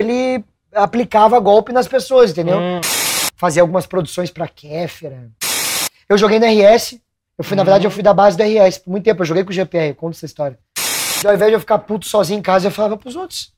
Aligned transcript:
ele 0.00 0.44
aplicava 0.74 1.38
golpe 1.38 1.72
nas 1.72 1.86
pessoas, 1.86 2.30
entendeu? 2.30 2.58
Hum. 2.58 2.80
Fazia 3.36 3.62
algumas 3.62 3.86
produções 3.86 4.30
pra 4.30 4.48
Kéfera. 4.48 5.30
Eu 6.08 6.18
joguei 6.18 6.38
no 6.38 6.46
RS. 6.46 6.98
Eu 7.38 7.44
fui, 7.44 7.56
na 7.56 7.62
verdade, 7.62 7.86
eu 7.86 7.90
fui 7.90 8.02
da 8.02 8.12
base 8.12 8.36
do 8.36 8.42
RS 8.42 8.78
por 8.78 8.90
muito 8.90 9.04
tempo. 9.04 9.22
Eu 9.22 9.26
joguei 9.26 9.44
com 9.44 9.50
o 9.50 9.52
GPR, 9.52 9.94
conta 9.94 10.16
essa 10.16 10.26
história. 10.26 10.58
E 11.22 11.26
ao 11.26 11.34
invés 11.34 11.50
de 11.50 11.54
eu 11.54 11.60
ficar 11.60 11.78
puto 11.78 12.06
sozinho 12.06 12.38
em 12.38 12.42
casa, 12.42 12.66
eu 12.66 12.70
falava 12.70 12.96
pros 12.96 13.16
outros. 13.16 13.52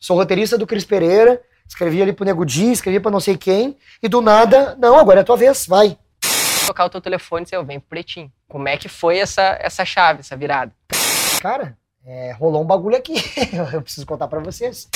Sou 0.00 0.16
roteirista 0.16 0.58
do 0.58 0.66
Cris 0.66 0.84
Pereira, 0.84 1.40
escrevi 1.66 2.02
ali 2.02 2.12
pro 2.12 2.24
Nego 2.24 2.44
Di, 2.44 2.72
escrevi 2.72 2.98
pra 2.98 3.10
não 3.10 3.20
sei 3.20 3.36
quem, 3.36 3.76
e 4.02 4.08
do 4.08 4.20
nada, 4.20 4.76
não, 4.80 4.98
agora 4.98 5.20
é 5.20 5.22
a 5.22 5.24
tua 5.24 5.36
vez, 5.36 5.66
vai. 5.66 5.96
Tocar 6.66 6.84
o 6.86 6.90
teu 6.90 7.00
telefone 7.00 7.42
e 7.42 7.44
dizer, 7.44 7.56
eu 7.56 7.64
venho 7.64 7.80
pro 7.80 7.90
pretinho. 7.90 8.32
Como 8.48 8.68
é 8.68 8.76
que 8.76 8.88
foi 8.88 9.18
essa, 9.18 9.56
essa 9.60 9.84
chave, 9.84 10.20
essa 10.20 10.36
virada? 10.36 10.72
Cara, 11.40 11.76
é, 12.04 12.32
rolou 12.32 12.62
um 12.62 12.66
bagulho 12.66 12.96
aqui. 12.96 13.14
eu 13.72 13.80
preciso 13.82 14.06
contar 14.06 14.26
pra 14.26 14.40
vocês. 14.40 14.88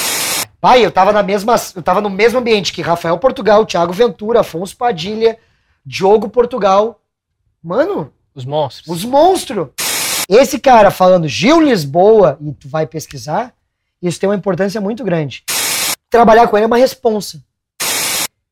Pai, 0.66 0.84
eu 0.84 0.90
tava 0.90 1.12
na 1.12 1.22
mesma, 1.22 1.54
eu 1.76 1.80
tava 1.80 2.00
no 2.00 2.10
mesmo 2.10 2.40
ambiente 2.40 2.72
que 2.72 2.82
Rafael 2.82 3.16
Portugal, 3.18 3.64
Thiago 3.64 3.92
Ventura, 3.92 4.40
Afonso 4.40 4.76
Padilha, 4.76 5.38
Diogo 5.84 6.28
Portugal. 6.28 7.00
Mano, 7.62 8.12
Os 8.34 8.44
monstros. 8.44 8.88
os 8.88 9.04
monstros. 9.04 9.68
Esse 10.28 10.58
cara 10.58 10.90
falando 10.90 11.28
Gil 11.28 11.60
Lisboa, 11.60 12.36
e 12.40 12.52
tu 12.52 12.68
vai 12.68 12.84
pesquisar, 12.84 13.54
isso 14.02 14.18
tem 14.18 14.28
uma 14.28 14.34
importância 14.34 14.80
muito 14.80 15.04
grande. 15.04 15.44
Trabalhar 16.10 16.48
com 16.48 16.56
ele 16.56 16.64
é 16.64 16.66
uma 16.66 16.78
responsa. 16.78 17.40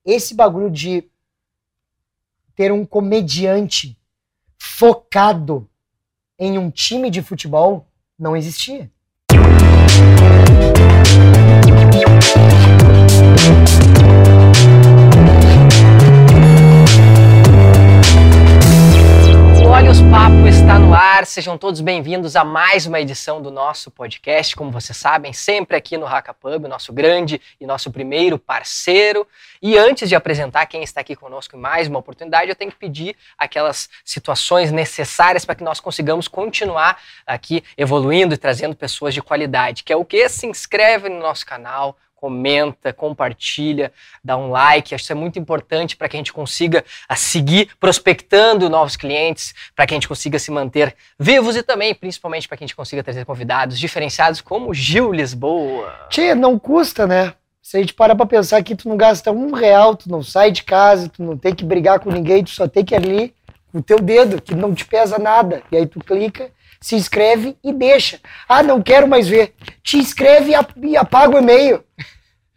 Esse 0.05 0.37
bagulho 0.37 0.71
de 0.71 1.11
ter 2.55 2.71
um 2.71 2.87
comediante 2.87 3.99
focado 4.57 5.69
em 6.39 6.59
um 6.59 6.71
time 6.71 7.11
de 7.11 7.23
futebol 7.23 7.89
não 8.17 8.37
existia. 8.37 8.89
Papo 20.03 20.47
está 20.49 20.79
no 20.79 20.95
ar, 20.95 21.27
sejam 21.27 21.59
todos 21.59 21.81
bem-vindos 21.81 22.37
a 22.37 22.45
mais 22.45 22.87
uma 22.87 23.01
edição 23.01 23.41
do 23.41 23.51
nosso 23.51 23.91
podcast, 23.91 24.57
como 24.57 24.71
vocês 24.71 24.97
sabem, 24.97 25.33
sempre 25.33 25.77
aqui 25.77 25.97
no 25.97 26.05
Raca 26.05 26.33
Pub, 26.33 26.67
nosso 26.67 26.93
grande 26.93 27.41
e 27.61 27.67
nosso 27.67 27.91
primeiro 27.91 28.39
parceiro. 28.39 29.27
E 29.63 29.77
antes 29.79 30.09
de 30.09 30.15
apresentar 30.15 30.67
quem 30.67 30.83
está 30.83 31.01
aqui 31.01 31.15
conosco 31.15 31.57
em 31.57 31.61
mais 31.61 31.89
uma 31.89 31.99
oportunidade, 31.99 32.49
eu 32.49 32.57
tenho 32.57 32.71
que 32.71 32.79
pedir 32.79 33.17
aquelas 33.37 33.89
situações 34.05 34.73
necessárias 34.73 35.45
para 35.45 35.55
que 35.55 35.65
nós 35.65 35.81
consigamos 35.81 36.29
continuar 36.29 37.01
aqui 37.27 37.63
evoluindo 37.77 38.35
e 38.35 38.39
trazendo 38.39 38.75
pessoas 38.75 39.15
de 39.15 39.23
qualidade, 39.23 39.83
que 39.83 39.93
é 39.93 39.97
o 39.97 40.05
que? 40.05 40.29
Se 40.29 40.47
inscreve 40.47 41.09
no 41.09 41.19
nosso 41.19 41.45
canal, 41.47 41.97
comenta, 42.25 42.91
compartilha, 42.91 43.93
dá 44.25 44.35
um 44.35 44.49
like. 44.51 44.95
Acho 44.95 45.03
que 45.03 45.05
isso 45.05 45.13
é 45.13 45.15
muito 45.15 45.39
importante 45.39 45.95
para 45.95 46.09
que 46.09 46.17
a 46.17 46.21
gente 46.21 46.33
consiga 46.33 46.83
seguir 47.15 47.69
prospectando 47.79 48.71
novos 48.71 48.97
clientes, 48.97 49.55
para 49.77 49.87
que 49.87 49.93
a 49.93 49.97
gente 49.97 50.09
consiga 50.09 50.39
se 50.39 50.51
manter 50.51 50.97
vivos 51.19 51.55
e 51.55 51.63
também, 51.63 51.95
principalmente, 51.95 52.49
para 52.49 52.57
que 52.57 52.65
a 52.65 52.67
gente 52.67 52.75
consiga 52.75 53.05
trazer 53.05 53.27
convidados 53.27 53.79
diferenciados 53.79 54.41
como 54.41 54.73
Gil 54.73 55.13
Lisboa. 55.13 55.93
Tia, 56.09 56.35
não 56.35 56.59
custa, 56.59 57.07
né? 57.07 57.35
Se 57.61 57.77
a 57.77 57.81
gente 57.81 57.93
parar 57.93 58.15
pra 58.15 58.25
pensar 58.25 58.63
que 58.63 58.75
tu 58.75 58.89
não 58.89 58.97
gasta 58.97 59.31
um 59.31 59.53
real, 59.53 59.95
tu 59.95 60.11
não 60.11 60.23
sai 60.23 60.51
de 60.51 60.63
casa, 60.63 61.11
tu 61.11 61.23
não 61.23 61.37
tem 61.37 61.55
que 61.55 61.63
brigar 61.63 62.01
com 62.01 62.11
ninguém, 62.11 62.43
tu 62.43 62.51
só 62.51 62.67
tem 62.67 62.83
que 62.83 62.95
ir 62.95 62.97
ali 62.97 63.35
o 63.71 63.83
teu 63.83 64.01
dedo, 64.01 64.41
que 64.41 64.55
não 64.55 64.75
te 64.75 64.87
pesa 64.87 65.19
nada. 65.19 65.63
E 65.71 65.77
aí 65.77 65.87
tu 65.87 66.01
clica, 66.01 66.51
se 66.85 66.95
inscreve 66.95 67.57
e 67.65 67.73
deixa. 67.73 68.21
Ah, 68.47 68.63
não 68.63 68.83
quero 68.83 69.09
mais 69.09 69.27
ver. 69.27 69.55
Te 69.83 69.97
inscreve 69.97 70.51
e 70.51 70.55
ap- 70.55 70.71
apaga 70.99 71.35
o 71.35 71.39
e-mail. 71.39 71.83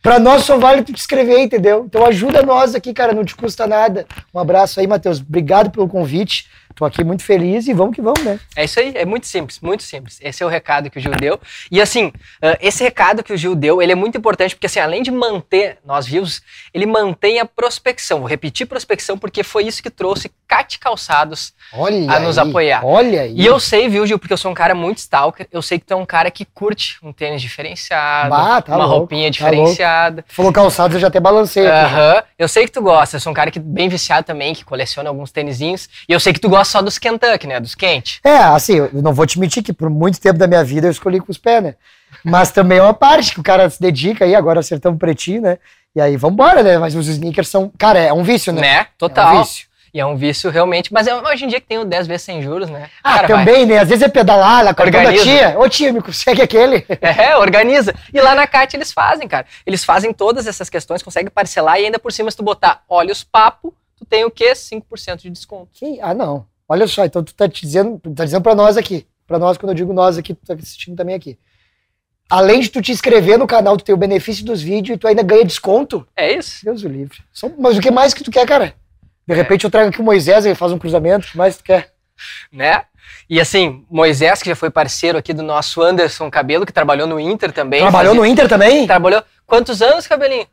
Pra 0.02 0.20
nós 0.20 0.44
só 0.44 0.58
vale 0.58 0.82
tu 0.84 0.92
te 0.92 1.00
inscrever, 1.00 1.40
entendeu? 1.40 1.86
Então 1.86 2.06
ajuda 2.06 2.42
nós 2.44 2.76
aqui, 2.76 2.94
cara, 2.94 3.14
não 3.14 3.24
te 3.24 3.34
custa 3.34 3.66
nada. 3.66 4.06
Um 4.34 4.40
abraço 4.40 4.82
aí, 4.82 4.88
Matheus. 4.88 5.22
Obrigado 5.22 5.72
pelo 5.72 5.88
convite. 5.88 6.50
Tô 6.78 6.86
aqui 6.86 7.04
muito 7.04 7.24
feliz 7.24 7.68
e 7.68 7.74
vamos 7.74 7.96
que 7.96 8.02
vamos, 8.02 8.24
né? 8.24 8.40
É 8.56 8.64
isso 8.64 8.80
aí, 8.80 8.94
é 8.96 9.04
muito 9.04 9.26
simples, 9.26 9.60
muito 9.60 9.82
simples. 9.82 10.20
Esse 10.22 10.44
é 10.44 10.46
o 10.46 10.50
recado 10.50 10.92
que 10.92 11.00
o 11.00 11.02
Gil 11.02 11.12
deu. 11.14 11.40
E 11.72 11.82
assim, 11.82 12.14
esse 12.62 12.84
recado 12.84 13.24
que 13.24 13.34
o 13.34 13.38
Gil 13.38 13.56
deu, 13.56 13.82
ele 13.82 13.92
é 13.92 13.96
muito 13.96 14.16
importante 14.16 14.56
porque 14.56 14.68
assim, 14.68 14.80
além 14.80 15.02
de 15.02 15.10
manter 15.10 15.80
nós 15.84 16.06
vivos, 16.06 16.42
ele 16.72 16.86
mantém 16.86 17.40
a 17.40 17.46
prospecção. 17.46 18.20
Vou 18.20 18.28
repetir 18.28 18.68
prospecção 18.68 19.18
porque 19.18 19.44
foi 19.44 19.66
isso 19.66 19.82
que 19.82 19.90
trouxe 19.90 20.32
Cate 20.48 20.78
Calçados 20.80 21.54
Olha 21.74 22.12
A 22.12 22.20
nos 22.20 22.38
aí, 22.38 22.50
apoiar. 22.50 22.86
Olha 22.86 23.22
aí. 23.24 23.34
E 23.36 23.46
eu 23.46 23.60
sei, 23.60 23.90
viu, 23.90 24.06
Gil, 24.06 24.20
porque 24.20 24.34
eu 24.34 24.38
sou 24.38 24.52
um 24.52 24.54
cara 24.54 24.74
muito 24.76 25.00
stalker, 25.00 25.48
eu 25.52 25.62
sei 25.62 25.80
que 25.80 25.86
tu 25.86 25.94
é 25.94 25.98
um 25.98 26.06
cara 26.06 26.30
que 26.32 26.46
curte 26.46 26.98
um 27.04 27.12
tênis 27.12 27.42
diferenciado, 27.42 28.30
Bah, 28.30 28.62
tá 28.62 28.76
uma 28.76 28.86
louco, 28.86 29.00
roupinha 29.00 29.28
tá 29.28 29.32
diferenciada. 29.32 30.24
Tu 30.28 30.34
falou 30.34 30.54
calçados, 30.54 30.96
eu 30.96 31.02
já 31.02 31.08
até 31.08 31.20
balancei. 31.20 31.68
Aham. 31.68 32.24
Eu 32.38 32.48
sei 32.48 32.66
que 32.66 32.72
tu 32.72 32.82
gosta, 32.82 33.18
eu 33.18 33.20
sou 33.20 33.32
um 33.32 33.34
cara 33.34 33.52
que 33.52 33.60
bem 33.60 33.90
viciado 33.90 34.26
também, 34.26 34.54
que 34.54 34.64
coleciona 34.64 35.10
alguns 35.10 35.32
tênisinhos. 35.32 35.90
E 36.08 36.14
eu 36.14 36.20
sei 36.20 36.32
que 36.34 36.40
tu 36.40 36.48
gosta 36.50 36.67
só 36.68 36.82
dos 36.82 36.98
Kentucky, 36.98 37.48
né? 37.48 37.60
Dos 37.60 37.74
quentes. 37.76 38.20
É, 38.24 38.38
assim, 38.38 38.76
eu 38.78 38.90
não 38.94 39.14
vou 39.14 39.26
te 39.26 39.40
mentir 39.40 39.64
que 39.64 39.74
por 39.74 39.90
muito 39.90 40.20
tempo 40.20 40.38
da 40.38 40.48
minha 40.48 40.64
vida 40.64 40.88
eu 40.88 40.92
escolhi 40.92 41.20
com 41.20 41.32
os 41.32 41.38
pés, 41.38 41.64
né? 41.64 41.76
Mas 42.24 42.52
também 42.52 42.78
é 42.78 42.82
uma 42.82 42.94
parte 42.94 43.34
que 43.34 43.40
o 43.40 43.44
cara 43.44 43.70
se 43.70 43.82
dedica 43.82 44.26
aí, 44.26 44.34
agora 44.36 44.60
acertamos 44.60 44.98
pretinho, 45.00 45.42
né? 45.42 45.58
E 45.96 46.02
aí 46.02 46.16
vambora, 46.16 46.62
né? 46.64 46.78
Mas 46.78 46.96
os 46.96 47.08
sneakers 47.08 47.48
são. 47.50 47.72
Cara, 47.78 48.00
é 48.00 48.14
um 48.14 48.24
vício, 48.24 48.54
né? 48.54 48.62
Né? 48.62 48.68
É 48.82 48.88
Total. 48.98 49.36
um 49.36 49.40
vício. 49.40 49.68
E 49.94 50.00
é 50.00 50.06
um 50.06 50.16
vício 50.16 50.50
realmente. 50.52 50.94
Mas 50.94 51.08
é, 51.08 51.16
hoje 51.16 51.46
em 51.46 51.48
dia 51.48 51.60
que 51.60 51.66
tem 51.68 51.80
o 51.80 51.86
10 51.86 52.06
vezes 52.08 52.22
sem 52.24 52.42
juros, 52.42 52.70
né? 52.70 52.90
Ah, 53.04 53.16
Cara, 53.16 53.28
vai. 53.28 53.46
também, 53.46 53.66
né? 53.66 53.80
Às 53.80 53.90
vezes 53.90 54.04
é 54.04 54.08
pedalar, 54.08 54.64
lá, 54.64 54.72
da 54.74 54.84
Organiza. 54.84 55.24
tia. 55.24 55.56
Ô 55.58 55.68
tia, 55.68 55.92
me 55.92 56.02
consegue 56.02 56.42
aquele. 56.42 56.86
É, 57.02 57.36
organiza. 57.38 57.96
E 58.14 58.20
lá 58.22 58.36
na 58.36 58.46
CAT 58.46 58.76
eles 58.76 58.92
fazem, 58.92 59.28
cara. 59.28 59.46
Eles 59.66 59.84
fazem 59.84 60.14
todas 60.14 60.46
essas 60.46 60.70
questões, 60.70 61.02
conseguem 61.02 61.32
parcelar 61.32 61.80
e 61.80 61.86
ainda 61.86 61.98
por 61.98 62.12
cima, 62.12 62.30
se 62.30 62.38
tu 62.38 62.44
botar 62.44 62.84
olhos 62.88 63.24
papo, 63.24 63.74
tu 63.98 64.06
tem 64.06 64.24
o 64.24 64.30
quê? 64.30 64.54
5% 64.54 65.22
de 65.24 65.30
desconto. 65.32 65.70
Que- 65.74 66.00
Ah, 66.02 66.14
não. 66.14 66.46
Olha 66.68 66.88
só, 66.88 67.06
então 67.06 67.24
tu 67.24 67.34
tá 67.34 67.48
te 67.48 67.62
dizendo, 67.66 68.00
tá 68.16 68.26
dizendo 68.26 68.42
pra 68.42 68.56
nós 68.56 68.78
aqui. 68.78 69.08
Pra 69.26 69.40
nós, 69.40 69.58
quando 69.58 69.70
eu 69.72 69.76
digo 69.76 69.94
nós 69.94 70.18
aqui, 70.18 70.34
tu 70.34 70.46
tá 70.46 70.54
assistindo 70.54 70.96
também 70.96 71.16
aqui. 71.16 71.38
Além 72.30 72.60
de 72.60 72.70
tu 72.70 72.82
te 72.82 72.92
inscrever 72.92 73.38
no 73.38 73.48
canal, 73.48 73.78
tu 73.78 73.84
tem 73.86 73.96
o 73.96 73.98
benefício 73.98 74.44
dos 74.46 74.62
vídeos 74.62 74.96
e 74.96 75.00
tu 75.00 75.08
ainda 75.08 75.24
ganha 75.24 75.46
desconto. 75.46 76.06
É 76.16 76.32
isso. 76.34 76.64
Deus 76.66 76.84
o 76.84 76.88
livre. 76.88 77.20
Só- 77.32 77.50
Mas 77.58 77.78
o 77.78 77.82
que 77.82 77.90
mais 77.92 78.14
que 78.14 78.24
tu 78.24 78.32
quer, 78.32 78.46
cara? 78.46 78.74
De 79.26 79.34
É. 79.34 79.36
repente 79.38 79.64
eu 79.64 79.72
trago 79.72 79.90
aqui 79.90 80.02
o 80.02 80.04
Moisés, 80.04 80.46
ele 80.46 80.56
faz 80.56 80.72
um 80.72 80.78
cruzamento, 80.78 81.28
o 81.28 81.32
que 81.32 81.38
mais 81.38 81.58
tu 81.58 81.64
quer? 81.64 81.94
Né? 82.52 82.84
E 83.30 83.40
assim, 83.40 83.86
Moisés, 83.90 84.42
que 84.42 84.50
já 84.50 84.56
foi 84.56 84.70
parceiro 84.70 85.18
aqui 85.18 85.32
do 85.34 85.44
nosso 85.44 85.82
Anderson 85.82 86.30
Cabelo, 86.30 86.66
que 86.66 86.74
trabalhou 86.74 87.08
no 87.08 87.20
Inter 87.20 87.52
também. 87.54 87.82
Trabalhou 87.82 88.14
fazia- 88.14 88.22
no 88.22 88.26
Inter 88.26 88.50
também? 88.50 88.86
Trabalhou. 88.88 89.24
Quantos 89.46 89.82
anos, 89.82 90.06
Cabelinho? 90.08 90.48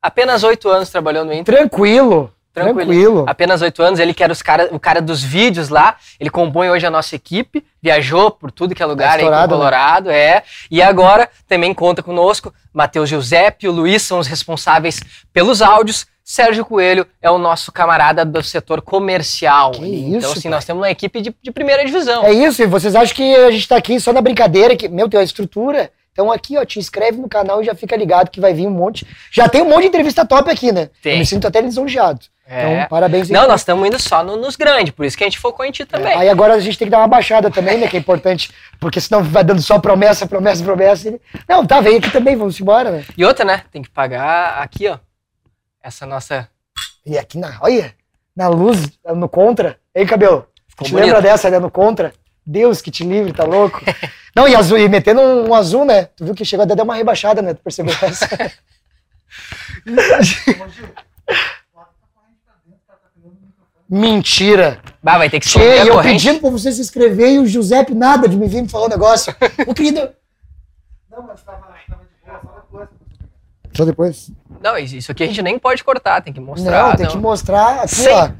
Apenas 0.00 0.42
oito 0.44 0.68
anos 0.68 0.90
trabalhou 0.90 1.24
no 1.24 1.32
Inter. 1.32 1.56
Tranquilo. 1.56 2.32
Tranquilo. 2.54 2.76
Tranquilo. 2.76 3.24
Apenas 3.26 3.60
oito 3.62 3.82
anos, 3.82 3.98
ele 3.98 4.14
que 4.14 4.22
era 4.22 4.32
os 4.32 4.40
cara, 4.40 4.68
o 4.70 4.78
cara 4.78 5.02
dos 5.02 5.22
vídeos 5.22 5.68
lá, 5.68 5.96
ele 6.20 6.30
compõe 6.30 6.70
hoje 6.70 6.86
a 6.86 6.90
nossa 6.90 7.16
equipe, 7.16 7.64
viajou 7.82 8.30
por 8.30 8.52
tudo 8.52 8.76
que 8.76 8.82
é 8.82 8.86
lugar 8.86 9.14
aí 9.18 9.22
em 9.22 9.24
estourado, 9.24 9.52
né? 9.52 9.58
Colorado, 9.58 10.10
é. 10.10 10.44
E 10.70 10.80
agora 10.80 11.28
também 11.48 11.74
conta 11.74 12.00
conosco, 12.00 12.54
Matheus 12.72 13.08
Giuseppe 13.08 13.66
e 13.66 13.68
o 13.68 13.72
Luiz 13.72 14.02
são 14.02 14.20
os 14.20 14.28
responsáveis 14.28 15.02
pelos 15.32 15.60
áudios, 15.60 16.06
Sérgio 16.24 16.64
Coelho 16.64 17.06
é 17.20 17.30
o 17.30 17.36
nosso 17.36 17.70
camarada 17.70 18.24
do 18.24 18.42
setor 18.42 18.80
comercial. 18.80 19.72
Que 19.72 19.82
ali. 19.82 20.08
isso, 20.08 20.16
então, 20.16 20.32
assim, 20.32 20.42
pai. 20.42 20.50
nós 20.52 20.64
temos 20.64 20.80
uma 20.80 20.90
equipe 20.90 21.20
de, 21.20 21.34
de 21.42 21.50
primeira 21.50 21.84
divisão. 21.84 22.24
É 22.24 22.32
isso, 22.32 22.62
e 22.62 22.66
vocês 22.66 22.94
acham 22.94 23.14
que 23.14 23.34
a 23.34 23.50
gente 23.50 23.68
tá 23.68 23.76
aqui 23.76 24.00
só 24.00 24.12
na 24.12 24.22
brincadeira, 24.22 24.74
que, 24.74 24.88
meu, 24.88 25.08
tem 25.08 25.18
uma 25.18 25.24
estrutura. 25.24 25.90
Então 26.14 26.30
aqui, 26.30 26.56
ó, 26.56 26.64
te 26.64 26.78
inscreve 26.78 27.18
no 27.20 27.28
canal 27.28 27.60
e 27.60 27.64
já 27.64 27.74
fica 27.74 27.96
ligado 27.96 28.30
que 28.30 28.40
vai 28.40 28.54
vir 28.54 28.68
um 28.68 28.70
monte. 28.70 29.04
Já 29.32 29.48
tem 29.48 29.62
um 29.62 29.68
monte 29.68 29.82
de 29.82 29.88
entrevista 29.88 30.24
top 30.24 30.48
aqui, 30.48 30.70
né? 30.70 30.88
Tem. 31.02 31.14
Eu 31.14 31.18
me 31.18 31.26
sinto 31.26 31.48
até 31.48 31.60
lisonjeado. 31.60 32.20
É. 32.46 32.76
Então, 32.76 32.88
parabéns. 32.88 33.28
Não, 33.30 33.48
nós 33.48 33.62
estamos 33.62 33.84
indo 33.84 33.98
só 33.98 34.22
no- 34.22 34.36
nos 34.36 34.54
grandes, 34.54 34.92
por 34.94 35.04
isso 35.04 35.16
que 35.18 35.24
a 35.24 35.26
gente 35.26 35.40
focou 35.40 35.64
em 35.64 35.72
ti 35.72 35.84
também. 35.84 36.14
Aí 36.16 36.28
agora 36.28 36.54
a 36.54 36.60
gente 36.60 36.78
tem 36.78 36.86
que 36.86 36.90
dar 36.92 36.98
uma 36.98 37.08
baixada 37.08 37.50
também, 37.50 37.78
né? 37.78 37.88
Que 37.88 37.96
é 37.96 38.00
importante, 38.00 38.52
porque 38.78 39.00
senão 39.00 39.24
vai 39.24 39.42
dando 39.42 39.60
só 39.60 39.78
promessa, 39.80 40.24
promessa, 40.24 40.62
promessa. 40.62 41.08
e- 41.08 41.20
Não, 41.48 41.66
tá, 41.66 41.80
vem 41.80 41.96
aqui 41.96 42.10
também, 42.12 42.36
vamos 42.36 42.60
embora, 42.60 42.90
né? 42.92 43.04
E 43.18 43.24
outra, 43.24 43.44
né? 43.44 43.64
Tem 43.72 43.82
que 43.82 43.90
pagar 43.90 44.62
aqui, 44.62 44.86
ó. 44.86 44.98
Essa 45.82 46.06
nossa. 46.06 46.48
E 47.04 47.18
aqui 47.18 47.38
na, 47.38 47.58
olha, 47.60 47.92
na 48.36 48.48
luz, 48.48 48.88
no 49.04 49.28
contra. 49.28 49.78
Ei, 49.94 50.06
cabelo, 50.06 50.46
Ficou 50.68 50.98
lembra 50.98 51.20
dessa, 51.22 51.50
né? 51.50 51.58
No 51.58 51.70
contra? 51.70 52.12
Deus 52.46 52.82
que 52.82 52.90
te 52.90 53.04
livre, 53.04 53.32
tá 53.32 53.44
louco? 53.44 53.80
Não, 54.34 54.48
e 54.48 54.54
azul, 54.54 54.76
e 54.78 54.88
metendo 54.88 55.20
um, 55.20 55.48
um 55.50 55.54
azul, 55.54 55.84
né? 55.84 56.06
Tu 56.16 56.24
viu 56.24 56.34
que 56.34 56.44
chegou 56.44 56.64
até 56.64 56.74
dar 56.74 56.82
uma 56.82 56.94
rebaixada, 56.96 57.40
né? 57.40 57.54
Tu 57.54 57.62
percebeu 57.62 57.94
essa? 58.02 58.28
Mentira. 63.88 64.80
Bah, 65.02 65.18
vai 65.18 65.28
ter 65.28 65.38
que 65.38 65.46
esconder 65.46 65.84
e 65.84 65.88
eu 65.88 65.94
corrente. 65.94 66.24
pedindo 66.24 66.40
pra 66.40 66.50
você 66.50 66.72
se 66.72 66.80
inscrever 66.80 67.32
e 67.32 67.38
o 67.38 67.46
Giuseppe 67.46 67.94
nada 67.94 68.28
de 68.28 68.36
me 68.36 68.48
vir 68.48 68.62
me 68.62 68.68
falar 68.68 68.86
um 68.86 68.90
negócio. 68.90 69.34
O 69.66 69.74
querido. 69.74 70.10
Não, 71.10 71.22
mas 71.22 71.42
tava, 71.42 71.58
de 71.86 71.94
boa, 71.94 72.38
só 72.42 72.54
depois. 72.56 72.88
Só 73.72 73.84
depois? 73.84 74.30
Não, 74.60 74.78
isso 74.78 75.12
aqui 75.12 75.22
a 75.22 75.26
gente 75.26 75.42
nem 75.42 75.58
pode 75.58 75.84
cortar, 75.84 76.22
tem 76.22 76.32
que 76.32 76.40
mostrar. 76.40 76.88
Não, 76.88 76.96
tem 76.96 77.06
que 77.06 77.16
mostrar. 77.18 77.80
Aqui, 77.80 77.94
Sim. 77.94 78.08
ó. 78.08 78.30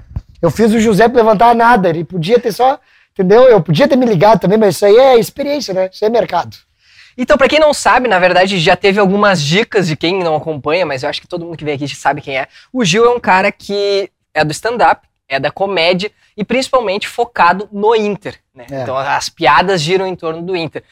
Eu 0.41 0.51
fiz 0.51 0.73
o 0.73 0.81
Giuseppe 0.81 1.15
levantar 1.17 1.55
nada. 1.55 1.89
Ele 1.89 2.05
podia 2.05 2.39
ter 2.39 2.53
só. 2.53 2.81
Entendeu? 3.15 3.45
Eu 3.45 3.63
podia 3.63 3.87
ter 3.87 3.97
me 3.97 4.05
ligado 4.05 4.41
também, 4.41 4.59
mas 4.59 4.75
isso 4.75 4.85
aí 4.85 4.97
é 4.97 5.19
experiência, 5.19 5.73
né? 5.73 5.89
Isso 5.93 6.05
aí 6.05 6.09
é 6.09 6.13
mercado. 6.13 6.57
Então, 7.17 7.39
pra 7.39 7.49
quem 7.49 7.61
não 7.61 7.73
sabe, 7.73 8.09
na 8.09 8.19
verdade, 8.19 8.59
já 8.59 8.75
teve 8.75 8.99
algumas 8.99 9.41
dicas 9.41 9.87
de 9.87 9.97
quem 9.97 10.19
não 10.19 10.35
acompanha, 10.35 10.85
mas 10.85 11.03
eu 11.05 11.09
acho 11.09 11.21
que 11.21 11.29
todo 11.29 11.45
mundo 11.45 11.57
que 11.57 11.65
vem 11.65 11.75
aqui 11.75 11.87
já 11.87 11.95
sabe 11.95 12.21
quem 12.21 12.37
é. 12.37 12.49
O 12.73 12.85
Gil 12.85 13.05
é 13.05 13.11
um 13.11 13.21
cara 13.21 13.53
que 13.53 14.11
é 14.35 14.45
do 14.45 14.51
stand-up, 14.51 15.07
é 15.29 15.39
da 15.39 15.51
comédia 15.51 16.11
e 16.37 16.45
principalmente 16.45 17.07
focado 17.07 17.69
no 17.73 17.95
Inter. 17.95 18.41
Né? 18.53 18.67
É. 18.69 18.83
Então 18.83 18.97
as 18.97 19.29
piadas 19.29 19.81
giram 19.81 20.07
em 20.07 20.17
torno 20.17 20.43
do 20.43 20.57
Inter. 20.57 20.83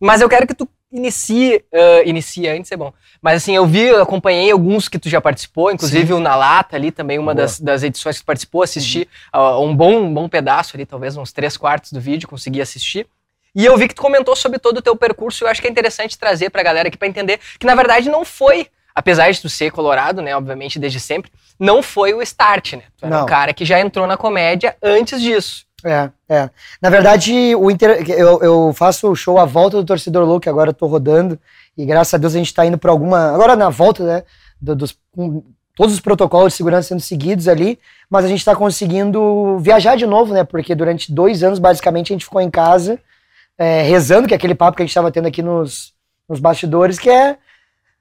Mas 0.00 0.20
eu 0.20 0.28
quero 0.28 0.46
que 0.46 0.54
tu 0.54 0.68
inicie, 0.92 1.64
uh, 1.72 2.06
inicie 2.06 2.48
antes 2.48 2.70
é 2.70 2.76
bom. 2.76 2.92
Mas 3.20 3.42
assim, 3.42 3.54
eu 3.54 3.64
vi, 3.66 3.82
eu 3.82 4.02
acompanhei 4.02 4.50
alguns 4.50 4.88
que 4.88 4.98
tu 4.98 5.08
já 5.08 5.20
participou, 5.20 5.70
inclusive 5.70 6.08
Sim. 6.08 6.12
o 6.14 6.20
Na 6.20 6.34
Lata 6.34 6.76
ali, 6.76 6.90
também 6.90 7.18
uma 7.18 7.34
das, 7.34 7.58
das 7.60 7.82
edições 7.82 8.16
que 8.18 8.22
tu 8.22 8.26
participou, 8.26 8.62
assisti 8.62 9.08
uh, 9.34 9.60
um, 9.60 9.74
bom, 9.74 9.96
um 10.02 10.12
bom 10.12 10.28
pedaço 10.28 10.76
ali, 10.76 10.84
talvez 10.84 11.16
uns 11.16 11.32
três 11.32 11.56
quartos 11.56 11.92
do 11.92 12.00
vídeo, 12.00 12.28
consegui 12.28 12.60
assistir. 12.60 13.06
E 13.54 13.64
eu 13.64 13.76
vi 13.76 13.86
que 13.86 13.94
tu 13.94 14.02
comentou 14.02 14.34
sobre 14.34 14.58
todo 14.58 14.78
o 14.78 14.82
teu 14.82 14.96
percurso, 14.96 15.42
e 15.42 15.44
eu 15.44 15.48
acho 15.48 15.60
que 15.60 15.68
é 15.68 15.70
interessante 15.70 16.18
trazer 16.18 16.50
pra 16.50 16.62
galera 16.62 16.88
aqui 16.88 16.96
pra 16.96 17.06
entender 17.08 17.38
que 17.58 17.66
na 17.66 17.74
verdade 17.74 18.08
não 18.08 18.24
foi, 18.24 18.66
apesar 18.94 19.30
de 19.30 19.40
tu 19.40 19.48
ser 19.48 19.70
colorado, 19.70 20.20
né, 20.20 20.34
obviamente 20.34 20.78
desde 20.78 20.98
sempre, 20.98 21.30
não 21.60 21.82
foi 21.82 22.14
o 22.14 22.22
start, 22.22 22.72
né? 22.74 22.82
Tu 22.96 23.06
era 23.06 23.16
Não. 23.16 23.22
um 23.22 23.26
cara 23.26 23.52
que 23.52 23.64
já 23.64 23.78
entrou 23.78 24.06
na 24.06 24.16
comédia 24.16 24.76
antes 24.82 25.20
disso. 25.20 25.64
É, 25.84 26.10
é. 26.28 26.50
Na 26.80 26.90
verdade, 26.90 27.54
o 27.56 27.70
Inter, 27.70 28.08
eu, 28.10 28.40
eu 28.42 28.72
faço 28.72 29.10
o 29.10 29.16
show 29.16 29.38
à 29.38 29.44
volta 29.44 29.76
do 29.78 29.84
Torcedor 29.84 30.24
Louco, 30.24 30.48
agora 30.48 30.70
eu 30.70 30.74
tô 30.74 30.86
rodando, 30.86 31.38
e 31.76 31.84
graças 31.84 32.14
a 32.14 32.18
Deus 32.18 32.34
a 32.34 32.38
gente 32.38 32.54
tá 32.54 32.64
indo 32.64 32.78
pra 32.78 32.90
alguma. 32.92 33.32
Agora 33.34 33.56
na 33.56 33.68
volta, 33.68 34.04
né? 34.04 34.22
do- 34.60 34.76
dos, 34.76 34.96
com 35.10 35.42
todos 35.74 35.92
os 35.94 36.00
protocolos 36.00 36.52
de 36.52 36.56
segurança 36.56 36.88
sendo 36.88 37.00
seguidos 37.00 37.48
ali, 37.48 37.78
mas 38.08 38.24
a 38.24 38.28
gente 38.28 38.44
tá 38.44 38.54
conseguindo 38.54 39.58
viajar 39.58 39.96
de 39.96 40.06
novo, 40.06 40.32
né? 40.32 40.44
Porque 40.44 40.72
durante 40.74 41.10
dois 41.12 41.42
anos, 41.42 41.58
basicamente, 41.58 42.12
a 42.12 42.14
gente 42.14 42.24
ficou 42.26 42.40
em 42.40 42.50
casa, 42.50 42.98
é, 43.58 43.82
rezando, 43.82 44.28
que 44.28 44.34
é 44.34 44.36
aquele 44.36 44.54
papo 44.54 44.76
que 44.76 44.82
a 44.82 44.86
gente 44.86 44.94
tava 44.94 45.10
tendo 45.10 45.26
aqui 45.26 45.42
nos, 45.42 45.92
nos 46.28 46.38
bastidores, 46.38 46.98
que 46.98 47.10
é. 47.10 47.36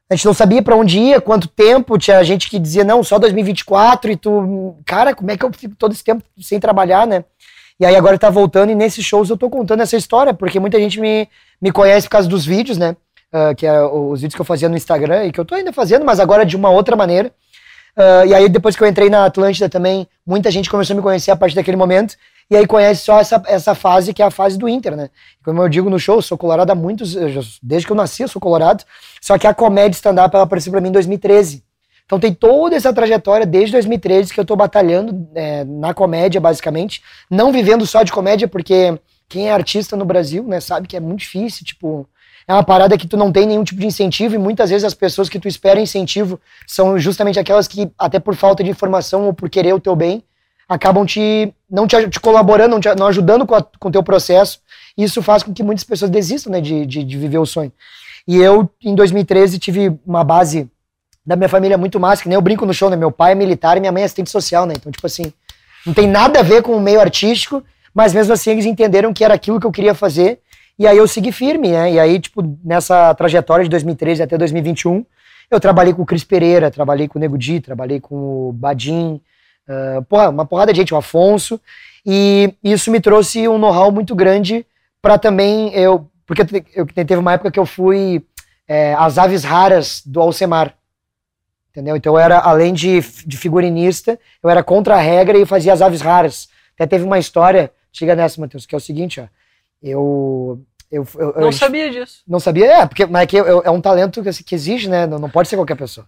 A 0.09 0.15
gente 0.15 0.25
não 0.25 0.33
sabia 0.33 0.61
pra 0.61 0.75
onde 0.75 0.99
ia, 0.99 1.21
quanto 1.21 1.47
tempo, 1.47 1.97
tinha 1.97 2.21
gente 2.23 2.49
que 2.49 2.59
dizia, 2.59 2.83
não, 2.83 3.01
só 3.01 3.17
2024, 3.17 4.11
e 4.11 4.17
tu, 4.17 4.75
cara, 4.85 5.15
como 5.15 5.31
é 5.31 5.37
que 5.37 5.45
eu 5.45 5.51
fico 5.53 5.73
todo 5.75 5.93
esse 5.93 6.03
tempo 6.03 6.21
sem 6.41 6.59
trabalhar, 6.59 7.07
né? 7.07 7.23
E 7.79 7.85
aí 7.85 7.95
agora 7.95 8.17
tá 8.17 8.29
voltando 8.29 8.71
e 8.71 8.75
nesses 8.75 9.03
shows 9.03 9.29
eu 9.29 9.37
tô 9.37 9.49
contando 9.49 9.81
essa 9.81 9.97
história, 9.97 10.33
porque 10.33 10.59
muita 10.59 10.79
gente 10.79 10.99
me, 10.99 11.27
me 11.61 11.71
conhece 11.71 12.07
por 12.07 12.11
causa 12.11 12.27
dos 12.27 12.45
vídeos, 12.45 12.77
né? 12.77 12.95
Ah, 13.33 13.55
que 13.55 13.65
é 13.65 13.81
os 13.81 14.21
vídeos 14.21 14.35
que 14.35 14.41
eu 14.41 14.45
fazia 14.45 14.67
no 14.67 14.75
Instagram 14.75 15.25
e 15.25 15.31
que 15.31 15.39
eu 15.39 15.45
tô 15.45 15.55
ainda 15.55 15.71
fazendo, 15.71 16.05
mas 16.05 16.19
agora 16.19 16.45
de 16.45 16.55
uma 16.55 16.69
outra 16.69 16.95
maneira. 16.95 17.31
Ah, 17.95 18.25
e 18.25 18.33
aí 18.33 18.49
depois 18.49 18.75
que 18.75 18.83
eu 18.83 18.87
entrei 18.87 19.09
na 19.09 19.25
Atlântida 19.25 19.69
também, 19.69 20.07
muita 20.25 20.51
gente 20.51 20.69
começou 20.69 20.93
a 20.93 20.97
me 20.97 21.01
conhecer 21.01 21.31
a 21.31 21.35
partir 21.35 21.55
daquele 21.55 21.77
momento. 21.77 22.15
E 22.49 22.55
aí 22.57 22.67
conhece 22.67 23.05
só 23.05 23.17
essa, 23.17 23.41
essa 23.47 23.73
fase 23.73 24.13
que 24.13 24.21
é 24.21 24.25
a 24.25 24.31
fase 24.31 24.57
do 24.57 24.67
Inter, 24.67 24.93
né? 24.97 25.09
Como 25.43 25.61
eu 25.61 25.69
digo 25.69 25.89
no 25.89 25.97
show, 25.97 26.21
sou 26.21 26.37
colorado 26.37 26.69
há 26.69 26.75
muitos... 26.75 27.15
Desde 27.63 27.87
que 27.87 27.93
eu 27.93 27.95
nasci 27.95 28.23
eu 28.23 28.27
sou 28.27 28.41
colorado. 28.41 28.83
Só 29.21 29.37
que 29.37 29.47
a 29.47 29.53
comédia 29.53 29.95
stand-up 29.95 30.35
apareceu 30.35 30.69
pra 30.69 30.81
mim 30.81 30.89
em 30.89 30.91
2013. 30.91 31.63
Então 32.11 32.19
tem 32.19 32.33
toda 32.33 32.75
essa 32.75 32.91
trajetória 32.91 33.45
desde 33.45 33.71
2013 33.71 34.33
que 34.33 34.39
eu 34.41 34.43
tô 34.43 34.53
batalhando 34.53 35.29
é, 35.33 35.63
na 35.63 35.93
comédia, 35.93 36.41
basicamente. 36.41 37.01
Não 37.29 37.53
vivendo 37.53 37.87
só 37.87 38.03
de 38.03 38.11
comédia, 38.11 38.49
porque 38.49 38.99
quem 39.29 39.47
é 39.47 39.53
artista 39.53 39.95
no 39.95 40.03
Brasil, 40.03 40.43
né, 40.43 40.59
sabe 40.59 40.89
que 40.89 40.97
é 40.97 40.99
muito 40.99 41.19
difícil, 41.19 41.65
tipo... 41.65 42.05
É 42.45 42.53
uma 42.53 42.63
parada 42.63 42.97
que 42.97 43.07
tu 43.07 43.15
não 43.15 43.31
tem 43.31 43.45
nenhum 43.45 43.63
tipo 43.63 43.79
de 43.79 43.87
incentivo 43.87 44.35
e 44.35 44.37
muitas 44.37 44.71
vezes 44.71 44.83
as 44.83 44.93
pessoas 44.93 45.29
que 45.29 45.39
tu 45.39 45.47
espera 45.47 45.79
incentivo 45.79 46.37
são 46.67 46.99
justamente 46.99 47.39
aquelas 47.39 47.65
que, 47.65 47.89
até 47.97 48.19
por 48.19 48.35
falta 48.35 48.61
de 48.61 48.69
informação 48.69 49.27
ou 49.27 49.33
por 49.33 49.49
querer 49.49 49.73
o 49.73 49.79
teu 49.79 49.95
bem, 49.95 50.21
acabam 50.67 51.05
te 51.05 51.53
não 51.69 51.87
te, 51.87 52.09
te 52.09 52.19
colaborando, 52.19 52.71
não, 52.71 52.81
te, 52.81 52.93
não 52.93 53.07
ajudando 53.07 53.45
com, 53.45 53.55
o 53.55 53.91
teu 53.91 54.03
processo. 54.03 54.59
E 54.97 55.03
isso 55.03 55.21
faz 55.21 55.43
com 55.43 55.53
que 55.53 55.63
muitas 55.63 55.85
pessoas 55.85 56.11
desistam 56.11 56.51
né, 56.51 56.59
de, 56.59 56.85
de, 56.85 57.03
de 57.05 57.17
viver 57.17 57.37
o 57.37 57.45
sonho. 57.45 57.71
E 58.27 58.35
eu, 58.35 58.69
em 58.83 58.95
2013, 58.95 59.59
tive 59.59 59.97
uma 60.05 60.25
base 60.25 60.69
da 61.25 61.35
minha 61.35 61.49
família 61.49 61.77
muito 61.77 61.99
massa, 61.99 62.23
que 62.23 62.29
nem 62.29 62.35
eu 62.35 62.41
brinco 62.41 62.65
no 62.65 62.73
show, 62.73 62.89
né? 62.89 62.95
Meu 62.95 63.11
pai 63.11 63.33
é 63.33 63.35
militar 63.35 63.77
e 63.77 63.79
minha 63.79 63.91
mãe 63.91 64.01
é 64.01 64.05
assistente 64.05 64.29
social, 64.29 64.65
né? 64.65 64.73
Então, 64.75 64.91
tipo 64.91 65.05
assim, 65.05 65.31
não 65.85 65.93
tem 65.93 66.07
nada 66.07 66.39
a 66.39 66.43
ver 66.43 66.61
com 66.61 66.75
o 66.75 66.79
meio 66.79 66.99
artístico, 66.99 67.63
mas 67.93 68.13
mesmo 68.13 68.33
assim 68.33 68.51
eles 68.51 68.65
entenderam 68.65 69.13
que 69.13 69.23
era 69.23 69.33
aquilo 69.33 69.59
que 69.59 69.65
eu 69.65 69.71
queria 69.71 69.93
fazer. 69.93 70.39
E 70.79 70.87
aí 70.87 70.97
eu 70.97 71.07
segui 71.07 71.31
firme, 71.31 71.69
né? 71.69 71.93
E 71.93 71.99
aí, 71.99 72.19
tipo, 72.19 72.41
nessa 72.63 73.13
trajetória 73.13 73.63
de 73.63 73.69
2013 73.69 74.23
até 74.23 74.37
2021, 74.37 75.05
eu 75.49 75.59
trabalhei 75.59 75.93
com 75.93 76.01
o 76.01 76.05
Cris 76.05 76.23
Pereira, 76.23 76.71
trabalhei 76.71 77.07
com 77.07 77.19
o 77.19 77.21
Nego 77.21 77.37
Di, 77.37 77.59
trabalhei 77.59 77.99
com 77.99 78.49
o 78.49 78.53
Badim, 78.53 79.21
ah, 79.71 80.01
porra, 80.07 80.29
uma 80.29 80.45
porrada 80.45 80.73
de 80.73 80.79
gente, 80.79 80.93
o 80.93 80.97
Afonso. 80.97 81.59
E 82.05 82.53
isso 82.63 82.91
me 82.91 82.99
trouxe 82.99 83.47
um 83.47 83.57
know-how 83.57 83.91
muito 83.91 84.15
grande 84.15 84.65
para 85.01 85.17
também 85.17 85.73
eu. 85.73 86.07
Porque 86.25 86.41
eu, 86.73 86.85
teve 86.85 87.15
uma 87.15 87.33
época 87.33 87.51
que 87.51 87.59
eu 87.59 87.65
fui 87.65 88.25
é, 88.67 88.93
as 88.95 89.17
aves 89.17 89.43
raras 89.43 90.01
do 90.05 90.21
Alcemar. 90.21 90.73
Entendeu? 91.71 91.95
Então 91.95 92.13
eu 92.13 92.19
era, 92.19 92.37
além 92.39 92.73
de, 92.73 92.99
de 93.25 93.37
figurinista, 93.37 94.19
eu 94.43 94.49
era 94.49 94.61
contra 94.61 94.95
a 94.95 94.99
regra 94.99 95.37
e 95.37 95.45
fazia 95.45 95.71
as 95.73 95.81
aves 95.81 96.01
raras. 96.01 96.49
Até 96.75 96.85
teve 96.85 97.03
uma 97.05 97.17
história, 97.17 97.71
chega 97.93 98.15
nessa, 98.15 98.39
Matheus, 98.41 98.65
que 98.65 98.75
é 98.75 98.77
o 98.77 98.81
seguinte, 98.81 99.21
ó. 99.21 99.25
Eu. 99.81 100.61
eu, 100.91 101.07
eu 101.15 101.33
Não 101.37 101.41
eu- 101.47 101.51
sabia 101.51 101.89
disso. 101.89 102.21
não 102.27 102.39
sabia? 102.39 102.65
É, 102.81 102.85
porque 102.85 103.05
mas 103.05 103.23
é, 103.23 103.25
que 103.25 103.37
eu- 103.37 103.61
é 103.63 103.71
um 103.71 103.81
talento 103.81 104.21
que, 104.21 104.43
que 104.43 104.55
exige, 104.55 104.89
né? 104.89 105.07
Não, 105.07 105.17
não 105.17 105.29
pode 105.29 105.47
ser 105.49 105.55
qualquer 105.55 105.75
pessoa. 105.75 106.05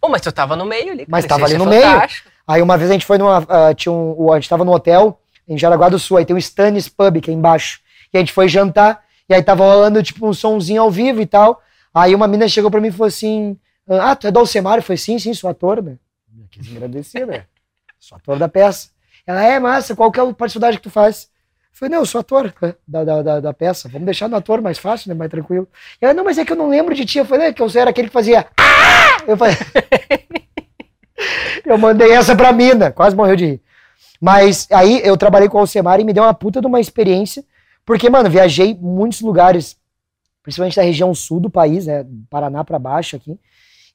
Pô, 0.00 0.08
mas 0.08 0.20
tu 0.22 0.32
tava 0.32 0.56
no 0.56 0.64
meio 0.64 0.90
ali. 0.92 0.98
cara, 1.00 1.08
Mas 1.08 1.26
tava 1.26 1.44
ali 1.44 1.52
ser 1.52 1.58
no 1.58 1.66
meio. 1.66 2.02
Aí 2.48 2.60
uma 2.60 2.76
vez 2.76 2.90
a 2.90 2.94
gente 2.94 3.06
foi 3.06 3.18
numa. 3.18 3.44
ah, 3.48 3.72
tinha 3.74 3.92
um, 3.92 4.32
a 4.32 4.36
gente 4.40 4.48
tava 4.48 4.64
no 4.64 4.72
hotel 4.72 5.20
em 5.46 5.56
Jaraguá 5.56 5.88
do 5.88 5.98
Sul, 5.98 6.16
aí 6.16 6.24
tem 6.24 6.34
o 6.34 6.38
Stannis 6.38 6.88
Pub, 6.88 7.20
que 7.20 7.30
é 7.30 7.34
embaixo. 7.34 7.80
E 8.12 8.16
a 8.16 8.20
gente 8.20 8.32
foi 8.32 8.48
jantar, 8.48 9.02
e 9.28 9.34
aí 9.34 9.42
tava 9.42 9.64
rolando 9.64 10.02
tipo 10.02 10.26
um 10.26 10.32
sonzinho 10.32 10.82
ao 10.82 10.90
vivo 10.90 11.20
e 11.20 11.26
tal. 11.26 11.60
Aí 11.94 12.14
uma 12.14 12.26
menina 12.26 12.48
chegou 12.48 12.70
pra 12.70 12.80
mim 12.80 12.88
e 12.88 12.92
falou 12.92 13.06
assim: 13.06 13.56
Ah, 14.00 14.16
tu 14.16 14.26
é 14.26 14.30
do 14.30 14.46
falei, 14.46 14.96
sim, 14.96 15.18
sim, 15.18 15.34
sou 15.34 15.50
ator, 15.50 15.82
né? 15.82 15.98
Eu 16.38 16.46
quis 16.50 16.74
agradecer, 16.74 17.26
né? 17.26 17.44
Sou 17.98 18.16
ator 18.16 18.36
da 18.36 18.48
peça. 18.48 18.88
Ela 19.24 19.44
é 19.44 19.60
massa, 19.60 19.94
qual 19.94 20.10
que 20.10 20.18
é 20.18 20.22
a 20.24 20.34
participação 20.34 20.76
que 20.76 20.82
tu 20.82 20.90
faz? 20.90 21.30
Eu 21.72 21.78
falei, 21.78 21.94
não, 21.94 22.00
eu 22.00 22.06
sou 22.06 22.20
ator 22.20 22.52
né, 22.60 22.74
da, 22.86 23.04
da, 23.04 23.22
da, 23.22 23.40
da 23.40 23.54
peça. 23.54 23.88
Vamos 23.88 24.06
deixar 24.06 24.28
no 24.28 24.36
ator 24.36 24.60
mais 24.60 24.76
fácil, 24.76 25.08
né? 25.08 25.14
Mais 25.14 25.30
tranquilo. 25.30 25.68
Ela, 26.00 26.12
não, 26.12 26.24
mas 26.24 26.36
é 26.36 26.44
que 26.44 26.52
eu 26.52 26.56
não 26.56 26.68
lembro 26.68 26.94
de 26.94 27.04
ti. 27.04 27.18
Eu 27.18 27.24
falei, 27.24 27.48
é 27.48 27.52
que 27.52 27.62
eu 27.62 27.68
era 27.76 27.90
aquele 27.90 28.08
que 28.08 28.12
fazia. 28.12 28.46
"Ah!" 28.58 29.22
Eu 29.26 29.36
falei. 29.36 29.54
eu 31.64 31.78
mandei 31.78 32.12
essa 32.12 32.34
pra 32.34 32.52
mina, 32.52 32.90
quase 32.90 33.14
morreu 33.14 33.36
de 33.36 33.46
rir. 33.46 33.62
Mas 34.20 34.66
aí 34.70 35.00
eu 35.04 35.16
trabalhei 35.16 35.48
com 35.48 35.56
o 35.56 35.60
Alcemar 35.60 36.00
e 36.00 36.04
me 36.04 36.12
deu 36.12 36.24
uma 36.24 36.34
puta 36.34 36.60
de 36.60 36.66
uma 36.66 36.80
experiência, 36.80 37.44
porque, 37.84 38.10
mano, 38.10 38.30
viajei 38.30 38.76
muitos 38.80 39.20
lugares, 39.20 39.76
principalmente 40.42 40.76
da 40.76 40.82
região 40.82 41.14
sul 41.14 41.40
do 41.40 41.50
país, 41.50 41.86
né? 41.86 42.04
Paraná 42.28 42.64
pra 42.64 42.78
baixo 42.78 43.16
aqui. 43.16 43.38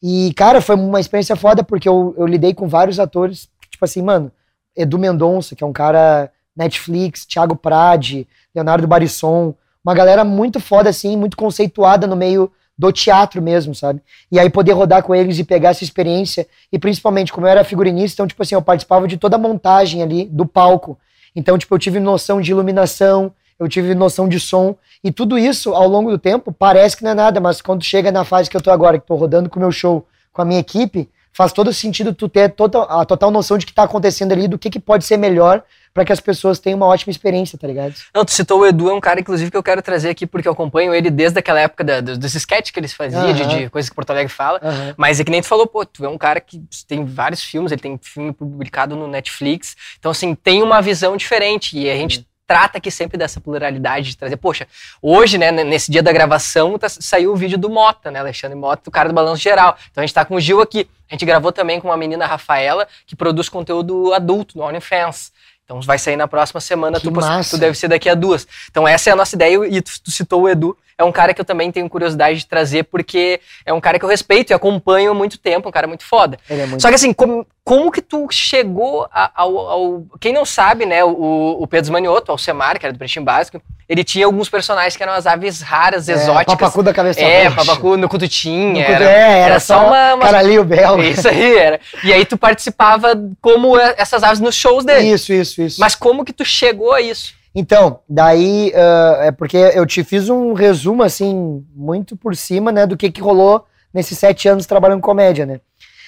E, 0.01 0.33
cara, 0.35 0.61
foi 0.61 0.75
uma 0.75 0.99
experiência 0.99 1.35
foda, 1.35 1.63
porque 1.63 1.89
eu, 1.89 2.13
eu 2.17 2.25
lidei 2.25 2.53
com 2.53 2.67
vários 2.67 2.99
atores, 2.99 3.49
tipo 3.69 3.83
assim, 3.83 4.01
mano, 4.01 4.31
Edu 4.75 4.99
Mendonça, 4.99 5.55
que 5.55 5.63
é 5.63 5.67
um 5.67 5.73
cara 5.73 6.31
Netflix, 6.55 7.25
Thiago 7.25 7.55
Prade, 7.55 8.27
Leonardo 8.53 8.87
Barisson, 8.87 9.55
uma 9.83 9.93
galera 9.93 10.23
muito 10.23 10.59
foda, 10.59 10.89
assim, 10.89 11.15
muito 11.15 11.37
conceituada 11.37 12.05
no 12.05 12.15
meio 12.15 12.51
do 12.77 12.91
teatro 12.91 13.41
mesmo, 13.41 13.73
sabe? 13.73 14.01
E 14.31 14.39
aí 14.39 14.49
poder 14.49 14.73
rodar 14.73 15.01
com 15.01 15.15
eles 15.15 15.39
e 15.39 15.43
pegar 15.43 15.69
essa 15.69 15.83
experiência, 15.83 16.47
e 16.71 16.77
principalmente, 16.77 17.33
como 17.33 17.47
eu 17.47 17.51
era 17.51 17.63
figurinista, 17.63 18.15
então, 18.15 18.27
tipo 18.27 18.41
assim, 18.43 18.53
eu 18.53 18.61
participava 18.61 19.07
de 19.07 19.17
toda 19.17 19.35
a 19.35 19.39
montagem 19.39 20.03
ali 20.03 20.25
do 20.25 20.45
palco. 20.45 20.97
Então, 21.35 21.57
tipo, 21.57 21.73
eu 21.73 21.79
tive 21.79 21.99
noção 21.99 22.39
de 22.39 22.51
iluminação, 22.51 23.33
eu 23.59 23.67
tive 23.67 23.95
noção 23.95 24.27
de 24.27 24.39
som, 24.39 24.75
e 25.03 25.11
tudo 25.11 25.37
isso, 25.37 25.73
ao 25.73 25.87
longo 25.87 26.11
do 26.11 26.17
tempo, 26.17 26.51
parece 26.51 26.97
que 26.97 27.03
não 27.03 27.11
é 27.11 27.15
nada, 27.15 27.39
mas 27.39 27.61
quando 27.61 27.83
chega 27.83 28.11
na 28.11 28.23
fase 28.23 28.49
que 28.49 28.57
eu 28.57 28.61
tô 28.61 28.71
agora, 28.71 28.99
que 28.99 29.07
tô 29.07 29.15
rodando 29.15 29.49
com 29.49 29.57
o 29.57 29.61
meu 29.61 29.71
show, 29.71 30.05
com 30.31 30.41
a 30.41 30.45
minha 30.45 30.59
equipe, 30.59 31.09
faz 31.37 31.53
todo 31.53 31.71
sentido 31.71 32.15
tu 32.15 32.27
ter 32.27 32.49
total, 32.49 32.87
a 32.89 33.05
total 33.05 33.29
noção 33.29 33.59
de 33.59 33.65
que 33.65 33.71
tá 33.71 33.83
acontecendo 33.83 34.31
ali, 34.31 34.47
do 34.47 34.57
que, 34.57 34.71
que 34.71 34.79
pode 34.79 35.05
ser 35.05 35.17
melhor 35.17 35.63
para 35.93 36.03
que 36.03 36.11
as 36.11 36.19
pessoas 36.19 36.59
tenham 36.59 36.77
uma 36.77 36.87
ótima 36.87 37.11
experiência, 37.11 37.57
tá 37.57 37.67
ligado? 37.67 37.93
Não, 38.13 38.25
tu 38.25 38.31
citou 38.31 38.59
o 38.61 38.65
Edu, 38.65 38.89
é 38.89 38.93
um 38.93 38.99
cara, 38.99 39.19
inclusive, 39.19 39.49
que 39.49 39.57
eu 39.57 39.63
quero 39.63 39.81
trazer 39.81 40.09
aqui, 40.09 40.27
porque 40.27 40.47
eu 40.47 40.51
acompanho 40.51 40.93
ele 40.93 41.09
desde 41.09 41.39
aquela 41.39 41.59
época 41.59 41.83
da, 41.83 42.01
dos, 42.01 42.17
dos 42.17 42.35
sketches 42.35 42.71
que 42.71 42.79
eles 42.79 42.93
faziam, 42.93 43.33
de, 43.33 43.43
Aham. 43.43 43.57
de 43.57 43.69
coisas 43.69 43.89
que 43.89 43.95
Porto 43.95 44.11
Alegre 44.11 44.31
fala. 44.31 44.59
Aham. 44.63 44.93
Mas 44.95 45.19
é 45.19 45.23
que 45.23 45.31
nem 45.31 45.41
tu 45.41 45.47
falou, 45.47 45.65
pô, 45.65 45.85
tu 45.85 46.05
é 46.05 46.09
um 46.09 46.17
cara 46.17 46.39
que 46.39 46.61
tem 46.87 47.05
vários 47.05 47.43
filmes, 47.43 47.71
ele 47.71 47.81
tem 47.81 47.99
filme 48.01 48.31
publicado 48.31 48.95
no 48.95 49.07
Netflix. 49.07 49.75
Então, 49.97 50.11
assim, 50.11 50.35
tem 50.35 50.61
uma 50.61 50.81
visão 50.81 51.17
diferente. 51.17 51.77
E 51.77 51.89
a 51.89 51.95
gente 51.95 52.27
trata 52.47 52.77
aqui 52.77 52.89
sempre 52.89 53.17
dessa 53.17 53.41
pluralidade 53.41 54.09
de 54.11 54.17
trazer. 54.17 54.37
Poxa, 54.37 54.65
hoje, 55.01 55.37
né, 55.37 55.51
nesse 55.51 55.91
dia 55.91 56.01
da 56.01 56.11
gravação, 56.13 56.79
tá- 56.79 56.87
saiu 56.89 57.33
o 57.33 57.35
vídeo 57.35 57.57
do 57.57 57.69
Mota, 57.69 58.09
né? 58.09 58.19
Alexandre 58.19 58.57
Mota, 58.57 58.89
o 58.89 58.91
cara 58.91 59.09
do 59.09 59.13
Balanço 59.13 59.43
Geral. 59.43 59.77
Então 59.91 60.01
a 60.01 60.07
gente 60.07 60.13
tá 60.15 60.23
com 60.23 60.35
o 60.35 60.39
Gil 60.39 60.61
aqui. 60.61 60.89
A 61.09 61.13
gente 61.13 61.25
gravou 61.25 61.51
também 61.51 61.79
com 61.81 61.89
uma 61.89 61.97
menina 61.97 62.25
Rafaela, 62.25 62.87
que 63.05 63.15
produz 63.15 63.49
conteúdo 63.49 64.13
adulto 64.13 64.57
no 64.57 64.63
OnlyFans. 64.63 65.31
Então 65.65 65.81
vai 65.81 65.99
sair 65.99 66.15
na 66.15 66.27
próxima 66.29 66.61
semana, 66.61 66.97
tu, 66.99 67.11
tu 67.49 67.57
deve 67.57 67.77
ser 67.77 67.89
daqui 67.89 68.07
a 68.09 68.15
duas. 68.15 68.47
Então 68.71 68.87
essa 68.87 69.09
é 69.09 69.13
a 69.13 69.15
nossa 69.17 69.35
ideia 69.35 69.67
e 69.67 69.81
tu, 69.81 69.91
tu 70.01 70.11
citou 70.11 70.43
o 70.43 70.49
Edu. 70.49 70.77
É 70.99 71.03
um 71.03 71.11
cara 71.11 71.31
que 71.31 71.39
eu 71.39 71.45
também 71.45 71.71
tenho 71.71 71.87
curiosidade 71.87 72.39
de 72.39 72.47
trazer, 72.47 72.83
porque 72.85 73.39
é 73.63 73.71
um 73.71 73.79
cara 73.79 73.99
que 73.99 74.05
eu 74.05 74.09
respeito 74.09 74.49
e 74.49 74.53
acompanho 74.55 75.11
há 75.11 75.13
muito 75.13 75.37
tempo, 75.37 75.69
um 75.69 75.71
cara 75.71 75.85
muito 75.85 76.03
foda. 76.03 76.39
É 76.49 76.65
muito. 76.65 76.81
Só 76.81 76.89
que 76.89 76.95
assim, 76.95 77.13
como, 77.13 77.45
como 77.63 77.91
que 77.91 78.01
tu 78.01 78.27
chegou 78.31 79.07
ao, 79.13 79.57
ao- 79.59 80.03
Quem 80.19 80.33
não 80.33 80.43
sabe, 80.43 80.87
né, 80.87 81.03
o, 81.03 81.57
o 81.59 81.67
Pedro 81.67 81.85
Zmanioto, 81.85 82.31
Alcemar, 82.31 82.79
que 82.79 82.85
era 82.87 82.93
do 82.93 82.97
Pretinho 82.97 83.23
Básico, 83.23 83.61
ele 83.87 84.03
tinha 84.03 84.25
alguns 84.25 84.49
personagens 84.49 84.97
que 84.97 85.03
eram 85.03 85.13
as 85.13 85.27
aves 85.27 85.61
raras, 85.61 86.09
É, 86.09 86.13
exóticas. 86.13 86.55
Papacu 86.57 86.81
da 86.81 86.91
cabeça 86.93 87.21
É, 87.21 87.49
papacu 87.51 87.95
no 87.95 88.09
cututinha. 88.09 88.73
No 88.73 88.79
era, 88.95 89.05
é, 89.05 89.39
era 89.41 89.59
só 89.59 89.85
uma, 89.85 90.15
uma 90.15 90.25
Caralhinho 90.25 90.63
belga. 90.63 91.03
Isso 91.05 91.27
aí 91.29 91.57
era. 91.57 91.79
E 92.03 92.11
aí 92.11 92.25
tu 92.25 92.37
participava 92.39 93.13
como 93.39 93.77
é- 93.77 93.93
essas 93.99 94.23
aves 94.23 94.39
nos 94.39 94.55
shows 94.55 94.83
dele. 94.83 95.11
Isso, 95.13 95.31
isso, 95.31 95.61
isso. 95.61 95.79
Mas 95.79 95.93
como 95.93 96.25
que 96.25 96.33
tu 96.33 96.43
chegou 96.43 96.91
a 96.91 97.01
isso? 97.01 97.36
Então, 97.59 98.01
daí 98.07 98.71
ah, 98.75 99.17
é 99.23 99.31
porque 99.31 99.57
eu 99.57 99.83
te 99.83 100.03
fiz 100.03 100.29
um 100.29 100.53
resumo, 100.53 101.01
assim, 101.01 101.65
muito 101.73 102.15
por 102.15 102.35
cima, 102.35 102.71
né, 102.71 102.85
do 102.85 102.95
que, 102.95 103.09
que 103.09 103.19
rolou 103.19 103.65
nesses 103.91 104.15
sete 104.19 104.47
anos 104.47 104.67
trabalhando 104.67 105.01
com 105.01 105.07
comédia, 105.07 105.43
né? 105.43 105.59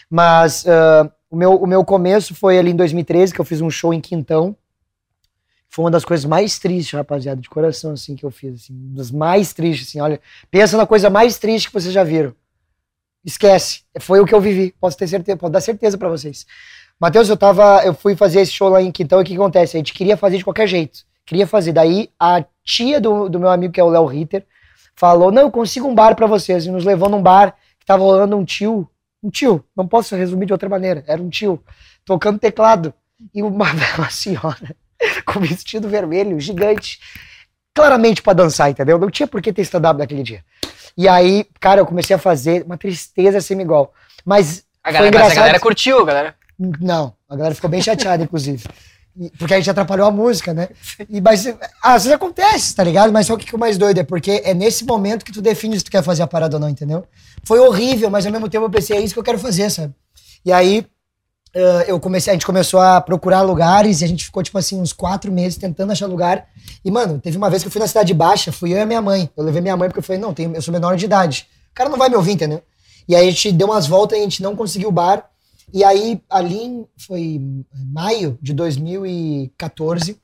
Mas 0.08 0.64
ah, 0.68 1.12
o, 1.28 1.36
meu, 1.36 1.56
o 1.56 1.66
meu 1.66 1.84
começo 1.84 2.36
foi 2.36 2.60
ali 2.60 2.70
em 2.70 2.76
2013, 2.76 3.34
que 3.34 3.42
eu 3.42 3.46
fiz 3.46 3.62
um 3.62 3.70
show 3.72 3.92
em 3.92 4.00
Quintão. 4.00 4.56
Foi 5.68 5.86
uma 5.86 5.90
das 5.90 6.06
coisas 6.06 6.24
mais 6.24 6.60
tristes, 6.60 6.94
rapaziada, 6.94 7.42
de 7.42 7.50
coração, 7.50 7.94
assim, 7.94 8.16
que 8.16 8.24
eu 8.24 8.30
fiz, 8.30 8.66
assim, 8.66 8.94
das 8.94 9.10
mais 9.10 9.52
tristes, 9.52 9.88
assim, 9.88 10.00
olha, 10.00 10.22
pensa 10.52 10.78
na 10.78 10.86
coisa 10.86 11.10
mais 11.10 11.40
triste 11.40 11.70
que 11.70 11.74
vocês 11.74 11.92
já 11.92 12.04
viram. 12.04 12.32
Esquece, 13.26 13.82
foi 14.00 14.20
o 14.20 14.26
que 14.26 14.36
eu 14.36 14.40
vivi, 14.40 14.72
posso 14.80 14.96
ter 14.96 15.08
certeza, 15.08 15.36
posso 15.36 15.52
dar 15.52 15.62
certeza 15.62 15.98
pra 15.98 16.10
vocês. 16.10 16.46
Matheus, 17.00 17.28
eu 17.28 17.38
tava, 17.38 17.84
eu 17.84 17.96
fui 17.96 18.16
fazer 18.16 18.42
esse 18.42 18.52
show 18.52 18.70
lá 18.70 18.84
em 18.84 18.92
Quintão 18.92 19.20
e 19.20 19.24
o 19.24 19.26
que 19.26 19.34
acontece? 19.34 19.78
A 19.78 19.80
gente 19.80 19.96
queria 19.96 20.16
fazer 20.16 20.38
de 20.38 20.44
qualquer 20.44 20.68
jeito, 20.68 21.09
queria 21.30 21.48
fazer. 21.48 21.72
Daí 21.72 22.10
a 22.20 22.44
tia 22.64 23.00
do, 23.00 23.30
do 23.30 23.40
meu 23.40 23.50
amigo, 23.50 23.72
que 23.74 23.80
é 23.80 23.84
o 23.84 23.90
Léo 23.90 24.06
Ritter, 24.06 24.46
falou: 24.96 25.32
Não, 25.32 25.44
eu 25.44 25.52
consigo 25.52 25.88
um 25.88 25.96
bar 25.96 26.16
pra 26.16 26.28
vocês. 26.28 26.66
E 26.66 26.72
nos 26.72 26.84
levou 26.84 27.08
num 27.08 27.22
bar 27.22 27.56
que 27.80 27.86
tava 27.86 28.04
rolando 28.04 28.36
um 28.36 28.44
tio, 28.44 28.90
um 29.24 29.30
tio, 29.30 29.64
não 29.76 29.88
posso 29.88 30.16
resumir 30.16 30.46
de 30.48 30.54
outra 30.54 30.68
maneira, 30.68 31.04
era 31.08 31.22
um 31.22 31.30
tio, 31.30 31.64
tocando 32.04 32.40
teclado. 32.40 32.94
E 33.34 33.44
uma, 33.44 33.66
uma 33.98 34.10
senhora 34.10 34.76
com 35.26 35.40
vestido 35.40 35.88
vermelho, 35.88 36.40
gigante, 36.40 37.00
claramente 37.76 38.22
pra 38.22 38.34
dançar, 38.34 38.70
entendeu? 38.72 38.98
Não 38.98 39.10
tinha 39.10 39.28
por 39.28 39.42
que 39.42 39.54
ter 39.54 39.62
stand-up 39.62 39.98
naquele 40.00 40.24
dia. 40.24 40.44
E 40.98 41.08
aí, 41.08 41.46
cara, 41.60 41.80
eu 41.82 41.86
comecei 41.86 42.16
a 42.16 42.20
fazer 42.20 42.64
uma 42.64 42.78
tristeza 42.78 43.40
sem 43.40 43.60
igual. 43.62 43.94
Mas 44.26 44.66
A 44.84 44.90
Foi 44.90 44.94
galera, 44.94 45.06
a 45.06 45.08
engraçado. 45.08 45.36
galera 45.38 45.60
curtiu, 45.60 46.04
galera. 46.06 46.36
não, 46.58 47.14
a 47.30 47.36
galera 47.36 47.56
ficou 47.56 47.70
bem 47.70 47.82
chateada, 47.82 48.24
inclusive. 48.24 48.64
Porque 49.38 49.54
a 49.54 49.58
gente 49.58 49.70
atrapalhou 49.70 50.08
a 50.08 50.12
música, 50.12 50.54
né? 50.54 50.70
E, 51.10 51.20
mas 51.20 51.46
às 51.84 52.04
vezes 52.04 52.16
acontece, 52.16 52.76
tá 52.76 52.84
ligado? 52.84 53.12
Mas 53.12 53.28
só 53.28 53.36
que 53.36 53.54
o 53.56 53.60
mais 53.60 53.78
doido 53.78 54.00
é 54.00 54.04
porque 54.04 54.42
é 54.46 54.54
nesse 54.54 54.86
momento 54.86 55.26
que 55.26 55.32
tu 55.32 55.42
define 55.42 55.78
se 55.78 55.84
tu 55.84 55.92
quer 55.92 56.04
fazer 56.04 56.24
a 56.24 56.28
parada 56.28 56.56
ou 56.56 56.60
não, 56.60 56.70
entendeu? 56.70 57.06
Foi 57.44 57.60
horrível, 57.60 58.10
mas 58.10 58.26
ao 58.26 58.32
mesmo 58.32 58.50
tempo 58.50 58.66
eu 58.66 58.70
pensei, 58.70 58.98
é 58.98 59.02
isso 59.02 59.14
que 59.14 59.20
eu 59.20 59.24
quero 59.24 59.40
fazer, 59.40 59.70
sabe? 59.70 59.94
E 60.46 60.52
aí 60.52 60.86
eh, 61.54 61.86
eu 61.88 62.00
comecei, 62.00 62.32
a 62.32 62.36
gente 62.36 62.46
começou 62.46 62.80
a 62.80 63.02
procurar 63.02 63.42
lugares 63.42 64.02
e 64.02 64.06
a 64.06 64.08
gente 64.08 64.24
ficou, 64.24 64.44
tipo 64.44 64.58
assim, 64.58 64.80
uns 64.80 64.94
quatro 64.94 65.32
meses 65.32 65.58
tentando 65.58 65.92
achar 65.92 66.06
lugar. 66.06 66.48
E, 66.86 66.92
mano, 66.92 67.20
teve 67.20 67.38
uma 67.38 67.50
vez 67.50 67.64
que 67.64 67.68
eu 67.68 67.72
fui 67.72 67.82
na 67.82 67.88
Cidade 67.88 68.14
Baixa, 68.14 68.52
fui 68.52 68.74
eu 68.74 68.78
e 68.78 68.82
a 68.82 68.86
minha 68.86 69.02
mãe. 69.02 69.30
Eu 69.36 69.44
levei 69.44 69.62
minha 69.62 69.76
mãe 69.76 69.90
porque 69.90 70.00
eu 70.00 70.04
falei, 70.04 70.22
não, 70.22 70.34
eu 70.54 70.62
sou 70.62 70.72
menor 70.72 70.96
de 70.96 71.06
idade. 71.06 71.48
O 71.72 71.76
cara 71.76 71.90
não 71.90 71.98
vai 71.98 72.10
me 72.10 72.16
ouvir, 72.16 72.34
entendeu? 72.34 72.62
E 73.08 73.16
aí 73.16 73.28
a 73.28 73.32
gente 73.32 73.52
deu 73.52 73.68
umas 73.68 73.88
voltas 73.88 74.18
e 74.18 74.22
a 74.22 74.24
gente 74.24 74.44
não 74.44 74.56
conseguiu 74.56 74.90
o 74.90 74.92
bar. 74.92 75.26
E 75.74 75.84
aí, 75.84 76.22
ali 76.30 76.58
em, 76.58 76.88
foi 76.98 77.22
em 77.22 77.66
maio 77.92 78.38
de 78.42 78.54
2014, 78.54 80.18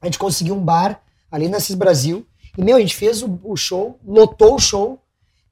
a 0.00 0.06
gente 0.06 0.18
conseguiu 0.18 0.54
um 0.54 0.64
bar 0.64 1.00
ali 1.30 1.48
na 1.48 1.60
Cis 1.60 1.74
Brasil. 1.74 2.26
E, 2.56 2.62
meu, 2.62 2.76
a 2.76 2.80
gente 2.80 2.96
fez 2.96 3.22
o, 3.22 3.38
o 3.44 3.56
show, 3.56 3.98
lotou 4.06 4.54
o 4.54 4.58
show. 4.58 4.98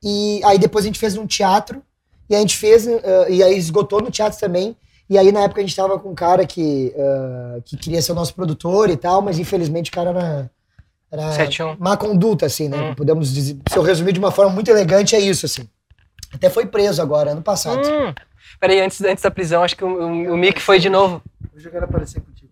E 0.02 0.40
aí 0.44 0.58
depois 0.58 0.84
a 0.84 0.88
gente 0.88 0.98
fez 0.98 1.16
um 1.16 1.26
teatro. 1.26 1.82
E 2.28 2.34
a 2.34 2.40
gente 2.40 2.56
fez, 2.56 2.86
eh, 2.86 3.26
e 3.30 3.42
aí 3.42 3.56
esgotou 3.56 4.00
no 4.00 4.10
teatro 4.10 4.38
também. 4.38 4.76
E 5.08 5.16
aí 5.16 5.30
na 5.30 5.42
época 5.42 5.60
a 5.60 5.64
gente 5.64 5.76
tava 5.76 5.98
com 5.98 6.10
um 6.10 6.14
cara 6.14 6.44
que, 6.44 6.92
eh, 6.96 7.60
que 7.64 7.76
queria 7.76 8.02
ser 8.02 8.12
o 8.12 8.14
nosso 8.14 8.34
produtor 8.34 8.90
e 8.90 8.96
tal, 8.96 9.22
mas 9.22 9.38
infelizmente 9.38 9.90
o 9.90 9.94
cara 9.94 10.10
era, 10.10 10.50
era 11.10 11.46
7-1. 11.46 11.76
má 11.78 11.96
conduta, 11.96 12.46
assim, 12.46 12.68
né? 12.68 12.90
Hum. 12.90 12.94
Podemos 12.96 13.32
dizer, 13.32 13.56
se 13.68 13.76
eu 13.76 13.82
resumir 13.82 14.12
de 14.12 14.18
uma 14.18 14.32
forma 14.32 14.52
muito 14.52 14.68
elegante, 14.68 15.14
é 15.14 15.20
isso, 15.20 15.46
assim. 15.46 15.68
Até 16.32 16.50
foi 16.50 16.66
preso 16.66 17.00
agora, 17.00 17.30
ano 17.30 17.42
passado. 17.42 17.86
Hum. 17.86 18.12
Peraí, 18.60 18.80
antes, 18.80 19.00
antes 19.02 19.22
da 19.22 19.30
prisão, 19.30 19.62
acho 19.62 19.76
que 19.76 19.84
o, 19.84 19.88
o, 19.88 20.32
o 20.32 20.36
Mick 20.36 20.60
foi 20.60 20.78
de 20.78 20.88
novo. 20.88 21.22
Hoje 21.54 21.66
eu 21.66 21.72
quero 21.72 21.84
aparecer 21.84 22.20
contigo. 22.20 22.50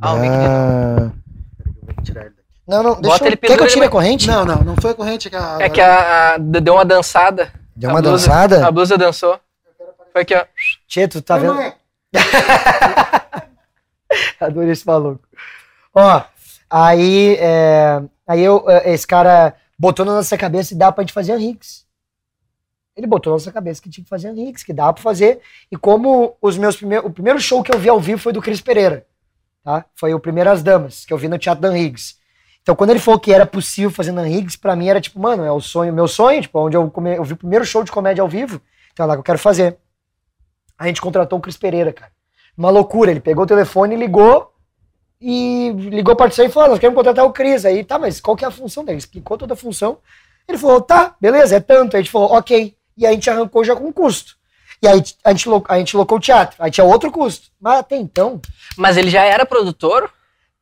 Ah, 0.00 0.12
o 0.12 0.18
Mick 0.18 0.32
de 0.32 0.38
novo. 0.38 0.50
Ah. 0.50 1.12
Peraí 1.58 1.74
eu 1.76 1.94
vou 1.94 2.04
tirar 2.04 2.20
ele 2.22 2.30
daqui. 2.30 2.42
Não, 2.68 2.82
não, 2.82 2.94
deixa 3.00 3.08
Bota 3.14 3.24
eu, 3.24 3.28
ele 3.28 3.36
Quer 3.36 3.56
que 3.56 3.62
eu 3.62 3.66
tire 3.68 3.78
ele- 3.80 3.86
a 3.86 3.90
corrente? 3.90 4.26
Não, 4.26 4.44
não, 4.44 4.56
não 4.62 4.76
foi 4.76 4.90
a 4.90 4.94
corrente. 4.94 5.30
Que 5.30 5.36
a, 5.36 5.56
É 5.60 5.68
que 5.70 5.80
a, 5.80 6.34
a- 6.34 6.38
deu 6.38 6.74
uma 6.74 6.84
dançada. 6.84 7.52
Deu 7.74 7.90
a 7.90 7.92
uma 7.94 8.02
blusa- 8.02 8.26
dançada? 8.28 8.66
A 8.66 8.70
blusa 8.70 8.98
dançou. 8.98 9.38
Foi 10.12 10.22
aqui, 10.22 10.34
ó. 10.34 10.44
Tchê, 10.88 11.06
tu 11.08 11.20
tá 11.22 11.38
Não, 11.38 11.42
vendo? 11.42 11.54
não 11.54 11.62
é. 11.62 11.74
Adorei 14.40 14.70
esse 14.72 14.86
maluco. 14.86 15.20
Ó, 15.94 16.22
aí, 16.70 17.36
é, 17.38 18.02
aí 18.26 18.42
eu, 18.42 18.64
é, 18.68 18.92
esse 18.92 19.06
cara 19.06 19.54
botou 19.78 20.04
na 20.04 20.14
nossa 20.14 20.36
cabeça 20.38 20.74
e 20.74 20.76
dá 20.76 20.90
pra 20.92 21.02
gente 21.02 21.12
fazer 21.12 21.32
Henriques. 21.34 21.84
Ele 22.96 23.06
botou 23.06 23.30
na 23.30 23.34
nossa 23.34 23.52
cabeça 23.52 23.82
que 23.82 23.90
tinha 23.90 24.02
que 24.02 24.08
fazer 24.08 24.28
Henriques, 24.28 24.62
que 24.62 24.72
dá 24.72 24.92
pra 24.92 25.02
fazer. 25.02 25.40
E 25.70 25.76
como 25.76 26.36
os 26.40 26.56
meus 26.56 26.76
primeiros, 26.76 27.06
o 27.08 27.12
primeiro 27.12 27.38
show 27.38 27.62
que 27.62 27.72
eu 27.72 27.78
vi 27.78 27.88
ao 27.88 28.00
vivo 28.00 28.20
foi 28.20 28.32
do 28.32 28.40
Cris 28.40 28.60
Pereira, 28.60 29.06
tá? 29.62 29.84
Foi 29.94 30.14
o 30.14 30.20
Primeiras 30.20 30.62
Damas, 30.62 31.04
que 31.04 31.12
eu 31.12 31.18
vi 31.18 31.28
no 31.28 31.38
Teatro 31.38 31.60
Dan 31.60 31.76
Higgs. 31.76 32.16
Então, 32.62 32.74
quando 32.74 32.90
ele 32.90 32.98
falou 32.98 33.20
que 33.20 33.32
era 33.32 33.44
possível 33.44 33.90
fazer 33.90 34.12
Dan 34.12 34.28
Higgs, 34.28 34.58
pra 34.58 34.74
mim 34.74 34.88
era 34.88 35.00
tipo, 35.00 35.20
mano, 35.20 35.44
é 35.44 35.52
o 35.52 35.60
sonho, 35.60 35.92
meu 35.92 36.08
sonho, 36.08 36.40
tipo, 36.40 36.58
onde 36.58 36.76
eu, 36.76 36.90
come, 36.90 37.16
eu 37.16 37.22
vi 37.22 37.34
o 37.34 37.36
primeiro 37.36 37.64
show 37.64 37.84
de 37.84 37.92
comédia 37.92 38.22
ao 38.22 38.28
vivo, 38.28 38.60
então 38.92 39.04
é 39.04 39.06
lá 39.08 39.14
que 39.14 39.20
eu 39.20 39.24
quero 39.24 39.38
fazer. 39.38 39.76
A 40.78 40.86
gente 40.86 41.00
contratou 41.00 41.38
o 41.38 41.42
Cris 41.42 41.56
Pereira, 41.56 41.92
cara. 41.92 42.10
Uma 42.56 42.70
loucura, 42.70 43.10
ele 43.10 43.20
pegou 43.20 43.44
o 43.44 43.46
telefone 43.46 43.94
ligou, 43.94 44.52
e 45.20 45.70
ligou 45.90 46.14
pra 46.14 46.28
e 46.28 46.48
falou, 46.48 46.66
"Ah, 46.66 46.68
nós 46.70 46.78
queremos 46.78 46.96
contratar 46.96 47.24
o 47.24 47.32
Cris. 47.32 47.64
Aí, 47.64 47.82
tá, 47.84 47.98
mas 47.98 48.20
qual 48.20 48.36
que 48.36 48.44
é 48.44 48.48
a 48.48 48.50
função 48.50 48.84
dele? 48.84 48.94
Ele 48.94 48.98
explicou 48.98 49.38
toda 49.38 49.54
a 49.54 49.56
função. 49.56 49.98
Ele 50.46 50.58
falou, 50.58 50.80
tá, 50.80 51.16
beleza, 51.20 51.56
é 51.56 51.60
tanto. 51.60 51.96
Aí 51.96 52.00
a 52.00 52.02
gente 52.02 52.12
falou, 52.12 52.32
ok. 52.32 52.76
E 52.96 53.06
a 53.06 53.12
gente 53.12 53.28
arrancou 53.30 53.64
já 53.64 53.74
com 53.76 53.92
custo. 53.92 54.34
E 54.82 54.86
aí 54.88 54.94
a 55.24 55.30
gente, 55.32 55.48
a 55.68 55.78
gente 55.78 55.96
locou 55.96 56.18
o 56.18 56.20
teatro. 56.20 56.56
Aí 56.58 56.70
tinha 56.70 56.84
outro 56.84 57.10
custo. 57.10 57.48
Mas 57.60 57.78
até 57.80 57.96
então, 57.96 58.40
Mas 58.76 58.96
ele 58.96 59.10
já 59.10 59.22
era 59.24 59.44
produtor? 59.46 60.10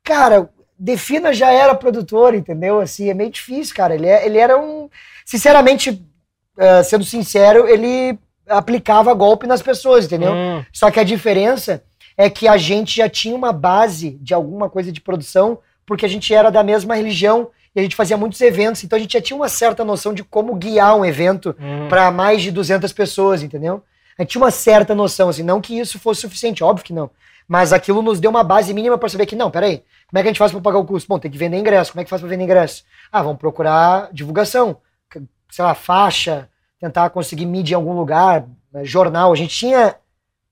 cara, 0.02 0.48
Defina 0.76 1.32
já 1.32 1.50
era 1.52 1.74
produtor, 1.74 2.34
entendeu? 2.34 2.80
Assim, 2.80 3.08
é 3.08 3.14
meio 3.14 3.30
difícil, 3.30 3.74
cara. 3.74 3.94
Ele, 3.94 4.06
é- 4.08 4.26
ele 4.26 4.38
era 4.38 4.58
um. 4.60 4.90
Sinceramente, 5.24 6.04
eh, 6.58 6.82
sendo 6.82 7.04
sincero, 7.04 7.68
ele 7.68 8.18
aplicava 8.48 9.14
golpe 9.14 9.46
nas 9.46 9.62
pessoas, 9.62 10.04
entendeu? 10.04 10.32
Hum, 10.34 10.64
Só 10.72 10.90
que 10.90 10.98
a 11.00 11.04
diferença 11.04 11.82
é 12.16 12.28
que 12.28 12.46
a 12.48 12.56
gente 12.56 12.96
já 12.96 13.08
tinha 13.08 13.34
uma 13.36 13.52
base 13.52 14.18
de 14.20 14.34
alguma 14.34 14.68
coisa 14.68 14.92
de 14.92 15.00
produção, 15.00 15.58
porque 15.86 16.04
a 16.04 16.08
gente 16.08 16.34
era 16.34 16.50
da 16.50 16.62
mesma 16.62 16.94
religião 16.96 17.48
e 17.74 17.80
a 17.80 17.82
gente 17.82 17.96
fazia 17.96 18.16
muitos 18.16 18.40
eventos, 18.40 18.84
então 18.84 18.96
a 18.96 19.00
gente 19.00 19.12
já 19.12 19.20
tinha 19.20 19.36
uma 19.36 19.48
certa 19.48 19.84
noção 19.84 20.14
de 20.14 20.22
como 20.22 20.54
guiar 20.54 20.96
um 20.96 21.04
evento 21.04 21.56
hum. 21.58 21.88
para 21.88 22.10
mais 22.10 22.42
de 22.42 22.50
200 22.50 22.92
pessoas, 22.92 23.42
entendeu? 23.42 23.82
A 24.16 24.22
gente 24.22 24.30
tinha 24.30 24.42
uma 24.42 24.50
certa 24.50 24.94
noção, 24.94 25.28
assim, 25.28 25.42
não 25.42 25.60
que 25.60 25.76
isso 25.78 25.98
fosse 25.98 26.20
suficiente, 26.20 26.62
óbvio 26.62 26.84
que 26.84 26.92
não. 26.92 27.10
Mas 27.48 27.72
aquilo 27.72 28.00
nos 28.00 28.20
deu 28.20 28.30
uma 28.30 28.44
base 28.44 28.72
mínima 28.72 28.96
para 28.96 29.08
saber 29.08 29.26
que, 29.26 29.36
não, 29.36 29.50
peraí, 29.50 29.82
como 30.08 30.18
é 30.18 30.22
que 30.22 30.28
a 30.28 30.30
gente 30.30 30.38
faz 30.38 30.52
para 30.52 30.60
pagar 30.60 30.78
o 30.78 30.84
custo? 30.84 31.08
Bom, 31.08 31.18
tem 31.18 31.30
que 31.30 31.36
vender 31.36 31.58
ingresso. 31.58 31.92
Como 31.92 32.00
é 32.00 32.04
que 32.04 32.10
faz 32.10 32.22
para 32.22 32.28
vender 32.28 32.44
ingresso? 32.44 32.84
Ah, 33.12 33.22
vamos 33.22 33.38
procurar 33.38 34.08
divulgação, 34.12 34.78
sei 35.50 35.64
lá, 35.64 35.74
faixa, 35.74 36.48
tentar 36.80 37.10
conseguir 37.10 37.46
mídia 37.46 37.74
em 37.74 37.76
algum 37.76 37.92
lugar, 37.92 38.46
né, 38.72 38.84
jornal. 38.84 39.32
A 39.32 39.36
gente 39.36 39.54
tinha 39.54 39.96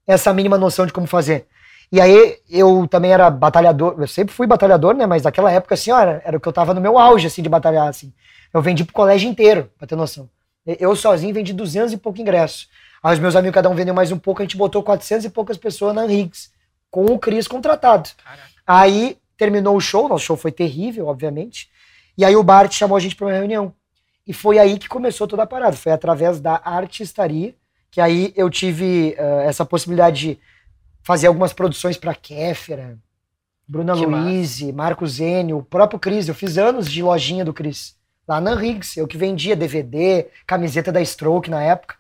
essa 0.07 0.33
mínima 0.35 0.59
noção 0.59 0.85
de 0.85 0.93
como 0.93 1.07
fazer. 1.07 1.47
E 1.93 2.01
aí 2.01 2.39
eu 2.49 2.89
também 2.89 3.13
era 3.13 3.31
batalhador, 3.31 3.97
eu 3.99 4.09
sempre 4.09 4.35
fui 4.35 4.47
batalhador, 4.47 4.95
né? 4.95 5.05
Mas 5.05 5.25
naquela 5.25 5.53
época, 5.53 5.75
assim, 5.75 5.91
ó, 5.91 6.01
era, 6.01 6.23
era 6.25 6.37
o 6.39 6.41
que 6.41 6.49
eu 6.49 6.53
tava 6.53 6.73
no 6.73 6.81
meu 6.81 6.99
auge, 6.99 7.27
assim, 7.27 7.43
de 7.43 7.51
batalhar, 7.51 7.87
assim. 7.87 8.15
Eu 8.53 8.63
vendi 8.63 8.83
pro 8.83 8.95
colégio 8.95 9.29
inteiro, 9.29 9.71
pra 9.77 9.87
ter 9.87 9.95
noção. 9.95 10.29
Eu 10.65 10.97
sozinho 10.97 11.35
vendi 11.35 11.53
200 11.53 11.93
e 11.93 11.99
pouco 11.99 12.19
ingressos. 12.19 12.71
Aí 13.03 13.13
os 13.13 13.21
meus 13.21 13.37
amigos, 13.37 13.55
cada 13.55 13.69
um 13.69 13.75
vendeu 13.75 13.93
mais 13.93 14.11
um 14.11 14.19
pouco, 14.19 14.41
a 14.41 14.45
gente 14.45 14.57
botou 14.57 14.83
400 14.83 15.27
e 15.27 15.31
poucas 15.31 15.59
pessoas 15.59 15.95
na 15.95 16.07
Henriques, 16.07 16.51
com 16.91 17.05
o 17.05 17.19
Cris 17.19 17.47
contratado. 17.47 18.09
Caraca. 18.25 18.43
Aí 18.67 19.19
terminou 19.37 19.77
o 19.77 19.81
show, 19.81 20.09
nosso 20.09 20.25
show 20.25 20.37
foi 20.37 20.51
terrível, 20.51 21.09
obviamente. 21.09 21.69
E 22.17 22.25
aí 22.25 22.35
o 22.35 22.43
Bart 22.43 22.73
chamou 22.73 22.97
a 22.97 23.01
gente 23.01 23.17
para 23.17 23.27
uma 23.27 23.35
reunião. 23.35 23.75
E 24.27 24.33
foi 24.33 24.59
aí 24.59 24.79
que 24.79 24.89
começou 24.89 25.27
toda 25.27 25.43
a 25.43 25.47
parada. 25.47 25.77
Foi 25.77 25.93
através 25.93 26.41
da 26.41 26.59
artistaria, 26.65 27.55
que 27.91 28.01
aí 28.01 28.33
eu 28.35 28.49
tive 28.49 29.15
eh, 29.19 29.45
essa 29.47 29.65
possibilidade 29.65 30.21
de 30.21 30.39
fazer 31.03 31.27
algumas 31.27 31.53
produções 31.53 31.97
para 31.97 32.15
Kéfera, 32.15 32.99
Bruna 33.67 33.95
Que 33.95 34.07
Luiz, 34.07 34.61
Marcos 34.73 35.15
Zênio, 35.15 35.59
o 35.59 35.63
próprio 35.63 35.99
Cris. 35.99 36.29
Eu 36.29 36.35
fiz 36.35 36.59
anos 36.59 36.91
de 36.91 37.03
lojinha 37.03 37.45
do 37.45 37.53
Cris. 37.53 37.97
Lá 38.27 38.41
na 38.41 38.55
Riggs, 38.55 38.99
eu 38.99 39.07
que 39.07 39.17
vendia 39.17 39.57
DVD, 39.57 40.27
camiseta 40.47 40.93
da 40.93 41.03
Stroke 41.05 41.51
na 41.51 41.63
época. 41.63 41.97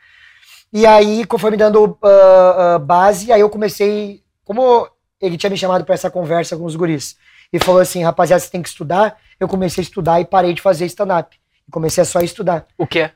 E 0.73 0.87
aí, 0.87 1.27
conforme 1.27 1.57
dando 1.57 1.99
ah, 2.03 2.75
ah, 2.75 2.79
base, 2.79 3.31
aí 3.33 3.41
eu 3.41 3.51
comecei. 3.51 4.23
Como 4.45 4.89
ele 5.21 5.37
tinha 5.37 5.51
me 5.51 5.57
chamado 5.57 5.85
pra 5.85 5.95
essa 5.95 6.11
conversa 6.11 6.57
com 6.57 6.65
os 6.65 6.77
guris. 6.77 7.17
E 7.53 7.59
falou 7.59 7.81
assim, 7.81 8.03
rapaziada, 8.03 8.41
você 8.41 8.51
tem 8.51 8.63
que 8.63 8.69
estudar. 8.69 9.19
Eu 9.39 9.47
comecei 9.47 9.83
a 9.83 9.85
estudar 9.85 10.21
e 10.21 10.25
parei 10.25 10.55
de 10.55 10.63
fazer 10.63 10.87
stand-up. 10.87 11.37
E 11.69 11.71
comecei 11.71 12.03
a 12.03 12.05
só 12.05 12.21
estudar. 12.21 12.67
O 12.79 12.87
quê? 12.87 13.11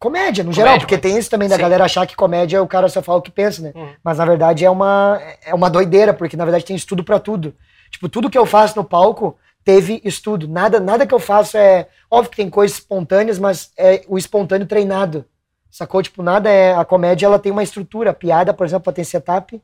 Comédia, 0.00 0.42
no 0.42 0.50
geral, 0.52 0.68
Comédia, 0.70 0.86
porque 0.86 0.94
mas- 0.96 1.02
tem 1.12 1.18
isso 1.20 1.28
também 1.30 1.46
da 1.48 1.56
sim. 1.56 1.60
galera 1.60 1.84
achar 1.84 2.06
que 2.06 2.16
comédia 2.16 2.56
é 2.56 2.60
o 2.60 2.66
cara 2.66 2.88
só 2.88 3.02
fala 3.02 3.18
o 3.18 3.22
que 3.22 3.30
pensa, 3.30 3.60
né? 3.60 3.72
Uhum. 3.74 3.90
Mas 4.02 4.16
na 4.16 4.24
verdade 4.24 4.64
é 4.64 4.70
uma, 4.70 5.20
é 5.44 5.54
uma 5.54 5.68
doideira, 5.68 6.14
porque 6.14 6.38
na 6.38 6.44
verdade 6.44 6.64
tem 6.64 6.74
estudo 6.74 7.04
pra 7.04 7.18
tudo. 7.20 7.54
Tipo, 7.90 8.08
tudo 8.08 8.30
que 8.30 8.38
eu 8.38 8.46
faço 8.46 8.76
no 8.76 8.84
palco 8.84 9.36
teve 9.62 10.00
estudo. 10.02 10.48
Nada, 10.48 10.80
nada 10.80 11.06
que 11.06 11.12
eu 11.12 11.18
faço 11.20 11.56
é. 11.58 11.86
Óbvio 12.10 12.30
que 12.30 12.36
tem 12.38 12.48
coisas 12.48 12.78
espontâneas, 12.78 13.38
mas 13.38 13.72
é 13.76 14.02
o 14.08 14.16
espontâneo 14.16 14.66
treinado. 14.66 15.24
Sacou? 15.70 16.02
Tipo, 16.02 16.22
nada 16.22 16.48
é. 16.48 16.74
A 16.74 16.84
comédia 16.84 17.26
ela 17.26 17.38
tem 17.38 17.52
uma 17.52 17.62
estrutura. 17.62 18.10
A 18.10 18.14
piada, 18.14 18.54
por 18.54 18.64
exemplo, 18.66 18.84
ela 18.88 18.94
tem 18.94 19.04
setup, 19.04 19.60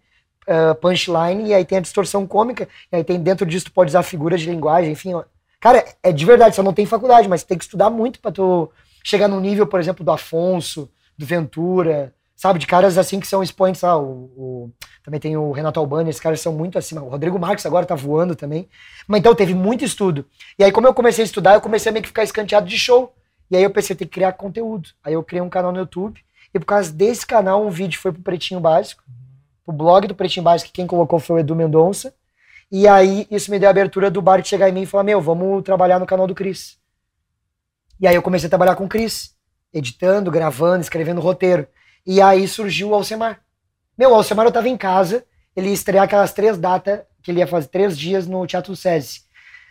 ah, 0.46 0.74
punchline, 0.74 1.48
e 1.48 1.54
aí 1.54 1.64
tem 1.64 1.78
a 1.78 1.80
distorção 1.80 2.26
cômica, 2.26 2.68
e 2.92 2.96
aí 2.96 3.02
tem 3.04 3.18
dentro 3.18 3.46
disso 3.46 3.64
tu 3.66 3.72
pode 3.72 3.88
usar 3.88 4.02
figuras 4.02 4.40
de 4.42 4.50
linguagem, 4.50 4.92
enfim. 4.92 5.14
ó. 5.14 5.24
Cara, 5.58 5.82
é 6.02 6.12
de 6.12 6.24
verdade, 6.26 6.54
só 6.54 6.62
não 6.62 6.74
tem 6.74 6.84
faculdade, 6.84 7.26
mas 7.26 7.42
tem 7.42 7.56
que 7.56 7.64
estudar 7.64 7.88
muito 7.88 8.20
pra 8.20 8.30
tu 8.30 8.70
chegar 9.08 9.28
no 9.28 9.38
nível, 9.40 9.66
por 9.66 9.78
exemplo, 9.78 10.04
do 10.04 10.10
Afonso, 10.10 10.90
do 11.16 11.24
Ventura, 11.24 12.12
sabe? 12.34 12.58
De 12.58 12.66
caras 12.66 12.98
assim 12.98 13.20
que 13.20 13.26
são 13.26 13.42
expoentes 13.42 13.82
lá. 13.82 13.96
O, 13.96 14.24
o- 14.36 14.72
também 15.04 15.20
tem 15.20 15.36
o 15.36 15.52
Renato 15.52 15.78
Albani, 15.78 16.10
esses 16.10 16.20
caras 16.20 16.40
são 16.40 16.52
muito 16.52 16.76
acima. 16.76 17.00
O 17.02 17.08
Rodrigo 17.08 17.38
Marques 17.38 17.64
agora 17.64 17.86
tá 17.86 17.94
voando 17.94 18.34
também. 18.34 18.68
Mas 19.06 19.20
então 19.20 19.32
teve 19.34 19.54
muito 19.54 19.84
estudo. 19.84 20.26
E 20.58 20.64
aí, 20.64 20.72
como 20.72 20.88
eu 20.88 20.92
comecei 20.94 21.22
a 21.22 21.26
estudar, 21.26 21.54
eu 21.54 21.60
comecei 21.60 21.90
a 21.90 21.92
meio 21.92 22.02
que 22.02 22.08
ficar 22.08 22.24
escanteado 22.24 22.66
de 22.66 22.76
show. 22.76 23.14
E 23.48 23.56
aí 23.56 23.62
eu 23.62 23.70
pensei, 23.70 23.94
tem 23.94 24.08
que 24.08 24.14
criar 24.14 24.32
conteúdo. 24.32 24.88
Aí 25.04 25.12
eu 25.14 25.22
criei 25.22 25.40
um 25.40 25.48
canal 25.48 25.70
no 25.70 25.78
YouTube. 25.78 26.20
E 26.52 26.58
por 26.58 26.66
causa 26.66 26.92
desse 26.92 27.24
canal, 27.24 27.64
um 27.64 27.70
vídeo 27.70 28.00
foi 28.00 28.10
pro 28.10 28.22
Pretinho 28.22 28.58
Básico. 28.58 29.04
O 29.64 29.70
blog 29.72 30.08
do 30.08 30.14
Pretinho 30.16 30.42
Básico, 30.42 30.66
que 30.72 30.74
quem 30.76 30.86
colocou 30.88 31.20
foi 31.20 31.36
o 31.36 31.38
Edu 31.38 31.54
Mendonça. 31.54 32.12
E 32.72 32.88
aí, 32.88 33.28
isso 33.30 33.50
me 33.52 33.58
deu 33.60 33.68
a 33.68 33.70
abertura 33.70 34.10
do 34.10 34.20
Bart 34.20 34.44
chegar 34.44 34.68
em 34.68 34.72
mim 34.72 34.82
e 34.82 34.86
falar: 34.86 35.04
Meu, 35.04 35.20
vamos 35.20 35.62
trabalhar 35.62 36.00
no 36.00 36.06
canal 36.06 36.26
do 36.26 36.34
Cris. 36.34 36.76
E 38.00 38.06
aí 38.06 38.14
eu 38.14 38.22
comecei 38.22 38.46
a 38.46 38.50
trabalhar 38.50 38.76
com 38.76 38.84
o 38.84 38.88
Cris, 38.88 39.34
editando, 39.72 40.30
gravando, 40.30 40.80
escrevendo 40.80 41.20
roteiro. 41.20 41.66
E 42.06 42.20
aí 42.20 42.46
surgiu 42.46 42.90
o 42.90 42.94
Alcemar. 42.94 43.40
Meu, 43.96 44.10
o 44.10 44.14
Alcemar 44.14 44.46
eu 44.46 44.52
tava 44.52 44.68
em 44.68 44.76
casa, 44.76 45.24
ele 45.54 45.68
ia 45.68 45.74
estrear 45.74 46.04
aquelas 46.04 46.32
três 46.32 46.58
datas, 46.58 47.00
que 47.22 47.30
ele 47.30 47.40
ia 47.40 47.46
fazer 47.46 47.68
três 47.68 47.98
dias 47.98 48.26
no 48.26 48.46
Teatro 48.46 48.72
do 48.72 48.76
SESI. 48.76 49.22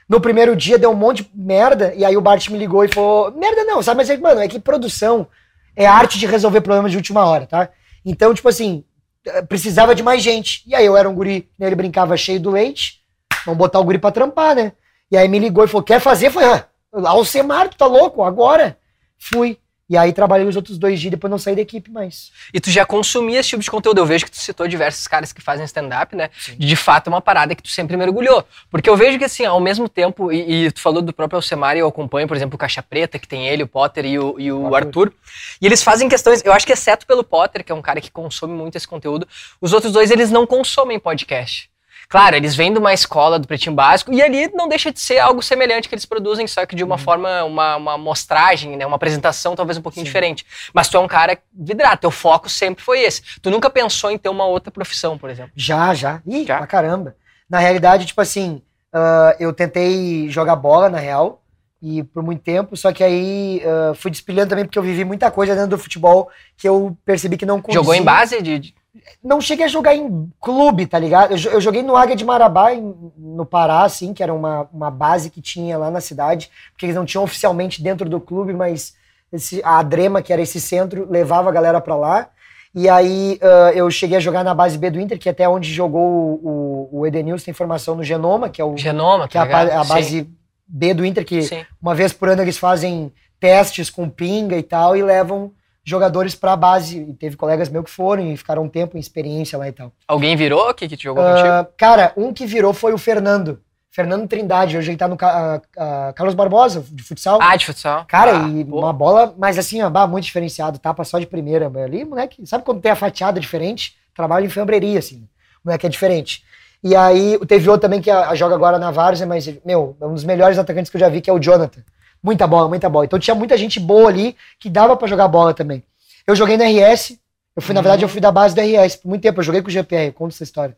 No 0.07 0.19
primeiro 0.19 0.55
dia 0.55 0.77
deu 0.77 0.91
um 0.91 0.95
monte 0.95 1.23
de 1.23 1.29
merda, 1.33 1.93
e 1.95 2.05
aí 2.05 2.15
o 2.15 2.21
Bart 2.21 2.49
me 2.49 2.57
ligou 2.57 2.83
e 2.83 2.87
falou: 2.87 3.31
Merda 3.31 3.63
não, 3.63 3.81
sabe? 3.81 3.97
Mas, 3.97 4.09
é 4.09 4.17
mano, 4.17 4.41
é 4.41 4.47
que 4.47 4.59
produção 4.59 5.27
é 5.75 5.85
arte 5.85 6.19
de 6.19 6.25
resolver 6.25 6.61
problemas 6.61 6.91
de 6.91 6.97
última 6.97 7.25
hora, 7.25 7.47
tá? 7.47 7.69
Então, 8.05 8.33
tipo 8.33 8.47
assim, 8.47 8.83
eh, 9.25 9.41
precisava 9.41 9.95
de 9.95 10.03
mais 10.03 10.21
gente. 10.21 10.63
E 10.67 10.75
aí 10.75 10.85
eu 10.85 10.95
era 10.95 11.09
um 11.09 11.15
guri, 11.15 11.49
né, 11.57 11.67
ele 11.67 11.75
brincava 11.75 12.15
cheio 12.15 12.39
do 12.39 12.51
leite, 12.51 13.01
vamos 13.45 13.57
botar 13.57 13.79
o 13.79 13.83
guri 13.83 13.97
pra 13.97 14.11
trampar, 14.11 14.55
né? 14.55 14.73
E 15.11 15.17
aí 15.17 15.27
me 15.27 15.39
ligou 15.39 15.63
e 15.63 15.67
falou: 15.67 15.83
Quer 15.83 15.99
fazer? 15.99 16.29
Falei: 16.29 16.49
ah, 16.49 16.67
Alcemar, 17.03 17.69
tu 17.69 17.77
tá 17.77 17.85
louco? 17.85 18.23
Agora? 18.23 18.77
Fui. 19.17 19.57
E 19.87 19.95
aí 19.95 20.11
trabalhei 20.11 20.47
os 20.47 20.55
outros 20.55 20.79
dois 20.79 20.99
dias, 20.99 21.11
depois 21.11 21.29
não 21.29 21.37
saí 21.37 21.55
da 21.55 21.61
equipe 21.61 21.91
mais. 21.91 22.31
E 22.51 22.59
tu 22.59 22.71
já 22.71 22.83
consumia 22.85 23.39
esse 23.39 23.49
tipo 23.49 23.61
de 23.61 23.69
conteúdo. 23.69 23.99
Eu 23.99 24.05
vejo 24.05 24.25
que 24.25 24.31
tu 24.31 24.37
citou 24.37 24.67
diversos 24.67 25.07
caras 25.07 25.31
que 25.31 25.39
fazem 25.41 25.63
stand-up, 25.65 26.15
né? 26.15 26.31
Sim. 26.35 26.57
De 26.57 26.75
fato, 26.75 27.07
é 27.07 27.09
uma 27.13 27.21
parada 27.21 27.53
que 27.53 27.61
tu 27.61 27.69
sempre 27.69 27.95
mergulhou. 27.95 28.43
Porque 28.71 28.89
eu 28.89 28.97
vejo 28.97 29.19
que, 29.19 29.25
assim, 29.25 29.45
ao 29.45 29.59
mesmo 29.59 29.87
tempo, 29.87 30.31
e, 30.31 30.65
e 30.65 30.71
tu 30.71 30.81
falou 30.81 31.03
do 31.03 31.13
próprio 31.13 31.37
Alcemar, 31.37 31.75
e 31.75 31.81
eu 31.81 31.87
acompanho, 31.87 32.27
por 32.27 32.35
exemplo, 32.35 32.55
o 32.55 32.57
Caixa 32.57 32.81
Preta, 32.81 33.19
que 33.19 33.27
tem 33.27 33.47
ele, 33.47 33.61
o 33.61 33.67
Potter 33.67 34.05
e 34.05 34.17
o, 34.17 34.39
e 34.39 34.51
o 34.51 34.73
Arthur. 34.73 35.09
Arthur. 35.09 35.13
E 35.61 35.67
eles 35.67 35.83
fazem 35.83 36.09
questões, 36.09 36.43
eu 36.43 36.51
acho 36.51 36.65
que 36.65 36.73
exceto 36.73 37.05
pelo 37.05 37.23
Potter, 37.23 37.63
que 37.63 37.71
é 37.71 37.75
um 37.75 37.81
cara 37.81 38.01
que 38.01 38.09
consome 38.09 38.55
muito 38.55 38.75
esse 38.75 38.87
conteúdo, 38.87 39.27
os 39.61 39.71
outros 39.71 39.93
dois, 39.93 40.09
eles 40.09 40.31
não 40.31 40.47
consomem 40.47 40.97
podcast. 40.97 41.69
Claro, 42.09 42.35
eles 42.35 42.55
vêm 42.55 42.71
de 42.71 42.79
uma 42.79 42.93
escola 42.93 43.39
do 43.39 43.47
Pretinho 43.47 43.75
Básico 43.75 44.13
e 44.13 44.21
ali 44.21 44.49
não 44.53 44.67
deixa 44.67 44.91
de 44.91 44.99
ser 44.99 45.19
algo 45.19 45.41
semelhante 45.41 45.89
que 45.89 45.95
eles 45.95 46.05
produzem, 46.05 46.47
só 46.47 46.65
que 46.65 46.75
de 46.75 46.83
uma 46.83 46.97
forma, 46.97 47.43
uma, 47.43 47.75
uma 47.75 47.97
mostragem, 47.97 48.77
né, 48.77 48.85
uma 48.85 48.95
apresentação 48.95 49.55
talvez 49.55 49.77
um 49.77 49.81
pouquinho 49.81 50.05
Sim. 50.05 50.09
diferente. 50.09 50.45
Mas 50.73 50.87
tu 50.87 50.97
é 50.97 50.99
um 50.99 51.07
cara 51.07 51.37
vidrado, 51.53 52.01
teu 52.01 52.11
foco 52.11 52.49
sempre 52.49 52.83
foi 52.83 53.01
esse. 53.01 53.21
Tu 53.41 53.49
nunca 53.49 53.69
pensou 53.69 54.11
em 54.11 54.17
ter 54.17 54.29
uma 54.29 54.45
outra 54.45 54.71
profissão, 54.71 55.17
por 55.17 55.29
exemplo. 55.29 55.51
Já, 55.55 55.93
já. 55.93 56.21
Ih, 56.25 56.45
Já? 56.45 56.57
pra 56.57 56.67
caramba. 56.67 57.15
Na 57.49 57.59
realidade, 57.59 58.05
tipo 58.05 58.21
assim, 58.21 58.61
ah, 58.93 59.35
eu 59.39 59.53
tentei 59.53 60.29
jogar 60.29 60.55
bola, 60.55 60.89
na 60.89 60.99
real, 60.99 61.43
e 61.81 62.03
por 62.03 62.23
muito 62.23 62.41
tempo, 62.41 62.75
só 62.77 62.91
que 62.91 63.03
aí 63.03 63.61
ah, 63.65 63.93
fui 63.93 64.09
despilhando 64.09 64.49
também, 64.49 64.65
porque 64.65 64.79
eu 64.79 64.83
vivi 64.83 65.03
muita 65.03 65.29
coisa 65.29 65.53
dentro 65.53 65.71
do 65.71 65.77
futebol 65.77 66.29
que 66.57 66.67
eu 66.67 66.97
percebi 67.05 67.37
que 67.37 67.45
não 67.45 67.61
conduzia. 67.61 67.81
Jogou 67.81 67.93
em 67.93 68.01
base 68.03 68.41
de. 68.41 68.73
Não 69.23 69.41
cheguei 69.41 69.65
a 69.65 69.69
jogar 69.69 69.95
em 69.95 70.31
clube, 70.39 70.85
tá 70.87 70.97
ligado? 70.97 71.31
Eu, 71.31 71.51
eu 71.51 71.61
joguei 71.61 71.83
no 71.83 71.95
Águia 71.95 72.15
de 72.15 72.23
Marabá, 72.25 72.73
em- 72.73 72.95
no 73.17 73.45
Pará, 73.45 73.83
assim, 73.83 74.13
que 74.13 74.23
era 74.23 74.33
uma, 74.33 74.67
uma 74.73 74.89
base 74.91 75.29
que 75.29 75.41
tinha 75.41 75.77
lá 75.77 75.91
na 75.91 75.99
cidade, 76.01 76.49
porque 76.71 76.85
eles 76.85 76.95
não 76.95 77.05
tinham 77.05 77.23
oficialmente 77.23 77.81
dentro 77.83 78.09
do 78.09 78.19
clube, 78.19 78.53
mas 78.53 78.93
esse- 79.31 79.61
a 79.63 79.79
Adrema, 79.79 80.21
que 80.21 80.31
era 80.31 80.41
esse 80.41 80.61
centro, 80.61 81.07
levava 81.09 81.49
a 81.49 81.53
galera 81.53 81.81
pra 81.81 81.95
lá. 81.95 82.29
E 82.73 82.89
aí 82.89 83.39
ah, 83.41 83.71
eu 83.73 83.89
cheguei 83.89 84.17
a 84.17 84.21
jogar 84.21 84.43
na 84.43 84.53
base 84.53 84.77
B 84.77 84.89
do 84.89 84.99
Inter, 84.99 85.17
que 85.17 85.29
é 85.29 85.31
até 85.31 85.47
onde 85.47 85.71
jogou 85.73 86.01
o, 86.43 86.89
o, 86.91 86.99
o 86.99 87.07
Edenilson, 87.07 87.45
tem 87.45 87.53
formação 87.53 87.95
no 87.95 88.03
Genoma, 88.03 88.49
que 88.49 88.61
é, 88.61 88.65
o, 88.65 88.75
Genoma, 88.77 89.27
que 89.27 89.37
é 89.37 89.41
a, 89.41 89.45
tá 89.47 89.79
a 89.79 89.83
Sim, 89.83 89.89
base 89.89 90.29
B 90.67 90.93
do 90.93 91.05
Inter, 91.05 91.23
que 91.25 91.41
Sim. 91.41 91.65
uma 91.81 91.95
vez 91.95 92.11
por 92.11 92.27
ano 92.29 92.41
eles 92.41 92.57
fazem 92.57 93.11
testes 93.39 93.89
com 93.89 94.09
pinga 94.09 94.57
e 94.57 94.63
tal, 94.63 94.95
e 94.95 95.01
levam 95.03 95.51
jogadores 95.85 96.35
pra 96.35 96.55
base. 96.55 96.99
E 96.99 97.13
teve 97.13 97.37
colegas 97.37 97.69
meus 97.69 97.85
que 97.85 97.91
foram 97.91 98.31
e 98.31 98.35
ficaram 98.35 98.63
um 98.63 98.69
tempo 98.69 98.97
em 98.97 98.99
experiência 98.99 99.57
lá 99.57 99.67
e 99.67 99.71
tal. 99.71 99.91
Alguém 100.07 100.35
virou 100.35 100.73
que, 100.73 100.87
que 100.87 100.97
te 100.97 101.03
jogou 101.03 101.23
contigo? 101.23 101.47
Ah, 101.47 101.67
cara, 101.77 102.11
um 102.17 102.33
que 102.33 102.45
virou 102.45 102.73
foi 102.73 102.91
o 102.93 102.97
Fernando. 102.97 103.61
Fernando 103.91 104.27
Trindade, 104.27 104.77
hoje 104.77 104.91
ele 104.91 104.97
tá 104.97 105.07
no 105.07 105.15
ah, 105.21 105.61
ah, 105.77 106.13
Carlos 106.13 106.35
Barbosa, 106.35 106.83
de 106.91 107.01
futsal. 107.01 107.39
Ah, 107.41 107.55
de 107.55 107.65
futsal. 107.65 108.03
Cara, 108.09 108.43
Ah, 108.43 108.49
e 108.49 108.65
pô. 108.65 108.79
uma 108.79 108.91
bola, 108.91 109.33
mas 109.37 109.57
assim, 109.57 109.81
ó, 109.81 109.89
bah, 109.89 110.05
muito 110.05 110.25
diferenciado, 110.25 110.77
tapa 110.77 111.05
só 111.05 111.17
de 111.17 111.25
primeira. 111.25 111.71
Ali, 111.81 112.03
moleque, 112.03 112.45
sabe 112.45 112.65
quando 112.65 112.81
tem 112.81 112.91
a 112.91 112.95
fatiada 112.95 113.39
diferente? 113.39 113.95
Trabalho 114.13 114.45
em 114.47 114.49
fambreria, 114.49 114.99
assim. 114.99 115.25
Moleque 115.63 115.85
é 115.85 115.89
diferente. 115.89 116.43
E 116.83 116.93
aí, 116.93 117.39
teve 117.47 117.69
outro 117.69 117.83
também 117.83 118.01
que 118.01 118.11
a, 118.11 118.29
a 118.31 118.35
joga 118.35 118.53
agora 118.53 118.77
na 118.77 118.91
Várzea, 118.91 119.25
mas, 119.25 119.47
meu, 119.63 119.95
é 120.01 120.05
um 120.05 120.13
dos 120.13 120.25
melhores 120.25 120.57
atacantes 120.59 120.91
que 120.91 120.97
eu 120.97 120.99
já 120.99 121.07
vi, 121.07 121.21
que 121.21 121.29
é 121.29 121.33
o 121.33 121.39
Jonathan. 121.39 121.81
Muita 122.25 122.47
bola, 122.47 122.67
muita 122.67 122.89
bola. 122.89 123.05
Então 123.05 123.19
tinha 123.19 123.35
muita 123.35 123.55
gente 123.55 123.79
boa 123.79 124.09
ali 124.09 124.35
que 124.59 124.67
dava 124.67 124.97
pra 124.97 125.07
jogar 125.07 125.27
bola 125.27 125.53
também. 125.53 125.83
Eu 126.25 126.35
joguei 126.35 126.57
no 126.57 126.63
RS, 126.63 127.19
eu 127.55 127.61
fui, 127.61 127.71
na 127.71 127.79
Uhum. 127.79 127.83
verdade, 127.83 128.03
eu 128.03 128.09
fui 128.09 128.19
da 128.19 128.31
base 128.31 128.55
do 128.55 128.61
RS 128.61 128.95
por 128.95 129.09
muito 129.09 129.21
tempo. 129.21 129.39
Eu 129.39 129.43
joguei 129.43 129.61
com 129.61 129.67
o 129.67 129.71
GPR, 129.71 130.11
conta 130.11 130.33
essa 130.33 130.43
história. 130.43 130.75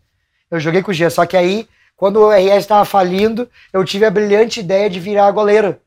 Eu 0.52 0.60
joguei 0.60 0.84
com 0.84 0.92
o 0.92 0.94
G, 0.94 1.10
só 1.10 1.26
que 1.26 1.38
aí, 1.38 1.66
quando 1.96 2.18
o 2.20 2.30
RS 2.32 2.66
tava 2.66 2.84
falindo, 2.84 3.50
eu 3.72 3.86
tive 3.86 4.04
a 4.04 4.12
brilhante 4.12 4.60
ideia 4.60 4.90
de 4.90 5.00
virar 5.00 5.32
goleiro. 5.32 5.78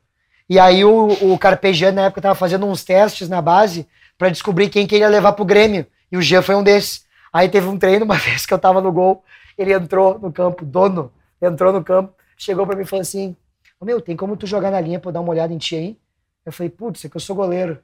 E 0.49 0.59
aí 0.59 0.83
o, 0.83 1.09
o 1.33 1.39
Carpegiani, 1.39 1.97
na 1.97 2.03
época, 2.07 2.23
tava 2.23 2.35
fazendo 2.35 2.65
uns 2.67 2.83
testes 2.83 3.29
na 3.29 3.43
base 3.43 3.87
pra 4.17 4.31
descobrir 4.31 4.71
quem 4.71 4.87
que 4.87 4.95
ele 4.95 5.05
ia 5.05 5.09
levar 5.11 5.33
pro 5.33 5.45
Grêmio. 5.45 5.87
E 6.11 6.17
o 6.17 6.23
Jean 6.23 6.41
foi 6.41 6.55
um 6.55 6.63
desses. 6.63 7.05
Aí 7.31 7.51
teve 7.51 7.69
um 7.69 7.79
treino, 7.79 8.05
uma 8.07 8.17
vez 8.17 8.47
que 8.47 8.55
eu 8.55 8.59
tava 8.59 8.81
no 8.81 8.91
gol, 8.91 9.23
ele 9.59 9.75
entrou 9.75 10.19
no 10.19 10.33
campo, 10.33 10.65
dono, 10.65 11.13
entrou 11.41 11.71
no 11.71 11.85
campo, 11.85 12.15
chegou 12.37 12.67
pra 12.67 12.75
mim 12.75 12.83
e 12.83 12.87
falou 12.87 13.03
assim, 13.03 13.29
"Ô, 13.31 13.50
meu, 13.85 14.01
tem 14.01 14.17
como 14.17 14.37
tu 14.37 14.47
jogar 14.47 14.71
na 14.71 14.81
linha 14.81 14.99
pra 15.01 15.09
eu 15.09 15.13
dar 15.13 15.21
uma 15.21 15.31
olhada 15.31 15.53
em 15.53 15.59
ti 15.59 15.77
aí? 15.77 15.97
Eu 16.45 16.53
falei, 16.53 16.71
putz, 16.71 17.05
é 17.05 17.09
que 17.09 17.17
eu 17.17 17.21
sou 17.21 17.37
goleiro. 17.37 17.79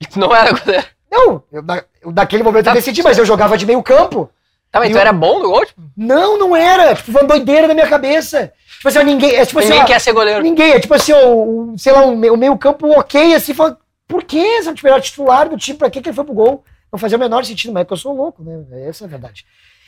E 0.00 0.06
tu 0.08 0.18
não 0.18 0.34
era 0.34 0.52
goleiro. 0.52 0.86
Não, 1.10 1.42
eu, 1.52 1.64
eu, 2.02 2.12
naquele 2.12 2.42
momento 2.42 2.64
Tá. 2.64 2.70
eu 2.72 2.74
decidi, 2.74 3.02
mas 3.02 3.16
eu 3.18 3.24
jogava 3.24 3.56
de 3.56 3.64
meio 3.66 3.82
campo. 3.82 4.30
Tá, 4.70 4.80
mas 4.80 4.88
E 4.90 4.92
tu 4.92 4.96
eu- 4.96 5.00
era 5.00 5.12
bom 5.12 5.40
no 5.40 5.50
gol? 5.50 5.64
Tipo, 5.64 5.80
Não, 5.96 6.36
não 6.38 6.56
era. 6.56 6.94
Tipo, 6.96 7.12
foi 7.12 7.22
uma 7.22 7.28
doideira 7.28 7.68
na 7.68 7.74
minha 7.74 7.88
cabeça. 7.88 8.52
Tipo 8.76 8.88
assim, 8.88 8.98
ó, 8.98 9.02
ninguém. 9.02 9.34
É, 9.36 9.46
tipo 9.46 9.58
assim, 9.60 9.68
ninguém 9.68 9.84
ó, 9.84 9.86
quer 9.86 10.00
ser 10.00 10.12
goleiro. 10.12 10.42
Ninguém, 10.42 10.72
é 10.72 10.80
tipo 10.80 10.92
assim, 10.94 11.12
ó, 11.12 11.28
o, 11.28 11.72
o- 11.74 11.78
sei 11.78 11.92
lá, 11.92 12.04
o 12.04 12.16
meio, 12.16 12.34
o 12.34 12.36
meio 12.36 12.58
campo 12.58 12.88
ok, 12.98 13.34
assim, 13.34 13.54
fala, 13.54 13.78
por 14.08 14.24
que 14.24 14.36
esse 14.38 14.74
tipo, 14.74 14.88
era 14.88 15.00
titular 15.00 15.48
do 15.48 15.56
time, 15.56 15.78
pra 15.78 15.88
que 15.88 16.02
que 16.02 16.08
ele 16.08 16.16
foi 16.16 16.24
pro 16.24 16.34
gol? 16.34 16.64
Não 16.92 16.98
fazia 16.98 17.16
o 17.16 17.20
menor 17.20 17.44
sentido, 17.44 17.72
mas 17.72 17.82
é 17.82 17.84
que 17.84 17.92
eu 17.92 17.96
sou 17.96 18.14
louco, 18.14 18.42
né? 18.42 18.64
Essa 18.88 19.04
é 19.04 19.06
a 19.06 19.10
verdade. 19.10 19.46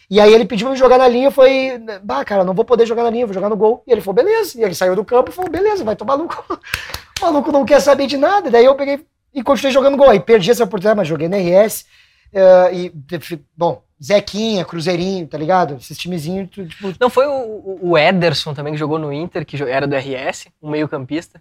E 0.08 0.20
aí 0.20 0.32
ele 0.32 0.44
pediu 0.44 0.66
pra 0.66 0.72
me 0.72 0.78
jogar 0.78 0.98
na 0.98 1.08
linha, 1.08 1.30
foi, 1.32 1.80
bah, 2.02 2.24
cara, 2.24 2.44
não 2.44 2.54
vou 2.54 2.64
poder 2.64 2.86
jogar 2.86 3.02
na 3.02 3.10
linha, 3.10 3.26
vou 3.26 3.34
jogar 3.34 3.48
no 3.48 3.56
gol. 3.56 3.82
E 3.86 3.90
ele 3.92 4.00
falou, 4.00 4.14
beleza. 4.14 4.58
E 4.58 4.62
ele 4.62 4.74
saiu 4.74 4.94
do 4.94 5.04
campo 5.04 5.30
e 5.30 5.34
falou, 5.34 5.50
beleza, 5.50 5.82
vai 5.84 5.96
tomar 5.96 6.16
gol. 6.16 6.28
O 7.18 7.24
maluco 7.24 7.50
não 7.50 7.64
quer 7.64 7.80
saber 7.80 8.06
de 8.06 8.16
nada. 8.18 8.50
Daí 8.50 8.64
eu 8.66 8.74
peguei 8.74 9.04
e 9.34 9.42
continuei 9.42 9.72
jogando 9.72 9.96
gol. 9.96 10.10
Aí 10.10 10.20
perdi 10.20 10.50
essa 10.50 10.64
oportunidade, 10.64 10.96
mas 10.98 11.08
joguei 11.08 11.28
na 11.28 11.38
RS. 11.38 11.86
eh, 12.32 12.70
e, 12.74 12.92
bom, 13.56 13.82
Zequinha, 14.02 14.64
Cruzeirinho, 14.66 15.26
tá 15.26 15.38
ligado? 15.38 15.76
Esses 15.80 15.96
timezinhos, 15.96 16.50
tipo, 16.50 16.94
Não 17.00 17.08
foi 17.08 17.26
o, 17.26 17.78
o- 17.80 17.96
Ederson 17.98 18.52
também 18.52 18.74
que 18.74 18.78
jogou 18.78 18.98
no 18.98 19.10
Inter, 19.12 19.46
que 19.46 19.60
era 19.62 19.86
do 19.86 19.96
RS, 19.96 20.48
um 20.62 20.68
meio-campista. 20.70 21.40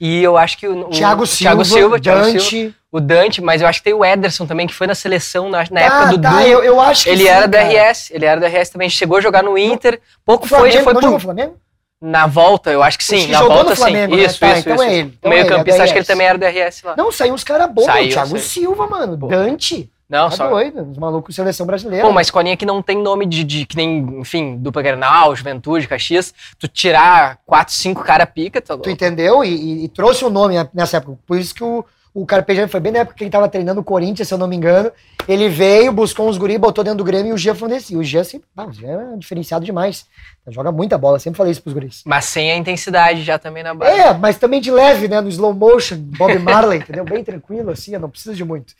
E 0.00 0.22
eu 0.22 0.36
acho 0.36 0.58
que 0.58 0.66
o, 0.68 0.86
o 0.86 0.90
Thiago 0.90 1.26
Silva, 1.26 1.38
Thiago 1.62 1.64
Silva, 1.64 2.00
Thiago 2.00 2.20
Dante. 2.22 2.40
Silva, 2.40 2.74
o 2.92 3.00
Dante, 3.00 3.40
mas 3.40 3.60
eu 3.62 3.66
acho 3.68 3.78
que 3.80 3.84
tem 3.84 3.94
o 3.94 4.04
Ederson 4.04 4.46
também, 4.46 4.66
que 4.66 4.74
foi 4.74 4.86
na 4.86 4.94
seleção 4.94 5.48
na, 5.48 5.64
na 5.70 5.80
época 5.80 6.02
Ah, 6.02 6.04
do 6.06 6.20
tá, 6.20 6.30
Du. 6.30 6.40
eu, 6.40 6.62
eu 6.62 6.80
acho 6.80 7.04
que 7.04 7.10
Ele 7.10 7.22
sim, 7.24 7.28
era 7.28 7.46
do 7.48 7.56
cara. 7.56 7.90
RS, 7.90 8.10
ele 8.12 8.24
era 8.24 8.40
do 8.40 8.46
RS 8.46 8.68
também, 8.70 8.88
chegou 8.90 9.16
a 9.16 9.20
jogar 9.20 9.42
no 9.42 9.56
Inter, 9.58 10.00
pouco 10.24 10.46
foi, 10.46 10.70
já 10.70 10.82
foi 10.82 10.94
pro- 10.94 11.18
Flamengo? 11.18 11.56
na 12.00 12.26
volta, 12.26 12.70
eu 12.70 12.82
acho 12.82 12.98
que 12.98 13.04
sim, 13.04 13.26
que 13.26 13.32
na 13.32 13.42
volta 13.42 13.74
Flamengo, 13.74 14.14
sim. 14.14 14.20
né? 14.20 14.26
Isso, 14.26 14.38
Tá, 14.38 14.48
isso, 14.50 14.58
então 14.60 14.74
isso. 14.74 14.82
é 14.84 14.94
ele, 14.94 15.14
então 15.18 15.30
o 15.30 15.34
é 15.34 15.38
é 15.38 15.82
acho 15.82 15.92
que 15.92 15.98
ele 15.98 16.06
também 16.06 16.26
era 16.26 16.36
do 16.38 16.44
RS 16.44 16.82
lá. 16.84 16.94
Não, 16.96 17.10
saiu 17.10 17.32
uns 17.34 17.42
caras 17.44 17.70
bons, 17.72 17.84
Saiu, 17.86 18.08
o 18.08 18.12
Thiago 18.12 18.28
saiu. 18.30 18.42
Silva, 18.42 18.86
mano, 18.86 19.16
Pô. 19.18 19.28
Dante. 19.28 19.90
Não, 20.08 20.28
Tá 20.28 20.36
só. 20.36 20.48
doido, 20.50 20.82
os 20.90 20.98
malucos 20.98 21.34
seleção 21.34 21.66
brasileira. 21.66 22.04
Pô, 22.04 22.10
uma 22.10 22.20
escolinha 22.22 22.56
que 22.56 22.66
não 22.66 22.82
tem 22.82 22.98
nome 23.02 23.24
de, 23.26 23.42
de- 23.42 23.64
que 23.66 23.76
nem, 23.76 23.98
enfim, 24.20 24.56
dupla 24.58 24.82
Grenal, 24.82 25.34
Juventude, 25.34 25.88
Caxias, 25.88 26.32
tu 26.58 26.68
tirar 26.68 27.38
quatro, 27.46 27.72
cinco 27.74 28.02
cara 28.04 28.26
pica, 28.26 28.60
tá 28.60 28.74
Tu 28.74 28.76
louco. 28.76 28.90
entendeu? 28.90 29.42
E, 29.42 29.48
e- 29.48 29.84
e 29.84 29.88
trouxe 29.88 30.24
o 30.24 30.30
nome 30.30 30.54
nessa 30.74 30.98
época. 30.98 31.18
Por 31.26 31.38
isso 31.38 31.54
que 31.54 31.64
o, 31.64 31.82
o 32.12 32.26
Carpegiani 32.26 32.70
foi 32.70 32.80
bem 32.80 32.92
na 32.92 32.98
época 33.00 33.16
que 33.16 33.24
ele 33.24 33.30
tava 33.30 33.48
treinando 33.48 33.80
o 33.80 33.84
Corinthians, 33.84 34.28
se 34.28 34.34
eu 34.34 34.38
não 34.38 34.46
me 34.46 34.54
engano. 34.54 34.92
Ele 35.26 35.48
veio, 35.48 35.90
buscou 35.90 36.28
uns 36.28 36.36
guri, 36.36 36.58
botou 36.58 36.84
dentro 36.84 36.98
do 36.98 37.04
Grêmio 37.04 37.30
e 37.30 37.32
o 37.32 37.38
Gia 37.38 37.54
foi 37.54 37.66
um 37.66 37.70
desse. 37.70 37.94
E 37.94 37.96
o 37.96 38.04
Gia 38.04 38.22
sempre, 38.24 38.46
ah, 38.54 38.66
o 38.66 38.72
Gia 38.72 38.86
é 39.14 39.16
diferenciado 39.16 39.64
demais. 39.64 40.06
Joga 40.48 40.70
muita 40.70 40.98
bola, 40.98 41.18
sempre 41.18 41.38
falei 41.38 41.50
isso 41.52 41.62
pros 41.62 41.72
guris. 41.72 42.02
Mas 42.04 42.26
sem 42.26 42.52
a 42.52 42.56
intensidade 42.56 43.22
já 43.22 43.38
também 43.38 43.62
na 43.62 43.72
base. 43.72 43.98
É, 43.98 44.12
mas 44.12 44.36
também 44.36 44.60
de 44.60 44.70
leve, 44.70 45.08
né? 45.08 45.18
No 45.22 45.30
slow 45.30 45.54
motion, 45.54 45.96
Bob 45.98 46.38
Marley, 46.38 46.80
entendeu? 46.80 47.04
Bem 47.06 47.24
tranquilo, 47.24 47.70
assim, 47.70 47.94
eu 47.94 48.00
não 48.00 48.10
preciso 48.10 48.36
de 48.36 48.44
muito. 48.44 48.74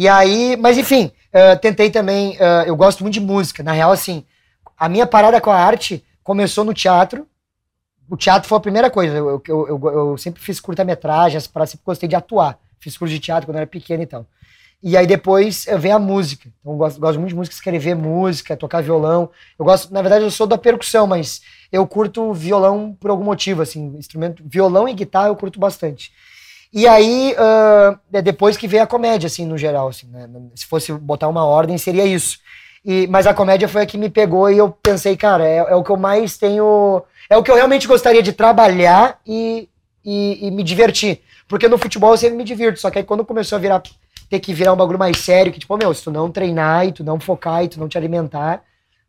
E 0.00 0.08
aí, 0.08 0.56
mas 0.56 0.78
enfim, 0.78 1.12
eh, 1.30 1.56
tentei 1.56 1.90
também, 1.90 2.34
eh, 2.40 2.64
eu 2.66 2.74
gosto 2.74 3.02
muito 3.02 3.12
de 3.12 3.20
música. 3.20 3.62
Na 3.62 3.72
real, 3.72 3.92
assim, 3.92 4.24
a 4.78 4.88
minha 4.88 5.06
parada 5.06 5.38
com 5.42 5.50
a 5.50 5.58
arte 5.58 6.02
começou 6.24 6.64
no 6.64 6.72
teatro. 6.72 7.26
O 8.08 8.16
teatro 8.16 8.48
foi 8.48 8.56
a 8.56 8.62
primeira 8.62 8.90
coisa. 8.90 9.14
Eu, 9.14 9.42
eu, 9.46 9.68
eu, 9.68 9.92
eu 9.92 10.16
sempre 10.16 10.40
fiz 10.40 10.58
curta-metragens, 10.58 11.44
sempre 11.44 11.84
gostei 11.84 12.08
de 12.08 12.16
atuar. 12.16 12.58
Fiz 12.78 12.96
curso 12.96 13.12
de 13.12 13.20
teatro 13.20 13.46
quando 13.46 13.58
era 13.58 13.66
pequeno 13.66 14.02
e 14.02 14.06
tal. 14.06 14.24
E 14.82 14.96
aí 14.96 15.06
depois 15.06 15.66
eh, 15.66 15.76
vem 15.76 15.92
a 15.92 15.98
música. 15.98 16.48
Então 16.60 16.72
eu 16.72 16.78
gosto, 16.78 16.98
gosto 16.98 17.18
muito 17.18 17.28
de 17.28 17.36
música, 17.36 17.54
escrever 17.54 17.94
música, 17.94 18.56
tocar 18.56 18.82
violão. 18.82 19.28
Eu 19.58 19.66
gosto, 19.66 19.92
na 19.92 20.00
verdade, 20.00 20.24
eu 20.24 20.30
sou 20.30 20.46
da 20.46 20.56
percussão, 20.56 21.06
mas 21.06 21.42
eu 21.70 21.86
curto 21.86 22.32
violão 22.32 22.96
por 22.98 23.10
algum 23.10 23.24
motivo, 23.24 23.60
assim, 23.60 23.94
instrumento, 23.98 24.42
violão 24.46 24.88
e 24.88 24.94
guitarra 24.94 25.28
eu 25.28 25.36
curto 25.36 25.60
bastante. 25.60 26.10
E 26.72 26.86
aí, 26.86 27.34
ah, 27.36 27.98
é 28.12 28.22
depois 28.22 28.56
que 28.56 28.68
veio 28.68 28.82
a 28.82 28.86
comédia, 28.86 29.26
assim, 29.26 29.44
no 29.44 29.58
geral, 29.58 29.88
assim, 29.88 30.06
né? 30.06 30.28
Se 30.54 30.66
fosse 30.66 30.92
botar 30.92 31.28
uma 31.28 31.44
ordem, 31.44 31.76
seria 31.78 32.04
isso. 32.04 32.38
E, 32.84 33.06
mas 33.08 33.26
a 33.26 33.34
comédia 33.34 33.68
foi 33.68 33.82
a 33.82 33.86
que 33.86 33.98
me 33.98 34.08
pegou 34.08 34.50
e 34.50 34.56
eu 34.58 34.70
pensei, 34.70 35.16
cara, 35.16 35.46
é, 35.46 35.56
é 35.58 35.74
o 35.74 35.84
que 35.84 35.90
eu 35.90 35.96
mais 35.96 36.38
tenho. 36.38 37.02
É 37.28 37.36
o 37.36 37.42
que 37.42 37.50
eu 37.50 37.54
realmente 37.54 37.86
gostaria 37.86 38.22
de 38.22 38.32
trabalhar 38.32 39.20
e, 39.26 39.68
e, 40.04 40.46
e 40.46 40.50
me 40.50 40.62
divertir. 40.62 41.20
Porque 41.48 41.68
no 41.68 41.78
futebol 41.78 42.12
eu 42.12 42.16
sempre 42.16 42.36
me 42.36 42.44
divirto, 42.44 42.80
só 42.80 42.90
que 42.90 42.98
aí 42.98 43.04
quando 43.04 43.24
começou 43.24 43.56
a 43.56 43.60
virar, 43.60 43.82
ter 44.28 44.40
que 44.40 44.54
virar 44.54 44.72
um 44.72 44.76
bagulho 44.76 44.98
mais 44.98 45.18
sério, 45.18 45.52
que 45.52 45.58
tipo, 45.58 45.76
meu, 45.76 45.92
se 45.92 46.04
tu 46.04 46.10
não 46.10 46.30
treinar 46.30 46.86
e 46.86 46.92
tu 46.92 47.04
não 47.04 47.18
focar 47.20 47.64
e 47.64 47.68
tu 47.68 47.78
não 47.78 47.88
te 47.88 47.98
alimentar, 47.98 48.62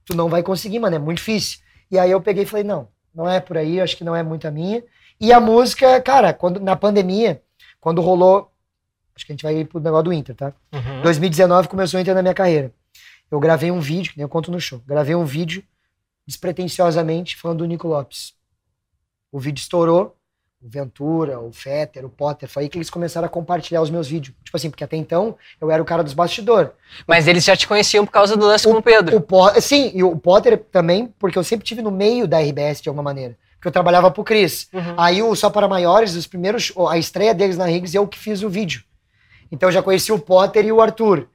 tu 0.06 0.16
não 0.16 0.28
vai 0.28 0.44
conseguir, 0.44 0.80
mano, 0.80 0.96
é 0.96 1.00
muito 1.00 1.18
difícil. 1.18 1.60
E 1.90 2.00
aí 2.00 2.12
eu 2.12 2.20
peguei 2.22 2.44
e 2.44 2.48
falei, 2.48 2.64
não, 2.64 2.88
não 3.14 3.30
é 3.30 3.40
por 3.40 3.58
aí, 3.58 3.80
acho 3.80 3.96
que 3.96 4.04
não 4.04 4.16
é 4.16 4.24
muito 4.24 4.48
a 4.48 4.52
minha. 4.52 4.84
E 5.20 5.32
a 5.32 5.40
música, 5.40 6.02
cara, 6.02 6.34
quando 6.34 6.60
na 6.60 6.76
pandemia, 6.76 7.42
quando 7.82 8.00
rolou, 8.02 8.50
acho 9.14 9.26
que 9.26 9.32
a 9.32 9.36
gente 9.36 9.44
vai 9.44 9.58
ir 9.58 9.66
pro 9.68 9.80
negócio 9.82 10.06
do 10.06 10.14
Inter, 10.14 10.34
tá? 10.36 10.54
Uhum. 10.72 11.02
2019 11.02 11.68
começou 11.68 11.98
a 11.98 12.02
Inter 12.02 12.16
na 12.16 12.22
minha 12.22 12.34
carreira. 12.34 12.72
Eu 13.30 13.40
gravei 13.40 13.72
um 13.72 13.80
vídeo, 13.82 14.12
que 14.14 14.18
nem 14.18 14.24
eu 14.24 14.30
conto 14.30 14.50
no 14.52 14.60
show, 14.62 14.82
gravei 14.88 15.16
um 15.16 15.26
vídeo 15.26 15.64
despretensiosamente 16.28 17.36
falando 17.38 17.60
do 17.60 17.66
Nico 17.66 17.88
Lopes. 17.88 18.34
O 19.32 19.40
vídeo 19.40 19.62
estourou, 19.62 20.16
o 20.62 20.70
Ventura, 20.70 21.40
o 21.40 21.52
Fetter, 21.52 22.06
o 22.06 22.10
Potter, 22.10 22.48
foi 22.50 22.64
aí 22.64 22.70
que 22.70 22.78
eles 22.78 22.90
começaram 22.90 23.26
a 23.26 23.30
compartilhar 23.30 23.82
os 23.82 23.90
meus 23.90 24.08
vídeos. 24.08 24.36
Tipo 24.44 24.58
assim, 24.58 24.70
porque 24.70 24.84
até 24.84 24.96
então 24.98 25.36
eu 25.60 25.72
era 25.72 25.82
o 25.82 25.86
cara 25.86 26.04
dos 26.04 26.14
bastidores. 26.14 26.72
Mas 27.08 27.28
eles 27.28 27.44
já 27.44 27.56
te 27.56 27.68
conheciam 27.68 28.06
por 28.06 28.12
causa 28.12 28.36
do 28.38 28.46
lance 28.46 28.66
com 28.68 28.78
o 28.78 28.82
Pedro. 28.82 29.16
O 29.18 29.22
Po- 29.22 29.60
sim, 29.62 29.92
e 29.94 30.04
o 30.04 30.16
Potter 30.18 30.58
também, 30.72 31.08
porque 31.18 31.38
eu 31.38 31.44
sempre 31.44 31.66
tive 31.66 31.82
no 31.82 31.92
meio 31.92 32.28
da 32.28 32.40
RBS 32.40 32.82
de 32.82 32.90
alguma 32.90 33.04
maneira. 33.04 33.38
Porque 33.62 33.68
eu 33.68 33.72
trabalhava 33.72 34.10
pro 34.10 34.24
Cris. 34.24 34.68
Uhum. 34.74 34.96
Aí 34.98 35.22
o 35.22 35.36
Só 35.36 35.48
para 35.48 35.68
Maiores, 35.68 36.16
os 36.16 36.26
primeiros, 36.26 36.74
a 36.90 36.98
estreia 36.98 37.32
deles 37.32 37.58
na 37.58 37.66
Riggs, 37.66 37.96
eu 37.96 38.08
que 38.08 38.18
fiz 38.18 38.42
o 38.42 38.50
vídeo. 38.50 38.84
Então 39.52 39.70
eu 39.70 39.74
já 39.74 39.84
conheci 39.84 40.12
o 40.12 40.18
Potter 40.18 40.66
e 40.66 40.72
o 40.72 40.82
Arthur. 40.82 41.28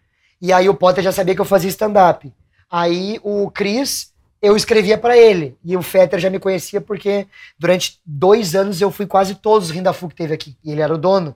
E 0.42 0.52
aí 0.52 0.68
o 0.68 0.74
Potter 0.74 1.04
já 1.04 1.12
sabia 1.12 1.36
que 1.36 1.40
eu 1.40 1.44
fazia 1.44 1.70
stand-up. 1.70 2.34
Aí 2.68 3.20
o 3.22 3.48
Cris, 3.48 4.12
eu 4.42 4.56
escrevia 4.56 4.98
pra 4.98 5.16
ele. 5.16 5.56
E 5.64 5.76
o 5.76 5.82
Fetter 5.82 6.18
já 6.18 6.28
me 6.28 6.40
conhecia 6.40 6.80
porque 6.80 7.28
durante 7.56 8.00
dois 8.04 8.56
anos 8.56 8.80
eu 8.80 8.90
fui 8.90 9.06
quase 9.06 9.36
todos 9.36 9.68
os 9.68 9.70
Rindafu 9.70 10.08
que 10.08 10.16
teve 10.16 10.34
aqui. 10.34 10.56
E 10.64 10.72
ele 10.72 10.80
era 10.80 10.92
o 10.92 10.98
dono, 10.98 11.32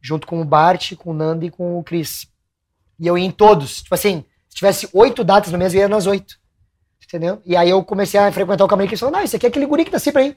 junto 0.00 0.24
com 0.24 0.40
o 0.40 0.44
Bart, 0.44 0.94
com 0.94 1.10
o 1.10 1.14
Nando 1.14 1.44
e 1.44 1.50
com 1.50 1.76
o 1.76 1.82
Cris. 1.82 2.28
E 3.00 3.08
eu 3.08 3.18
ia 3.18 3.26
em 3.26 3.32
todos. 3.32 3.82
Tipo 3.82 3.96
assim, 3.96 4.24
se 4.48 4.54
tivesse 4.54 4.88
oito 4.92 5.24
datas 5.24 5.50
no 5.50 5.58
mês, 5.58 5.74
eu 5.74 5.80
ia 5.80 5.88
nas 5.88 6.06
oito. 6.06 6.37
Entendeu? 7.08 7.40
E 7.44 7.56
aí 7.56 7.70
eu 7.70 7.82
comecei 7.82 8.20
a 8.20 8.30
frequentar 8.30 8.64
o 8.64 8.68
camarim 8.68 8.86
que 8.86 8.92
eles 8.92 9.00
falaram, 9.00 9.18
não, 9.18 9.24
esse 9.24 9.34
aqui 9.34 9.46
é 9.46 9.48
aquele 9.48 9.64
guri 9.66 9.84
que 9.84 9.90
tá 9.90 9.98
sempre 9.98 10.22
aí. 10.22 10.36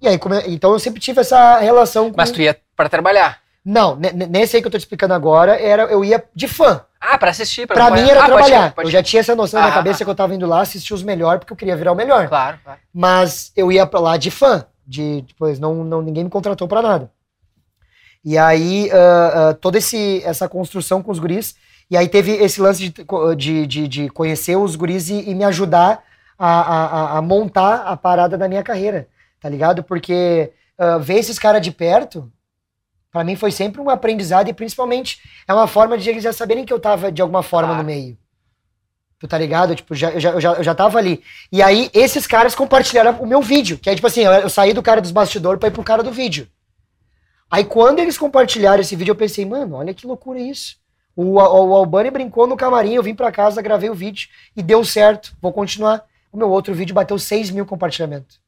E 0.00 0.06
aí, 0.08 0.18
come- 0.18 0.42
então 0.46 0.72
eu 0.72 0.78
sempre 0.78 1.00
tive 1.00 1.20
essa 1.22 1.58
relação 1.58 2.10
com... 2.10 2.16
Mas 2.16 2.30
tu 2.30 2.42
ia 2.42 2.58
pra 2.76 2.88
trabalhar. 2.88 3.38
Não, 3.64 3.96
ne- 3.96 4.12
ne- 4.12 4.26
nesse 4.26 4.56
aí 4.56 4.60
que 4.62 4.66
eu 4.66 4.72
tô 4.72 4.76
te 4.76 4.82
explicando 4.82 5.14
agora, 5.14 5.58
era, 5.58 5.84
eu 5.84 6.04
ia 6.04 6.22
de 6.34 6.46
fã. 6.48 6.84
Ah, 7.00 7.16
pra 7.16 7.30
assistir, 7.30 7.66
pra 7.66 7.74
Pra 7.76 7.84
acompanhar. 7.86 8.04
mim 8.04 8.10
era 8.10 8.20
ah, 8.20 8.28
pode 8.28 8.34
trabalhar. 8.48 8.66
ir, 8.68 8.72
pode 8.72 8.86
eu 8.88 8.90
ir. 8.90 8.92
já 8.92 9.02
tinha 9.02 9.20
essa 9.20 9.34
noção 9.36 9.58
na 9.60 9.66
minha 9.66 9.74
Ah, 9.74 9.78
cabeça 9.78 10.02
ah. 10.02 10.04
que 10.04 10.10
eu 10.10 10.14
tava 10.14 10.34
indo 10.34 10.46
lá 10.46 10.60
assistir 10.60 10.92
os 10.92 11.02
melhores, 11.02 11.38
porque 11.38 11.52
eu 11.52 11.56
queria 11.56 11.76
virar 11.76 11.92
o 11.92 11.94
melhor. 11.96 12.28
Claro, 12.28 12.58
claro. 12.62 12.78
Mas 12.92 13.52
eu 13.56 13.70
ia 13.72 13.86
pra 13.86 14.00
lá 14.00 14.16
de 14.16 14.30
fã. 14.30 14.66
De, 14.86 15.22
depois, 15.22 15.58
não, 15.60 15.84
não, 15.84 16.02
ninguém 16.02 16.24
me 16.24 16.30
contratou 16.30 16.66
pra 16.68 16.82
nada. 16.82 17.10
E 18.24 18.36
aí, 18.36 18.90
ah, 18.92 19.50
ah, 19.50 19.54
toda 19.54 19.78
esse, 19.78 20.22
essa 20.24 20.48
construção 20.48 21.02
com 21.02 21.10
os 21.10 21.18
guris. 21.18 21.54
E 21.92 21.96
aí 21.98 22.08
teve 22.08 22.32
esse 22.32 22.58
lance 22.58 22.88
de, 22.88 23.04
de, 23.36 23.66
de, 23.66 23.86
de 23.86 24.08
conhecer 24.08 24.56
os 24.56 24.74
guris 24.76 25.10
e, 25.10 25.28
e 25.28 25.34
me 25.34 25.44
ajudar 25.44 26.02
a, 26.38 26.48
a, 26.60 27.18
a- 27.18 27.22
montar 27.22 27.82
a 27.82 27.94
parada 27.98 28.38
da 28.38 28.48
minha 28.48 28.62
carreira, 28.62 29.08
tá 29.38 29.46
ligado? 29.46 29.84
Porque 29.84 30.50
ah, 30.78 30.96
ver 30.96 31.16
esses 31.18 31.38
caras 31.38 31.60
de 31.60 31.70
perto, 31.70 32.32
pra 33.10 33.22
mim 33.22 33.36
foi 33.36 33.50
sempre 33.52 33.78
um 33.78 33.90
aprendizado 33.90 34.48
e 34.48 34.54
principalmente 34.54 35.20
é 35.46 35.52
uma 35.52 35.66
forma 35.66 35.98
de 35.98 36.08
eles 36.08 36.24
já 36.24 36.32
saberem 36.32 36.64
que 36.64 36.72
eu 36.72 36.80
tava 36.80 37.12
de 37.12 37.20
alguma 37.20 37.42
forma 37.42 37.68
Claro. 37.68 37.82
no 37.82 37.86
meio. 37.86 38.16
Tu 39.18 39.28
tá 39.28 39.36
ligado? 39.36 39.76
Tipo, 39.76 39.94
já, 39.94 40.10
eu, 40.12 40.18
já, 40.18 40.30
eu, 40.30 40.40
já, 40.40 40.52
eu 40.54 40.64
já 40.64 40.74
tava 40.74 40.96
ali. 40.98 41.22
E 41.52 41.62
aí, 41.62 41.90
esses 41.92 42.26
caras 42.26 42.54
compartilharam 42.54 43.18
o 43.20 43.26
meu 43.26 43.42
vídeo. 43.42 43.76
Que 43.78 43.90
é 43.90 43.94
tipo 43.94 44.06
assim, 44.06 44.22
eu, 44.22 44.32
eu 44.32 44.48
saí 44.48 44.72
do 44.72 44.82
cara 44.82 45.00
dos 45.02 45.10
bastidores 45.12 45.60
pra 45.60 45.68
ir 45.68 45.72
pro 45.72 45.84
cara 45.84 46.02
do 46.02 46.10
vídeo. 46.10 46.48
Aí, 47.50 47.64
quando 47.64 47.98
eles 47.98 48.16
compartilharam 48.16 48.80
esse 48.80 48.96
vídeo, 48.96 49.12
eu 49.12 49.16
pensei, 49.16 49.44
mano, 49.44 49.76
olha 49.76 49.92
que 49.94 50.06
loucura 50.06 50.40
isso. 50.40 50.80
O, 51.14 51.38
o, 51.38 51.68
o 51.68 51.76
Albani 51.76 52.10
brincou 52.10 52.46
no 52.46 52.56
camarim, 52.56 52.94
eu 52.94 53.02
vim 53.02 53.14
pra 53.14 53.30
casa, 53.32 53.60
gravei 53.60 53.90
o 53.90 53.94
vídeo 53.94 54.28
e 54.56 54.62
deu 54.62 54.84
certo. 54.84 55.36
Vou 55.40 55.52
continuar. 55.52 56.04
O 56.32 56.36
meu 56.36 56.50
outro 56.50 56.72
vídeo 56.72 56.94
bateu 56.94 57.18
6 57.18 57.50
mil 57.50 57.66
compartilhamentos 57.66 58.40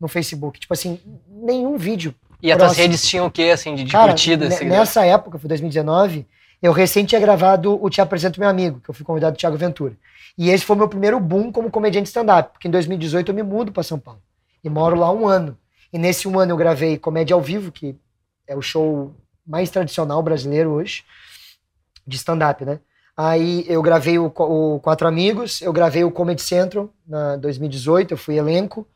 no 0.00 0.08
Facebook. 0.08 0.58
Tipo 0.58 0.72
assim, 0.74 1.00
nenhum 1.28 1.76
vídeo 1.76 2.14
E 2.42 2.50
as 2.50 2.58
tuas 2.58 2.68
Próximo. 2.68 2.82
redes 2.82 3.08
tinham 3.08 3.26
o 3.26 3.30
quê, 3.30 3.50
assim, 3.54 3.74
de, 3.74 3.86
Cara, 3.86 4.16
seguidor? 4.16 4.48
nessa 4.64 5.04
época, 5.06 5.38
foi 5.38 5.48
2019, 5.48 6.26
eu 6.60 6.72
recém 6.72 7.04
tinha 7.04 7.20
gravado 7.20 7.82
o 7.82 7.88
Te 7.88 8.00
Apresento 8.00 8.40
Meu 8.40 8.48
Amigo, 8.48 8.80
que 8.80 8.90
eu 8.90 8.94
fui 8.94 9.04
convidado 9.04 9.36
do 9.36 9.38
Thiago 9.38 9.56
Ventura. 9.56 9.94
E 10.36 10.50
esse 10.50 10.64
foi 10.64 10.74
o 10.74 10.78
meu 10.78 10.88
primeiro 10.88 11.20
boom 11.20 11.52
como 11.52 11.70
comediante 11.70 12.08
stand-up, 12.08 12.52
porque 12.52 12.66
em 12.66 12.70
2018 12.70 13.28
eu 13.30 13.34
me 13.34 13.42
mudo 13.42 13.70
para 13.70 13.82
São 13.82 13.98
Paulo. 13.98 14.20
E 14.62 14.68
moro 14.68 14.98
lá 14.98 15.12
um 15.12 15.28
ano. 15.28 15.56
E 15.92 15.98
nesse 15.98 16.26
um 16.26 16.38
ano 16.38 16.52
eu 16.52 16.56
gravei 16.56 16.98
Comédia 16.98 17.34
ao 17.34 17.40
Vivo, 17.40 17.70
que 17.70 17.94
é 18.48 18.56
o 18.56 18.62
show 18.62 19.14
mais 19.46 19.70
tradicional 19.70 20.22
brasileiro 20.22 20.70
hoje, 20.70 21.04
de 22.06 22.16
stand-up, 22.16 22.64
né? 22.64 22.80
Aí 23.16 23.64
eu 23.68 23.80
gravei 23.80 24.18
o, 24.18 24.26
o 24.26 24.80
Quatro 24.80 25.06
Amigos, 25.06 25.62
eu 25.62 25.72
gravei 25.72 26.02
o 26.02 26.10
Comedy 26.10 26.42
Central 26.42 26.90
na 27.06 27.36
2018, 27.36 28.12
eu 28.12 28.18
fui 28.18 28.36
elenco. 28.36 28.86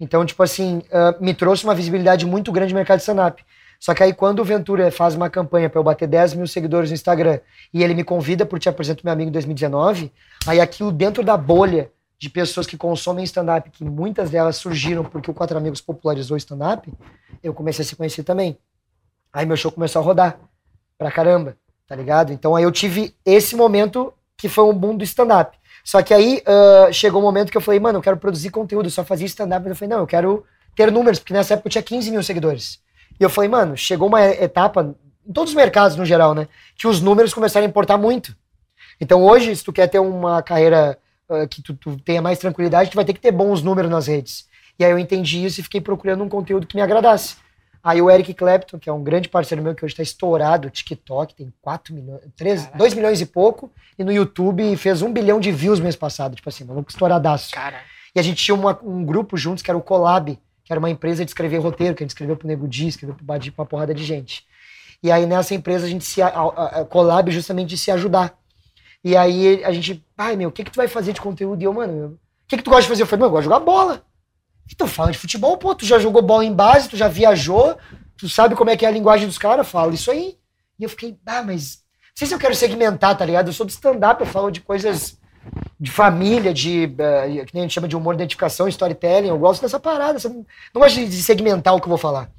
Então, 0.00 0.24
tipo 0.24 0.42
assim, 0.42 0.82
ah, 0.92 1.16
me 1.20 1.32
trouxe 1.34 1.64
uma 1.64 1.74
visibilidade 1.74 2.26
muito 2.26 2.50
grande 2.50 2.72
no 2.72 2.78
mercado 2.78 2.98
de 2.98 3.02
stand-up. 3.02 3.44
Só 3.78 3.94
que 3.94 4.02
aí, 4.02 4.12
quando 4.12 4.40
o 4.40 4.44
Ventura 4.44 4.90
faz 4.90 5.14
uma 5.14 5.30
campanha 5.30 5.70
para 5.70 5.78
eu 5.78 5.84
bater 5.84 6.08
10 6.08 6.34
mil 6.34 6.46
seguidores 6.48 6.90
no 6.90 6.94
Instagram 6.94 7.38
e 7.72 7.82
ele 7.82 7.94
me 7.94 8.02
convida 8.02 8.44
por 8.44 8.58
Te 8.58 8.68
Apresento 8.68 9.04
Meu 9.04 9.12
Amigo 9.12 9.28
em 9.28 9.32
2019, 9.32 10.12
aí 10.46 10.60
aquilo 10.60 10.90
dentro 10.90 11.22
da 11.22 11.36
bolha 11.36 11.92
de 12.18 12.28
pessoas 12.28 12.66
que 12.66 12.76
consomem 12.76 13.24
stand-up, 13.24 13.70
que 13.70 13.84
muitas 13.84 14.30
delas 14.30 14.56
surgiram 14.56 15.04
porque 15.04 15.30
o 15.30 15.34
Quatro 15.34 15.56
Amigos 15.56 15.80
popularizou 15.80 16.34
o 16.34 16.38
stand-up, 16.38 16.92
eu 17.40 17.54
comecei 17.54 17.84
a 17.84 17.86
se 17.86 17.94
conhecer 17.94 18.24
também. 18.24 18.58
Aí 19.32 19.46
meu 19.46 19.56
show 19.56 19.70
começou 19.70 20.02
a 20.02 20.04
rodar 20.04 20.40
pra 20.96 21.12
caramba, 21.12 21.56
tá 21.88 21.96
ligado? 21.96 22.32
Então 22.32 22.54
aí 22.54 22.62
eu 22.62 22.70
tive 22.70 23.14
esse 23.24 23.56
momento 23.56 24.12
que 24.36 24.48
foi 24.48 24.64
um 24.64 24.74
boom 24.74 24.96
do 24.96 25.02
stand-up. 25.02 25.56
Só 25.82 26.02
que 26.02 26.12
aí 26.12 26.42
ah, 26.46 26.92
chegou 26.92 27.20
um 27.20 27.24
momento 27.24 27.50
que 27.50 27.56
eu 27.56 27.62
falei, 27.62 27.80
mano, 27.80 27.98
eu 27.98 28.02
quero 28.02 28.18
produzir 28.18 28.50
conteúdo, 28.50 28.86
eu 28.86 28.90
só 28.90 29.02
fazia 29.02 29.26
stand-up. 29.26 29.66
Eu 29.66 29.74
falei, 29.74 29.94
não, 29.94 30.00
eu 30.00 30.06
quero 30.06 30.44
ter 30.76 30.92
números, 30.92 31.18
porque 31.18 31.32
nessa 31.32 31.54
época 31.54 31.68
eu 31.68 31.72
tinha 31.72 31.82
15 31.82 32.10
mil 32.10 32.22
seguidores. 32.22 32.78
E 33.18 33.24
eu 33.24 33.30
falei, 33.30 33.48
mano, 33.48 33.76
chegou 33.76 34.06
uma 34.06 34.22
etapa, 34.22 34.94
em 35.26 35.32
todos 35.32 35.50
os 35.50 35.56
mercados 35.56 35.96
no 35.96 36.04
geral, 36.04 36.34
né, 36.34 36.46
que 36.76 36.86
os 36.86 37.00
números 37.00 37.32
começaram 37.32 37.66
a 37.66 37.68
importar 37.68 37.96
muito. 37.96 38.36
Então 39.00 39.24
hoje, 39.24 39.56
se 39.56 39.64
tu 39.64 39.72
quer 39.72 39.86
ter 39.88 39.98
uma 39.98 40.42
carreira 40.42 40.98
ah, 41.28 41.46
que 41.46 41.62
tu, 41.62 41.74
tu 41.74 41.98
tenha 42.00 42.20
mais 42.20 42.38
tranquilidade, 42.38 42.90
tu 42.90 42.96
vai 42.96 43.04
ter 43.04 43.14
que 43.14 43.20
ter 43.20 43.32
bons 43.32 43.62
números 43.62 43.90
nas 43.90 44.06
redes. 44.06 44.46
E 44.78 44.84
aí 44.84 44.90
eu 44.90 44.98
entendi 44.98 45.44
isso 45.44 45.58
e 45.58 45.64
fiquei 45.64 45.80
procurando 45.80 46.22
um 46.22 46.28
conteúdo 46.28 46.66
que 46.66 46.76
me 46.76 46.82
agradasse. 46.82 47.36
Aí 47.88 48.02
o 48.02 48.10
Eric 48.10 48.34
Clapton, 48.34 48.78
que 48.78 48.90
é 48.90 48.92
um 48.92 49.02
grande 49.02 49.28
parceiro 49.30 49.62
meu, 49.62 49.74
que 49.74 49.82
hoje 49.84 49.94
está 49.94 50.02
estourado, 50.02 50.68
TikTok, 50.68 51.34
tem 51.34 51.50
4 51.62 51.94
milhões, 51.94 52.20
3, 52.36 52.60
Caraca. 52.60 52.78
2 52.78 52.92
milhões 52.94 53.20
e 53.20 53.24
pouco, 53.26 53.70
e 53.98 54.04
no 54.04 54.12
YouTube 54.12 54.76
fez 54.76 55.00
um 55.00 55.10
bilhão 55.10 55.40
de 55.40 55.50
views 55.50 55.80
mês 55.80 55.96
passado, 55.96 56.36
tipo 56.36 56.48
assim, 56.48 56.64
maluco 56.64 56.90
estouradaço. 56.90 57.52
Cara, 57.54 57.78
E 58.14 58.20
a 58.20 58.22
gente 58.22 58.42
tinha 58.44 58.54
uma- 58.54 58.78
um 58.82 59.04
grupo 59.04 59.36
juntos 59.36 59.62
que 59.62 59.70
era 59.70 59.78
o 59.78 59.82
Collab, 59.82 60.38
que 60.64 60.72
era 60.72 60.78
uma 60.78 60.90
empresa 60.90 61.24
de 61.24 61.30
escrever 61.30 61.58
roteiro, 61.58 61.94
que 61.94 62.02
a 62.02 62.04
gente 62.04 62.10
escreveu 62.10 62.36
pro 62.36 62.46
Nego 62.48 62.66
Di, 62.68 62.88
escreveu 62.88 63.14
pro 63.16 63.24
Badi, 63.24 63.50
pra 63.50 63.62
uma 63.62 63.66
porrada 63.68 63.94
de 63.94 64.04
gente. 64.04 64.44
E 65.02 65.10
aí 65.10 65.24
nessa 65.24 65.54
empresa 65.54 65.86
a 65.86 65.88
gente 65.88 66.04
se. 66.04 66.20
A, 66.20 66.28
a- 66.28 66.80
a 66.80 66.84
Collab 66.84 67.30
justamente 67.30 67.68
de 67.68 67.78
se 67.78 67.90
ajudar. 67.90 68.36
E 69.04 69.16
aí 69.16 69.62
a 69.64 69.72
gente, 69.72 70.04
ai 70.16 70.36
meu, 70.36 70.48
o 70.48 70.52
que 70.52 70.64
que 70.64 70.70
tu 70.70 70.76
vai 70.76 70.88
fazer 70.88 71.12
de 71.14 71.20
conteúdo? 71.20 71.62
E 71.62 71.64
eu, 71.64 71.72
mano, 71.72 72.06
o 72.14 72.18
que 72.48 72.56
que 72.56 72.62
tu 72.62 72.70
gosta 72.70 72.82
de 72.82 72.88
fazer? 72.88 73.02
Eu 73.02 73.06
falei, 73.06 73.20
meu, 73.20 73.28
eu 73.28 73.30
gosto 73.30 73.42
de 73.44 73.50
jogar 73.54 73.60
bola. 73.60 74.02
Tu 74.76 74.86
fala 74.86 75.10
de 75.10 75.18
futebol, 75.18 75.56
pô, 75.56 75.74
tu 75.74 75.84
já 75.84 75.98
jogou 75.98 76.22
bola 76.22 76.44
em 76.44 76.52
base, 76.52 76.88
tu 76.88 76.96
já 76.96 77.08
viajou, 77.08 77.76
tu 78.16 78.28
sabe 78.28 78.54
como 78.54 78.70
é 78.70 78.76
que 78.76 78.84
é 78.84 78.88
a 78.88 78.92
linguagem 78.92 79.26
dos 79.26 79.38
caras, 79.38 79.68
fala 79.68 79.94
isso 79.94 80.10
aí. 80.10 80.36
E 80.78 80.84
eu 80.84 80.88
fiquei, 80.88 81.18
ah, 81.26 81.42
mas 81.42 81.78
não 81.78 82.14
sei 82.14 82.28
se 82.28 82.34
eu 82.34 82.38
quero 82.38 82.54
segmentar, 82.54 83.16
tá 83.16 83.24
ligado? 83.24 83.48
Eu 83.48 83.52
sou 83.52 83.66
de 83.66 83.72
stand-up, 83.72 84.20
eu 84.20 84.26
falo 84.26 84.50
de 84.50 84.60
coisas 84.60 85.18
de 85.80 85.90
família, 85.90 86.52
de, 86.52 86.86
uh, 86.86 87.46
que 87.46 87.54
nem 87.54 87.62
a 87.62 87.66
gente 87.66 87.72
chama 87.72 87.88
de 87.88 87.96
humor, 87.96 88.14
identificação, 88.14 88.68
storytelling, 88.68 89.28
eu 89.28 89.38
gosto 89.38 89.62
dessa 89.62 89.78
parada, 89.78 90.18
não, 90.24 90.46
não 90.74 90.82
gosto 90.82 90.96
de 90.96 91.22
segmentar 91.22 91.74
o 91.74 91.80
que 91.80 91.86
eu 91.86 91.90
vou 91.90 91.98
falar. 91.98 92.30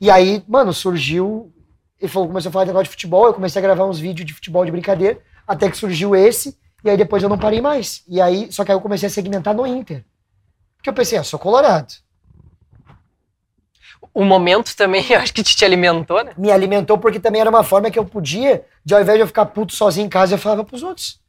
E 0.00 0.10
aí, 0.10 0.42
mano, 0.48 0.72
surgiu, 0.72 1.52
ele 2.00 2.10
falou, 2.10 2.28
começou 2.28 2.48
a 2.48 2.52
falar 2.52 2.64
de 2.64 2.70
negócio 2.70 2.84
de 2.84 2.90
futebol, 2.90 3.26
eu 3.26 3.34
comecei 3.34 3.60
a 3.60 3.62
gravar 3.62 3.84
uns 3.84 3.98
vídeos 3.98 4.26
de 4.26 4.34
futebol 4.34 4.64
de 4.64 4.72
brincadeira, 4.72 5.20
até 5.46 5.70
que 5.70 5.76
surgiu 5.76 6.16
esse, 6.16 6.58
e 6.82 6.90
aí 6.90 6.96
depois 6.96 7.22
eu 7.22 7.28
não 7.28 7.38
parei 7.38 7.60
mais. 7.60 8.02
E 8.08 8.20
aí, 8.20 8.50
só 8.50 8.64
que 8.64 8.72
aí 8.72 8.76
eu 8.76 8.80
comecei 8.80 9.06
a 9.06 9.10
segmentar 9.10 9.54
no 9.54 9.66
Inter. 9.66 10.04
Porque 10.80 10.88
eu 10.88 10.94
pensei, 10.94 11.18
ah, 11.18 11.22
sou 11.22 11.38
colorado. 11.38 11.92
O 14.14 14.24
momento 14.24 14.74
também, 14.74 15.04
eu 15.12 15.20
acho 15.20 15.32
que 15.32 15.42
te, 15.42 15.54
te 15.54 15.64
alimentou, 15.64 16.24
né? 16.24 16.32
Me 16.36 16.50
alimentou 16.50 16.96
porque 16.96 17.20
também 17.20 17.42
era 17.42 17.50
uma 17.50 17.62
forma 17.62 17.90
que 17.90 17.98
eu 17.98 18.04
podia, 18.04 18.64
de 18.82 18.94
ao 18.94 19.00
invés 19.00 19.18
de 19.18 19.22
eu 19.22 19.26
ficar 19.26 19.46
puto 19.46 19.74
sozinho 19.74 20.06
em 20.06 20.08
casa, 20.08 20.34
eu 20.34 20.38
falava 20.38 20.64
pros 20.64 20.82
outros. 20.82 21.20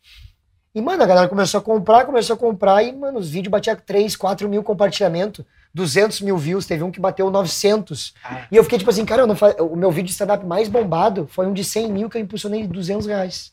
E, 0.74 0.82
mano, 0.82 1.04
a 1.04 1.06
galera 1.06 1.28
começou 1.28 1.60
a 1.60 1.62
comprar, 1.62 2.06
começou 2.06 2.34
a 2.34 2.40
comprar, 2.40 2.82
e, 2.82 2.94
mano, 2.94 3.20
os 3.20 3.30
vídeos 3.30 3.52
batiam 3.52 3.76
3, 3.76 4.16
4 4.16 4.48
mil 4.48 4.64
compartilhamentos, 4.64 5.46
200 5.74 6.22
mil 6.22 6.38
views, 6.38 6.66
teve 6.66 6.82
um 6.82 6.90
que 6.90 7.00
bateu 7.00 7.30
900. 7.30 8.14
Ah. 8.24 8.48
E 8.50 8.56
eu 8.56 8.64
fiquei 8.64 8.80
tipo 8.80 8.90
assim, 8.90 9.04
cara, 9.04 9.26
o 9.26 9.76
meu 9.76 9.92
vídeo 9.92 10.08
de 10.08 10.14
stand-up 10.14 10.46
mais 10.46 10.70
bombado 10.70 11.28
foi 11.30 11.46
um 11.46 11.54
de 11.54 11.64
100 11.64 11.92
mil 11.92 12.10
que 12.10 12.18
eu 12.18 12.22
impulsionei 12.22 12.62
de 12.62 12.68
200 12.70 13.06
reais. 13.06 13.52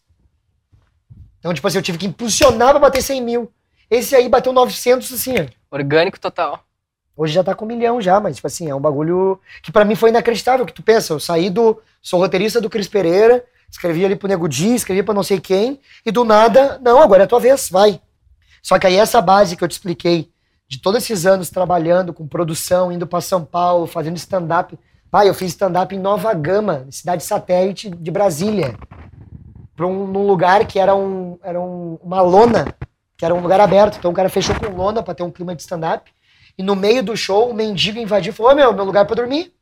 Então, 1.40 1.52
tipo 1.52 1.66
assim, 1.66 1.78
eu 1.78 1.82
tive 1.82 1.98
que 1.98 2.06
impulsionar 2.06 2.70
pra 2.70 2.78
bater 2.78 3.02
100 3.02 3.22
mil. 3.22 3.52
Esse 3.90 4.14
aí 4.14 4.28
bateu 4.28 4.52
900, 4.52 5.12
assim. 5.12 5.34
Orgânico 5.70 6.20
total. 6.20 6.64
Hoje 7.16 7.32
já 7.32 7.42
tá 7.42 7.54
com 7.54 7.64
um 7.64 7.68
milhão 7.68 8.00
já, 8.00 8.20
mas, 8.20 8.36
tipo 8.36 8.46
assim, 8.46 8.68
é 8.68 8.74
um 8.74 8.80
bagulho 8.80 9.40
que 9.62 9.72
pra 9.72 9.84
mim 9.84 9.94
foi 9.94 10.10
inacreditável, 10.10 10.64
que 10.64 10.72
tu 10.72 10.82
pensa, 10.82 11.14
eu 11.14 11.20
saí 11.20 11.50
do... 11.50 11.80
Sou 12.00 12.20
roteirista 12.20 12.60
do 12.60 12.70
Cris 12.70 12.86
Pereira, 12.86 13.44
escrevi 13.68 14.04
ali 14.04 14.14
pro 14.14 14.28
Nego 14.28 14.48
Di, 14.48 14.74
escrevi 14.74 15.02
pra 15.02 15.12
não 15.12 15.24
sei 15.24 15.40
quem, 15.40 15.80
e 16.06 16.12
do 16.12 16.24
nada, 16.24 16.78
não, 16.80 17.02
agora 17.02 17.22
é 17.22 17.24
a 17.24 17.28
tua 17.28 17.40
vez, 17.40 17.68
vai. 17.68 18.00
Só 18.62 18.78
que 18.78 18.86
aí 18.86 18.96
essa 18.96 19.20
base 19.20 19.56
que 19.56 19.64
eu 19.64 19.68
te 19.68 19.72
expliquei, 19.72 20.30
de 20.68 20.78
todos 20.78 21.02
esses 21.02 21.24
anos 21.26 21.50
trabalhando 21.50 22.12
com 22.12 22.28
produção, 22.28 22.92
indo 22.92 23.06
pra 23.06 23.20
São 23.20 23.44
Paulo, 23.44 23.86
fazendo 23.86 24.16
stand-up. 24.16 24.78
Pai, 25.10 25.28
eu 25.28 25.34
fiz 25.34 25.48
stand-up 25.48 25.94
em 25.94 25.98
Nova 25.98 26.32
Gama, 26.34 26.86
cidade 26.90 27.24
satélite 27.24 27.88
de 27.88 28.10
Brasília. 28.10 28.76
Pra 29.74 29.86
um, 29.86 30.06
num 30.06 30.26
lugar 30.26 30.66
que 30.66 30.78
era, 30.78 30.94
um, 30.94 31.38
era 31.42 31.58
um, 31.58 31.98
uma 32.02 32.20
lona, 32.20 32.66
que 33.18 33.24
era 33.24 33.34
um 33.34 33.40
lugar 33.40 33.60
aberto. 33.60 33.98
Então 33.98 34.12
o 34.12 34.14
cara 34.14 34.30
fechou 34.30 34.54
com 34.54 34.74
lona 34.74 35.02
pra 35.02 35.12
ter 35.12 35.24
um 35.24 35.30
clima 35.30 35.54
de 35.54 35.62
stand-up. 35.62 36.10
E 36.56 36.62
no 36.62 36.74
meio 36.74 37.02
do 37.02 37.16
show, 37.16 37.50
o 37.50 37.54
mendigo 37.54 37.98
invadiu 37.98 38.32
e 38.32 38.34
falou: 38.34 38.52
Ô 38.52 38.54
meu, 38.54 38.72
meu 38.72 38.84
lugar 38.84 39.04
pra 39.04 39.16
dormir. 39.16 39.52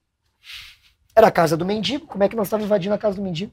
Era 1.17 1.29
a 1.29 1.31
casa 1.31 1.57
do 1.57 1.65
mendigo. 1.65 2.07
Como 2.07 2.23
é 2.23 2.29
que 2.29 2.37
nós 2.37 2.47
estávamos 2.47 2.67
invadindo 2.67 2.95
a 2.95 2.99
casa 2.99 3.17
do 3.17 3.23
mendigo? 3.23 3.53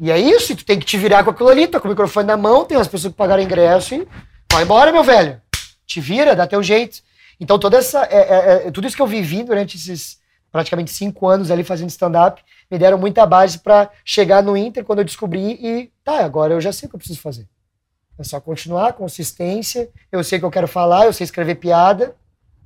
E 0.00 0.12
é 0.12 0.18
isso, 0.18 0.52
e 0.52 0.56
tu 0.56 0.64
tem 0.64 0.78
que 0.78 0.86
te 0.86 0.96
virar 0.96 1.24
com 1.24 1.30
aquilo 1.30 1.48
ali, 1.48 1.66
tá 1.66 1.80
com 1.80 1.88
o 1.88 1.90
microfone 1.90 2.24
na 2.24 2.36
mão, 2.36 2.64
tem 2.64 2.78
as 2.78 2.86
pessoas 2.86 3.12
que 3.12 3.18
pagaram 3.18 3.42
ingresso 3.42 3.96
e 3.96 4.06
vai 4.52 4.62
embora, 4.62 4.92
meu 4.92 5.02
velho. 5.02 5.42
Te 5.84 6.00
vira, 6.00 6.36
dá 6.36 6.46
teu 6.46 6.62
jeito. 6.62 7.02
Então, 7.40 7.58
toda 7.58 7.78
essa, 7.78 8.04
é, 8.04 8.16
é, 8.16 8.66
é, 8.66 8.70
tudo 8.70 8.86
isso 8.86 8.94
que 8.94 9.02
eu 9.02 9.06
vivi 9.08 9.42
durante 9.42 9.76
esses 9.76 10.18
praticamente 10.52 10.92
cinco 10.92 11.26
anos 11.26 11.50
ali 11.50 11.64
fazendo 11.64 11.90
stand-up, 11.90 12.42
me 12.70 12.78
deram 12.78 12.96
muita 12.96 13.26
base 13.26 13.58
para 13.58 13.90
chegar 14.04 14.42
no 14.42 14.56
Inter 14.56 14.84
quando 14.84 15.00
eu 15.00 15.04
descobri 15.04 15.58
e 15.60 15.92
tá, 16.04 16.24
agora 16.24 16.54
eu 16.54 16.60
já 16.60 16.72
sei 16.72 16.86
o 16.86 16.90
que 16.90 16.96
eu 16.96 16.98
preciso 16.98 17.20
fazer. 17.20 17.46
É 18.18 18.24
só 18.24 18.40
continuar, 18.40 18.94
consistência, 18.94 19.88
eu 20.10 20.24
sei 20.24 20.38
que 20.38 20.44
eu 20.44 20.50
quero 20.50 20.66
falar, 20.66 21.06
eu 21.06 21.12
sei 21.12 21.24
escrever 21.24 21.54
piada, 21.54 22.16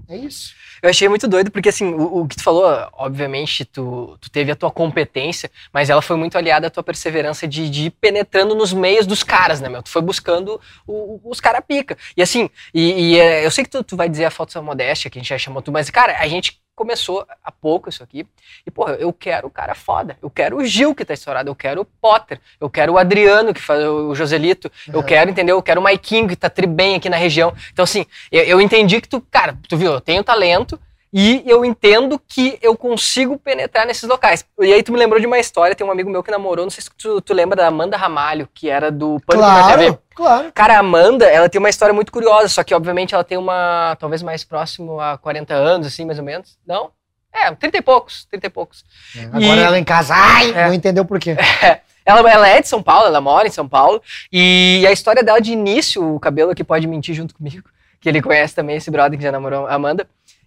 é 0.09 0.17
isso. 0.17 0.55
Eu 0.83 0.91
achei 0.91 1.09
muito 1.09 1.29
doido, 1.29 1.51
porque 1.51 1.69
assim, 1.69 1.95
o, 1.95 2.23
o 2.23 2.29
que 2.29 2.37
tu 2.37 2.43
falou, 2.43 2.65
obviamente, 2.95 3.65
tu, 3.65 4.19
tu, 4.21 4.31
teve 4.31 4.51
a 4.51 4.57
tua 4.57 4.71
competência, 4.71 5.51
mas 5.73 5.88
ela 5.88 6.03
foi 6.03 6.17
muito 6.17 6.37
aliada 6.37 6.67
à 6.67 6.71
tua 6.71 6.83
perseverança 6.83 7.47
de, 7.47 7.71
de 7.71 7.85
ir 7.85 7.91
penetrando 7.91 8.55
nos 8.55 8.73
meios 8.73 9.07
dos 9.07 9.23
caras, 9.23 9.61
né, 9.61 9.69
meu? 9.69 9.83
Tu 9.83 9.91
foi 9.91 10.03
buscando 10.03 10.61
o, 10.87 11.21
os 11.25 11.41
cara 11.41 11.62
pica. 11.62 11.97
E 12.17 12.23
assim, 12.23 12.51
e, 12.75 13.15
e 13.15 13.17
eu 13.45 13.51
sei 13.51 13.65
que 13.65 13.71
tu, 13.71 13.85
tu 13.85 13.97
vai 13.97 14.09
dizer 14.09 14.25
a 14.25 14.31
falta 14.31 14.59
de 14.59 14.65
modéstia, 14.65 15.09
que 15.09 15.19
a 15.19 15.23
gente 15.23 15.29
já 15.29 15.38
chamou 15.38 15.62
tu, 15.62 15.71
mas, 15.71 15.88
cara, 15.88 16.19
a 16.19 16.27
gente 16.27 16.61
começou 16.74 17.26
há 17.44 17.52
pouco 17.52 17.88
isso 17.88 18.02
aqui. 18.02 18.26
E, 18.66 18.70
porra, 18.70 18.94
eu 18.94 19.12
quero 19.12 19.46
o 19.46 19.50
cara 19.50 19.74
foda. 19.74 20.16
Eu 20.22 20.30
quero 20.30 20.56
o 20.56 20.64
Gil 20.64 20.94
que 20.94 21.04
tá 21.04 21.14
estourado. 21.14 21.48
Eu 21.50 21.54
quero 21.54 21.82
o 21.82 21.85
Potter. 21.85 22.40
Eu 22.61 22.68
quero 22.70 22.94
o 22.94 22.98
Adriano 22.98 23.52
que 23.54 23.61
faz 23.61 23.85
o 23.85 24.14
Joselito. 24.14 24.70
Uhum. 24.88 24.94
Eu 24.94 25.02
quero, 25.02 25.30
entendeu? 25.30 25.56
Eu 25.56 25.62
quero 25.62 25.80
o 25.80 25.85
Maikinho 25.85 26.28
que 26.28 26.37
tá 26.37 26.50
tri 26.50 26.66
bem 26.66 26.96
aqui 26.96 27.08
na 27.08 27.16
região. 27.16 27.54
Então, 27.72 27.82
assim, 27.82 28.06
eu, 28.30 28.42
eu 28.44 28.61
entendi 28.61 29.00
que 29.00 29.08
tu, 29.08 29.20
cara, 29.30 29.56
tu 29.68 29.76
viu, 29.76 29.92
eu 29.92 30.00
tenho 30.00 30.24
talento. 30.24 30.78
E 31.12 31.42
eu 31.44 31.62
entendo 31.62 32.18
que 32.18 32.59
eu 32.62 32.75
consigo 32.75 33.37
penetrar 33.37 33.87
nesses 33.87 34.09
locais. 34.09 34.44
E 34.59 34.72
aí 34.72 34.83
tu 34.83 34.92
me 34.92 34.98
lembrou 34.98 35.20
de 35.20 35.27
uma 35.27 35.38
história, 35.38 35.77
tem 35.77 35.87
um 35.87 35.90
amigo 35.90 36.09
meu 36.09 36.22
que 36.22 36.31
namorou, 36.31 36.64
não 36.64 36.70
sei 36.70 36.83
se 36.83 36.90
tu, 36.96 37.20
tu 37.20 37.35
lembra 37.35 37.55
da 37.55 37.66
Amanda 37.66 37.98
Ramalho, 37.98 38.48
que 38.55 38.70
era 38.70 38.90
do 38.90 39.20
Pânico 39.27 39.46
claro, 39.46 39.66
na 39.66 39.77
TV. 39.77 39.98
Claro. 40.14 40.53
Cara, 40.53 40.77
a 40.77 40.79
Amanda, 40.79 41.27
ela 41.27 41.51
tem 41.51 41.59
uma 41.59 41.68
história 41.68 41.92
muito 41.92 42.11
curiosa, 42.11 42.48
só 42.48 42.64
que 42.64 42.75
obviamente 42.75 43.14
ela 43.14 43.25
tem 43.25 43.37
uma, 43.37 43.94
talvez 44.01 44.22
mais 44.22 44.42
próximo 44.42 44.98
a 45.01 45.18
40 45.18 45.53
anos, 45.53 45.87
assim, 45.87 46.07
mais 46.07 46.18
ou 46.18 46.25
menos. 46.25 46.57
Não? 46.66 46.90
É, 47.31 47.51
30 47.51 47.77
e 47.77 47.83
poucos, 47.83 48.25
30 48.31 48.46
e 48.46 48.51
poucos. 48.51 48.85
É, 49.14 49.25
agora 49.25 49.61
e... 49.61 49.64
ela 49.64 49.79
em 49.79 49.85
casa, 49.85 50.14
ai, 50.14 50.51
é. 50.51 50.66
não 50.66 50.75
entendeu 50.75 51.05
por 51.05 51.18
quê. 51.18 51.37
É. 51.62 51.81
Ela, 52.05 52.29
ela 52.29 52.48
é 52.48 52.61
de 52.61 52.66
São 52.66 52.83
Paulo, 52.83 53.07
ela 53.07 53.20
mora 53.20 53.46
em 53.46 53.51
São 53.53 53.68
Paulo. 53.68 54.03
E 54.33 54.85
a 54.88 54.90
história 54.90 55.22
dela 55.22 55.40
de 55.40 55.53
início, 55.53 56.16
o 56.16 56.18
cabelo 56.18 56.51
aqui 56.51 56.64
pode 56.64 56.85
mentir 56.88 57.14
junto 57.14 57.33
comigo, 57.33 57.68
que 58.01 58.09
ele 58.09 58.20
conhece 58.20 58.57
também 58.57 58.77
esse 58.77 58.90
brother 58.90 59.16
que 59.16 59.22
já 59.22 59.31
namorou 59.31 59.68
a 59.68 59.75
Amanda. 59.75 60.05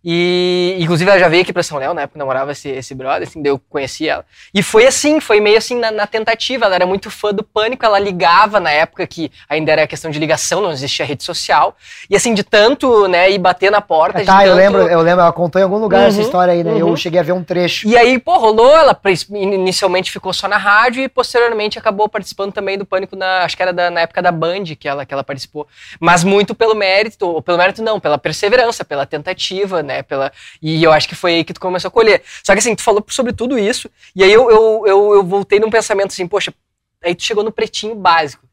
E, 0.07 0.77
inclusive, 0.79 1.09
ela 1.09 1.19
já 1.19 1.27
veio 1.27 1.41
aqui 1.41 1.51
pra 1.51 1.63
São 1.63 1.79
Léo, 1.79 1.91
na 1.91 2.01
época 2.01 2.13
que 2.13 2.19
namorava 2.19 2.51
esse, 2.51 2.69
esse 2.69 2.93
brother, 2.93 3.27
assim, 3.27 3.41
daí 3.41 3.51
eu 3.51 3.59
conheci 3.67 4.07
ela. 4.07 4.23
E 4.53 4.61
foi 4.61 4.85
assim, 4.85 5.19
foi 5.19 5.39
meio 5.39 5.57
assim 5.57 5.79
na, 5.79 5.89
na, 5.89 6.05
tentativa. 6.05 6.65
Ela 6.65 6.75
era 6.75 6.85
muito 6.85 7.09
fã 7.09 7.33
do 7.33 7.41
pânico, 7.41 7.83
ela 7.83 7.97
ligava 7.97 8.59
na 8.59 8.69
época 8.69 9.07
que 9.07 9.31
ainda 9.49 9.71
era 9.71 9.87
questão 9.87 10.11
de 10.11 10.19
ligação, 10.19 10.61
não 10.61 10.71
existia 10.71 11.03
rede 11.03 11.23
social. 11.23 11.75
E 12.07 12.15
assim, 12.15 12.35
de 12.35 12.43
tanto, 12.43 13.07
né, 13.07 13.31
ir 13.31 13.39
bater 13.39 13.71
na 13.71 13.81
porta. 13.81 14.23
tá, 14.23 14.45
eu 14.45 14.51
tanto... 14.51 14.57
lembro, 14.57 14.81
eu 14.83 15.01
lembro, 15.01 15.21
ela 15.21 15.33
contou 15.33 15.59
em 15.59 15.63
algum 15.63 15.79
lugar 15.79 16.01
uhum, 16.01 16.07
essa 16.07 16.21
história 16.21 16.53
aí, 16.53 16.63
né? 16.63 16.73
Uhum. 16.73 16.89
Eu 16.89 16.95
cheguei 16.95 17.19
a 17.19 17.23
ver 17.23 17.31
um 17.31 17.43
trecho. 17.43 17.87
E 17.87 17.97
aí, 17.97 18.19
pô, 18.19 18.37
rolou, 18.37 18.77
ela 18.77 18.95
inicialmente 19.31 20.11
ficou 20.11 20.31
só 20.33 20.47
na 20.47 20.57
rádio 20.57 21.03
e 21.03 21.09
posteriormente 21.09 21.79
acabou 21.79 22.07
participando 22.07 22.53
também 22.53 22.77
do 22.77 22.85
pânico 22.85 23.15
na, 23.15 23.39
acho 23.39 23.57
que 23.57 23.63
era 23.63 23.73
da, 23.73 23.89
na 23.89 24.01
época 24.01 24.21
da 24.21 24.31
Band 24.31 24.65
que 24.79 24.87
ela, 24.87 25.03
que 25.03 25.13
ela 25.15 25.23
participou. 25.23 25.67
Mas 25.99 26.23
muito 26.23 26.53
pelo 26.53 26.75
mérito, 26.75 27.25
ou 27.25 27.41
pelo 27.41 27.57
mérito 27.57 27.81
não, 27.81 27.99
pela 27.99 28.19
perseverança, 28.19 28.85
pela 28.85 29.07
tentativa, 29.07 29.81
né, 29.81 29.94
pela. 30.03 30.31
E 30.61 30.83
eu 30.83 30.91
acho 30.91 31.07
que 31.07 31.15
foi 31.15 31.35
aí 31.35 31.43
que 31.43 31.53
tu 31.53 31.59
começou 31.59 31.89
a 31.89 31.91
colher. 31.91 32.23
Só 32.43 32.53
que 32.53 32.59
assim, 32.59 32.75
tu 32.75 32.81
falou 32.81 33.03
sobre 33.09 33.33
tudo 33.33 33.57
isso, 33.57 33.89
e 34.15 34.23
aí 34.23 34.31
eu, 34.31 34.49
eu, 34.49 34.83
eu, 34.85 35.13
eu 35.15 35.23
voltei 35.23 35.59
num 35.59 35.69
pensamento 35.69 36.11
assim, 36.11 36.27
poxa, 36.27 36.53
aí 37.03 37.13
tu 37.15 37.23
chegou 37.23 37.43
no 37.43 37.51
pretinho 37.51 37.95
básico. 37.95 38.45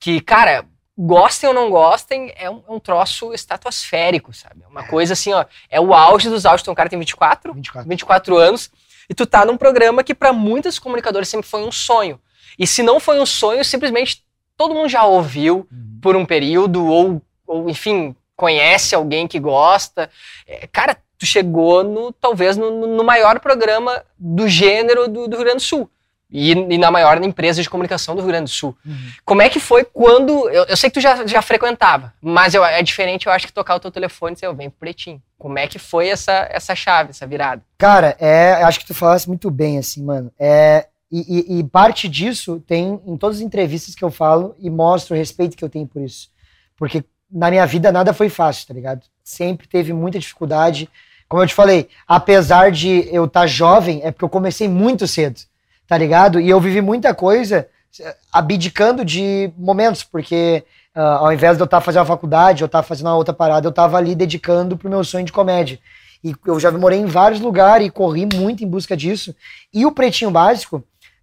Que, 0.00 0.20
cara, 0.20 0.64
gostem 0.96 1.48
ou 1.48 1.54
não 1.54 1.70
gostem, 1.70 2.32
é 2.36 2.50
um, 2.50 2.62
é 2.68 2.72
um 2.72 2.80
troço 2.80 3.32
estratosférico, 3.32 4.32
sabe? 4.32 4.62
É 4.64 4.68
uma 4.68 4.84
coisa 4.84 5.12
assim, 5.12 5.32
ó, 5.32 5.44
é 5.70 5.80
o 5.80 5.94
auge 5.94 6.28
dos 6.28 6.44
auges. 6.44 6.62
Então, 6.62 6.72
o 6.72 6.76
cara 6.76 6.88
tem 6.88 6.98
24, 6.98 7.54
24, 7.54 7.88
24 7.88 8.36
anos, 8.36 8.70
e 9.08 9.14
tu 9.14 9.24
tá 9.24 9.44
num 9.44 9.56
programa 9.56 10.02
que 10.02 10.14
para 10.14 10.32
muitos 10.32 10.78
comunicadores 10.78 11.28
sempre 11.28 11.48
foi 11.48 11.62
um 11.62 11.72
sonho. 11.72 12.20
E 12.58 12.66
se 12.66 12.82
não 12.82 12.98
foi 12.98 13.20
um 13.20 13.26
sonho, 13.26 13.64
simplesmente 13.64 14.24
todo 14.56 14.74
mundo 14.74 14.88
já 14.88 15.04
ouviu 15.04 15.68
uhum. 15.70 15.98
por 16.02 16.16
um 16.16 16.26
período, 16.26 16.84
ou, 16.84 17.22
ou 17.46 17.70
enfim, 17.70 18.14
conhece 18.38 18.94
alguém 18.94 19.26
que 19.26 19.40
gosta. 19.40 20.08
É, 20.46 20.66
cara, 20.68 20.96
tu 21.18 21.26
chegou 21.26 21.82
no 21.82 22.12
talvez 22.12 22.56
no, 22.56 22.86
no 22.86 23.02
maior 23.02 23.40
programa 23.40 24.02
do 24.16 24.48
gênero 24.48 25.08
do, 25.08 25.26
do 25.26 25.36
Rio 25.36 25.44
Grande 25.44 25.56
do 25.56 25.62
Sul. 25.62 25.90
E, 26.30 26.52
e, 26.52 26.78
na 26.78 26.90
maior 26.90 27.22
empresa 27.24 27.62
de 27.62 27.70
comunicação 27.70 28.14
do 28.14 28.20
Rio 28.20 28.28
Grande 28.28 28.44
do 28.44 28.54
Sul. 28.54 28.76
Uhum. 28.84 29.10
Como 29.24 29.42
é 29.42 29.48
que 29.48 29.58
foi 29.58 29.82
quando. 29.82 30.48
Eu, 30.50 30.64
eu, 30.66 30.76
sei 30.76 30.90
que 30.90 30.94
tu 30.94 31.00
já, 31.00 31.26
já 31.26 31.40
frequentava, 31.42 32.12
mas 32.20 32.54
eu, 32.54 32.64
é 32.64 32.82
diferente, 32.82 33.26
eu 33.26 33.32
acho 33.32 33.46
que 33.46 33.52
tocar 33.52 33.74
o 33.74 33.80
teu 33.80 33.90
telefone 33.90 34.32
e 34.32 34.34
dizer, 34.34 34.46
eu 34.46 34.54
venho 34.54 34.70
pro 34.70 34.80
pretinho. 34.80 35.22
Como 35.38 35.58
é 35.58 35.66
que 35.66 35.78
foi 35.78 36.08
essa, 36.08 36.46
essa 36.50 36.74
chave, 36.74 37.10
essa 37.10 37.26
virada? 37.26 37.62
Cara, 37.78 38.14
é, 38.20 38.62
acho 38.62 38.80
que 38.80 38.86
tu 38.86 38.94
falasse 38.94 39.26
muito 39.26 39.50
bem, 39.50 39.78
assim, 39.78 40.04
mano. 40.04 40.30
É, 40.38 40.86
e, 41.10 41.56
e, 41.56 41.58
e, 41.58 41.64
parte 41.64 42.06
disso 42.08 42.62
tem 42.66 43.00
em 43.06 43.16
todas 43.16 43.38
as 43.38 43.42
entrevistas 43.42 43.94
que 43.94 44.04
eu 44.04 44.10
falo 44.10 44.54
e 44.58 44.68
mostro 44.68 45.14
o 45.14 45.18
respeito 45.18 45.56
que 45.56 45.64
eu 45.64 45.70
tenho 45.70 45.86
por 45.86 46.02
isso. 46.02 46.30
Porque 46.76 47.02
na 47.30 47.50
minha 47.50 47.66
vida 47.66 47.92
nada 47.92 48.12
foi 48.12 48.28
fácil, 48.28 48.66
tá 48.68 48.74
ligado? 48.74 49.02
Sempre 49.22 49.66
teve 49.66 49.92
muita 49.92 50.18
dificuldade 50.18 50.88
como 51.28 51.42
eu 51.42 51.46
te 51.46 51.54
falei, 51.54 51.88
apesar 52.06 52.72
de 52.72 53.06
eu 53.12 53.26
estar 53.26 53.40
tá 53.40 53.46
jovem, 53.46 54.00
é 54.02 54.10
porque 54.10 54.24
eu 54.24 54.30
comecei 54.30 54.66
muito 54.66 55.06
cedo, 55.06 55.38
tá 55.86 55.96
ligado? 55.98 56.40
E 56.40 56.48
eu 56.48 56.58
vivi 56.58 56.80
muita 56.80 57.14
coisa 57.14 57.68
eh, 58.00 58.16
abdicando 58.32 59.04
de 59.04 59.52
momentos, 59.58 60.02
porque 60.02 60.64
uh, 60.96 61.00
ao 61.00 61.32
invés 61.32 61.56
de 61.56 61.62
eu 61.62 61.66
estar 61.66 61.78
tá 61.78 61.80
fazendo 61.82 62.02
a 62.02 62.06
faculdade, 62.06 62.62
eu 62.62 62.66
estar 62.66 62.78
tá 62.78 62.82
fazendo 62.82 63.08
uma 63.08 63.16
outra 63.16 63.34
parada, 63.34 63.66
eu 63.66 63.70
estava 63.70 63.98
ali 63.98 64.14
dedicando 64.14 64.76
pro 64.76 64.88
meu 64.88 65.04
sonho 65.04 65.26
de 65.26 65.32
comédia. 65.32 65.78
E 66.24 66.34
eu 66.46 66.58
já 66.58 66.72
morei 66.72 66.98
em 66.98 67.06
vários 67.06 67.40
lugares 67.40 67.86
e 67.86 67.90
corri 67.90 68.26
muito 68.26 68.64
em 68.64 68.68
busca 68.68 68.96
disso. 68.96 69.36
E 69.72 69.84
o 69.84 69.92
Pretinho 69.92 70.30
Básico 70.30 70.76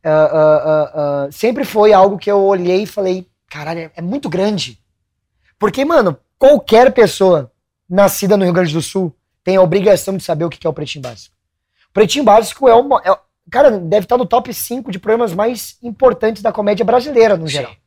uh, 0.05 1.27
uh, 1.27 1.31
sempre 1.31 1.65
foi 1.65 1.93
algo 1.93 2.17
que 2.17 2.31
eu 2.31 2.41
olhei 2.43 2.83
e 2.83 2.87
falei, 2.87 3.27
caralho, 3.49 3.79
é- 3.79 3.91
é 3.95 4.01
muito 4.03 4.29
grande. 4.29 4.79
Porque, 5.65 5.84
mano, 5.84 6.15
qualquer 6.38 6.93
pessoa 6.93 7.51
nascida 7.89 8.38
no 8.38 8.43
Rio 8.43 8.54
Grande 8.54 8.71
do 8.71 8.84
Sul 8.84 9.12
tem 9.43 9.56
a 9.56 9.62
obrigação 9.63 10.15
de 10.15 10.23
saber 10.23 10.45
o 10.45 10.49
que 10.49 10.67
é 10.67 10.69
o 10.69 10.73
Pretinho 10.73 11.01
Básico. 11.01 11.36
O 11.89 11.91
Pretinho 11.91 12.23
Básico 12.23 12.69
é 12.69 12.75
uma. 12.75 13.01
é- 13.04 13.17
cara, 13.49 13.71
deve 13.71 14.06
estar 14.06 14.15
no 14.15 14.28
top 14.28 14.54
5 14.54 14.91
de 14.91 14.99
programas 14.99 15.34
mais 15.34 15.80
importantes 15.82 16.43
da 16.43 16.51
comédia 16.51 16.86
brasileira, 16.86 17.36
no 17.36 17.47
geral. 17.47 17.71
Sim. 17.71 17.78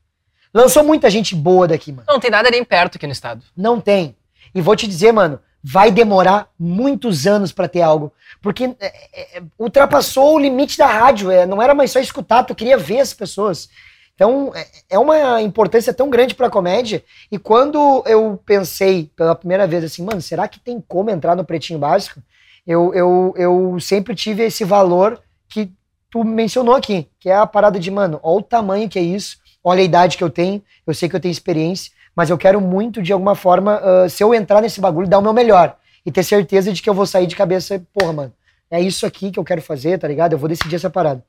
Lançou 0.52 0.82
muita 0.82 1.08
gente 1.08 1.36
boa 1.36 1.68
daqui, 1.68 1.92
mano. 1.92 2.04
Não 2.08 2.18
tem 2.18 2.32
nada 2.32 2.50
nem 2.50 2.64
perto 2.64 2.96
aqui 2.96 3.06
no 3.06 3.12
estado. 3.12 3.44
Não 3.56 3.80
tem. 3.80 4.16
E 4.52 4.60
vou 4.60 4.74
te 4.74 4.88
dizer, 4.88 5.12
mano, 5.12 5.38
vai 5.62 5.92
demorar 5.92 6.50
muitos 6.58 7.28
anos 7.28 7.52
pra 7.52 7.68
ter 7.68 7.82
algo. 7.82 8.12
Porque 8.42 8.74
é, 8.80 9.38
é, 9.38 9.42
ultrapassou 9.56 10.34
o 10.34 10.38
limite 10.40 10.76
da 10.76 10.86
rádio. 10.88 11.30
É, 11.30 11.46
não 11.46 11.62
era 11.62 11.76
mais 11.76 11.92
só 11.92 12.00
escutar, 12.00 12.42
tu 12.42 12.56
queria 12.56 12.76
ver 12.76 12.98
as 12.98 13.14
pessoas. 13.14 13.68
Então, 14.18 14.52
é, 14.90 14.98
uma 14.98 15.40
importância 15.40 15.94
tão 15.94 16.10
grande 16.10 16.34
pra 16.34 16.50
comédia. 16.50 17.04
E 17.30 17.38
quando 17.38 18.02
eu 18.04 18.36
pensei 18.44 19.08
pela 19.14 19.32
primeira 19.32 19.64
vez 19.64 19.84
assim, 19.84 20.02
mano, 20.02 20.20
será 20.20 20.48
que 20.48 20.58
tem 20.58 20.82
como 20.88 21.08
entrar 21.08 21.36
no 21.36 21.44
Pretinho 21.44 21.78
Básico? 21.78 22.20
Eu, 22.66 22.92
eu, 22.92 23.32
eu 23.36 23.78
sempre 23.78 24.16
tive 24.16 24.42
esse 24.42 24.64
valor 24.64 25.22
que 25.48 25.70
tu 26.10 26.24
mencionou 26.24 26.74
aqui, 26.74 27.06
que 27.20 27.30
é 27.30 27.36
a 27.36 27.46
parada 27.46 27.78
de, 27.78 27.92
mano, 27.92 28.18
olha 28.20 28.40
o 28.40 28.42
tamanho 28.42 28.88
que 28.88 28.98
é 28.98 29.02
isso, 29.02 29.36
olha 29.62 29.82
a 29.82 29.84
idade 29.84 30.16
que 30.16 30.24
eu 30.24 30.30
tenho, 30.30 30.60
eu 30.84 30.92
sei 30.92 31.08
que 31.08 31.14
eu 31.14 31.20
tenho 31.20 31.30
experiência, 31.30 31.92
mas 32.12 32.28
eu 32.28 32.36
quero 32.36 32.60
muito, 32.60 33.00
de 33.00 33.12
alguma 33.12 33.36
forma, 33.36 33.80
ah, 33.80 34.08
se 34.08 34.24
eu 34.24 34.34
entrar 34.34 34.60
nesse 34.60 34.80
bagulho, 34.80 35.06
dar 35.06 35.20
o 35.20 35.22
meu 35.22 35.32
melhor. 35.32 35.76
E 36.04 36.10
ter 36.10 36.24
certeza 36.24 36.72
de 36.72 36.82
que 36.82 36.90
eu 36.90 36.94
vou 36.94 37.06
sair 37.06 37.28
de 37.28 37.36
cabeça, 37.36 37.80
porra, 37.94 38.12
mano, 38.12 38.32
é 38.68 38.80
isso 38.80 39.06
aqui 39.06 39.30
que 39.30 39.38
eu 39.38 39.44
quero 39.44 39.62
fazer, 39.62 39.96
tá 39.96 40.08
ligado? 40.08 40.32
Eu 40.32 40.38
vou 40.38 40.48
decidir 40.48 40.74
essa 40.74 40.90
parada. 40.90 41.22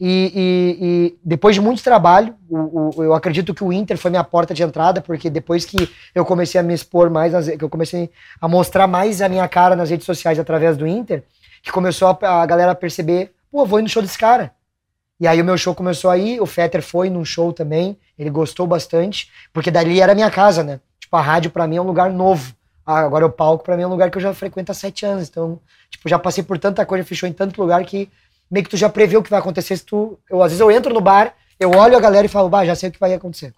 E, 0.00 0.32
e- 0.34 0.84
e 0.86 1.18
depois 1.24 1.54
de 1.54 1.60
muito 1.60 1.82
trabalho, 1.82 2.34
o- 2.50 2.90
o- 2.98 3.04
eu 3.04 3.14
acredito 3.14 3.54
que 3.54 3.62
o 3.62 3.72
Inter 3.72 3.96
foi 3.96 4.10
minha 4.10 4.24
porta 4.24 4.52
de 4.52 4.62
entrada, 4.62 5.00
porque 5.00 5.30
depois 5.30 5.64
que 5.64 5.88
eu 6.14 6.24
comecei 6.24 6.60
a 6.60 6.64
me 6.64 6.74
expor 6.74 7.08
mais, 7.10 7.32
nas- 7.32 7.48
que 7.48 7.62
eu 7.62 7.70
comecei 7.70 8.10
a 8.40 8.48
mostrar 8.48 8.86
mais 8.88 9.22
a 9.22 9.28
minha 9.28 9.46
cara 9.48 9.76
nas 9.76 9.90
redes 9.90 10.04
sociais 10.04 10.38
através 10.38 10.76
do 10.76 10.86
Inter, 10.86 11.22
que 11.62 11.70
começou 11.70 12.08
a, 12.08 12.42
a 12.42 12.46
galera 12.46 12.72
a 12.72 12.74
perceber, 12.74 13.32
pô, 13.50 13.64
vou 13.64 13.78
ir 13.78 13.82
no 13.82 13.88
show 13.88 14.02
desse 14.02 14.18
cara. 14.18 14.52
E 15.20 15.28
aí 15.28 15.40
o 15.40 15.44
meu 15.44 15.56
show 15.56 15.74
começou 15.74 16.10
aí, 16.10 16.40
o 16.40 16.46
Fetter 16.46 16.82
foi 16.82 17.08
num 17.08 17.24
show 17.24 17.52
também, 17.52 17.96
ele 18.18 18.30
gostou 18.30 18.66
bastante, 18.66 19.30
porque 19.52 19.70
dali 19.70 20.00
era 20.00 20.10
a 20.10 20.14
minha 20.14 20.30
casa, 20.30 20.64
né? 20.64 20.80
Tipo, 20.98 21.16
a 21.16 21.20
rádio 21.22 21.52
pra 21.52 21.68
mim 21.68 21.76
é 21.76 21.80
um 21.80 21.86
lugar 21.86 22.10
novo. 22.10 22.52
Ah, 22.84 22.98
agora 22.98 23.24
o 23.24 23.30
palco 23.30 23.64
pra 23.64 23.76
mim 23.76 23.84
é 23.84 23.86
um 23.86 23.90
lugar 23.90 24.10
que 24.10 24.18
eu 24.18 24.22
já 24.22 24.34
frequento 24.34 24.72
há 24.72 24.74
sete 24.74 25.06
anos, 25.06 25.28
então, 25.28 25.58
tipo, 25.88 26.06
já 26.08 26.18
passei 26.18 26.42
por 26.44 26.58
tanta 26.58 26.84
coisa, 26.84 27.04
fechou 27.04 27.28
em 27.28 27.32
tanto 27.32 27.58
lugar 27.62 27.82
que 27.84 28.10
meio 28.50 28.64
que 28.64 28.70
tu 28.70 28.76
já 28.76 28.88
prevê 28.88 29.16
o 29.16 29.22
que 29.22 29.30
vai 29.30 29.38
acontecer 29.38 29.76
se 29.76 29.84
tu... 29.84 30.18
Eu, 30.30 30.42
às 30.42 30.50
vezes 30.50 30.60
eu 30.60 30.70
entro 30.70 30.92
no 30.92 31.00
bar, 31.00 31.34
eu 31.58 31.70
olho 31.70 31.96
a 31.96 32.00
galera 32.00 32.26
e 32.26 32.30
falo, 32.30 32.48
bah, 32.48 32.64
já 32.64 32.74
sei 32.74 32.88
o 32.88 32.92
que 32.92 33.00
vai 33.00 33.14
acontecer. 33.14 33.52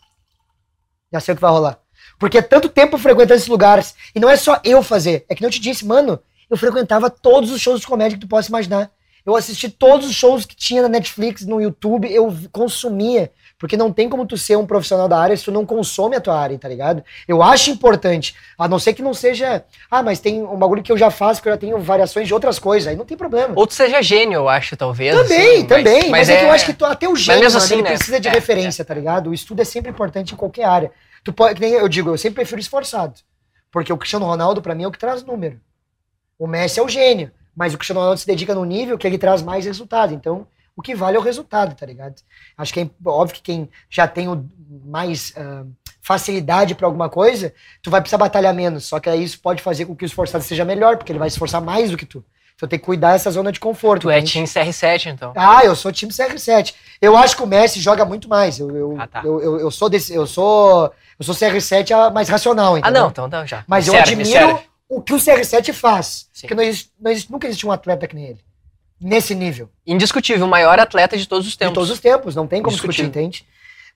Já 1.12 1.20
sei 1.20 1.32
o 1.32 1.36
que 1.36 1.42
vai 1.42 1.50
rolar. 1.50 1.78
Porque 2.18 2.38
é 2.38 2.42
tanto 2.42 2.68
tempo 2.68 2.98
frequentando 2.98 3.34
esses 3.34 3.48
lugares, 3.48 3.94
e 4.14 4.20
não 4.20 4.28
é 4.28 4.36
só 4.36 4.60
eu 4.64 4.82
fazer, 4.82 5.24
é 5.28 5.34
que 5.34 5.44
eu 5.44 5.50
te 5.50 5.60
disse, 5.60 5.84
mano, 5.84 6.18
eu 6.48 6.56
frequentava 6.56 7.10
todos 7.10 7.50
os 7.50 7.60
shows 7.60 7.80
de 7.80 7.86
comédia 7.86 8.16
que 8.16 8.24
tu 8.24 8.28
possa 8.28 8.48
imaginar. 8.48 8.90
Eu 9.24 9.34
assisti 9.34 9.68
todos 9.68 10.06
os 10.08 10.14
shows 10.14 10.44
que 10.46 10.54
tinha 10.54 10.82
na 10.82 10.88
Netflix, 10.88 11.44
no 11.44 11.60
YouTube, 11.60 12.10
eu 12.10 12.32
consumia. 12.52 13.32
Porque 13.58 13.76
não 13.76 13.90
tem 13.90 14.08
como 14.08 14.26
tu 14.26 14.36
ser 14.36 14.56
um 14.56 14.66
profissional 14.66 15.08
da 15.08 15.18
área 15.18 15.34
se 15.34 15.44
tu 15.44 15.50
não 15.50 15.64
consome 15.64 16.14
a 16.14 16.20
tua 16.20 16.38
área, 16.38 16.58
tá 16.58 16.68
ligado? 16.68 17.02
Eu 17.26 17.42
acho 17.42 17.70
importante. 17.70 18.34
A 18.58 18.68
não 18.68 18.78
ser 18.78 18.92
que 18.92 19.00
não 19.00 19.14
seja. 19.14 19.64
Ah, 19.90 20.02
mas 20.02 20.20
tem 20.20 20.42
um 20.42 20.58
bagulho 20.58 20.82
que 20.82 20.92
eu 20.92 20.98
já 20.98 21.10
faço, 21.10 21.40
que 21.40 21.48
eu 21.48 21.52
já 21.52 21.58
tenho 21.58 21.78
variações 21.78 22.26
de 22.26 22.34
outras 22.34 22.58
coisas. 22.58 22.86
Aí 22.86 22.96
não 22.96 23.06
tem 23.06 23.16
problema. 23.16 23.54
Ou 23.56 23.66
tu 23.66 23.72
seja 23.72 24.02
gênio, 24.02 24.36
eu 24.36 24.48
acho, 24.48 24.76
talvez. 24.76 25.16
Também, 25.16 25.56
assim, 25.58 25.66
também. 25.66 26.10
Mas, 26.10 26.28
é, 26.28 26.36
que 26.36 26.44
eu 26.44 26.52
acho 26.52 26.66
que 26.66 26.74
tu, 26.74 26.84
até 26.84 27.08
o 27.08 27.16
gênio, 27.16 27.44
mano, 27.44 27.56
assim, 27.56 27.80
né? 27.80 27.94
precisa 27.94 28.20
de 28.20 28.28
É, 28.28 28.30
referência, 28.30 28.84
tá 28.84 28.92
ligado? 28.92 29.30
O 29.30 29.34
estudo 29.34 29.62
é 29.62 29.64
sempre 29.64 29.90
importante 29.90 30.34
em 30.34 30.36
qualquer 30.36 30.64
área. 30.64 30.92
Tu 31.24 31.32
pode, 31.32 31.54
que 31.54 31.60
nem 31.62 31.72
eu 31.72 31.88
digo, 31.88 32.10
eu 32.10 32.18
sempre 32.18 32.36
prefiro 32.36 32.60
esforçado. 32.60 33.14
Porque 33.72 33.90
o 33.90 33.96
Cristiano 33.96 34.26
Ronaldo, 34.26 34.60
pra 34.60 34.74
mim, 34.74 34.84
é 34.84 34.86
o 34.86 34.92
que 34.92 34.98
traz 34.98 35.24
número. 35.24 35.58
O 36.38 36.46
Messi 36.46 36.78
é 36.78 36.82
o 36.82 36.88
gênio. 36.88 37.30
Mas 37.56 37.72
o 37.72 37.78
Cristiano 37.78 38.00
Ronaldo 38.00 38.20
se 38.20 38.26
dedica 38.26 38.54
no 38.54 38.66
nível 38.66 38.98
que 38.98 39.06
ele 39.06 39.16
traz 39.16 39.40
mais 39.40 39.64
resultado. 39.64 40.12
Então, 40.12 40.46
o 40.76 40.82
que 40.82 40.94
vale 40.94 41.16
é 41.16 41.18
o 41.20 41.22
resultado, 41.22 41.74
tá 41.74 41.86
ligado? 41.86 42.14
Acho 42.56 42.72
que 42.74 42.80
é 42.80 42.88
óbvio 43.06 43.36
que 43.36 43.42
quem 43.42 43.68
já 43.90 44.06
tem 44.06 44.28
o 44.28 44.46
mais 44.84 45.32
ah, 45.36 45.64
facilidade 46.02 46.74
pra 46.74 46.86
alguma 46.86 47.08
coisa, 47.08 47.52
tu 47.82 47.90
vai 47.90 48.00
precisar 48.00 48.18
batalhar 48.18 48.54
menos. 48.54 48.84
Só 48.84 49.00
que 49.00 49.08
aí 49.08 49.24
isso 49.24 49.40
pode 49.40 49.62
fazer 49.62 49.86
com 49.86 49.96
que 49.96 50.04
o 50.04 50.06
esforçado 50.06 50.44
seja 50.44 50.64
melhor, 50.64 50.96
porque 50.96 51.10
ele 51.12 51.18
vai 51.18 51.30
se 51.30 51.34
esforçar 51.34 51.60
mais 51.60 51.90
do 51.90 51.96
que 51.96 52.06
tu. 52.06 52.24
Então 52.54 52.66
tem 52.68 52.78
que 52.78 52.84
cuidar 52.86 53.12
dessa 53.12 53.30
zona 53.30 53.52
de 53.52 53.60
conforto. 53.60 54.02
Tu 54.02 54.10
é? 54.10 54.22
Team 54.22 54.44
CR7, 54.44 55.06
então. 55.12 55.32
Ah, 55.36 55.62
eu 55.64 55.76
sou 55.76 55.92
time 55.92 56.10
CR7. 56.10 56.74
Eu 57.02 57.14
acho 57.16 57.36
que 57.36 57.42
o 57.42 57.46
Messi 57.46 57.80
joga 57.80 58.04
muito 58.04 58.28
mais. 58.30 58.58
Eu, 58.58 58.74
eu, 58.74 58.96
Ah, 58.98 59.06
tá. 59.06 59.22
eu, 59.24 59.42
eu, 59.42 59.60
eu 59.60 59.70
sou 59.70 59.90
desse, 59.90 60.14
eu 60.14 60.26
sou 60.26 60.90
eu 61.18 61.24
sou 61.24 61.34
CR7 61.34 61.90
a- 61.92 62.10
mais 62.10 62.28
racional, 62.30 62.74
Ah, 62.74 62.78
entendeu? 62.78 63.02
não, 63.02 63.10
então, 63.10 63.26
então 63.26 63.46
já. 63.46 63.62
Mas 63.66 63.86
eu 63.86 63.92
Me 63.92 63.98
serve, 63.98 64.16
me 64.16 64.22
admiro 64.22 64.46
serve. 64.54 64.68
o 64.88 65.02
que 65.02 65.12
o 65.12 65.16
CR7 65.18 65.72
faz. 65.74 66.28
Sim. 66.32 66.42
Porque 66.42 66.54
não 66.54 66.62
existe, 66.62 66.90
não 66.98 67.10
existe- 67.10 67.30
nunca 67.32 67.46
existe 67.46 67.66
um 67.66 67.72
atleta 67.72 68.06
que 68.06 68.14
nem 68.14 68.24
ele. 68.24 68.40
Nesse 69.00 69.34
nível. 69.34 69.68
Indiscutível, 69.86 70.46
o 70.46 70.48
maior 70.48 70.78
atleta 70.78 71.16
de 71.16 71.26
todos 71.28 71.46
os 71.46 71.52
De 71.52 71.58
tempos. 71.58 71.74
todos 71.74 71.90
os 71.90 72.00
tempos. 72.00 72.34
Não 72.34 72.46
tem 72.46 72.62
como 72.62 72.74
discutir, 72.74 73.04
entende? 73.04 73.46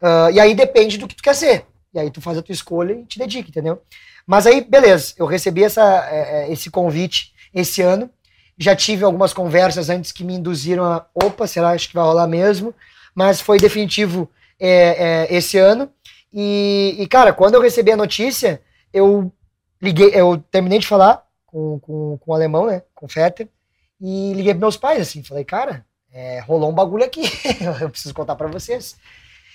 Ah, 0.01 0.31
e 0.33 0.41
aí 0.41 0.55
depende 0.55 0.99
do 0.99 1.07
que 1.07 1.15
tu 1.15 1.23
quer 1.23 1.35
ser. 1.35 1.65
E 1.93 1.99
aí 1.99 2.11
tu 2.11 2.21
faz 2.21 2.39
a 2.39 2.43
tua 2.43 2.53
escolha 2.53 2.93
e 2.93 3.05
te 3.05 3.19
dedica, 3.19 3.49
entendeu? 3.49 3.83
Mas 4.27 4.47
aí, 4.47 4.61
beleza. 4.61 5.15
Eu 5.17 5.27
recebi 5.27 5.65
essa, 5.65 5.83
eh, 6.11 6.47
eh, 6.49 6.53
esse 6.53 6.71
convite 6.71 7.33
esse 7.53 7.83
ano. 7.83 8.09
Já 8.57 8.77
tive 8.77 9.05
algumas 9.05 9.33
conversas 9.33 9.91
antes 9.91 10.13
que 10.13 10.23
me 10.23 10.35
induziram 10.35 10.85
a. 10.85 11.07
Opa, 11.15 11.47
será 11.47 11.71
acho 11.71 11.89
que 11.89 11.95
vai 11.95 12.05
rolar 12.05 12.29
mesmo? 12.29 12.73
Mas 13.15 13.41
foi 13.41 13.59
definitivo 13.59 14.31
eh, 14.61 15.27
eh, 15.31 15.37
esse 15.37 15.59
ano. 15.59 15.91
E, 16.33 16.95
e, 16.99 17.07
cara, 17.09 17.33
quando 17.33 17.55
eu 17.55 17.61
recebi 17.61 17.91
a 17.91 17.97
notícia, 17.97 18.63
eu 18.93 19.33
liguei, 19.83 20.11
eu 20.15 20.39
terminei 20.51 20.79
de 20.79 20.87
falar 20.87 21.25
com, 21.45 21.81
com, 21.81 22.19
com 22.19 22.31
o 22.31 22.35
alemão, 22.35 22.67
né? 22.67 22.83
Com 22.95 23.07
o 23.07 23.09
Fetter. 23.09 23.49
E 24.01 24.33
liguei 24.33 24.53
pros 24.55 24.61
meus 24.61 24.77
pais, 24.77 25.01
assim. 25.03 25.23
Falei, 25.23 25.45
cara, 25.45 25.85
é, 26.13 26.41
rolou 26.41 26.71
um 26.71 26.75
bagulho 26.75 27.05
aqui. 27.05 27.23
eu 27.81 27.91
preciso 27.91 28.15
contar 28.15 28.35
pra 28.37 28.49
vocês. 28.49 28.97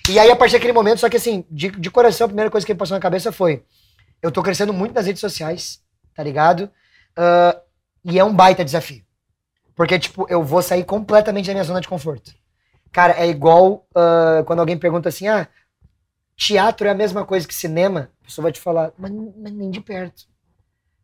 E 0.09 0.19
aí, 0.19 0.29
a 0.29 0.35
partir 0.35 0.53
daquele 0.53 0.73
momento, 0.73 0.99
só 0.99 1.09
que 1.09 1.17
assim, 1.17 1.45
de, 1.49 1.69
de 1.71 1.89
coração, 1.91 2.25
a 2.25 2.29
primeira 2.29 2.51
coisa 2.51 2.65
que 2.65 2.73
me 2.73 2.77
passou 2.79 2.95
na 2.95 3.01
cabeça 3.01 3.31
foi: 3.31 3.63
eu 4.21 4.31
tô 4.31 4.43
crescendo 4.43 4.73
muito 4.73 4.93
nas 4.93 5.05
redes 5.07 5.19
sociais, 5.21 5.81
tá 6.13 6.23
ligado? 6.23 6.69
Ah, 7.15 7.59
e 8.03 8.19
é 8.19 8.23
um 8.23 8.33
baita 8.33 8.63
desafio. 8.63 9.03
Porque, 9.75 9.99
tipo, 9.99 10.25
eu 10.29 10.43
vou 10.43 10.61
sair 10.61 10.83
completamente 10.85 11.47
da 11.47 11.53
minha 11.53 11.63
zona 11.63 11.81
de 11.81 11.87
conforto. 11.87 12.33
Cara, 12.91 13.13
é 13.19 13.27
igual 13.27 13.87
ah, 13.95 14.43
quando 14.45 14.59
alguém 14.59 14.77
pergunta 14.77 15.09
assim: 15.09 15.27
ah, 15.27 15.47
teatro 16.35 16.87
é 16.87 16.91
a 16.91 16.95
mesma 16.95 17.25
coisa 17.25 17.47
que 17.47 17.53
cinema? 17.53 18.11
A 18.21 18.25
pessoa 18.25 18.43
vai 18.43 18.51
te 18.51 18.59
falar, 18.59 18.93
mas, 18.97 19.11
mas 19.11 19.53
nem 19.53 19.71
de 19.71 19.81
perto. 19.81 20.27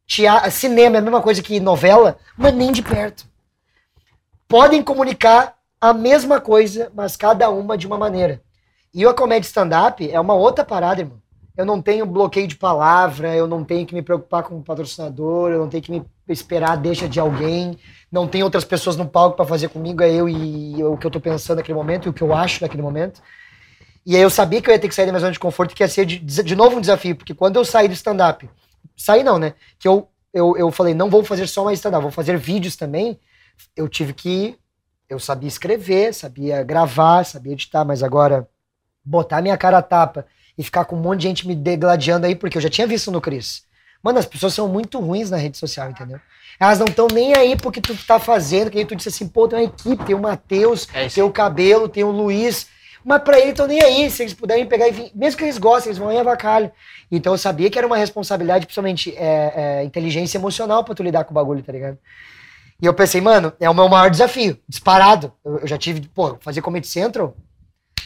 Tea- 0.07 0.49
cinema 0.51 0.97
é 0.97 0.99
a 0.99 1.01
mesma 1.01 1.21
coisa 1.21 1.41
que 1.41 1.59
novela, 1.59 2.17
mas 2.37 2.53
nem 2.53 2.71
de 2.71 2.81
perto. 2.81 3.30
Podem 4.51 4.83
comunicar 4.83 5.55
a 5.79 5.93
mesma 5.93 6.41
coisa, 6.41 6.91
mas 6.93 7.15
cada 7.15 7.49
uma 7.49 7.77
de 7.77 7.87
uma 7.87 7.97
maneira. 7.97 8.41
E 8.93 9.05
a 9.05 9.13
comédia 9.13 9.47
stand-up 9.47 10.11
é 10.11 10.19
uma 10.19 10.33
outra 10.33 10.65
parada, 10.65 10.99
irmão. 10.99 11.21
Eu 11.55 11.65
não 11.65 11.81
tenho 11.81 12.05
bloqueio 12.05 12.47
de 12.47 12.57
palavra, 12.57 13.33
eu 13.33 13.47
não 13.47 13.63
tenho 13.63 13.85
que 13.85 13.95
me 13.95 14.01
preocupar 14.01 14.43
com 14.43 14.57
o 14.57 14.61
patrocinador, 14.61 15.51
eu 15.51 15.59
não 15.59 15.69
tenho 15.69 15.81
que 15.81 15.91
me 15.93 16.05
esperar 16.27 16.71
a 16.71 16.75
deixa 16.75 17.07
de 17.07 17.17
alguém, 17.17 17.77
não 18.11 18.27
tem 18.27 18.43
outras 18.43 18.65
pessoas 18.65 18.97
no 18.97 19.07
palco 19.07 19.37
pra 19.37 19.45
fazer 19.45 19.69
comigo, 19.69 20.03
é 20.03 20.11
eu 20.11 20.27
e 20.27 20.83
o 20.83 20.97
que 20.97 21.07
eu 21.07 21.11
tô 21.11 21.21
pensando 21.21 21.59
naquele 21.59 21.77
momento 21.77 22.07
e 22.07 22.09
o 22.09 22.13
que 22.13 22.21
eu 22.21 22.33
acho 22.33 22.61
naquele 22.61 22.83
momento. 22.83 23.21
E 24.05 24.17
aí 24.17 24.21
eu 24.21 24.29
sabia 24.29 24.61
que 24.61 24.69
eu 24.69 24.73
ia 24.73 24.79
ter 24.79 24.89
que 24.89 24.95
sair 24.95 25.05
da 25.05 25.13
minha 25.13 25.21
zona 25.21 25.31
de 25.31 25.39
conforto, 25.39 25.73
que 25.73 25.81
ia 25.81 25.87
ser 25.87 26.05
de, 26.05 26.19
de 26.19 26.55
novo 26.57 26.75
um 26.75 26.81
desafio, 26.81 27.15
porque 27.15 27.33
quando 27.33 27.55
eu 27.55 27.63
saí 27.63 27.87
do 27.87 27.93
stand-up, 27.93 28.49
saí 28.97 29.23
não, 29.23 29.39
né? 29.39 29.53
Que 29.79 29.87
eu, 29.87 30.09
eu, 30.33 30.57
eu 30.57 30.69
falei, 30.71 30.93
não 30.93 31.09
vou 31.09 31.23
fazer 31.23 31.47
só 31.47 31.63
mais 31.63 31.79
stand-up, 31.79 32.01
vou 32.01 32.11
fazer 32.11 32.35
vídeos 32.35 32.75
também. 32.75 33.17
Eu 33.75 33.87
tive 33.87 34.13
que. 34.13 34.57
Eu 35.09 35.19
sabia 35.19 35.47
escrever, 35.47 36.13
sabia 36.13 36.63
gravar, 36.63 37.25
sabia 37.25 37.53
editar, 37.53 37.83
mas 37.83 38.01
agora 38.01 38.47
botar 39.03 39.41
minha 39.41 39.57
cara 39.57 39.79
a 39.79 39.81
tapa 39.81 40.25
e 40.57 40.63
ficar 40.63 40.85
com 40.85 40.95
um 40.95 40.99
monte 40.99 41.21
de 41.21 41.27
gente 41.27 41.47
me 41.47 41.55
degladiando 41.55 42.25
aí, 42.25 42.35
porque 42.35 42.57
eu 42.57 42.61
já 42.61 42.69
tinha 42.69 42.87
visto 42.87 43.11
no 43.11 43.19
Cris. 43.19 43.63
Mano, 44.01 44.19
as 44.19 44.25
pessoas 44.25 44.53
são 44.53 44.67
muito 44.67 44.99
ruins 44.99 45.29
na 45.29 45.37
rede 45.37 45.57
social, 45.57 45.89
entendeu? 45.89 46.19
Elas 46.59 46.79
não 46.79 46.87
estão 46.87 47.07
nem 47.07 47.35
aí 47.35 47.55
porque 47.55 47.81
tu 47.81 47.95
tá 48.05 48.19
fazendo, 48.19 48.69
que 48.69 48.77
aí 48.77 48.85
tu 48.85 48.95
disse 48.95 49.09
assim, 49.09 49.27
pô, 49.27 49.47
tem 49.47 49.59
uma 49.59 49.65
equipe, 49.65 50.05
tem 50.05 50.15
o 50.15 50.19
Matheus, 50.19 50.87
É 50.93 51.07
tem 51.07 51.23
o 51.23 51.31
Cabelo, 51.31 51.89
tem 51.89 52.03
o 52.03 52.11
Luiz, 52.11 52.67
mas 53.03 53.21
pra 53.23 53.39
eles 53.39 53.51
estão 53.51 53.67
nem 53.67 53.81
aí, 53.81 54.09
se 54.09 54.23
eles 54.23 54.33
puderem 54.33 54.65
pegar 54.65 54.87
e 54.87 54.91
vir, 54.91 55.11
mesmo 55.15 55.37
que 55.37 55.43
eles 55.43 55.57
gostem, 55.57 55.89
eles 55.89 55.97
vão 55.97 56.11
em 56.11 56.19
avacalho. 56.19 56.71
Então 57.11 57.33
eu 57.33 57.37
sabia 57.37 57.69
que 57.69 57.77
era 57.77 57.87
uma 57.87 57.97
responsabilidade, 57.97 58.65
principalmente 58.65 59.15
é, 59.17 59.53
é, 59.55 59.83
inteligência 59.83 60.37
emocional 60.37 60.83
pra 60.83 60.95
tu 60.95 61.03
lidar 61.03 61.23
com 61.23 61.31
o 61.31 61.35
bagulho, 61.35 61.63
tá 61.63 61.71
ligado? 61.71 61.97
E 62.81 62.85
eu 62.85 62.93
pensei, 62.93 63.21
mano, 63.21 63.53
é 63.59 63.69
o 63.69 63.73
meu 63.75 63.87
maior 63.87 64.09
desafio, 64.09 64.57
disparado. 64.67 65.31
Eu, 65.45 65.59
eu 65.59 65.67
já 65.67 65.77
tive, 65.77 66.01
pô, 66.09 66.37
fazer 66.41 66.61
Comedy 66.61 66.87
Central, 66.87 67.35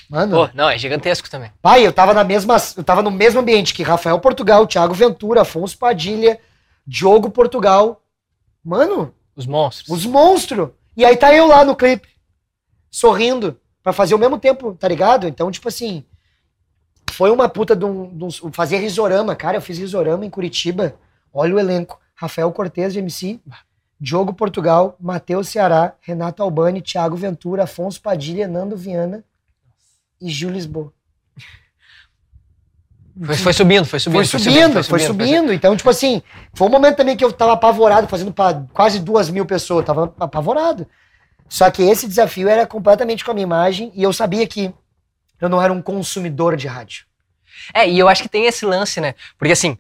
mano, 0.10 0.36
Pô, 0.48 0.50
não, 0.54 0.70
é 0.70 0.78
gigantesco 0.78 1.30
também. 1.30 1.52
Pai, 1.62 1.86
eu 1.88 1.94
tava 1.94 2.14
na 2.14 2.24
mesma, 2.24 2.58
eu 2.76 2.84
tava 2.84 3.02
no 3.02 3.10
mesmo 3.10 3.40
ambiente 3.40 3.74
que 3.74 3.84
Rafael 3.84 4.20
Portugal, 4.20 4.68
Thiago 4.68 4.94
Ventura, 4.94 5.42
Afonso 5.42 5.78
Padilha, 5.78 6.40
Diogo 6.86 7.30
Portugal. 7.32 8.02
Mano, 8.64 9.14
Os 9.36 9.46
monstros. 9.46 9.90
os 9.90 10.06
monstros. 10.06 10.70
E 10.98 11.06
aí 11.06 11.16
tá 11.16 11.34
eu 11.34 11.48
lá 11.48 11.64
no 11.64 11.76
clipe, 11.76 12.08
sorrindo, 12.92 13.60
pra 13.84 13.94
fazer 13.94 14.14
ao 14.14 14.20
mesmo 14.20 14.38
tempo, 14.40 14.74
tá 14.74 14.88
ligado? 14.88 15.28
Então, 15.28 15.50
tipo 15.52 15.68
assim, 15.68 16.04
foi 17.12 17.30
uma 17.32 17.48
puta 17.48 17.76
de 17.76 17.86
um, 17.86 18.10
de 18.18 18.24
um- 18.26 18.52
Fazia 18.52 18.80
risorama, 18.80 19.36
cara. 19.36 19.58
Eu 19.58 19.62
fiz 19.62 19.78
risorama 19.78 20.26
em 20.26 20.30
Curitiba. 20.30 20.96
Olha 21.34 21.56
o 21.56 21.60
elenco. 21.60 22.00
Rafael 22.16 22.52
Cortez 22.52 22.94
de 22.94 23.00
MC, 23.00 23.40
Diogo 24.00 24.34
Portugal, 24.34 24.96
Matheus 25.00 25.50
Ceará, 25.50 25.94
Renato 26.02 26.44
Albani, 26.44 26.82
Thiago 26.82 27.16
Ventura, 27.16 27.64
Afonso 27.64 28.02
Padilha, 28.02 28.48
Nando 28.48 28.76
Viana 28.76 29.24
e 30.22 30.30
Gil 30.30 30.50
Lisboa. 30.50 30.94
Foi, 33.24 33.36
foi 33.38 33.54
subindo, 33.54 33.86
foi 33.86 34.00
subindo. 34.00 34.28
Foi 34.28 34.40
subindo, 34.40 34.84
foi 34.84 35.00
subindo. 35.00 35.54
Então, 35.54 35.76
tipo 35.78 35.90
assim, 35.90 36.22
foi 36.54 36.68
um 36.68 36.72
momento 36.72 36.98
também 36.98 37.16
que 37.16 37.24
eu 37.24 37.32
tava 37.32 37.54
apavorado, 37.54 38.08
fazendo 38.08 38.34
pra 38.34 38.66
quase 38.74 39.00
duas 39.00 39.30
mil 39.30 39.46
pessoas. 39.46 39.80
Eu 39.80 39.86
tava 39.86 40.14
apavorado. 40.20 40.86
Só 41.48 41.72
que 41.72 41.82
esse 41.82 42.08
desafio 42.08 42.50
era 42.50 42.68
completamente 42.68 43.24
com 43.24 43.32
a 43.32 43.34
minha 43.34 43.44
imagem 43.44 43.92
e 43.96 44.04
eu 44.04 44.12
sabia 44.12 44.46
que 44.46 44.74
eu 45.40 45.48
não 45.48 45.62
era 45.62 45.72
um 45.72 45.82
consumidor 45.82 46.58
de 46.58 46.68
rádio. 46.68 47.06
É, 47.74 47.90
e 47.90 47.98
eu 47.98 48.10
acho 48.10 48.22
que 48.22 48.30
tem 48.30 48.46
esse 48.46 48.66
lance, 48.66 49.00
né? 49.00 49.16
Porque 49.38 49.54
assim, 49.54 49.78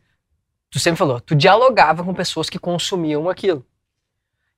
tu 0.69 0.79
sempre 0.79 0.97
falou, 0.97 1.19
tu 1.19 1.35
dialogava 1.35 2.03
com 2.03 2.13
pessoas 2.13 2.49
que 2.49 2.57
consumiam 2.57 3.29
aquilo. 3.29 3.65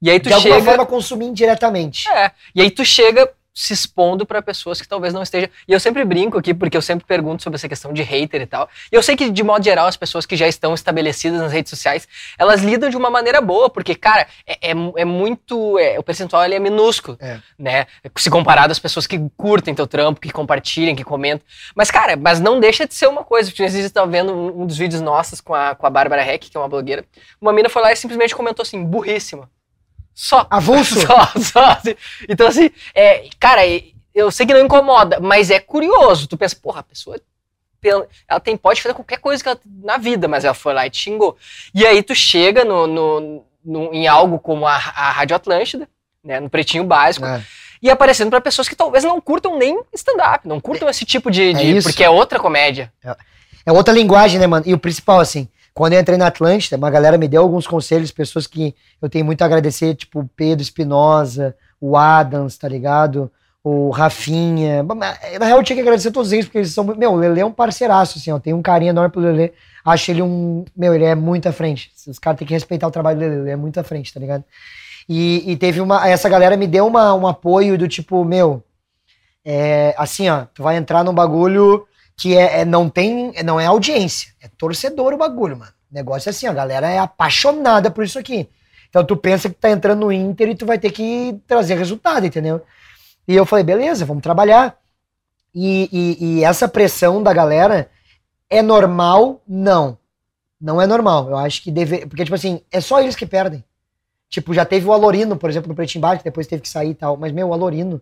E 0.02 0.10
aí 0.10 0.20
tu 0.20 0.28
de 0.30 0.34
alguma 0.34 0.56
chega. 0.56 0.66
forma, 0.66 0.86
consumir 0.86 1.26
indiretamente. 1.26 2.08
É, 2.10 2.32
e 2.54 2.62
aí 2.62 2.70
tu 2.72 2.86
chega 2.86 3.30
se 3.60 3.74
expondo 3.74 4.24
pra 4.24 4.39
pessoas 4.39 4.80
que 4.80 4.88
talvez 4.88 5.12
não 5.16 5.24
estejam. 5.24 5.50
E 5.68 5.74
eu 5.74 5.80
sempre 5.80 6.06
brinco 6.06 6.38
aqui, 6.38 6.54
porque 6.54 6.78
eu 6.78 6.82
sempre 6.82 7.08
pergunto 7.08 7.41
sobre 7.41 7.58
essa 7.58 7.68
questão 7.68 7.91
de 7.91 8.04
hater 8.04 8.39
e 8.39 8.45
tal. 8.45 8.70
E 8.91 8.95
eu 8.95 9.02
sei 9.02 9.16
que, 9.16 9.32
de 9.32 9.41
modo 9.43 9.64
geral, 9.66 9.88
as 9.88 9.98
pessoas 9.98 10.28
que 10.28 10.36
já 10.36 10.48
estão 10.48 10.76
estabelecidas 10.76 11.41
nas 11.41 11.52
redes 11.52 11.72
sociais, 11.72 12.08
elas 12.38 12.62
lidam 12.62 12.88
de 12.88 12.95
uma 12.95 13.10
maneira 13.10 13.41
boa, 13.41 13.68
porque, 13.68 13.95
cara, 13.95 14.28
é, 14.45 14.70
é, 14.70 14.74
é 14.98 15.04
muito. 15.06 15.80
é, 15.80 15.98
o 15.98 16.04
percentual 16.04 16.45
ele 16.45 16.54
é 16.54 16.60
minúsculo, 16.60 17.18
É. 17.20 17.39
né? 17.58 17.88
Se 18.16 18.30
comparado 18.30 18.72
às 18.72 18.78
pessoas 18.78 19.08
que 19.08 19.20
curtem 19.36 19.74
teu 19.74 19.88
trampo, 19.88 20.22
que 20.22 20.30
compartilham, 20.30 20.95
que 20.95 21.04
comentam. 21.04 21.43
Mas, 21.76 21.89
cara, 21.89 22.16
mas 22.16 22.39
não 22.39 22.60
deixa 22.60 22.86
de 22.86 22.93
ser 22.93 23.08
uma 23.08 23.24
coisa. 23.24 23.50
Tipo, 23.50 23.64
Às 23.66 23.74
vezes 23.74 23.91
tava 23.91 24.06
vendo 24.06 24.32
um, 24.36 24.62
um 24.62 24.68
dos 24.68 24.78
vídeos 24.78 25.02
nossos 25.02 25.41
com 25.41 25.56
a, 25.56 25.74
com 25.74 25.88
a 25.88 25.89
Bárbara 25.89 26.22
Heck, 26.24 26.48
que 26.52 26.56
é 26.56 26.60
uma 26.60 26.70
blogueira. 26.70 27.04
Uma 27.41 27.52
mina 27.52 27.70
foi 27.70 27.82
lá 27.82 27.91
e 27.91 27.95
simplesmente 27.95 28.36
comentou 28.36 28.62
assim, 28.62 28.84
burríssima. 28.84 29.50
Só. 30.20 30.47
Avulso. 30.49 30.95
Só, 31.05 31.32
só, 31.39 31.63
assim. 31.74 31.95
Então, 32.28 32.47
assim, 32.47 32.72
é, 32.95 33.30
cara, 33.39 33.61
eu 34.15 34.32
sei 34.32 34.47
que 34.47 34.53
não 34.53 34.65
incomoda, 34.65 35.20
mas 35.20 35.51
é 35.51 35.59
curioso. 35.59 36.28
Tu 36.28 36.36
pensa, 36.36 36.55
porra, 36.59 36.80
a 36.80 36.84
pessoa. 36.84 37.20
Ela 38.28 38.39
tem, 38.39 38.57
pode 38.57 38.82
fazer 38.82 38.95
qualquer 38.95 39.20
coisa 39.20 39.41
que 39.43 39.47
ela- 39.47 39.59
na 39.84 39.97
vida, 39.97 40.28
mas 40.28 40.43
ela 40.43 40.55
foi 40.55 40.74
lá 40.74 40.88
e 40.88 40.89
te 40.89 40.97
xingou. 41.03 41.38
E 41.74 41.86
aí 41.86 42.01
tu 42.01 42.15
chega 42.15 42.65
no, 42.65 42.88
no- 42.88 43.45
no- 43.63 43.93
em 43.93 44.07
algo 44.07 44.39
como 44.39 44.65
a, 44.68 44.74
a 44.74 45.11
Rádio 45.11 45.36
Atlântida, 45.36 45.88
né, 46.24 46.39
no 46.39 46.49
pretinho 46.49 46.84
básico, 46.84 47.26
É. 47.26 47.41
e 47.82 47.89
aparecendo 47.89 48.32
pra 48.32 48.41
pessoas 48.41 48.68
que 48.68 48.76
talvez 48.76 49.03
não 49.03 49.22
curtam 49.22 49.57
nem 49.57 49.80
stand-up, 49.93 50.47
não 50.47 50.59
curtam 50.59 50.89
esse 50.89 51.05
tipo 51.05 51.30
de. 51.30 51.53
de- 51.53 51.78
isso. 51.78 51.88
porque 51.88 52.03
é 52.03 52.09
outra 52.09 52.39
comédia. 52.39 52.91
É 53.65 53.72
outra 53.72 53.93
linguagem, 53.93 54.39
né, 54.39 54.47
mano? 54.47 54.65
E 54.68 54.74
o 54.74 54.80
principal, 54.80 55.20
assim, 55.20 55.47
quando 55.78 55.93
eu 55.93 55.99
entrei 55.99 56.17
na 56.17 56.25
Atlântida, 56.25 56.75
uma 56.75 56.89
galera 56.89 57.19
me 57.19 57.28
deu 57.28 57.43
alguns 57.43 57.67
conselhos, 57.67 58.09
pessoas 58.09 58.47
que 58.47 58.73
eu 58.99 59.07
tenho 59.07 59.23
muito 59.23 59.43
a 59.43 59.45
agradecer, 59.45 59.93
tipo 59.93 60.21
o 60.21 60.28
Pedro 60.36 60.63
Espinosa, 60.63 61.55
o 61.80 61.95
Adams, 61.95 62.57
tá 62.57 62.67
ligado? 62.67 63.32
O 63.63 63.91
Rafinha. 63.91 64.82
Na 64.82 65.45
real, 65.45 65.59
eu 65.59 65.63
tinha 65.63 65.75
que 65.75 65.82
agradecer 65.84 66.09
todos 66.09 66.32
eles, 66.32 66.45
porque 66.45 66.57
eles 66.57 66.73
são. 66.73 66.84
Meu, 66.84 67.11
o 67.11 67.15
Lele 67.15 67.41
é 67.41 67.45
um 67.45 67.51
parceiraço, 67.51 68.17
assim, 68.17 68.32
ó. 68.32 68.39
Tenho 68.39 68.57
um 68.57 68.61
carinho 68.63 68.89
enorme 68.89 69.11
pelo 69.11 69.28
Lele. 69.28 69.53
Acho 69.86 70.09
ele 70.09 70.23
um. 70.23 70.65
Meu, 70.75 70.95
ele 70.95 71.03
é 71.03 71.13
muito 71.13 71.47
à 71.47 71.51
frente. 71.51 71.91
Os 72.07 72.17
caras 72.17 72.39
têm 72.39 72.47
que 72.47 72.55
respeitar 72.55 72.88
o 72.88 72.91
trabalho 72.91 73.19
dele, 73.19 73.36
ele 73.41 73.51
é 73.51 73.55
muito 73.55 73.80
à 73.80 73.84
frente, 73.84 74.11
tá 74.11 74.19
ligado? 74.19 74.43
E, 75.07 75.43
e 75.45 75.55
teve 75.57 75.80
uma. 75.80 76.09
Essa 76.09 76.28
galera 76.28 76.57
me 76.57 76.65
deu 76.65 76.88
uma, 76.88 77.13
um 77.13 77.28
apoio 77.28 77.78
do 77.78 77.88
tipo, 77.88 78.25
meu. 78.25 78.63
É, 79.45 79.93
assim, 79.95 80.28
ó, 80.28 80.45
tu 80.55 80.63
vai 80.63 80.75
entrar 80.75 81.03
num 81.03 81.13
bagulho 81.13 81.86
que 82.18 82.36
é, 82.36 82.61
é- 82.61 82.65
não 82.65 82.89
tem, 82.89 83.32
não 83.43 83.59
é 83.59 83.65
audiência, 83.65 84.32
é 84.41 84.47
torcedor 84.57 85.13
o 85.13 85.18
bagulho, 85.18 85.57
mano. 85.57 85.72
O 85.91 85.95
negócio 85.95 86.30
é 86.30 86.32
assim, 86.32 86.47
a 86.47 86.53
galera 86.53 86.89
é 86.89 86.97
apaixonada 86.99 87.89
por 87.91 88.03
isso 88.03 88.20
aqui. 88.20 88.49
Então 88.89 89.05
tu 89.05 89.15
pensa 89.15 89.47
que 89.49 89.55
tá 89.55 89.70
entrando 89.70 90.01
no 90.01 90.11
Inter 90.11 90.49
e 90.49 90.55
tu 90.55 90.65
vai 90.65 90.78
ter 90.80 90.91
que 90.91 91.39
trazer 91.47 91.76
resultado, 91.76 92.26
entendeu? 92.26 92.61
E 93.28 93.36
eu 93.36 93.45
falei, 93.45 93.63
beleza, 93.63 94.05
vamos 94.05 94.24
trabalhar. 94.24 94.78
E, 95.53 95.89
e- 95.91 96.39
e 96.39 96.43
essa 96.43 96.68
pressão 96.68 97.22
da 97.22 97.34
galera 97.34 97.89
é 98.49 98.61
normal? 98.61 99.41
Não. 99.47 99.97
Não 100.59 100.82
é 100.82 100.88
normal. 100.88 101.30
Eu 101.30 101.38
acho 101.38 101.61
que 101.61 101.72
deve. 101.72 102.05
Porque, 102.05 102.24
tipo 102.24 102.36
assim, 102.36 102.61
é 102.72 102.82
só 102.82 103.01
eles 103.01 103.15
que 103.15 103.26
perdem. 103.26 103.63
Tipo, 104.30 104.53
já 104.53 104.65
teve 104.65 104.86
o 104.88 104.93
Alorino, 104.93 105.38
por 105.38 105.49
exemplo, 105.49 105.70
no 105.70 105.76
Pretinho 105.76 106.01
Bar, 106.01 106.18
que 106.18 106.24
depois 106.24 106.47
teve 106.47 106.61
que 106.61 106.70
sair 106.70 106.89
e 106.91 106.95
tal. 106.95 107.15
Mas, 107.18 107.32
meu, 107.32 107.47
o 107.49 107.53
Alorino, 107.53 108.01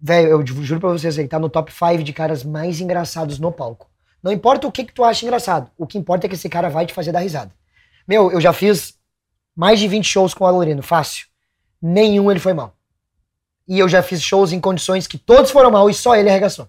velho, 0.00 0.28
eu 0.28 0.46
ju- 0.46 0.62
juro 0.64 0.80
pra 0.80 0.90
vocês, 0.90 1.16
ele 1.18 1.28
tá 1.28 1.38
no 1.38 1.48
top 1.48 1.72
5 1.72 2.02
de 2.02 2.12
caras 2.12 2.44
mais 2.44 2.80
engraçados 2.80 3.38
no 3.38 3.50
palco. 3.52 3.88
Não 4.22 4.32
importa 4.32 4.66
o 4.66 4.72
que, 4.72 4.84
que 4.84 4.92
tu 4.92 5.04
acha 5.04 5.24
engraçado. 5.24 5.70
O 5.78 5.86
que 5.86 5.96
importa 5.98 6.26
é 6.26 6.28
que 6.28 6.34
esse 6.34 6.48
cara 6.48 6.68
vai 6.68 6.84
te 6.86 6.92
fazer 6.94 7.12
dar 7.12 7.20
risada. 7.20 7.52
Meu, 8.06 8.30
eu 8.32 8.40
já 8.40 8.52
fiz 8.52 8.94
mais 9.54 9.78
de 9.78 9.86
20 9.88 10.04
shows 10.04 10.34
com 10.34 10.44
o 10.44 10.46
Alorino, 10.46 10.82
fácil. 10.82 11.26
Nenhum 11.80 12.30
ele 12.30 12.40
foi 12.40 12.52
mal. 12.52 12.74
E 13.66 13.78
eu 13.78 13.88
já 13.88 14.02
fiz 14.02 14.22
shows 14.22 14.52
em 14.52 14.60
condições 14.60 15.06
que 15.06 15.18
todos 15.18 15.50
foram 15.50 15.70
mal 15.70 15.88
e 15.88 15.94
só 15.94 16.16
ele 16.16 16.28
arregaçou. 16.30 16.68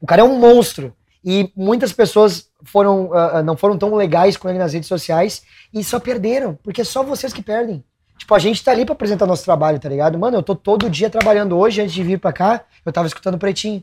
O 0.00 0.06
cara 0.06 0.22
é 0.22 0.24
um 0.24 0.38
monstro. 0.38 0.94
E 1.24 1.52
muitas 1.56 1.92
pessoas 1.92 2.48
foram, 2.62 3.12
ah, 3.12 3.42
não 3.42 3.56
foram 3.56 3.76
tão 3.76 3.94
legais 3.94 4.36
com 4.36 4.48
ele 4.48 4.58
nas 4.58 4.72
redes 4.72 4.88
sociais 4.88 5.42
e 5.74 5.82
só 5.82 5.98
perderam, 5.98 6.54
porque 6.62 6.80
é 6.80 6.84
só 6.84 7.02
vocês 7.02 7.32
que 7.32 7.42
perdem. 7.42 7.84
Tipo, 8.18 8.34
a 8.34 8.38
gente 8.38 8.62
tá 8.62 8.72
ali 8.72 8.84
pra 8.84 8.92
apresentar 8.94 9.26
nosso 9.26 9.44
trabalho, 9.44 9.78
tá 9.78 9.88
ligado? 9.88 10.18
Mano, 10.18 10.36
eu 10.38 10.42
tô 10.42 10.54
todo 10.54 10.90
dia 10.90 11.08
trabalhando 11.08 11.56
hoje, 11.56 11.80
antes 11.80 11.94
de 11.94 12.02
vir 12.02 12.18
pra 12.18 12.32
cá, 12.32 12.64
eu 12.84 12.92
tava 12.92 13.06
escutando 13.06 13.38
Pretinho. 13.38 13.82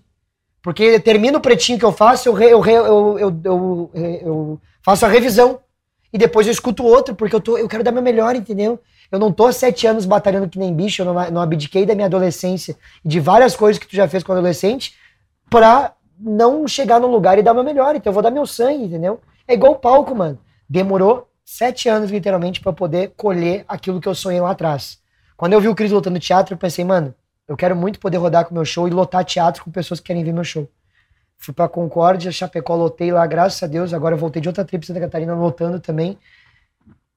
Porque 0.61 0.99
termina 0.99 1.37
o 1.37 1.41
Pretinho 1.41 1.79
que 1.79 1.85
eu 1.85 1.91
faço, 1.91 2.27
eu, 2.29 2.33
re- 2.33 2.51
eu, 2.51 2.59
re- 2.59 2.73
eu, 2.73 3.19
eu, 3.19 3.41
eu, 3.43 3.91
eu 3.93 4.61
faço 4.83 5.05
a 5.05 5.09
revisão. 5.09 5.59
E 6.11 6.17
depois 6.17 6.47
eu 6.47 6.51
escuto 6.53 6.83
outro, 6.83 7.13
porque 7.15 7.35
eu, 7.35 7.41
tô, 7.41 7.57
eu 7.57 7.67
quero 7.67 7.83
dar 7.83 7.91
meu 7.91 8.01
melhor, 8.01 8.35
entendeu? 8.35 8.79
Eu 9.11 9.19
não 9.19 9.31
tô 9.31 9.51
sete 9.51 9.85
anos 9.85 10.05
batalhando 10.05 10.49
que 10.49 10.57
nem 10.57 10.73
bicho, 10.73 11.01
eu 11.01 11.05
não, 11.05 11.31
não 11.31 11.41
abdiquei 11.41 11.85
da 11.85 11.93
minha 11.93 12.07
adolescência 12.07 12.75
e 13.03 13.07
de 13.09 13.19
várias 13.19 13.55
coisas 13.55 13.79
que 13.79 13.87
tu 13.87 13.95
já 13.95 14.07
fez 14.07 14.23
com 14.23 14.31
adolescente 14.31 14.95
pra 15.49 15.93
não 16.19 16.67
chegar 16.67 16.99
num 16.99 17.11
lugar 17.11 17.37
e 17.37 17.43
dar 17.43 17.53
meu 17.53 17.63
melhor. 17.63 17.95
Então 17.95 18.09
eu 18.11 18.13
vou 18.13 18.23
dar 18.23 18.31
meu 18.31 18.45
sangue, 18.47 18.85
entendeu? 18.85 19.19
É 19.47 19.53
igual 19.53 19.73
o 19.73 19.79
palco, 19.79 20.15
mano. 20.15 20.39
Demorou 20.69 21.27
sete 21.45 21.87
anos, 21.87 22.09
literalmente, 22.09 22.59
pra 22.59 22.73
poder 22.73 23.13
colher 23.15 23.63
aquilo 23.67 24.01
que 24.01 24.07
eu 24.07 24.15
sonhei 24.15 24.41
lá 24.41 24.51
atrás. 24.51 24.99
Quando 25.37 25.53
eu 25.53 25.61
vi 25.61 25.67
o 25.67 25.75
Cris 25.75 25.91
lotando 25.91 26.19
teatro, 26.19 26.55
eu 26.55 26.57
pensei, 26.57 26.83
mano, 26.83 27.13
eu 27.47 27.55
quero 27.55 27.75
muito 27.75 27.99
poder 27.99 28.17
rodar 28.17 28.45
com 28.45 28.55
meu 28.55 28.65
show 28.65 28.87
e 28.87 28.91
lotar 28.91 29.23
teatro 29.23 29.63
com 29.63 29.71
pessoas 29.71 29.99
que 29.99 30.07
querem 30.07 30.23
ver 30.23 30.33
meu 30.33 30.43
show. 30.43 30.67
Fui 31.37 31.53
pra 31.53 31.69
Concórdia, 31.69 32.31
Chapecó, 32.31 32.75
lotei 32.75 33.11
lá, 33.11 33.25
graças 33.27 33.61
a 33.61 33.67
Deus. 33.67 33.93
Agora 33.93 34.15
eu 34.15 34.19
voltei 34.19 34.41
de 34.41 34.47
outra 34.47 34.65
trip 34.65 34.85
Santa 34.85 34.99
Catarina, 34.99 35.35
lotando 35.35 35.79
também. 35.79 36.17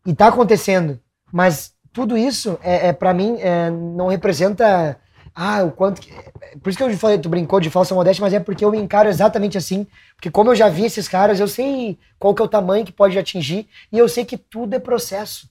E 0.04 0.14
tá 0.14 0.26
acontecendo. 0.28 1.00
Mas 1.32 1.72
tudo 1.92 2.16
isso, 2.16 2.58
é, 2.62 2.88
é 2.88 2.92
para 2.92 3.14
mim, 3.14 3.38
é, 3.40 3.70
não 3.70 4.08
representa. 4.08 4.98
Ah, 5.40 5.62
o 5.62 5.70
quanto. 5.70 6.00
Que... 6.00 6.12
Por 6.60 6.68
isso 6.68 6.76
que 6.76 6.82
eu 6.82 6.98
falei, 6.98 7.16
tu 7.16 7.28
brincou 7.28 7.60
de 7.60 7.70
falsa 7.70 7.94
modéstia, 7.94 8.20
mas 8.22 8.34
é 8.34 8.40
porque 8.40 8.64
eu 8.64 8.72
me 8.72 8.78
encaro 8.78 9.08
exatamente 9.08 9.56
assim. 9.56 9.86
Porque 10.16 10.32
como 10.32 10.50
eu 10.50 10.56
já 10.56 10.68
vi 10.68 10.84
esses 10.84 11.06
caras, 11.06 11.38
eu 11.38 11.46
sei 11.46 11.96
qual 12.18 12.34
que 12.34 12.42
é 12.42 12.44
o 12.44 12.48
tamanho 12.48 12.84
que 12.84 12.90
pode 12.90 13.16
atingir. 13.16 13.68
E 13.92 13.96
eu 13.96 14.08
sei 14.08 14.24
que 14.24 14.36
tudo 14.36 14.74
é 14.74 14.80
processo. 14.80 15.48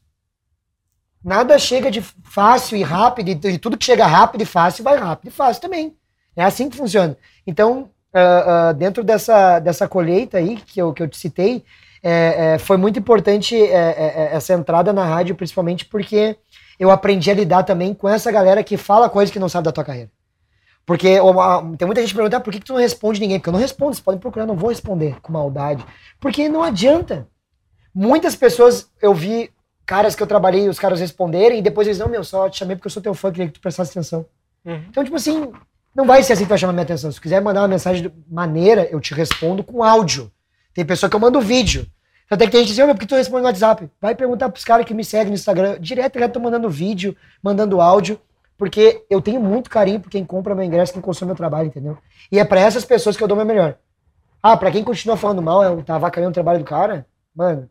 Nada 1.24 1.58
chega 1.58 1.90
de 1.90 2.02
fácil 2.02 2.78
e 2.78 2.84
rápido, 2.84 3.48
e 3.48 3.58
tudo 3.58 3.78
que 3.78 3.86
chega 3.86 4.06
rápido 4.06 4.42
e 4.42 4.46
fácil 4.46 4.84
vai 4.84 4.98
rápido 4.98 5.30
e 5.30 5.32
fácil 5.32 5.62
também. 5.62 5.96
É 6.36 6.44
assim 6.44 6.70
que 6.70 6.76
funciona. 6.76 7.16
Então, 7.46 7.90
ah, 8.14 8.70
ah, 8.70 8.72
dentro 8.74 9.06
dessa, 9.06 9.60
dessa 9.60 9.88
colheita 9.88 10.38
aí 10.38 10.58
que 10.58 10.82
eu, 10.82 10.92
que 10.92 11.02
eu 11.02 11.08
te 11.08 11.18
citei, 11.18 11.64
é, 12.04 12.56
é, 12.56 12.60
foi 12.60 12.78
muito 12.78 13.00
importante 13.00 13.56
é, 13.56 13.68
é, 13.68 14.14
é, 14.16 14.36
essa 14.36 14.54
entrada 14.54 14.94
na 14.94 15.06
rádio, 15.06 15.36
principalmente 15.36 15.86
porque 15.86 16.38
eu 16.80 16.92
aprendi 16.92 17.32
a 17.32 17.34
lidar 17.34 17.64
também 17.64 17.94
com 17.94 18.08
essa 18.08 18.32
galera 18.32 18.64
que 18.64 18.78
fala 18.78 19.10
coisas 19.10 19.32
que 19.32 19.40
não 19.40 19.50
sabe 19.50 19.66
da 19.66 19.72
tua 19.72 19.84
carreira. 19.84 20.12
Porque 20.86 21.20
tem 21.78 21.86
muita 21.86 22.02
gente 22.02 22.16
perguntando 22.16 22.44
por 22.44 22.54
que, 22.54 22.60
que 22.60 22.66
tu 22.66 22.74
não 22.74 22.80
responde 22.80 23.20
ninguém? 23.20 23.40
Porque 23.40 23.50
eu 23.50 23.54
não 23.54 23.60
respondo, 23.60 23.94
vocês 23.94 24.04
podem 24.04 24.20
procurar, 24.20 24.46
não 24.46 24.56
vou 24.56 24.70
responder 24.70 25.20
com 25.22 25.34
maldade. 25.34 25.86
Porque 26.18 26.48
não 26.48 26.64
adianta. 26.64 27.28
Muitas 27.94 28.36
pessoas, 28.36 28.90
eu 29.02 29.14
vi 29.14 29.52
caras 29.86 30.16
que 30.16 30.24
eu 30.24 30.28
trabalhei, 30.28 30.70
os 30.70 30.80
caras 30.80 31.00
responderem, 31.00 31.60
e 31.60 31.62
depois 31.62 31.88
eles, 31.88 32.00
não, 32.00 32.08
meu, 32.08 32.24
só 32.24 32.50
te 32.50 32.60
chamei 32.60 32.76
porque 32.76 32.88
eu 32.88 32.92
sou 32.92 33.02
teu 33.02 33.14
fã, 33.14 33.32
queria 33.32 33.48
que 33.48 33.54
tu 33.54 33.60
prestasse 33.60 33.92
atenção. 33.92 34.26
Uhum. 34.64 34.84
Então, 34.90 35.04
tipo 35.04 35.16
assim, 35.16 35.52
não 35.96 36.06
vai 36.06 36.22
ser 36.24 36.34
assim 36.34 36.44
que 36.44 36.50
vai 36.50 36.58
chamar 36.58 36.74
minha 36.74 36.84
atenção. 36.84 37.12
Se 37.12 37.20
quiser 37.20 37.42
mandar 37.42 37.62
uma 37.62 37.68
mensagem 37.68 38.04
de 38.04 38.14
maneira, 38.30 38.88
eu 38.92 39.02
te 39.02 39.14
respondo 39.14 39.64
com 39.64 39.84
áudio. 39.84 40.32
Tem 40.74 40.86
pessoa 40.86 41.10
que 41.10 41.16
eu 41.16 41.20
mando 41.20 41.42
vídeo. 41.42 41.88
Até 42.30 42.46
que 42.46 42.52
tem 42.52 42.60
gente 42.62 42.70
que 42.70 42.76
diz, 42.76 42.84
"Ô, 42.84 42.86
meu, 42.88 42.96
por 42.96 43.02
que 43.02 43.08
tu 43.08 43.16
responde 43.16 43.42
no 43.44 43.48
WhatsApp? 43.48 43.90
Vai 44.02 44.14
perguntar 44.16 44.50
pros 44.50 44.66
caras 44.66 44.86
que 44.86 44.94
me 44.94 45.04
seguem 45.06 45.28
no 45.28 45.34
Instagram. 45.36 45.78
Direto, 45.80 46.14
direto, 46.14 46.34
tô 46.34 46.40
mandando 46.40 46.70
vídeo, 46.70 47.16
mandando 47.42 47.80
áudio. 47.82 48.20
Porque 48.58 49.06
eu 49.10 49.22
tenho 49.22 49.40
muito 49.40 49.70
carinho 49.70 50.00
por 50.00 50.10
quem 50.10 50.26
compra 50.26 50.56
meu 50.56 50.64
ingresso, 50.66 50.92
quem 50.92 51.02
consome 51.02 51.28
meu 51.28 51.36
trabalho, 51.36 51.68
entendeu? 51.68 51.98
E 52.32 52.40
é 52.40 52.44
pra 52.44 52.60
essas 52.60 52.84
pessoas 52.84 53.16
que 53.16 53.24
eu 53.24 53.28
dou 53.28 53.38
meu 53.38 53.46
melhor. 53.46 53.76
Ah, 54.42 54.58
pra 54.58 54.72
quem 54.72 54.84
continua 54.84 55.16
falando 55.16 55.42
mal, 55.44 55.64
eu 55.64 55.84
tá 55.84 55.96
avacalhando 55.96 56.32
o 56.32 56.34
trabalho 56.34 56.60
do 56.60 56.66
cara, 56.66 57.06
mano, 57.36 57.70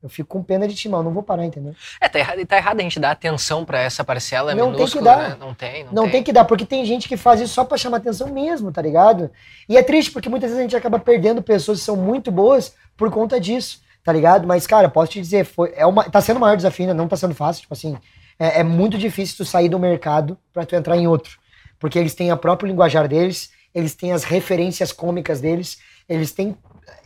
Eu 0.00 0.08
fico 0.08 0.28
com 0.28 0.44
pena 0.44 0.68
de 0.68 0.76
ti, 0.76 0.88
mal, 0.88 1.02
não 1.02 1.10
vou 1.12 1.24
parar, 1.24 1.44
entendeu? 1.44 1.74
É, 2.00 2.08
tá 2.08 2.20
errado, 2.20 2.46
tá 2.46 2.56
errado 2.56 2.78
a 2.78 2.82
gente 2.84 3.00
dar 3.00 3.10
atenção 3.10 3.64
pra 3.64 3.80
essa 3.80 4.04
parcela 4.04 4.54
Não 4.54 4.72
tem 4.72 4.86
que 4.86 5.00
dar. 5.00 5.30
né? 5.30 5.36
Não 5.40 5.52
tem, 5.52 5.84
não, 5.86 5.92
Não 5.92 6.08
tem. 6.08 6.22
que 6.22 6.32
dar, 6.32 6.44
porque 6.44 6.64
tem 6.64 6.84
gente 6.84 7.08
que 7.08 7.16
faz 7.16 7.40
isso 7.40 7.52
só 7.52 7.64
pra 7.64 7.76
chamar 7.76 7.96
atenção 7.96 8.28
mesmo, 8.28 8.70
tá 8.70 8.80
ligado? 8.80 9.28
E 9.68 9.76
é 9.76 9.82
triste, 9.82 10.12
porque 10.12 10.28
muitas 10.28 10.50
vezes 10.50 10.60
a 10.60 10.62
gente 10.62 10.76
acaba 10.76 11.00
perdendo 11.00 11.42
pessoas 11.42 11.80
que 11.80 11.84
são 11.84 11.96
muito 11.96 12.30
boas 12.30 12.76
por 12.96 13.10
conta 13.10 13.40
disso, 13.40 13.80
tá 14.08 14.12
ligado? 14.14 14.46
Mas, 14.46 14.66
cara, 14.66 14.88
posso 14.88 15.12
te 15.12 15.20
dizer, 15.20 15.44
foi, 15.44 15.70
é 15.76 15.84
uma, 15.84 16.02
tá 16.02 16.18
sendo 16.22 16.38
o 16.38 16.40
maior 16.40 16.56
desafio, 16.56 16.86
né? 16.86 16.94
Não 16.94 17.06
tá 17.06 17.14
sendo 17.14 17.34
fácil, 17.34 17.60
tipo 17.60 17.74
assim, 17.74 17.94
é, 18.38 18.60
é 18.60 18.64
muito 18.64 18.96
difícil 18.96 19.36
tu 19.36 19.44
sair 19.44 19.68
do 19.68 19.78
mercado 19.78 20.38
pra 20.50 20.64
tu 20.64 20.74
entrar 20.74 20.96
em 20.96 21.06
outro. 21.06 21.38
Porque 21.78 21.98
eles 21.98 22.14
têm 22.14 22.30
a 22.30 22.36
própria 22.36 22.68
linguajar 22.68 23.06
deles, 23.06 23.50
eles 23.74 23.94
têm 23.94 24.12
as 24.12 24.24
referências 24.24 24.92
cômicas 24.92 25.42
deles, 25.42 25.76
eles 26.08 26.32
têm, 26.32 26.56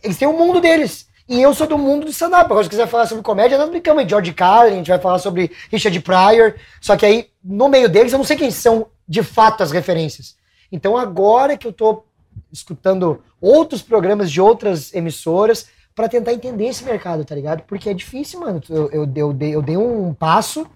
eles 0.01 0.17
têm 0.17 0.29
o 0.29 0.31
mundo 0.31 0.61
deles. 0.61 1.09
E 1.27 1.41
eu 1.41 1.53
sou 1.53 1.67
do 1.67 1.77
mundo 1.77 2.05
do 2.05 2.09
stand-up. 2.09 2.45
Agora, 2.45 2.63
se 2.63 2.69
quiser 2.69 2.87
falar 2.87 3.05
sobre 3.05 3.21
comédia, 3.21 3.57
nós 3.57 3.69
brincamos 3.69 4.05
de 4.05 4.09
George 4.09 4.31
Carlin, 4.31 4.71
a 4.71 4.77
gente 4.77 4.89
vai 4.89 4.99
falar 4.99 5.19
sobre 5.19 5.51
Richard 5.69 5.99
Pryor. 5.99 6.55
Só 6.79 6.95
que 6.95 7.05
aí, 7.05 7.27
no 7.43 7.67
meio 7.67 7.89
deles, 7.89 8.13
eu 8.13 8.17
não 8.17 8.23
sei 8.23 8.37
quem 8.37 8.49
são 8.49 8.87
de 9.05 9.21
fato 9.23 9.61
as 9.61 9.73
referências. 9.73 10.37
Então, 10.71 10.95
agora 10.95 11.57
que 11.57 11.67
eu 11.67 11.73
tô 11.73 12.05
escutando 12.49 13.21
outros 13.41 13.81
programas 13.81 14.31
de 14.31 14.39
outras 14.39 14.93
emissoras 14.93 15.67
pra 15.95 16.09
tentar 16.09 16.33
entender 16.33 16.65
esse 16.65 16.83
mercado, 16.83 17.25
tá 17.25 17.35
ligado? 17.35 17.63
Porque 17.63 17.89
é 17.89 17.93
difícil, 17.93 18.39
mano. 18.39 18.61
Eu, 18.69 18.89
eu, 18.91 19.11
eu, 19.15 19.33
dei, 19.33 19.55
eu 19.55 19.61
dei 19.61 19.77
um 19.77 20.13
passo 20.13 20.67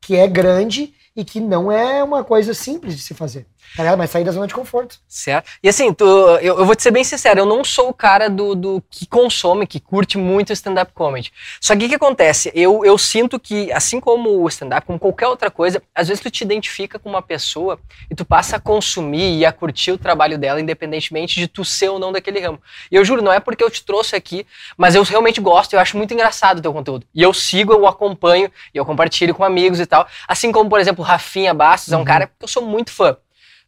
que 0.00 0.16
é 0.16 0.26
grande 0.28 0.94
e 1.16 1.24
que 1.24 1.40
não 1.40 1.72
é 1.72 2.04
uma 2.04 2.22
coisa 2.22 2.52
simples 2.52 2.94
de 2.94 3.02
se 3.02 3.14
fazer. 3.14 3.46
Tá? 3.74 3.96
Mas 3.96 4.10
sair 4.10 4.24
da 4.24 4.30
zona 4.30 4.46
de 4.46 4.54
conforto. 4.54 4.98
Certo. 5.08 5.50
E 5.62 5.68
assim, 5.68 5.92
tu, 5.92 6.04
eu, 6.04 6.58
eu 6.58 6.66
vou 6.66 6.76
te 6.76 6.82
ser 6.82 6.90
bem 6.90 7.02
sincero, 7.02 7.40
eu 7.40 7.46
não 7.46 7.64
sou 7.64 7.88
o 7.88 7.94
cara 7.94 8.28
do, 8.28 8.54
do 8.54 8.82
que 8.90 9.06
consome, 9.06 9.66
que 9.66 9.80
curte 9.80 10.18
muito 10.18 10.52
stand-up 10.52 10.92
comedy. 10.92 11.32
Só 11.60 11.74
que 11.74 11.86
o 11.86 11.88
que 11.88 11.94
acontece? 11.94 12.52
Eu, 12.54 12.84
eu 12.84 12.96
sinto 12.98 13.40
que, 13.40 13.72
assim 13.72 13.98
como 13.98 14.42
o 14.42 14.48
stand-up, 14.48 14.86
como 14.86 14.98
qualquer 14.98 15.28
outra 15.28 15.50
coisa, 15.50 15.82
às 15.94 16.08
vezes 16.08 16.22
tu 16.22 16.30
te 16.30 16.42
identifica 16.42 16.98
com 16.98 17.08
uma 17.08 17.22
pessoa 17.22 17.78
e 18.10 18.14
tu 18.14 18.24
passa 18.24 18.56
a 18.56 18.60
consumir 18.60 19.38
e 19.38 19.44
a 19.44 19.52
curtir 19.52 19.92
o 19.92 19.98
trabalho 19.98 20.38
dela, 20.38 20.60
independentemente 20.60 21.40
de 21.40 21.48
tu 21.48 21.64
ser 21.64 21.88
ou 21.88 21.98
não 21.98 22.12
daquele 22.12 22.40
ramo. 22.40 22.60
E 22.90 22.94
eu 22.94 23.04
juro, 23.04 23.22
não 23.22 23.32
é 23.32 23.40
porque 23.40 23.64
eu 23.64 23.70
te 23.70 23.84
trouxe 23.84 24.14
aqui, 24.14 24.46
mas 24.76 24.94
eu 24.94 25.02
realmente 25.02 25.40
gosto, 25.40 25.72
eu 25.72 25.80
acho 25.80 25.96
muito 25.96 26.12
engraçado 26.14 26.58
o 26.58 26.62
teu 26.62 26.72
conteúdo. 26.72 27.06
E 27.14 27.22
eu 27.22 27.32
sigo, 27.32 27.72
eu 27.72 27.86
acompanho, 27.86 28.50
e 28.74 28.78
eu 28.78 28.84
compartilho 28.84 29.34
com 29.34 29.44
amigos 29.44 29.80
e 29.80 29.86
tal. 29.86 30.06
Assim 30.26 30.52
como, 30.52 30.68
por 30.68 30.80
exemplo, 30.80 31.04
Rafinha 31.06 31.54
Bastos, 31.54 31.92
é 31.92 31.96
um 31.96 32.04
cara 32.04 32.26
que 32.26 32.32
eu 32.44 32.48
sou 32.48 32.64
muito 32.64 32.90
fã. 32.92 33.16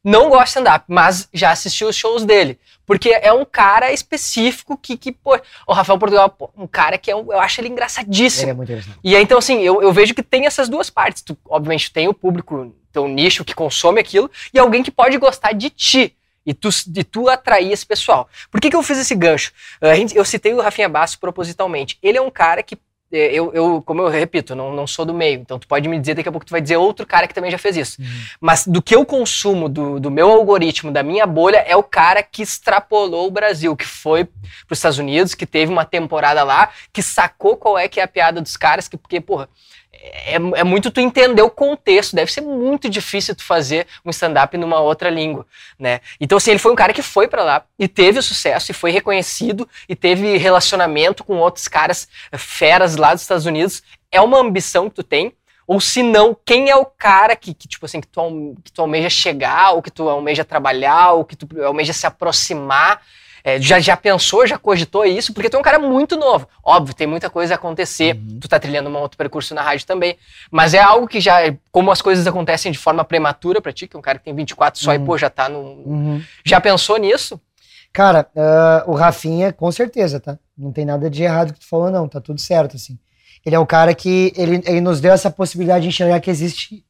Não 0.04 0.28
gosto 0.30 0.44
de 0.44 0.48
stand-up, 0.50 0.84
mas 0.88 1.28
já 1.34 1.50
assisti 1.50 1.84
os 1.84 1.96
shows 1.96 2.24
dele. 2.24 2.58
Porque 2.86 3.10
é 3.10 3.32
um 3.32 3.44
cara 3.44 3.92
específico 3.92 4.76
que, 4.78 4.96
que 4.96 5.12
pô, 5.12 5.38
o 5.66 5.72
Rafael 5.72 5.98
Portugal, 5.98 6.30
pô, 6.30 6.50
um 6.56 6.66
cara 6.66 6.96
que 6.96 7.10
é 7.10 7.16
um- 7.16 7.30
eu 7.32 7.38
acho 7.40 7.60
ele 7.60 7.68
engraçadíssimo. 7.68 8.44
Ele 8.44 8.50
é 8.50 8.54
muito. 8.54 8.72
E 9.04 9.16
aí, 9.16 9.22
então, 9.22 9.38
assim, 9.38 9.60
eu, 9.60 9.82
eu 9.82 9.92
vejo 9.92 10.14
que 10.14 10.22
tem 10.22 10.46
essas 10.46 10.68
duas 10.68 10.88
partes. 10.88 11.22
Tu, 11.22 11.36
obviamente, 11.46 11.92
tem 11.92 12.08
o 12.08 12.14
público, 12.14 12.74
teu 12.92 13.06
nicho 13.08 13.44
que 13.44 13.54
consome 13.54 14.00
aquilo, 14.00 14.30
e 14.54 14.58
alguém 14.58 14.82
que 14.82 14.90
pode 14.90 15.18
gostar 15.18 15.52
de 15.52 15.68
ti. 15.68 16.14
E 16.46 16.54
tu, 16.54 16.70
de 16.86 17.04
tu 17.04 17.28
atrair 17.28 17.70
esse 17.72 17.84
pessoal. 17.84 18.26
Por 18.50 18.58
que, 18.58 18.70
que 18.70 18.76
eu 18.76 18.82
fiz 18.82 18.96
esse 18.96 19.14
gancho? 19.14 19.52
Eu 20.14 20.24
citei 20.24 20.54
o 20.54 20.62
Rafinha 20.62 20.88
Bastos 20.88 21.16
propositalmente. 21.16 21.98
Ele 22.02 22.16
é 22.16 22.22
um 22.22 22.30
cara 22.30 22.62
que, 22.62 22.78
eu, 23.10 23.52
eu, 23.54 23.82
como 23.82 24.02
eu 24.02 24.08
repito, 24.08 24.54
não, 24.54 24.72
não 24.72 24.86
sou 24.86 25.04
do 25.04 25.14
meio. 25.14 25.40
Então, 25.40 25.58
tu 25.58 25.66
pode 25.66 25.88
me 25.88 25.98
dizer, 25.98 26.14
daqui 26.14 26.28
a 26.28 26.32
pouco 26.32 26.44
tu 26.44 26.50
vai 26.50 26.60
dizer 26.60 26.76
outro 26.76 27.06
cara 27.06 27.26
que 27.26 27.34
também 27.34 27.50
já 27.50 27.58
fez 27.58 27.76
isso. 27.76 28.02
Mas 28.40 28.66
do 28.66 28.82
que 28.82 28.94
eu 28.94 29.04
consumo, 29.04 29.68
do, 29.68 29.98
do 29.98 30.10
meu 30.10 30.30
algoritmo, 30.30 30.90
da 30.90 31.02
minha 31.02 31.26
bolha, 31.26 31.58
é 31.58 31.74
o 31.74 31.82
cara 31.82 32.22
que 32.22 32.42
extrapolou 32.42 33.26
o 33.26 33.30
Brasil, 33.30 33.74
que 33.74 33.86
foi 33.86 34.24
para 34.24 34.72
os 34.72 34.78
Estados 34.78 34.98
Unidos, 34.98 35.34
que 35.34 35.46
teve 35.46 35.72
uma 35.72 35.84
temporada 35.84 36.42
lá, 36.44 36.70
que 36.92 37.02
sacou 37.02 37.56
qual 37.56 37.78
é 37.78 37.88
que 37.88 38.00
é 38.00 38.02
a 38.02 38.08
piada 38.08 38.40
dos 38.40 38.56
caras, 38.56 38.88
que, 38.88 38.96
porque, 38.96 39.20
porra, 39.20 39.48
é, 39.92 40.34
é 40.34 40.64
muito 40.64 40.90
tu 40.90 41.00
entender 41.00 41.42
o 41.42 41.50
contexto. 41.50 42.14
Deve 42.14 42.32
ser 42.32 42.40
muito 42.40 42.88
difícil 42.88 43.34
tu 43.34 43.44
fazer 43.44 43.86
um 44.04 44.10
stand-up 44.10 44.56
numa 44.56 44.80
outra 44.80 45.10
língua, 45.10 45.46
né? 45.78 46.00
Então, 46.20 46.38
assim, 46.38 46.50
ele 46.50 46.58
foi 46.58 46.72
um 46.72 46.76
cara 46.76 46.92
que 46.92 47.02
foi 47.02 47.28
pra 47.28 47.42
lá 47.42 47.64
e 47.78 47.88
teve 47.88 48.20
sucesso 48.22 48.70
e 48.70 48.74
foi 48.74 48.90
reconhecido 48.90 49.68
e 49.88 49.96
teve 49.96 50.36
relacionamento 50.36 51.24
com 51.24 51.36
outros 51.36 51.68
caras 51.68 52.08
eh, 52.30 52.38
feras 52.38 52.96
lá 52.96 53.12
dos 53.12 53.22
Estados 53.22 53.46
Unidos. 53.46 53.82
É 54.10 54.20
uma 54.20 54.38
ambição 54.38 54.88
que 54.88 54.96
tu 54.96 55.02
tem. 55.02 55.32
Ou 55.66 55.80
se 55.80 56.02
não, 56.02 56.34
quem 56.46 56.70
é 56.70 56.76
o 56.76 56.86
cara 56.86 57.36
que, 57.36 57.52
que, 57.52 57.68
tipo 57.68 57.84
assim, 57.84 58.00
que 58.00 58.06
tu, 58.06 58.56
que 58.64 58.72
tu 58.72 58.80
almeja 58.80 59.10
chegar, 59.10 59.72
ou 59.72 59.82
que 59.82 59.90
tu 59.90 60.08
almeja 60.08 60.42
trabalhar, 60.42 61.12
ou 61.12 61.26
que 61.26 61.36
tu 61.36 61.46
almeja 61.62 61.92
se 61.92 62.06
aproximar? 62.06 63.02
É, 63.44 63.60
já, 63.60 63.78
já 63.80 63.96
pensou, 63.96 64.46
já 64.46 64.58
cogitou 64.58 65.04
isso? 65.04 65.32
Porque 65.32 65.48
tu 65.48 65.56
é 65.56 65.60
um 65.60 65.62
cara 65.62 65.78
muito 65.78 66.16
novo. 66.16 66.48
Óbvio, 66.62 66.94
tem 66.94 67.06
muita 67.06 67.30
coisa 67.30 67.54
a 67.54 67.56
acontecer. 67.56 68.18
Tu 68.40 68.48
tá 68.48 68.58
trilhando 68.58 68.88
um 68.90 68.96
outro 68.96 69.16
percurso 69.16 69.54
na 69.54 69.62
rádio 69.62 69.86
também. 69.86 70.16
Mas 70.50 70.74
é 70.74 70.80
algo 70.80 71.06
que 71.06 71.20
já, 71.20 71.38
como 71.70 71.90
as 71.90 72.02
coisas 72.02 72.26
acontecem 72.26 72.72
de 72.72 72.78
forma 72.78 73.04
prematura 73.04 73.60
pra 73.60 73.72
ti, 73.72 73.86
que 73.86 73.96
é 73.96 73.98
um 73.98 74.02
cara 74.02 74.18
que 74.18 74.24
tem 74.24 74.34
24 74.34 74.80
só 74.82 74.92
e, 74.94 74.98
Uhum. 74.98 75.04
pô, 75.04 75.16
já 75.18 75.30
tá 75.30 75.48
no. 75.48 75.58
Uhum. 75.60 76.22
Já 76.44 76.60
pensou 76.60 76.96
nisso? 76.96 77.40
Cara, 77.92 78.28
ah, 78.36 78.84
o 78.86 78.94
Rafinha, 78.94 79.52
com 79.52 79.70
certeza, 79.72 80.20
tá? 80.20 80.38
Não 80.56 80.72
tem 80.72 80.84
nada 80.84 81.08
de 81.08 81.22
errado 81.22 81.52
que 81.52 81.60
tu 81.60 81.66
falou, 81.68 81.90
não. 81.90 82.08
Tá 82.08 82.20
tudo 82.20 82.40
certo, 82.40 82.76
assim. 82.76 82.98
Ele 83.46 83.54
é 83.54 83.58
o 83.58 83.66
cara 83.66 83.94
que 83.94 84.32
ele, 84.36 84.62
ele 84.66 84.80
nos 84.80 85.00
deu 85.00 85.12
essa 85.12 85.30
possibilidade 85.30 85.82
de 85.84 85.88
enxergar 85.88 86.20
que 86.20 86.28
existe, 86.30 86.84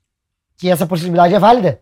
que 0.57 0.71
essa 0.71 0.87
possibilidade 0.87 1.35
é 1.35 1.39
válida. 1.39 1.81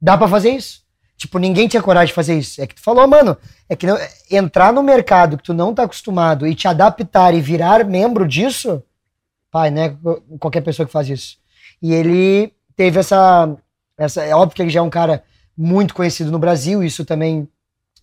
Dá 0.00 0.16
pra 0.16 0.28
fazer 0.28 0.50
isso. 0.50 0.83
Tipo, 1.16 1.38
ninguém 1.38 1.68
tinha 1.68 1.82
coragem 1.82 2.08
de 2.08 2.12
fazer 2.14 2.38
isso. 2.38 2.60
É 2.60 2.66
que 2.66 2.74
tu 2.74 2.82
falou, 2.82 3.06
mano, 3.06 3.36
é 3.68 3.76
que 3.76 3.86
não- 3.86 3.98
entrar 4.30 4.72
no 4.72 4.82
mercado 4.82 5.36
que 5.36 5.44
tu 5.44 5.54
não 5.54 5.74
tá 5.74 5.84
acostumado 5.84 6.46
e 6.46 6.54
te 6.54 6.66
adaptar 6.66 7.34
e 7.34 7.40
virar 7.40 7.84
membro 7.84 8.26
disso, 8.26 8.82
pai, 9.50 9.70
né? 9.70 9.96
Qualquer 10.40 10.60
pessoa 10.60 10.84
que 10.86 10.92
faz 10.92 11.08
isso. 11.08 11.36
E 11.80 11.92
ele 11.94 12.52
teve 12.76 12.98
essa, 12.98 13.56
essa. 13.96 14.22
É 14.24 14.34
óbvio 14.34 14.56
que 14.56 14.62
ele 14.62 14.70
já 14.70 14.80
é 14.80 14.82
um 14.82 14.90
cara 14.90 15.22
muito 15.56 15.94
conhecido 15.94 16.32
no 16.32 16.38
Brasil, 16.38 16.82
isso 16.82 17.04
também 17.04 17.48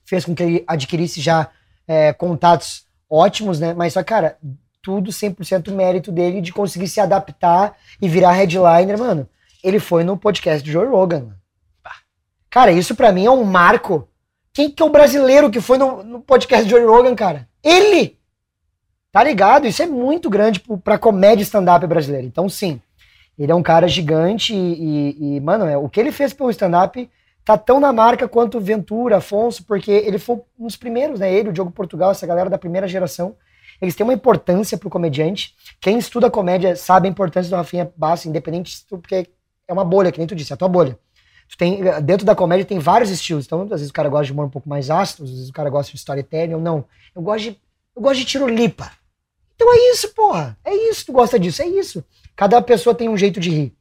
fez 0.06 0.24
com 0.24 0.34
que 0.34 0.44
ele 0.44 0.64
adquirisse 0.66 1.20
já 1.22 1.50
é, 1.88 2.14
contatos 2.14 2.86
ótimos, 3.10 3.60
né? 3.60 3.74
Mas 3.74 3.94
só, 3.94 4.04
cara, 4.04 4.38
tudo 4.82 5.12
100% 5.12 5.72
mérito 5.72 6.12
dele 6.12 6.42
de 6.42 6.54
conseguir 6.54 6.88
se 6.88 7.00
adaptar 7.02 7.76
e 8.02 8.08
virar 8.08 8.32
headliner, 8.32 8.98
mano. 8.98 9.28
Ele 9.64 9.80
foi 9.80 10.04
no 10.04 10.18
podcast 10.18 10.64
do 10.64 10.72
Joe 10.72 10.88
Rogan, 10.88 11.20
mano. 11.20 11.41
Cara, 12.52 12.72
isso 12.72 12.94
pra 12.96 13.12
mim 13.12 13.26
é 13.26 13.32
um 13.32 13.44
marco. 13.44 14.08
Quem 14.54 14.70
que 14.70 14.84
é 14.84 14.86
o 14.86 14.90
brasileiro 14.90 15.50
que 15.50 15.62
foi 15.62 15.78
no, 15.78 16.04
no 16.04 16.20
podcast 16.20 16.66
do 16.66 16.70
Joe 16.70 16.84
Rogan, 16.86 17.16
cara? 17.16 17.48
Ele! 17.64 18.20
Tá 19.12 19.24
ligado? 19.24 19.66
Isso 19.66 19.82
é 19.82 19.86
muito 19.88 20.30
grande 20.30 20.60
pra 20.84 20.98
comédia 20.98 21.44
stand-up 21.44 21.86
brasileira. 21.88 22.28
Então, 22.28 22.48
sim, 22.50 22.82
ele 23.40 23.52
é 23.52 23.56
um 23.56 23.64
cara 23.64 23.88
gigante 23.88 24.54
e, 24.54 25.16
e- 25.18 25.36
e, 25.38 25.40
mano, 25.40 25.66
é, 25.66 25.78
o 25.78 25.88
que 25.90 26.00
ele 26.00 26.12
fez 26.12 26.34
pelo 26.34 26.50
stand-up 26.50 27.10
tá 27.44 27.58
tão 27.58 27.80
na 27.80 27.92
marca 27.92 28.28
quanto 28.28 28.60
Ventura, 28.60 29.18
Afonso, 29.18 29.64
porque 29.66 29.90
ele 29.92 30.20
foi 30.20 30.36
um 30.60 30.66
dos 30.68 30.76
primeiros, 30.76 31.20
né? 31.20 31.34
Ele, 31.34 31.50
o 31.50 31.54
Diogo 31.54 31.72
Portugal, 31.72 32.12
essa 32.12 32.28
galera 32.28 32.50
da 32.50 32.58
primeira 32.58 32.88
geração. 32.88 33.36
Eles 33.82 33.96
têm 33.96 34.04
uma 34.04 34.14
importância 34.14 34.78
pro 34.78 34.90
comediante. 34.92 35.56
Quem 35.80 35.98
estuda 35.98 36.30
comédia 36.30 36.76
sabe 36.76 37.08
a 37.08 37.12
importância 37.12 37.50
do 37.50 37.56
Rafinha 37.56 37.92
Bastos, 37.98 38.28
independente, 38.28 38.86
porque 38.90 39.28
é 39.68 39.74
uma 39.74 39.84
bolha, 39.84 40.12
que 40.12 40.20
nem 40.20 40.28
tu 40.28 40.36
disse, 40.36 40.52
é 40.52 40.56
a 40.56 40.58
tua 40.58 40.68
bolha. 40.70 41.00
Tem, 41.58 41.82
dentro 42.04 42.26
da 42.26 42.36
comédia 42.36 42.66
tem 42.66 42.80
vários 42.80 43.10
estilos. 43.10 43.46
Então, 43.46 43.62
às 43.64 43.70
vezes 43.70 43.90
o 43.90 43.94
cara 43.94 44.10
gosta 44.10 44.26
de 44.26 44.32
humor 44.32 44.46
um 44.46 44.50
pouco 44.50 44.68
mais 44.70 44.90
ácido, 44.90 45.24
às 45.24 45.30
vezes 45.30 45.50
o 45.50 45.54
cara 45.54 45.70
gosta 45.70 45.92
de 45.92 45.98
storytelling, 45.98 46.54
ou 46.56 46.62
não. 46.62 46.86
Eu 47.16 47.22
gosto 47.22 47.44
de, 47.44 47.60
eu 47.96 48.02
gosto 48.02 48.20
de 48.20 48.26
tiro 48.26 48.48
lipa. 48.48 48.92
Então 49.56 49.72
é 49.72 49.92
isso, 49.92 50.10
porra. 50.16 50.58
É 50.66 50.74
isso, 50.74 51.06
tu 51.06 51.12
gosta 51.14 51.40
disso, 51.40 51.62
é 51.62 51.68
isso. 51.68 52.04
Cada 52.36 52.62
pessoa 52.62 52.96
tem 52.96 53.08
um 53.10 53.18
jeito 53.18 53.40
de 53.40 53.50
rir. 53.52 53.74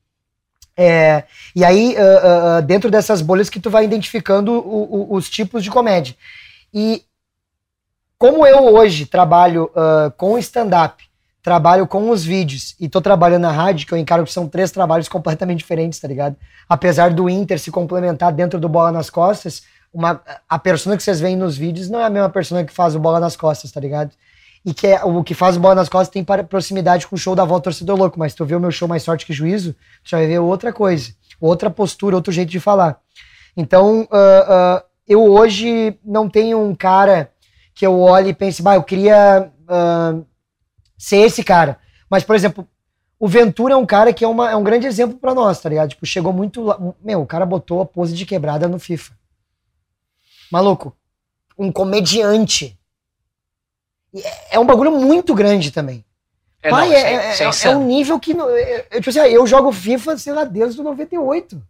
É, 0.76 1.24
e 1.54 1.64
aí, 1.64 1.96
ah, 1.96 2.56
ah, 2.56 2.60
dentro 2.60 2.90
dessas 2.90 3.20
bolhas 3.22 3.50
que 3.50 3.60
tu 3.60 3.70
vai 3.70 3.84
identificando 3.84 4.52
o- 4.52 5.12
o- 5.12 5.14
os 5.14 5.28
tipos 5.28 5.62
de 5.64 5.70
comédia. 5.70 6.14
E 6.72 7.02
como 8.18 8.46
eu 8.46 8.74
hoje 8.74 9.06
trabalho 9.06 9.70
ah, 9.74 10.12
com 10.16 10.38
stand-up, 10.38 11.09
trabalho 11.42 11.86
com 11.86 12.10
os 12.10 12.24
vídeos 12.24 12.74
e 12.78 12.88
tô 12.88 13.00
trabalhando 13.00 13.42
na 13.42 13.52
rádio, 13.52 13.86
que 13.86 13.94
eu 13.94 13.98
encaro 13.98 14.24
que 14.24 14.32
são 14.32 14.46
três 14.46 14.70
trabalhos 14.70 15.08
completamente 15.08 15.58
diferentes, 15.58 15.98
tá 15.98 16.06
ligado? 16.06 16.36
Apesar 16.68 17.10
do 17.12 17.28
Inter 17.30 17.58
se 17.58 17.70
complementar 17.70 18.32
dentro 18.32 18.60
do 18.60 18.68
Bola 18.68 18.92
nas 18.92 19.08
Costas, 19.08 19.62
uma, 19.92 20.20
a 20.48 20.58
persona 20.58 20.96
que 20.96 21.02
vocês 21.02 21.18
veem 21.18 21.36
nos 21.36 21.56
vídeos 21.56 21.88
não 21.88 22.00
é 22.00 22.04
a 22.04 22.10
mesma 22.10 22.28
persona 22.28 22.64
que 22.64 22.72
faz 22.72 22.94
o 22.94 23.00
Bola 23.00 23.18
nas 23.18 23.36
Costas, 23.36 23.72
tá 23.72 23.80
ligado? 23.80 24.12
E 24.64 24.74
que 24.74 24.86
é, 24.86 25.02
o 25.02 25.24
que 25.24 25.34
faz 25.34 25.56
o 25.56 25.60
Bola 25.60 25.74
nas 25.74 25.88
Costas 25.88 26.12
tem 26.12 26.24
proximidade 26.44 27.06
com 27.06 27.16
o 27.16 27.18
show 27.18 27.34
da 27.34 27.44
Volta 27.44 27.64
Torcedor 27.64 27.96
Louco, 27.96 28.18
mas 28.18 28.34
tu 28.34 28.44
vê 28.44 28.54
o 28.54 28.60
meu 28.60 28.70
show 28.70 28.86
Mais 28.86 29.02
Sorte 29.02 29.24
que 29.24 29.32
Juízo, 29.32 29.72
tu 30.04 30.10
já 30.10 30.18
vai 30.18 30.26
ver 30.26 30.38
outra 30.38 30.72
coisa, 30.72 31.12
outra 31.40 31.70
postura, 31.70 32.14
outro 32.14 32.32
jeito 32.32 32.50
de 32.50 32.60
falar. 32.60 33.00
Então, 33.56 34.06
ah, 34.12 34.46
ah, 34.48 34.84
eu 35.08 35.24
hoje 35.24 35.98
não 36.04 36.28
tenho 36.28 36.60
um 36.60 36.74
cara 36.74 37.32
que 37.74 37.86
eu 37.86 37.98
olhe 37.98 38.30
e 38.30 38.34
pense, 38.34 38.62
bah, 38.62 38.74
eu 38.74 38.82
queria 38.82 39.50
ah, 39.66 40.14
ser 41.00 41.18
esse 41.18 41.42
cara. 41.42 41.78
Mas, 42.10 42.22
por 42.24 42.34
exemplo, 42.36 42.66
o 43.18 43.26
Ventura 43.28 43.74
é 43.74 43.76
um 43.76 43.86
cara 43.86 44.12
que 44.12 44.24
é, 44.24 44.28
uma- 44.28 44.50
é 44.50 44.56
um 44.56 44.62
grande 44.64 44.86
exemplo 44.86 45.16
pra 45.18 45.34
nós, 45.34 45.60
tá 45.60 45.68
ligado? 45.68 45.90
Tipo, 45.90 46.04
chegou 46.04 46.32
muito. 46.32 46.62
lá- 46.62 46.78
Meu, 47.02 47.22
o 47.22 47.26
cara 47.26 47.46
botou 47.46 47.80
a 47.80 47.86
pose 47.86 48.14
de 48.14 48.26
quebrada 48.26 48.68
no 48.68 48.78
FIFA. 48.78 49.14
Maluco, 50.50 50.96
um 51.58 51.70
comediante. 51.72 52.78
E 54.12 54.20
é- 54.20 54.40
É 54.52 54.58
um 54.58 54.66
bagulho 54.66 54.90
muito 54.92 55.34
grande 55.34 55.70
também. 55.70 56.04
É, 56.62 56.68
Pai, 56.70 56.88
não, 56.88 56.94
é, 56.94 57.00
é- 57.00 57.14
é- 57.14 57.34
é 57.44 57.44
é 57.68 57.76
um 57.76 57.86
nível 57.86 58.18
que. 58.20 58.32
é- 58.32 58.86
é- 58.90 59.00
tipo 59.00 59.08
assim, 59.10 59.20
eu 59.20 59.46
jogo 59.46 59.72
FIFA, 59.72 60.18
sei 60.18 60.32
lá, 60.32 60.44
desde 60.44 60.80
o 60.80 60.84
98. 60.84 61.62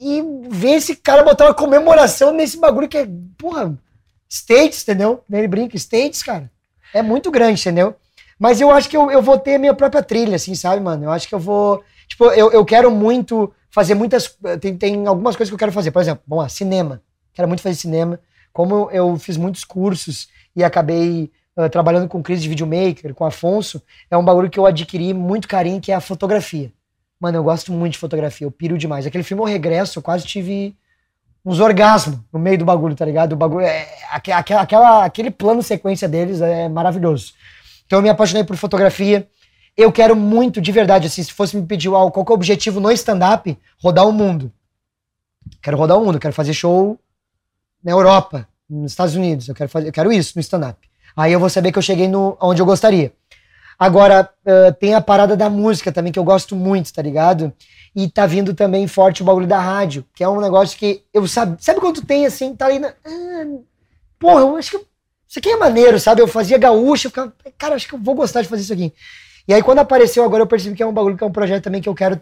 E 0.00 0.22
ver 0.50 0.72
esse 0.72 0.96
cara 0.96 1.22
botar 1.22 1.44
uma 1.46 1.54
comemoração 1.54 2.32
nesse 2.32 2.58
bagulho 2.58 2.88
que 2.88 2.98
é, 2.98 3.08
porra, 3.38 3.78
States, 4.28 4.82
entendeu? 4.82 5.22
Ele 5.30 5.46
brinca, 5.48 5.76
States, 5.76 6.22
cara. 6.22 6.50
É 6.92 7.00
muito 7.02 7.30
grande, 7.30 7.60
entendeu? 7.60 7.94
Mas 8.38 8.60
eu 8.60 8.70
acho 8.70 8.88
que 8.88 8.96
eu, 8.96 9.10
eu 9.10 9.22
vou 9.22 9.38
ter 9.38 9.54
a 9.54 9.58
minha 9.58 9.74
própria 9.74 10.02
trilha, 10.02 10.36
assim, 10.36 10.54
sabe, 10.54 10.82
mano? 10.82 11.04
Eu 11.04 11.10
acho 11.10 11.28
que 11.28 11.34
eu 11.34 11.38
vou. 11.38 11.82
Tipo, 12.06 12.26
eu, 12.26 12.52
eu 12.52 12.64
quero 12.64 12.90
muito 12.90 13.52
fazer 13.70 13.94
muitas. 13.94 14.36
Tem, 14.60 14.76
tem 14.76 15.06
algumas 15.06 15.36
coisas 15.36 15.50
que 15.50 15.54
eu 15.54 15.58
quero 15.58 15.72
fazer. 15.72 15.90
Por 15.90 16.02
exemplo, 16.02 16.36
lá, 16.36 16.48
cinema. 16.48 17.02
Quero 17.32 17.48
muito 17.48 17.62
fazer 17.62 17.76
cinema. 17.76 18.20
Como 18.52 18.90
eu 18.90 19.16
fiz 19.18 19.36
muitos 19.36 19.64
cursos 19.64 20.28
e 20.54 20.64
acabei 20.64 21.30
ah, 21.56 21.70
trabalhando 21.70 22.06
com 22.06 22.22
Cris 22.22 22.42
de 22.42 22.48
Videomaker, 22.50 23.14
com 23.14 23.24
Afonso, 23.24 23.82
é 24.10 24.16
um 24.16 24.24
bagulho 24.24 24.50
que 24.50 24.58
eu 24.58 24.66
adquiri 24.66 25.14
muito 25.14 25.48
carinho, 25.48 25.80
que 25.80 25.90
é 25.90 25.94
a 25.94 26.00
fotografia. 26.00 26.70
Mano, 27.18 27.38
eu 27.38 27.44
gosto 27.44 27.72
muito 27.72 27.94
de 27.94 27.98
fotografia, 27.98 28.46
eu 28.46 28.50
piro 28.50 28.76
demais. 28.76 29.06
Aquele 29.06 29.24
filme 29.24 29.42
O 29.42 29.46
Regresso, 29.46 29.98
eu 29.98 30.02
quase 30.02 30.26
tive 30.26 30.76
uns 31.42 31.58
orgasmos 31.58 32.18
no 32.30 32.38
meio 32.38 32.58
do 32.58 32.64
bagulho, 32.64 32.94
tá 32.94 33.06
ligado? 33.06 33.32
O 33.32 33.36
bagulho 33.36 33.64
é. 33.64 33.88
Aquela, 34.10 34.60
aquela, 34.60 35.04
aquele 35.06 35.30
plano 35.30 35.62
sequência 35.62 36.06
deles 36.06 36.42
é 36.42 36.68
maravilhoso. 36.68 37.32
Então 37.86 37.98
eu 37.98 38.02
me 38.02 38.08
apaixonei 38.08 38.44
por 38.44 38.56
fotografia. 38.56 39.28
Eu 39.76 39.92
quero 39.92 40.16
muito, 40.16 40.60
de 40.60 40.72
verdade, 40.72 41.06
assim, 41.06 41.22
se 41.22 41.32
fosse 41.32 41.56
me 41.56 41.66
pedir 41.66 41.88
qual 41.90 42.10
que 42.10 42.18
é 42.18 42.32
o 42.32 42.34
objetivo 42.34 42.80
no 42.80 42.90
stand-up, 42.92 43.56
rodar 43.82 44.06
o 44.06 44.12
mundo. 44.12 44.52
Quero 45.62 45.76
rodar 45.76 45.98
o 45.98 46.04
mundo, 46.04 46.18
quero 46.18 46.34
fazer 46.34 46.54
show 46.54 46.98
na 47.82 47.92
Europa, 47.92 48.48
nos 48.68 48.92
Estados 48.92 49.14
Unidos. 49.14 49.48
Eu 49.48 49.54
quero, 49.54 49.68
fazer, 49.68 49.88
eu 49.88 49.92
quero 49.92 50.12
isso 50.12 50.32
no 50.36 50.40
stand-up. 50.40 50.78
Aí 51.16 51.32
eu 51.32 51.40
vou 51.40 51.48
saber 51.48 51.72
que 51.72 51.78
eu 51.78 51.82
cheguei 51.82 52.08
no, 52.08 52.36
onde 52.40 52.60
eu 52.60 52.66
gostaria. 52.66 53.12
Agora, 53.78 54.30
ah, 54.46 54.72
tem 54.72 54.94
a 54.94 55.00
parada 55.00 55.36
da 55.36 55.50
música 55.50 55.92
também, 55.92 56.12
que 56.12 56.18
eu 56.18 56.24
gosto 56.24 56.56
muito, 56.56 56.92
tá 56.92 57.02
ligado? 57.02 57.52
E 57.94 58.08
tá 58.08 58.26
vindo 58.26 58.54
também 58.54 58.86
forte 58.86 59.22
o 59.22 59.24
bagulho 59.24 59.46
da 59.46 59.60
rádio, 59.60 60.04
que 60.14 60.24
é 60.24 60.28
um 60.28 60.40
negócio 60.40 60.78
que 60.78 61.04
eu 61.12 61.26
sabe. 61.26 61.62
Sabe 61.62 61.80
quando 61.80 62.02
tem 62.02 62.26
assim, 62.26 62.54
tá 62.54 62.66
ali 62.66 62.78
na. 62.78 62.88
Ah, 62.88 63.46
porra, 64.18 64.40
eu 64.40 64.56
acho 64.56 64.72
que. 64.72 64.86
Isso 65.28 65.38
aqui 65.38 65.50
é 65.50 65.56
maneiro, 65.56 65.98
sabe? 65.98 66.22
Eu 66.22 66.28
fazia 66.28 66.56
gaúcha, 66.56 67.06
eu 67.06 67.10
ficava. 67.10 67.32
Cara, 67.58 67.74
acho 67.74 67.88
que 67.88 67.94
eu 67.94 67.98
vou 67.98 68.14
gostar 68.14 68.42
de 68.42 68.48
fazer 68.48 68.62
isso 68.62 68.72
aqui. 68.72 68.92
E 69.48 69.54
aí, 69.54 69.62
quando 69.62 69.80
apareceu 69.80 70.24
agora, 70.24 70.42
eu 70.42 70.46
percebi 70.46 70.76
que 70.76 70.82
é 70.82 70.86
um 70.86 70.92
bagulho, 70.92 71.16
que 71.16 71.24
é 71.24 71.26
um 71.26 71.32
projeto 71.32 71.64
também 71.64 71.80
que 71.80 71.88
eu 71.88 71.94
quero. 71.94 72.20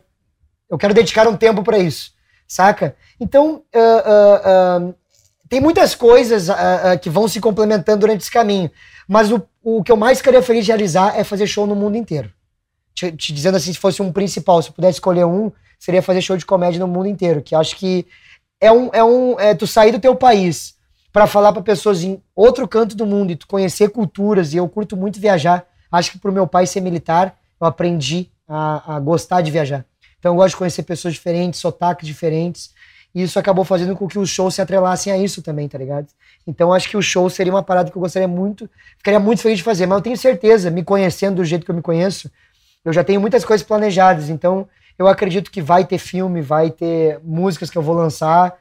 Eu 0.71 0.79
quero 0.79 0.95
dedicar 0.95 1.29
um 1.29 1.37
tempo 1.37 1.63
pra 1.63 1.79
isso, 1.79 2.13
saca? 2.49 2.97
Então, 3.21 3.63
ah, 3.75 4.03
ah, 4.05 4.43
ah, 4.45 4.95
tem 5.49 5.61
muitas 5.61 5.95
coisas 5.95 6.49
que 7.03 7.11
vão 7.11 7.29
se 7.29 7.41
complementando 7.41 8.01
durante 8.01 8.23
esse 8.23 8.31
caminho. 8.31 8.71
Mas 9.07 9.31
o, 9.31 9.47
o 9.63 9.85
que 9.85 9.93
eu 9.93 9.97
mais 9.97 10.23
queria 10.23 10.43
feliz 10.43 10.65
de 10.65 10.71
realizar 10.71 11.19
é 11.19 11.23
fazer 11.23 11.47
show 11.47 11.67
no 11.67 11.77
mundo 11.77 11.97
inteiro. 11.97 12.33
Te, 12.95 13.13
te 13.13 13.33
dizendo 13.33 13.57
assim, 13.57 13.73
se 13.73 13.79
fosse 13.79 14.01
um 14.01 14.11
principal, 14.11 14.63
se 14.63 14.71
eu 14.71 14.75
pudesse 14.75 14.97
escolher 14.97 15.27
um, 15.27 15.53
seria 15.79 16.03
fazer 16.03 16.23
show 16.23 16.37
de 16.37 16.47
comédia 16.47 16.81
no 16.81 16.89
mundo 16.89 17.09
inteiro. 17.09 17.43
Que 17.43 17.55
acho 17.55 17.77
que 17.77 18.07
é 18.61 18.73
um. 18.73 18.89
É 18.93 19.05
um 19.05 19.39
é 19.39 19.55
tu 19.55 19.67
sair 19.67 19.93
do 19.93 20.01
teu 20.01 20.17
país 20.17 20.74
pra 21.15 21.29
falar 21.29 21.53
pra 21.53 21.62
pessoas 21.62 22.03
em 22.03 22.21
outro 22.35 22.67
canto 22.67 22.97
do 22.97 23.07
mundo 23.07 23.31
e 23.31 23.37
tu 23.37 23.47
conhecer 23.47 23.89
culturas. 23.91 24.53
E 24.53 24.57
eu 24.57 24.69
curto 24.69 24.97
muito 24.97 25.21
viajar. 25.21 25.65
Acho 25.91 26.11
que 26.11 26.19
pro 26.19 26.33
meu 26.33 26.45
pai 26.45 26.67
ser 26.67 26.81
militar, 26.81 27.39
eu 27.61 27.69
aprendi 27.69 28.33
a, 28.49 28.97
a 28.97 28.99
gostar 28.99 29.41
de 29.41 29.49
viajar. 29.49 29.85
Então 30.19 30.33
eu 30.33 30.37
gosto 30.37 30.51
de 30.51 30.57
conhecer 30.57 30.83
pessoas 30.83 31.15
diferentes, 31.15 31.61
sotaques 31.61 32.05
diferentes. 32.05 32.75
E 33.15 33.23
isso 33.23 33.39
acabou 33.39 33.65
fazendo 33.65 33.95
com 33.95 34.09
que 34.09 34.19
os 34.19 34.29
shows 34.29 34.57
se 34.57 34.61
atrelassem 34.61 35.12
a 35.12 35.17
isso 35.17 35.41
também, 35.41 35.69
tá 35.69 35.79
ligado? 35.79 36.09
Então 36.45 36.73
acho 36.73 36.89
que 36.89 36.97
o 36.97 37.03
show 37.03 37.31
seria 37.31 37.53
uma 37.53 37.62
parada 37.62 37.93
que 37.93 37.97
eu 37.97 38.03
gostaria 38.03 38.27
muito, 38.27 38.69
ficaria 38.99 39.21
muito 39.21 39.41
feliz 39.41 39.59
de 39.59 39.62
fazer. 39.62 39.87
Mas 39.87 39.99
eu 39.99 40.03
tenho 40.03 40.17
certeza, 40.17 40.69
me 40.69 40.83
conhecendo 40.83 41.37
do 41.37 41.45
jeito 41.45 41.65
que 41.65 41.71
eu 41.71 41.77
me 41.77 41.83
conheço, 41.83 42.29
eu 42.85 42.93
já 42.93 43.05
tenho 43.05 43.21
muitas 43.21 43.45
coisas 43.45 43.65
planejadas. 43.65 44.31
Então 44.31 44.67
eu 44.99 45.07
acredito 45.07 45.49
que 45.53 45.62
vai 45.62 45.85
ter 45.85 45.99
filme, 45.99 46.43
vai 46.43 46.73
ter 46.73 47.21
músicas 47.23 47.71
que 47.71 47.79
eu 47.79 47.83
vou 47.83 47.95
lançar. 47.95 48.59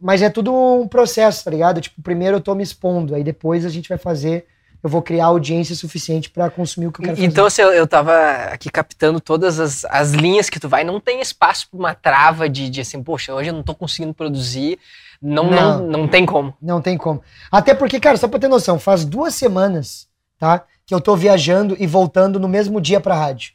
Mas 0.00 0.22
é 0.22 0.30
tudo 0.30 0.54
um 0.54 0.88
processo, 0.88 1.44
tá 1.44 1.50
ligado? 1.50 1.80
Tipo, 1.80 2.00
primeiro 2.02 2.36
eu 2.36 2.40
tô 2.40 2.54
me 2.54 2.62
expondo, 2.62 3.14
aí 3.14 3.22
depois 3.22 3.66
a 3.66 3.68
gente 3.68 3.88
vai 3.88 3.98
fazer, 3.98 4.46
eu 4.82 4.88
vou 4.88 5.02
criar 5.02 5.26
audiência 5.26 5.74
suficiente 5.76 6.30
pra 6.30 6.48
consumir 6.48 6.86
o 6.86 6.92
que 6.92 7.00
eu 7.00 7.04
quero 7.04 7.16
fazer. 7.16 7.26
Então, 7.28 7.46
eu, 7.58 7.72
eu 7.72 7.86
tava 7.86 8.14
aqui 8.44 8.70
captando 8.70 9.20
todas 9.20 9.60
as, 9.60 9.84
as 9.84 10.12
linhas 10.12 10.48
que 10.48 10.58
tu 10.58 10.68
vai, 10.68 10.82
não 10.84 10.98
tem 11.00 11.20
espaço 11.20 11.68
pra 11.70 11.78
uma 11.78 11.94
trava 11.94 12.48
de, 12.48 12.70
de 12.70 12.80
assim, 12.80 13.02
poxa, 13.02 13.34
hoje 13.34 13.50
eu 13.50 13.54
não 13.54 13.62
tô 13.62 13.74
conseguindo 13.74 14.14
produzir, 14.14 14.78
não, 15.20 15.50
não. 15.50 15.78
Não. 15.80 15.86
Não, 15.98 16.08
tem 16.08 16.24
como. 16.24 16.54
Não 16.62 16.80
tem 16.80 16.96
como. 16.96 17.22
Até 17.52 17.74
porque, 17.74 18.00
cara, 18.00 18.16
só 18.16 18.26
pra 18.26 18.38
ter 18.40 18.48
noção, 18.48 18.78
faz 18.78 19.04
duas 19.04 19.34
semanas, 19.34 20.08
tá? 20.38 20.64
Que 20.86 20.94
eu 20.94 21.00
tô 21.00 21.14
viajando 21.14 21.76
e 21.78 21.86
voltando 21.86 22.40
no 22.40 22.48
mesmo 22.48 22.80
dia 22.80 23.00
pra 23.00 23.14
rádio. 23.14 23.52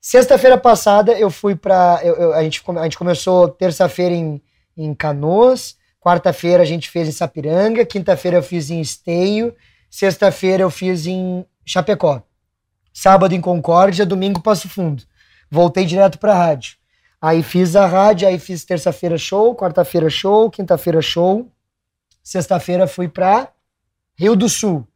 Sexta-feira 0.00 0.58
passada 0.58 1.12
eu 1.12 1.30
fui 1.30 1.54
pra. 1.56 2.00
eu- 2.04 2.14
eu- 2.16 2.34
a, 2.34 2.42
gente, 2.42 2.62
a 2.78 2.82
gente 2.84 2.98
começou 2.98 3.48
terça-feira 3.48 4.14
em, 4.14 4.40
em 4.76 4.94
Canoas, 4.94 5.76
quarta-feira 6.00 6.62
a 6.62 6.66
gente 6.66 6.90
fez 6.90 7.08
em 7.08 7.12
Sapiranga, 7.12 7.84
quinta-feira 7.84 8.38
eu 8.38 8.42
fiz 8.42 8.70
em 8.70 8.80
Esteio, 8.80 9.54
sexta-feira 9.90 10.62
eu 10.62 10.70
fiz 10.70 11.06
em 11.06 11.44
Chapecó. 11.64 12.22
Sábado 12.92 13.34
em 13.34 13.40
Concórdia, 13.40 14.06
domingo 14.06 14.40
Passo 14.40 14.68
Fundo. 14.68 15.02
Voltei 15.50 15.84
direto 15.84 16.18
pra 16.18 16.34
rádio. 16.34 16.76
Aí 17.20 17.42
fiz 17.42 17.74
a 17.74 17.86
rádio, 17.86 18.28
aí 18.28 18.38
fiz 18.38 18.64
terça-feira 18.64 19.16
show, 19.16 19.56
quarta-feira 19.56 20.10
show, 20.10 20.50
quinta-feira 20.50 21.00
show. 21.00 21.50
Sexta-feira 22.22 22.86
fui 22.86 23.08
pra 23.08 23.50
Rio 24.16 24.36
do 24.36 24.48
Sul. 24.48 24.86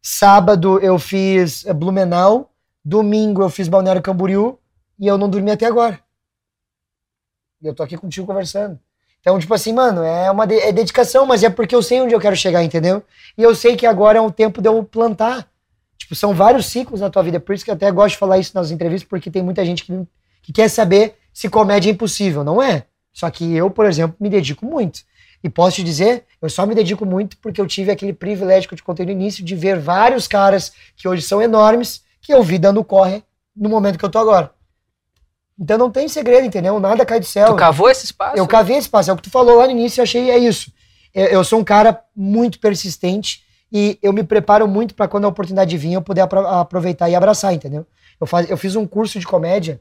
Sábado 0.00 0.78
eu 0.80 0.98
fiz 0.98 1.66
eh, 1.66 1.72
Blumenau. 1.72 2.52
Domingo 2.84 3.42
eu 3.42 3.50
fiz 3.50 3.68
Balneário 3.68 4.02
Camboriú. 4.02 4.58
E 4.98 5.06
eu 5.06 5.18
não 5.18 5.28
dormi 5.28 5.50
até 5.50 5.66
agora. 5.66 5.98
E 7.60 7.66
eu 7.66 7.74
tô 7.74 7.82
aqui 7.82 7.96
contigo 7.96 8.26
conversando. 8.26 8.78
Então, 9.24 9.38
tipo 9.38 9.54
assim, 9.54 9.72
mano, 9.72 10.02
é 10.02 10.30
uma 10.30 10.46
de- 10.46 10.58
é 10.58 10.70
dedicação, 10.70 11.24
mas 11.24 11.42
é 11.42 11.48
porque 11.48 11.74
eu 11.74 11.82
sei 11.82 11.98
onde 12.02 12.12
eu 12.14 12.20
quero 12.20 12.36
chegar, 12.36 12.62
entendeu? 12.62 13.02
E 13.38 13.42
eu 13.42 13.54
sei 13.54 13.74
que 13.74 13.86
agora 13.86 14.18
é 14.18 14.20
um 14.20 14.30
tempo 14.30 14.60
de 14.60 14.68
eu 14.68 14.84
plantar. 14.84 15.48
Tipo, 15.96 16.14
são 16.14 16.34
vários 16.34 16.66
ciclos 16.66 17.00
na 17.00 17.08
tua 17.08 17.22
vida. 17.22 17.40
Por 17.40 17.54
isso 17.54 17.64
que 17.64 17.70
eu 17.70 17.74
até 17.74 17.90
gosto 17.90 18.10
de 18.10 18.18
falar 18.18 18.36
isso 18.36 18.52
nas 18.54 18.70
entrevistas, 18.70 19.08
porque 19.08 19.30
tem 19.30 19.42
muita 19.42 19.64
gente 19.64 19.82
que, 19.82 19.98
que 20.42 20.52
quer 20.52 20.68
saber 20.68 21.14
se 21.32 21.48
comédia 21.48 21.88
é 21.88 21.92
impossível. 21.92 22.44
Não 22.44 22.62
é. 22.62 22.84
Só 23.14 23.30
que 23.30 23.50
eu, 23.56 23.70
por 23.70 23.86
exemplo, 23.86 24.14
me 24.20 24.28
dedico 24.28 24.66
muito. 24.66 25.00
E 25.42 25.48
posso 25.48 25.76
te 25.76 25.82
dizer, 25.82 26.24
eu 26.42 26.50
só 26.50 26.66
me 26.66 26.74
dedico 26.74 27.06
muito 27.06 27.38
porque 27.38 27.62
eu 27.62 27.66
tive 27.66 27.90
aquele 27.90 28.12
privilégio 28.12 28.68
que 28.68 28.74
eu 28.74 28.78
te 28.78 28.84
contei 28.84 29.06
no 29.06 29.12
início 29.12 29.42
de 29.42 29.54
ver 29.56 29.78
vários 29.78 30.28
caras 30.28 30.70
que 30.96 31.08
hoje 31.08 31.22
são 31.22 31.40
enormes, 31.40 32.02
que 32.20 32.34
eu 32.34 32.42
vi 32.42 32.58
dando 32.58 32.84
corre 32.84 33.22
no 33.56 33.70
momento 33.70 33.98
que 33.98 34.04
eu 34.04 34.10
tô 34.10 34.18
agora. 34.18 34.52
Então 35.58 35.78
não 35.78 35.90
tem 35.90 36.08
segredo, 36.08 36.44
entendeu? 36.46 36.78
Nada 36.80 37.04
cai 37.06 37.20
do 37.20 37.26
céu. 37.26 37.48
Tu 37.48 37.56
cavou 37.56 37.88
esse 37.88 38.04
espaço? 38.06 38.36
Eu 38.36 38.46
cavei 38.46 38.76
esse 38.76 38.86
espaço. 38.86 39.10
É 39.10 39.12
o 39.12 39.16
que 39.16 39.22
tu 39.22 39.30
falou 39.30 39.56
lá 39.58 39.66
no 39.66 39.70
início, 39.70 40.00
eu 40.00 40.02
achei 40.02 40.30
é 40.30 40.38
isso. 40.38 40.72
Eu, 41.14 41.26
eu 41.26 41.44
sou 41.44 41.60
um 41.60 41.64
cara 41.64 42.02
muito 42.14 42.58
persistente 42.58 43.44
e 43.72 43.98
eu 44.02 44.12
me 44.12 44.24
preparo 44.24 44.66
muito 44.66 44.94
para 44.94 45.06
quando 45.08 45.24
a 45.24 45.28
oportunidade 45.28 45.76
vir 45.76 45.92
eu 45.92 46.02
poder 46.02 46.22
apro- 46.22 46.46
aproveitar 46.46 47.08
e 47.08 47.14
abraçar, 47.14 47.52
entendeu? 47.54 47.86
Eu, 48.20 48.26
faz, 48.26 48.48
eu 48.50 48.56
fiz 48.56 48.74
um 48.76 48.86
curso 48.86 49.18
de 49.18 49.26
comédia, 49.26 49.80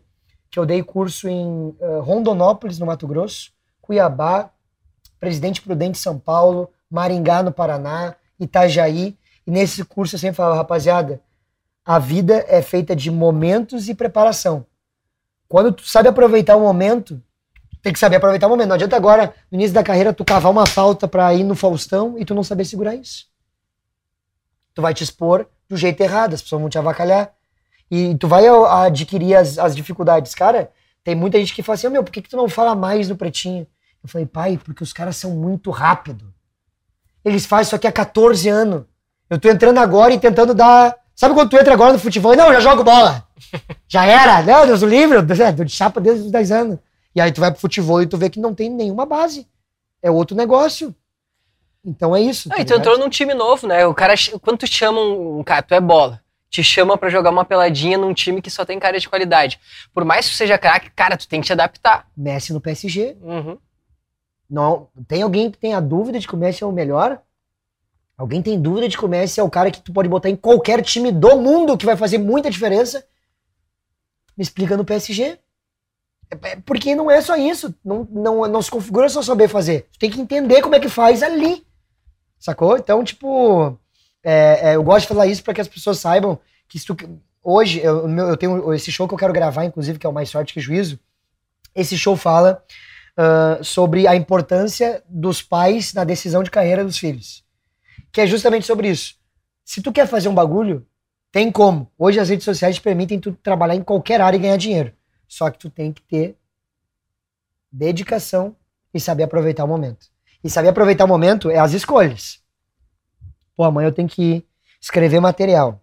que 0.49 0.59
eu 0.59 0.65
dei 0.65 0.83
curso 0.83 1.27
em 1.27 1.75
eh, 1.79 1.99
Rondonópolis, 2.01 2.77
no 2.77 2.85
Mato 2.85 3.07
Grosso, 3.07 3.51
Cuiabá, 3.81 4.49
Presidente 5.19 5.61
Prudente, 5.61 5.97
São 5.97 6.19
Paulo, 6.19 6.69
Maringá, 6.89 7.41
no 7.41 7.51
Paraná, 7.51 8.15
Itajaí. 8.39 9.17
E 9.45 9.51
nesse 9.51 9.83
curso 9.83 10.15
eu 10.15 10.19
sempre 10.19 10.35
falava, 10.37 10.55
rapaziada, 10.55 11.19
a 11.85 11.97
vida 11.99 12.45
é 12.47 12.61
feita 12.61 12.95
de 12.95 13.09
momentos 13.11 13.89
e 13.89 13.95
preparação. 13.95 14.65
Quando 15.53 15.71
tu 15.71 15.87
sabe 15.87 16.09
aproveitar 16.09 16.55
o 16.55 16.61
momento, 16.61 17.21
tem 17.83 17.93
que 17.93 17.99
saber 17.99 18.15
aproveitar 18.15 18.47
o 18.47 18.49
momento. 18.49 18.69
Não 18.69 18.73
adianta 18.73 18.95
agora, 18.95 19.35
no 19.51 19.55
início 19.55 19.71
da 19.71 19.83
carreira, 19.83 20.11
tu 20.11 20.25
cavar 20.25 20.51
uma 20.51 20.65
falta 20.65 21.07
pra 21.07 21.31
ir 21.31 21.43
no 21.43 21.53
Faustão 21.53 22.15
e 22.17 22.25
tu 22.25 22.33
não 22.33 22.43
saber 22.43 22.65
segurar 22.65 22.95
isso. 22.95 23.27
Tu 24.73 24.81
vai 24.81 24.95
te 24.95 25.03
expor 25.03 25.45
do 25.69 25.77
jeito 25.77 26.01
errado, 26.01 26.33
as 26.33 26.41
pessoas 26.41 26.59
vão 26.59 26.71
te 26.71 26.79
avacalhar. 26.79 27.31
E 27.91 28.15
tu 28.15 28.27
vai 28.27 28.47
adquirir 28.47 29.35
as, 29.35 29.59
as 29.59 29.75
dificuldades. 29.75 30.33
Cara, 30.33 30.71
tem 31.03 31.13
muita 31.13 31.37
gente 31.37 31.53
que 31.53 31.61
fala 31.61 31.75
assim, 31.75 31.85
"Ô, 31.85 31.91
meu, 31.91 32.03
por 32.03 32.11
que, 32.11 32.23
que 32.23 32.29
tu 32.29 32.35
não 32.35 32.49
fala 32.49 32.73
mais 32.73 33.07
no 33.07 33.15
pretinho? 33.15 33.67
Eu 34.03 34.09
falei, 34.09 34.25
pai, 34.25 34.57
porque 34.57 34.81
os 34.81 34.91
caras 34.91 35.17
são 35.17 35.35
muito 35.35 35.69
rápido. 35.69 36.33
Eles 37.23 37.45
fazem 37.45 37.67
isso 37.67 37.75
aqui 37.75 37.85
há 37.85 37.91
14 37.91 38.49
anos. 38.49 38.85
Eu 39.29 39.39
tô 39.39 39.47
entrando 39.47 39.77
agora 39.77 40.15
e 40.15 40.19
tentando 40.19 40.55
dar. 40.55 40.97
Sabe 41.13 41.35
quando 41.35 41.51
tu 41.51 41.57
entra 41.57 41.75
agora 41.75 41.93
no 41.93 41.99
futebol 41.99 42.33
e 42.33 42.37
não, 42.37 42.51
já 42.51 42.59
jogo 42.59 42.83
bola. 42.83 43.27
Já 43.87 44.05
era, 44.05 44.41
não, 44.41 44.65
Deus 44.65 44.81
do 44.81 44.93
eu 44.93 45.55
tô 45.55 45.63
de 45.63 45.71
chapa 45.71 45.99
desde 46.01 46.25
os 46.25 46.31
10 46.31 46.51
anos. 46.51 46.79
E 47.15 47.21
aí 47.21 47.31
tu 47.31 47.41
vai 47.41 47.51
pro 47.51 47.61
futebol 47.61 48.01
e 48.01 48.07
tu 48.07 48.17
vê 48.17 48.29
que 48.29 48.39
não 48.39 48.55
tem 48.55 48.69
nenhuma 48.69 49.05
base. 49.05 49.47
É 50.01 50.09
outro 50.09 50.35
negócio. 50.35 50.95
Então 51.85 52.15
é 52.15 52.21
isso. 52.21 52.49
Ah, 52.51 52.55
tá 52.55 52.61
e 52.61 52.65
tu 52.65 52.73
entrou 52.73 52.97
num 52.97 53.09
time 53.09 53.33
novo, 53.33 53.67
né? 53.67 53.85
O 53.85 53.93
cara, 53.93 54.13
quando 54.41 54.59
tu 54.59 54.67
chama 54.67 54.99
um, 54.99 55.39
um 55.39 55.43
cara, 55.43 55.61
tu 55.61 55.73
é 55.73 55.81
bola, 55.81 56.21
te 56.49 56.63
chama 56.63 56.97
pra 56.97 57.09
jogar 57.09 57.29
uma 57.29 57.43
peladinha 57.43 57.97
num 57.97 58.13
time 58.13 58.41
que 58.41 58.49
só 58.49 58.63
tem 58.63 58.79
cara 58.79 58.99
de 58.99 59.09
qualidade. 59.09 59.59
Por 59.93 60.05
mais 60.05 60.25
que 60.25 60.31
tu 60.31 60.37
seja 60.37 60.57
craque, 60.57 60.89
cara, 60.91 61.17
tu 61.17 61.27
tem 61.27 61.41
que 61.41 61.47
te 61.47 61.53
adaptar. 61.53 62.07
Messi 62.15 62.53
no 62.53 62.61
PSG. 62.61 63.17
Uhum. 63.21 63.57
Não, 64.49 64.87
tem 65.07 65.23
alguém 65.23 65.49
que 65.49 65.57
tem 65.57 65.73
a 65.73 65.79
dúvida 65.79 66.19
de 66.19 66.27
que 66.27 66.35
o 66.35 66.37
Messi 66.37 66.63
é 66.63 66.67
o 66.67 66.71
melhor? 66.71 67.21
Alguém 68.15 68.41
tem 68.41 68.61
dúvida 68.61 68.87
de 68.87 68.97
que 68.97 69.03
o 69.03 69.09
Messi 69.09 69.39
é 69.39 69.43
o 69.43 69.49
cara 69.49 69.71
que 69.71 69.81
tu 69.81 69.91
pode 69.91 70.07
botar 70.07 70.29
em 70.29 70.35
qualquer 70.35 70.81
time 70.83 71.11
do 71.11 71.35
mundo 71.37 71.77
que 71.77 71.85
vai 71.85 71.97
fazer 71.97 72.19
muita 72.19 72.49
diferença? 72.49 73.05
Me 74.37 74.43
explica 74.43 74.75
no 74.77 74.85
PSG. 74.85 75.37
É- 76.31 76.49
é 76.51 76.55
Porque 76.57 76.95
não 76.95 77.09
é 77.11 77.21
só 77.21 77.35
isso. 77.35 77.73
Não, 77.83 78.07
não, 78.11 78.47
não 78.47 78.61
se 78.61 78.71
configura 78.71 79.09
só 79.09 79.21
saber 79.21 79.47
fazer. 79.47 79.87
Tem 79.99 80.09
que 80.09 80.19
entender 80.21 80.61
como 80.61 80.75
é 80.75 80.79
que 80.79 80.89
faz 80.89 81.21
ali. 81.23 81.65
Sacou? 82.39 82.77
Então, 82.77 83.03
tipo, 83.03 83.77
é, 84.23 84.71
é, 84.71 84.75
eu 84.75 84.83
gosto 84.83 85.01
de 85.03 85.07
falar 85.09 85.27
isso 85.27 85.43
para 85.43 85.53
que 85.53 85.61
as 85.61 85.67
pessoas 85.67 85.99
saibam 85.99 86.39
que 86.67 86.79
tu, 86.83 86.95
hoje 87.43 87.79
eu, 87.81 88.07
meu- 88.07 88.27
eu 88.27 88.37
tenho 88.37 88.73
esse 88.73 88.91
show 88.91 89.07
que 89.07 89.13
eu 89.13 89.17
quero 89.17 89.33
gravar, 89.33 89.65
inclusive, 89.65 89.97
que 89.99 90.05
é 90.05 90.09
o 90.09 90.13
Mais 90.13 90.29
Sorte 90.29 90.53
que 90.53 90.59
Juízo. 90.59 90.99
Esse 91.75 91.97
show 91.97 92.15
fala 92.17 92.63
ah, 93.15 93.59
sobre 93.63 94.07
a 94.07 94.15
importância 94.15 95.03
dos 95.07 95.41
pais 95.41 95.93
na 95.93 96.03
decisão 96.03 96.43
de 96.43 96.51
carreira 96.51 96.83
dos 96.83 96.97
filhos. 96.97 97.43
Que 98.11 98.21
é 98.21 98.27
justamente 98.27 98.65
sobre 98.65 98.89
isso. 98.89 99.15
Se 99.63 99.81
tu 99.81 99.91
quer 99.91 100.07
fazer 100.07 100.27
um 100.29 100.33
bagulho, 100.35 100.85
tem 101.33 101.51
como. 101.51 101.91
Hoje 101.97 102.19
as 102.19 102.29
redes 102.29 102.45
sociais 102.45 102.75
te 102.75 102.81
permitem 102.81 103.19
tu 103.19 103.33
trabalhar 103.33 103.73
em 103.75 103.81
qualquer 103.83 104.21
área 104.21 104.37
e 104.37 104.39
ganhar 104.39 104.55
dinheiro. 104.55 104.93
Só 105.27 105.49
que 105.49 105.57
tu 105.57 105.67
tem 105.67 105.91
que 105.91 106.03
ter 106.03 106.37
dedicação 107.71 108.55
e 108.93 108.99
saber 108.99 109.23
aproveitar 109.23 109.63
o 109.63 109.67
momento. 109.67 110.05
E 110.43 110.49
saber 110.49 110.67
aproveitar 110.69 111.05
o 111.05 111.07
momento 111.07 111.49
é 111.49 111.57
as 111.57 111.73
escolhas. 111.73 112.39
Pô, 113.55 113.63
amanhã 113.63 113.87
eu 113.87 113.91
tenho 113.91 114.07
que 114.07 114.45
escrever 114.79 115.19
material. 115.19 115.81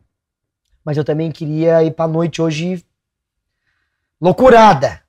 Mas 0.85 0.97
eu 0.97 1.05
também 1.05 1.33
queria 1.33 1.83
ir 1.83 1.95
pra 1.95 2.07
noite 2.07 2.41
hoje 2.41 2.85
loucurada. 4.21 5.03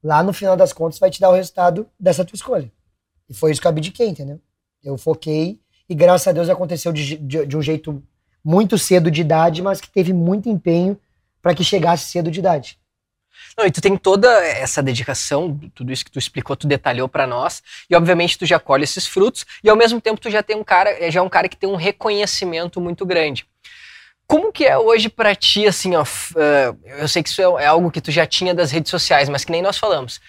Lá 0.00 0.22
no 0.22 0.32
final 0.32 0.56
das 0.56 0.72
contas 0.72 1.00
vai 1.00 1.10
te 1.10 1.20
dar 1.20 1.30
o 1.30 1.34
resultado 1.34 1.88
dessa 1.98 2.24
tua 2.24 2.36
escolha. 2.36 2.70
E 3.28 3.34
foi 3.34 3.50
isso 3.50 3.60
que 3.60 3.66
eu 3.66 3.70
abdiquei, 3.70 4.06
entendeu? 4.06 4.40
Eu 4.80 4.96
foquei 4.96 5.60
e 5.88 5.94
graças 5.94 6.28
a 6.28 6.32
Deus 6.32 6.48
aconteceu 6.48 6.92
de, 6.92 7.16
de- 7.16 7.46
de 7.46 7.56
um 7.56 7.62
jeito 7.62 8.00
muito 8.44 8.76
cedo 8.76 9.10
de 9.10 9.20
idade, 9.20 9.62
mas 9.62 9.80
que 9.80 9.88
teve 9.88 10.12
muito 10.12 10.48
empenho 10.48 10.98
para 11.40 11.54
que 11.54 11.64
chegasse 11.64 12.10
cedo 12.10 12.30
de 12.30 12.40
idade. 12.40 12.78
Não, 13.56 13.66
e 13.66 13.70
tu 13.70 13.80
tem 13.80 13.96
toda 13.96 14.28
essa 14.44 14.82
dedicação, 14.82 15.58
tudo 15.74 15.92
isso 15.92 16.04
que 16.04 16.10
tu 16.10 16.18
explicou, 16.18 16.56
tu 16.56 16.66
detalhou 16.66 17.08
pra 17.08 17.26
nós, 17.26 17.62
e 17.88 17.94
obviamente 17.94 18.38
tu 18.38 18.46
já 18.46 18.58
colhe 18.58 18.84
esses 18.84 19.06
frutos, 19.06 19.44
e 19.62 19.68
ao 19.68 19.76
mesmo 19.76 20.00
tempo 20.00 20.20
tu 20.20 20.30
já 20.30 20.42
tem 20.42 20.56
um 20.56 20.64
cara, 20.64 20.90
é, 20.90 21.10
já 21.10 21.20
é 21.20 21.22
um 21.22 21.28
cara 21.28 21.48
que 21.48 21.56
tem 21.56 21.68
um 21.68 21.76
reconhecimento 21.76 22.80
muito 22.80 23.06
grande. 23.06 23.46
Como 24.26 24.52
que 24.52 24.64
é 24.64 24.76
hoje 24.78 25.08
pra 25.08 25.34
ti, 25.34 25.66
assim, 25.66 25.94
ó, 25.94 26.04
eh, 26.36 26.74
eu 26.98 27.06
sei 27.08 27.22
que 27.22 27.28
isso 27.28 27.42
é, 27.42 27.64
é 27.64 27.66
algo 27.66 27.90
que 27.90 28.00
tu 28.00 28.10
já 28.10 28.26
tinha 28.26 28.54
das 28.54 28.70
redes 28.70 28.90
sociais, 28.90 29.28
mas 29.28 29.44
que 29.44 29.52
nem 29.52 29.60
nós 29.60 29.76
falamos. 29.76 30.20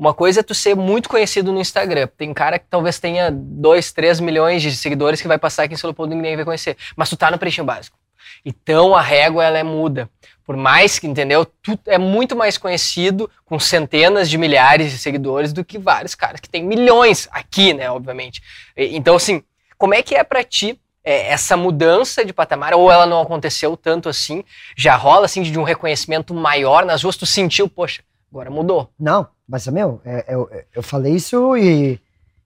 Uma 0.00 0.14
coisa 0.14 0.40
é 0.40 0.42
tu 0.42 0.54
ser 0.54 0.74
muito 0.74 1.10
conhecido 1.10 1.52
no 1.52 1.60
Instagram. 1.60 2.08
Tem 2.16 2.32
cara 2.32 2.58
que 2.58 2.64
talvez 2.70 2.98
tenha 2.98 3.30
2, 3.30 3.92
3 3.92 4.18
milhões 4.20 4.62
de 4.62 4.74
seguidores 4.74 5.20
que 5.20 5.28
vai 5.28 5.36
passar 5.36 5.64
aqui 5.64 5.74
em 5.74 5.76
São 5.76 5.88
Leopoldo 5.88 6.14
e 6.14 6.16
ninguém 6.16 6.36
vai 6.36 6.44
conhecer. 6.46 6.74
Mas 6.96 7.10
tu 7.10 7.18
tá 7.18 7.30
no 7.30 7.36
Pretinho 7.36 7.66
Básico. 7.66 7.98
Então 8.42 8.96
a 8.96 9.02
régua 9.02 9.44
ela 9.44 9.58
é 9.58 9.62
muda. 9.62 10.08
Por 10.46 10.56
mais 10.56 10.98
que, 10.98 11.06
entendeu? 11.06 11.44
Tu 11.44 11.78
é 11.84 11.98
muito 11.98 12.34
mais 12.34 12.56
conhecido 12.56 13.30
com 13.44 13.60
centenas 13.60 14.30
de 14.30 14.38
milhares 14.38 14.90
de 14.90 14.96
seguidores 14.96 15.52
do 15.52 15.62
que 15.62 15.78
vários 15.78 16.14
caras 16.14 16.40
que 16.40 16.48
têm 16.48 16.64
milhões 16.64 17.28
aqui, 17.30 17.74
né? 17.74 17.90
Obviamente. 17.90 18.42
Então, 18.74 19.16
assim, 19.16 19.42
como 19.76 19.92
é 19.92 20.02
que 20.02 20.14
é 20.14 20.24
pra 20.24 20.42
ti 20.42 20.80
é, 21.04 21.30
essa 21.30 21.58
mudança 21.58 22.24
de 22.24 22.32
patamar? 22.32 22.72
Ou 22.72 22.90
ela 22.90 23.04
não 23.04 23.20
aconteceu 23.20 23.76
tanto 23.76 24.08
assim? 24.08 24.42
Já 24.74 24.96
rola, 24.96 25.26
assim, 25.26 25.42
de 25.42 25.58
um 25.58 25.62
reconhecimento 25.62 26.32
maior 26.32 26.86
nas 26.86 27.02
ruas? 27.02 27.18
Tu 27.18 27.26
sentiu, 27.26 27.68
poxa, 27.68 28.02
agora 28.32 28.50
mudou. 28.50 28.90
Não, 28.98 29.28
mas, 29.50 29.66
meu, 29.66 30.00
é- 30.04 30.24
é- 30.28 30.64
eu, 30.72 30.82
falei 30.82 31.12
isso 31.14 31.56
e, 31.56 32.00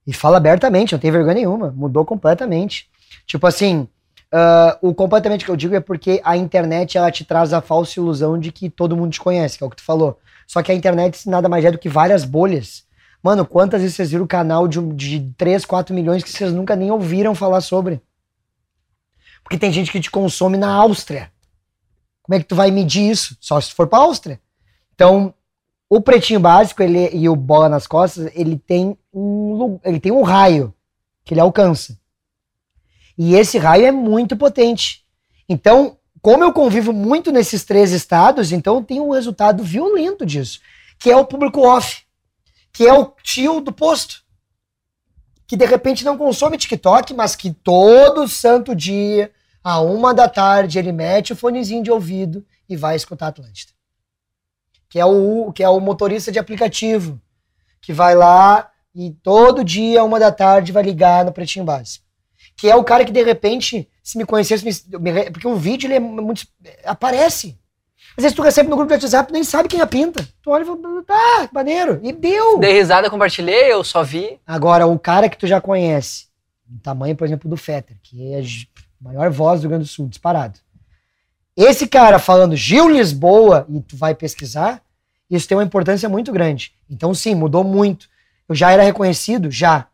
e 0.06 0.12
falo 0.14 0.36
abertamente, 0.36 0.92
não 0.92 0.98
tem 0.98 1.10
vergonha 1.10 1.34
nenhuma. 1.34 1.70
Mudou 1.70 2.02
completamente. 2.02 2.88
Tipo 3.26 3.46
assim, 3.46 3.86
ah, 4.32 4.78
o 4.80 4.94
completamente 4.94 5.44
que 5.44 5.50
eu 5.50 5.56
digo 5.56 5.74
é 5.74 5.80
porque 5.80 6.22
a 6.24 6.34
internet 6.34 6.96
ela 6.96 7.10
te 7.10 7.22
traz 7.22 7.52
a 7.52 7.60
falsa 7.60 8.00
ilusão 8.00 8.38
de 8.38 8.50
que 8.50 8.70
todo 8.70 8.96
mundo 8.96 9.12
te 9.12 9.20
conhece, 9.20 9.58
que 9.58 9.62
é 9.62 9.66
o 9.66 9.70
que 9.70 9.76
tu 9.76 9.84
falou. 9.84 10.18
Só 10.46 10.62
que 10.62 10.72
a 10.72 10.74
internet 10.74 11.28
nada 11.28 11.46
mais 11.46 11.62
é 11.64 11.70
do 11.70 11.78
que 11.78 11.90
várias 11.90 12.24
bolhas. 12.24 12.84
Mano, 13.22 13.44
quantas 13.44 13.82
vezes 13.82 13.96
vocês 13.96 14.10
viram 14.10 14.24
o 14.24 14.28
canal 14.28 14.66
de, 14.66 14.80
de 14.94 15.32
3, 15.36 15.66
4 15.66 15.94
milhões 15.94 16.22
que 16.24 16.30
vocês 16.30 16.52
nunca 16.52 16.74
nem 16.74 16.90
ouviram 16.90 17.34
falar 17.34 17.60
sobre? 17.60 18.00
Porque 19.42 19.58
tem 19.58 19.70
gente 19.70 19.92
que 19.92 20.00
te 20.00 20.10
consome 20.10 20.56
na 20.56 20.72
Áustria. 20.72 21.30
Como 22.22 22.34
é 22.34 22.38
que 22.38 22.46
tu 22.46 22.56
vai 22.56 22.70
medir 22.70 23.10
isso? 23.10 23.36
Só 23.40 23.60
se 23.60 23.74
for 23.74 23.86
pra 23.86 23.98
Áustria. 23.98 24.40
Então, 24.94 25.34
o 25.88 26.00
pretinho 26.00 26.40
básico 26.40 26.82
ele, 26.82 27.10
e 27.12 27.28
o 27.28 27.36
bola 27.36 27.68
nas 27.68 27.86
costas, 27.86 28.30
ele 28.34 28.58
tem 28.58 28.96
um 29.12 29.78
ele 29.84 30.00
tem 30.00 30.12
um 30.12 30.22
raio 30.22 30.74
que 31.24 31.34
ele 31.34 31.40
alcança. 31.40 31.98
E 33.16 33.34
esse 33.34 33.58
raio 33.58 33.86
é 33.86 33.92
muito 33.92 34.36
potente. 34.36 35.04
Então, 35.48 35.98
como 36.20 36.42
eu 36.42 36.52
convivo 36.52 36.92
muito 36.92 37.30
nesses 37.30 37.64
três 37.64 37.92
estados, 37.92 38.50
então 38.50 38.82
tem 38.82 39.00
um 39.00 39.10
resultado 39.10 39.62
violento 39.62 40.26
disso, 40.26 40.60
que 40.98 41.10
é 41.10 41.16
o 41.16 41.24
público 41.24 41.60
off, 41.60 42.02
que 42.72 42.86
é 42.86 42.92
o 42.92 43.12
tio 43.22 43.60
do 43.60 43.70
posto, 43.70 44.24
que 45.46 45.56
de 45.56 45.66
repente 45.66 46.04
não 46.04 46.18
consome 46.18 46.58
TikTok, 46.58 47.14
mas 47.14 47.36
que 47.36 47.52
todo 47.52 48.26
santo 48.26 48.74
dia, 48.74 49.30
a 49.62 49.80
uma 49.80 50.12
da 50.12 50.28
tarde, 50.28 50.78
ele 50.78 50.92
mete 50.92 51.32
o 51.32 51.36
fonezinho 51.36 51.82
de 51.82 51.90
ouvido 51.90 52.44
e 52.68 52.76
vai 52.76 52.96
escutar 52.96 53.28
Atlântida 53.28 53.73
que 54.94 55.00
é 55.00 55.04
o 55.04 55.50
que 55.52 55.60
é 55.60 55.68
o 55.68 55.80
motorista 55.80 56.30
de 56.30 56.38
aplicativo, 56.38 57.20
que 57.80 57.92
vai 57.92 58.14
lá 58.14 58.70
e 58.94 59.10
todo 59.10 59.64
dia, 59.64 60.04
uma 60.04 60.20
da 60.20 60.30
tarde, 60.30 60.70
vai 60.70 60.84
ligar 60.84 61.24
no 61.24 61.32
Pretinho 61.32 61.64
Básico. 61.64 62.04
Que 62.56 62.70
é 62.70 62.76
o 62.76 62.84
cara 62.84 63.04
que, 63.04 63.10
de 63.10 63.20
repente, 63.20 63.90
se 64.04 64.16
me 64.16 64.24
conhecesse, 64.24 64.64
me- 64.64 65.30
porque 65.32 65.48
o 65.48 65.56
vídeo, 65.56 65.88
ele 65.88 65.94
é 65.94 65.98
muito... 65.98 66.46
aparece. 66.84 67.58
Às 68.16 68.22
vezes 68.22 68.36
tu 68.36 68.42
recebe 68.42 68.70
no 68.70 68.76
grupo 68.76 68.96
de 68.96 69.04
WhatsApp, 69.04 69.32
nem 69.32 69.42
sabe 69.42 69.68
quem 69.68 69.80
é 69.80 69.82
a 69.82 69.86
pinta. 69.88 70.24
Tu 70.40 70.48
olha 70.48 70.62
e 70.62 70.64
fala, 70.64 70.78
tá, 71.04 71.48
maneiro, 71.52 71.98
e 72.00 72.12
deu. 72.12 72.60
Dei 72.60 72.74
risada, 72.74 73.10
compartilhei, 73.10 73.72
eu 73.72 73.82
só 73.82 74.04
vi. 74.04 74.38
Agora, 74.46 74.86
o 74.86 74.96
cara 74.96 75.28
que 75.28 75.36
tu 75.36 75.48
já 75.48 75.60
conhece, 75.60 76.26
o 76.72 76.78
tamanho, 76.80 77.16
por 77.16 77.24
exemplo, 77.24 77.50
do 77.50 77.56
Fetter, 77.56 77.96
que 78.00 78.32
é 78.32 78.38
a 78.38 78.44
maior 79.00 79.28
voz 79.28 79.58
do 79.58 79.62
Rio 79.64 79.70
Grande 79.70 79.86
do 79.86 79.90
Sul, 79.90 80.06
disparado. 80.06 80.60
Esse 81.56 81.88
cara 81.88 82.20
falando 82.20 82.54
Gil 82.54 82.88
Lisboa, 82.88 83.66
e 83.68 83.80
tu 83.80 83.96
vai 83.96 84.14
pesquisar, 84.14 84.83
isso 85.30 85.48
tem 85.48 85.56
uma 85.56 85.64
importância 85.64 86.08
muito 86.08 86.32
grande. 86.32 86.72
Então, 86.90 87.14
sim, 87.14 87.34
mudou 87.34 87.64
muito. 87.64 88.08
Eu 88.48 88.54
já 88.54 88.70
era 88.70 88.82
reconhecido, 88.82 89.50
já. 89.50 89.86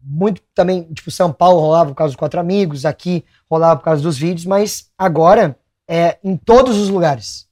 Muito 0.00 0.40
também, 0.54 0.84
tipo, 0.94 1.10
São 1.10 1.32
Paulo 1.32 1.60
rolava 1.60 1.90
por 1.90 1.96
causa 1.96 2.12
dos 2.12 2.18
quatro 2.18 2.38
amigos, 2.40 2.84
aqui 2.86 3.24
rolava 3.50 3.76
por 3.78 3.84
causa 3.84 4.02
dos 4.02 4.16
vídeos, 4.16 4.46
mas 4.46 4.90
agora 4.96 5.58
é 5.88 6.18
em 6.22 6.36
todos 6.36 6.76
os 6.78 6.88
lugares. 6.88 7.46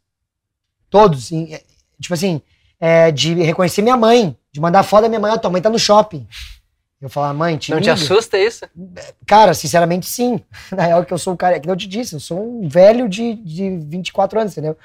Todos. 0.88 1.32
em- 1.32 1.53
é, 1.55 1.62
tipo 2.01 2.14
assim, 2.14 2.40
é, 2.78 3.11
de 3.11 3.34
reconhecer 3.34 3.82
minha 3.82 3.97
mãe, 3.97 4.36
de 4.53 4.61
mandar 4.61 4.82
foto 4.84 5.03
da 5.03 5.09
minha 5.09 5.20
mãe, 5.20 5.32
ó, 5.32 5.36
tua 5.38 5.51
mãe 5.51 5.61
tá 5.61 5.68
no 5.70 5.78
shopping. 5.78 6.26
Eu 7.01 7.11
falar, 7.11 7.34
mãe, 7.34 7.57
te 7.59 7.70
Não 7.72 7.78
te 7.78 7.82
liga." 7.82 7.92
assusta 7.92 8.38
isso? 8.38 8.64
Cara, 9.26 9.53
sinceramente, 9.53 10.07
sim. 10.07 10.40
Na 10.74 10.84
real, 10.84 11.05
que 11.05 11.12
eu 11.12 11.18
sou 11.18 11.34
o 11.34 11.36
cara, 11.36 11.59
que 11.61 11.68
eu 11.68 11.76
te 11.76 11.86
disse, 11.86 12.14
eu 12.14 12.20
sou 12.20 12.62
um 12.62 12.68
velho 12.68 13.09
de, 13.09 13.34
de 13.34 13.76
24 13.78 14.40
anos, 14.40 14.53
entendeu? 14.53 14.76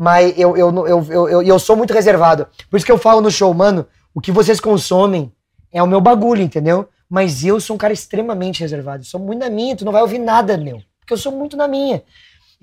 Mas 0.00 0.32
eu, 0.38 0.56
eu, 0.56 0.74
eu, 0.86 1.06
eu, 1.10 1.28
eu, 1.28 1.42
eu, 1.42 1.58
sou 1.58 1.76
muito 1.76 1.92
reservado. 1.92 2.46
Por 2.70 2.78
isso 2.78 2.86
que 2.86 2.90
eu 2.90 2.96
falo 2.96 3.20
no 3.20 3.30
show, 3.30 3.52
mano, 3.52 3.86
o 4.14 4.20
que 4.20 4.32
vocês 4.32 4.58
consomem 4.58 5.30
é 5.70 5.82
o 5.82 5.86
meu 5.86 6.00
bagulho, 6.00 6.40
entendeu? 6.40 6.88
Mas 7.06 7.44
eu 7.44 7.60
sou 7.60 7.76
um 7.76 7.78
cara 7.78 7.92
extremamente 7.92 8.60
reservado. 8.60 9.04
Sou 9.04 9.20
muito 9.20 9.40
na 9.40 9.50
minha, 9.50 9.76
tu 9.76 9.84
não 9.84 9.92
vai 9.92 10.00
ouvir 10.00 10.18
nada 10.18 10.56
meu. 10.56 10.80
Porque 11.00 11.12
eu 11.12 11.18
sou 11.18 11.30
muito 11.30 11.54
na 11.54 11.68
minha. 11.68 12.02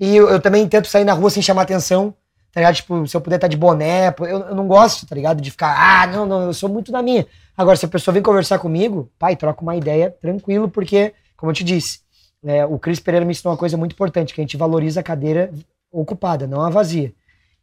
E 0.00 0.16
eu, 0.16 0.28
eu 0.28 0.40
também 0.40 0.66
tento 0.68 0.88
sair 0.88 1.04
na 1.04 1.12
rua 1.12 1.30
sem 1.30 1.40
chamar 1.40 1.62
atenção, 1.62 2.12
tá 2.52 2.58
ligado? 2.58 2.74
Tipo, 2.74 3.06
se 3.06 3.16
eu 3.16 3.20
puder 3.20 3.36
estar 3.36 3.46
de 3.46 3.56
boné, 3.56 4.12
eu, 4.18 4.26
eu 4.26 4.54
não 4.56 4.66
gosto, 4.66 5.06
tá 5.06 5.14
ligado? 5.14 5.40
De 5.40 5.52
ficar, 5.52 5.76
ah, 5.78 6.08
não, 6.08 6.26
não, 6.26 6.42
eu 6.42 6.52
sou 6.52 6.68
muito 6.68 6.90
na 6.90 7.02
minha. 7.02 7.24
Agora, 7.56 7.76
se 7.76 7.84
a 7.84 7.88
pessoa 7.88 8.12
vem 8.12 8.20
conversar 8.20 8.58
comigo, 8.58 9.12
pai, 9.16 9.36
troca 9.36 9.62
uma 9.62 9.76
ideia 9.76 10.10
tranquilo, 10.10 10.68
porque, 10.68 11.14
como 11.36 11.52
eu 11.52 11.54
te 11.54 11.62
disse, 11.62 12.00
é, 12.44 12.66
o 12.66 12.80
Cris 12.80 12.98
Pereira 12.98 13.24
me 13.24 13.30
ensinou 13.30 13.52
uma 13.52 13.58
coisa 13.58 13.76
muito 13.76 13.92
importante, 13.92 14.34
que 14.34 14.40
a 14.40 14.42
gente 14.42 14.56
valoriza 14.56 14.98
a 14.98 15.04
cadeira 15.04 15.52
ocupada, 15.92 16.44
não 16.44 16.62
a 16.62 16.68
vazia. 16.68 17.12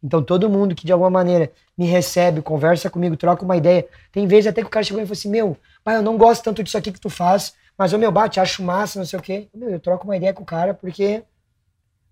Então, 0.06 0.22
todo 0.22 0.48
mundo 0.48 0.72
que 0.72 0.86
de 0.86 0.92
alguma 0.92 1.10
maneira 1.10 1.50
me 1.76 1.84
recebe, 1.84 2.40
conversa 2.40 2.88
comigo, 2.88 3.16
troca 3.16 3.44
uma 3.44 3.56
ideia. 3.56 3.84
Tem 4.12 4.24
vezes 4.24 4.46
até 4.46 4.60
que 4.60 4.68
o 4.68 4.70
cara 4.70 4.84
chegou 4.84 5.02
e 5.02 5.04
falou 5.04 5.14
assim: 5.14 5.28
Meu, 5.28 5.56
pai, 5.82 5.96
eu 5.96 6.02
não 6.02 6.16
gosto 6.16 6.44
tanto 6.44 6.62
disso 6.62 6.78
aqui 6.78 6.92
que 6.92 7.00
tu 7.00 7.10
faz, 7.10 7.54
mas 7.76 7.92
o 7.92 7.98
meu 7.98 8.12
bate, 8.12 8.38
acho 8.38 8.62
massa, 8.62 9.00
não 9.00 9.04
sei 9.04 9.18
o 9.18 9.22
quê. 9.22 9.48
Meu, 9.52 9.68
eu 9.68 9.80
troco 9.80 10.04
uma 10.04 10.16
ideia 10.16 10.32
com 10.32 10.44
o 10.44 10.46
cara, 10.46 10.72
porque 10.72 11.24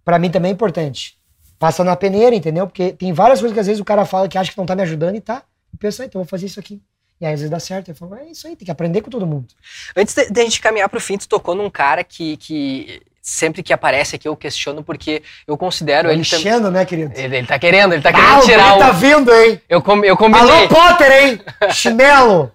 pra 0.05 0.19
mim 0.19 0.29
também 0.29 0.51
é 0.51 0.53
importante. 0.53 1.17
Passa 1.57 1.85
na 1.85 1.95
peneira, 1.95 2.35
entendeu? 2.35 2.67
Porque 2.67 2.93
tem 2.93 3.13
várias 3.13 3.39
coisas 3.39 3.55
que 3.55 3.61
às 3.61 3.67
vezes 3.69 3.81
o 3.81 3.85
cara 3.85 4.05
fala 4.05 4.29
que 4.29 4.37
acha 4.37 4.51
que 4.51 4.59
não 4.59 4.67
tá 4.67 4.75
me 4.75 4.83
ajudando 4.83 5.15
e 5.15 5.21
tá. 5.21 5.45
Eu 5.73 5.79
penso, 5.79 6.03
ah, 6.03 6.05
então 6.05 6.21
vou 6.21 6.29
fazer 6.29 6.47
isso 6.47 6.59
aqui. 6.59 6.83
E 7.21 7.25
aí 7.25 7.33
às 7.33 7.41
vezes 7.41 7.51
dá 7.51 7.61
certo. 7.61 7.91
Eu 7.91 7.95
falo, 7.95 8.17
é 8.17 8.27
isso 8.27 8.45
aí, 8.49 8.57
tem 8.57 8.67
que 8.67 8.73
aprender 8.73 9.03
com 9.03 9.11
todo 9.11 9.25
mundo. 9.25 9.55
Antes 9.97 10.17
de, 10.17 10.31
de 10.31 10.41
a 10.41 10.43
gente 10.45 10.61
caminhar 10.61 10.89
pro 10.89 11.01
fim, 11.01 11.17
tu 11.17 11.29
tocou 11.29 11.55
num 11.55 11.71
cara 11.71 12.03
que, 12.03 12.37
que 12.39 13.01
sempre 13.27 13.63
que 13.63 13.73
aparece 13.73 14.17
aqui 14.17 14.29
eu 14.29 14.37
questiono, 14.37 14.85
porque 14.85 15.23
eu 15.47 15.57
considero 15.57 16.11
ele 16.11 16.23
também. 16.23 16.41
Enchendo, 16.41 16.71
né, 16.71 16.85
querido? 16.85 17.15
Ele, 17.17 17.39
ele 17.39 17.47
tá 17.47 17.59
querendo, 17.59 17.95
ele 17.95 18.03
tá 18.03 18.11
Ah, 18.11 18.13
querendo 18.13 18.39
o 18.39 18.43
tirar 18.45 18.69
guri 18.75 18.77
o. 18.77 18.87
tá 18.87 18.93
vindo, 18.93 19.35
hein? 19.35 19.61
Eu, 19.67 19.81
com, 19.81 20.05
eu 20.05 20.15
combinei. 20.15 20.51
Alô, 20.51 20.69
Potter, 20.69 21.11
hein? 21.11 21.41
Chinelo! 21.73 22.53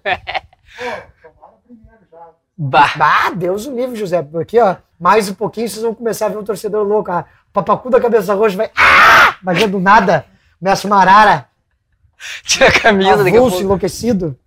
Bah. 2.56 2.92
Ah, 3.00 3.30
Deus 3.34 3.66
o 3.66 3.74
livre, 3.74 3.96
José. 3.96 4.24
Aqui, 4.40 4.60
ó, 4.60 4.76
mais 4.98 5.28
um 5.28 5.34
pouquinho 5.34 5.68
vocês 5.68 5.82
vão 5.82 5.92
começar 5.92 6.26
a 6.26 6.28
ver 6.28 6.38
um 6.38 6.44
torcedor 6.44 6.86
louco. 6.86 7.10
Ah, 7.10 7.24
o 7.48 7.52
papacu 7.52 7.90
da 7.90 8.00
cabeça 8.00 8.32
roxa 8.34 8.56
vai. 8.56 8.70
Ah! 8.76 9.36
Do 9.68 9.80
nada. 9.80 10.24
Começa 10.60 10.86
uma 10.86 11.00
arara. 11.00 11.46
Tira 12.44 12.68
a 12.68 12.80
camisa 12.80 13.24
daqui 13.24 13.36
a 13.36 13.40
pouco. 13.40 13.60
enlouquecido. 13.60 14.38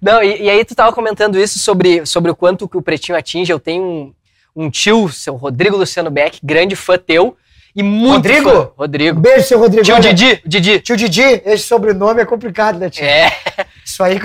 Não, 0.00 0.22
e, 0.22 0.42
e 0.42 0.50
aí 0.50 0.64
tu 0.64 0.74
tava 0.76 0.92
comentando 0.92 1.38
isso 1.38 1.58
sobre, 1.58 2.06
sobre 2.06 2.30
o 2.30 2.36
quanto 2.36 2.68
que 2.68 2.76
o 2.76 2.82
Pretinho 2.82 3.18
atinge. 3.18 3.50
Eu 3.52 3.58
tenho 3.58 3.82
um, 3.82 4.14
um 4.54 4.70
tio, 4.70 5.08
seu 5.08 5.34
Rodrigo 5.36 5.76
Luciano 5.76 6.10
Beck, 6.10 6.38
grande 6.42 6.76
fã 6.76 6.98
teu. 6.98 7.36
E 7.74 7.82
muito 7.82 8.12
Rodrigo? 8.16 8.50
fã. 8.50 8.58
Um 8.58 8.70
Rodrigo. 8.76 9.20
beijo, 9.20 9.46
seu 9.46 9.58
Rodrigo. 9.58 9.82
Tio 9.84 9.94
Olha, 9.94 10.12
Didi, 10.12 10.42
Didi. 10.44 10.80
Tio 10.80 10.96
Didi, 10.96 11.42
esse 11.44 11.64
sobrenome 11.64 12.20
é 12.20 12.24
complicado, 12.26 12.78
né, 12.78 12.90
tio? 12.90 13.04
É. 13.04 13.32
Isso 13.84 14.02
aí. 14.02 14.20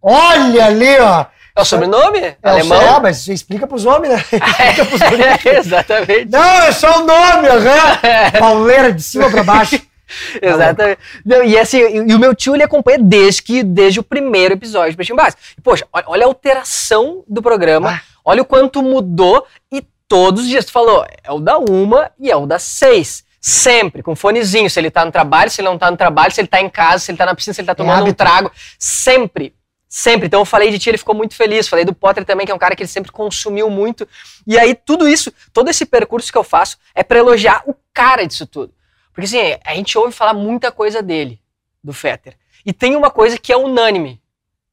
Olha 0.00 0.66
ali, 0.66 0.98
ó. 0.98 1.26
É 1.54 1.60
o 1.60 1.64
sobrenome? 1.64 2.18
É, 2.20 2.36
Alemão? 2.42 2.80
É, 2.80 3.00
mas 3.00 3.18
você 3.18 3.32
explica 3.34 3.66
pros 3.66 3.84
homens, 3.84 4.14
né? 4.14 4.24
Explica 4.32 4.84
pros 4.86 5.00
guris. 5.00 5.44
Exatamente. 5.66 6.30
Não, 6.30 6.62
é 6.62 6.72
só 6.72 7.02
o 7.02 7.06
nome, 7.06 7.48
aham. 7.48 7.98
Pauleira 8.40 8.92
de 8.92 9.02
cima 9.02 9.30
pra 9.30 9.42
baixo. 9.42 9.78
Exatamente. 10.40 10.98
Não, 11.24 11.42
e 11.44 11.58
assim, 11.58 11.78
e, 11.78 12.14
o 12.14 12.18
meu 12.18 12.34
tio 12.34 12.54
ele 12.54 12.62
acompanha 12.62 12.98
desde 12.98 13.42
que 13.42 13.62
desde 13.62 14.00
o 14.00 14.02
primeiro 14.02 14.54
episódio 14.54 14.92
do 14.92 14.96
Pretinho 14.96 15.16
Básico. 15.16 15.42
Poxa, 15.62 15.86
olha, 15.92 16.04
olha 16.08 16.24
a 16.24 16.28
alteração 16.28 17.22
do 17.28 17.42
programa, 17.42 17.90
Ah. 17.90 18.00
Olha 18.24 18.42
o 18.42 18.44
quanto 18.44 18.82
mudou 18.82 19.46
e 19.70 19.82
todos 20.08 20.42
os 20.42 20.48
dias 20.48 20.64
tu 20.64 20.72
falou, 20.72 21.06
é 21.22 21.32
o 21.32 21.40
da 21.40 21.58
uma 21.58 22.10
e 22.18 22.30
é 22.30 22.36
o 22.36 22.46
das 22.46 22.62
seis. 22.62 23.24
Sempre, 23.44 24.04
com 24.04 24.14
fonezinho, 24.14 24.70
se 24.70 24.78
ele 24.78 24.88
tá 24.90 25.04
no 25.04 25.10
trabalho, 25.10 25.50
se 25.50 25.60
ele 25.60 25.68
não 25.68 25.76
tá 25.76 25.90
no 25.90 25.96
trabalho, 25.96 26.32
se 26.32 26.40
ele 26.40 26.46
tá 26.46 26.60
em 26.60 26.70
casa, 26.70 27.00
se 27.04 27.10
ele 27.10 27.18
tá 27.18 27.26
na 27.26 27.34
piscina, 27.34 27.52
se 27.52 27.60
ele 27.60 27.66
tá 27.66 27.74
tomando 27.74 27.96
um 27.96 28.02
hábito. 28.02 28.16
trago. 28.16 28.52
Sempre. 28.78 29.52
Sempre. 29.88 30.26
Então 30.26 30.40
eu 30.40 30.44
falei 30.44 30.70
de 30.70 30.78
ti, 30.78 30.90
ele 30.90 30.96
ficou 30.96 31.14
muito 31.14 31.34
feliz. 31.34 31.66
Falei 31.66 31.84
do 31.84 31.92
Potter 31.92 32.24
também, 32.24 32.46
que 32.46 32.52
é 32.52 32.54
um 32.54 32.58
cara 32.58 32.76
que 32.76 32.82
ele 32.82 32.88
sempre 32.88 33.10
consumiu 33.10 33.68
muito. 33.68 34.08
E 34.46 34.56
aí, 34.56 34.76
tudo 34.76 35.08
isso, 35.08 35.32
todo 35.52 35.68
esse 35.68 35.84
percurso 35.84 36.30
que 36.30 36.38
eu 36.38 36.44
faço 36.44 36.78
é 36.94 37.02
pra 37.02 37.18
elogiar 37.18 37.64
o 37.66 37.74
cara 37.92 38.24
disso 38.24 38.46
tudo. 38.46 38.72
Porque 39.12 39.26
assim, 39.26 39.58
a 39.64 39.74
gente 39.74 39.98
ouve 39.98 40.12
falar 40.12 40.34
muita 40.34 40.70
coisa 40.70 41.02
dele, 41.02 41.40
do 41.82 41.92
Fetter. 41.92 42.36
E 42.64 42.72
tem 42.72 42.94
uma 42.94 43.10
coisa 43.10 43.36
que 43.36 43.52
é 43.52 43.56
unânime. 43.56 44.22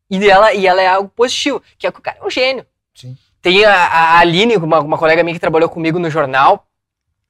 E 0.09 0.29
ela, 0.29 0.53
e 0.53 0.67
ela 0.67 0.81
é 0.81 0.87
algo 0.87 1.09
positivo, 1.09 1.61
que 1.77 1.87
é 1.87 1.91
que 1.91 1.99
o 1.99 2.01
cara 2.03 2.19
é 2.21 2.25
um 2.25 2.29
gênio. 2.29 2.65
Sim. 2.93 3.17
Tem 3.41 3.63
a, 3.65 3.73
a 3.73 4.19
Aline, 4.19 4.57
uma, 4.57 4.79
uma 4.79 4.97
colega 4.97 5.23
minha 5.23 5.33
que 5.33 5.39
trabalhou 5.39 5.69
comigo 5.69 5.97
no 5.99 6.09
jornal. 6.09 6.67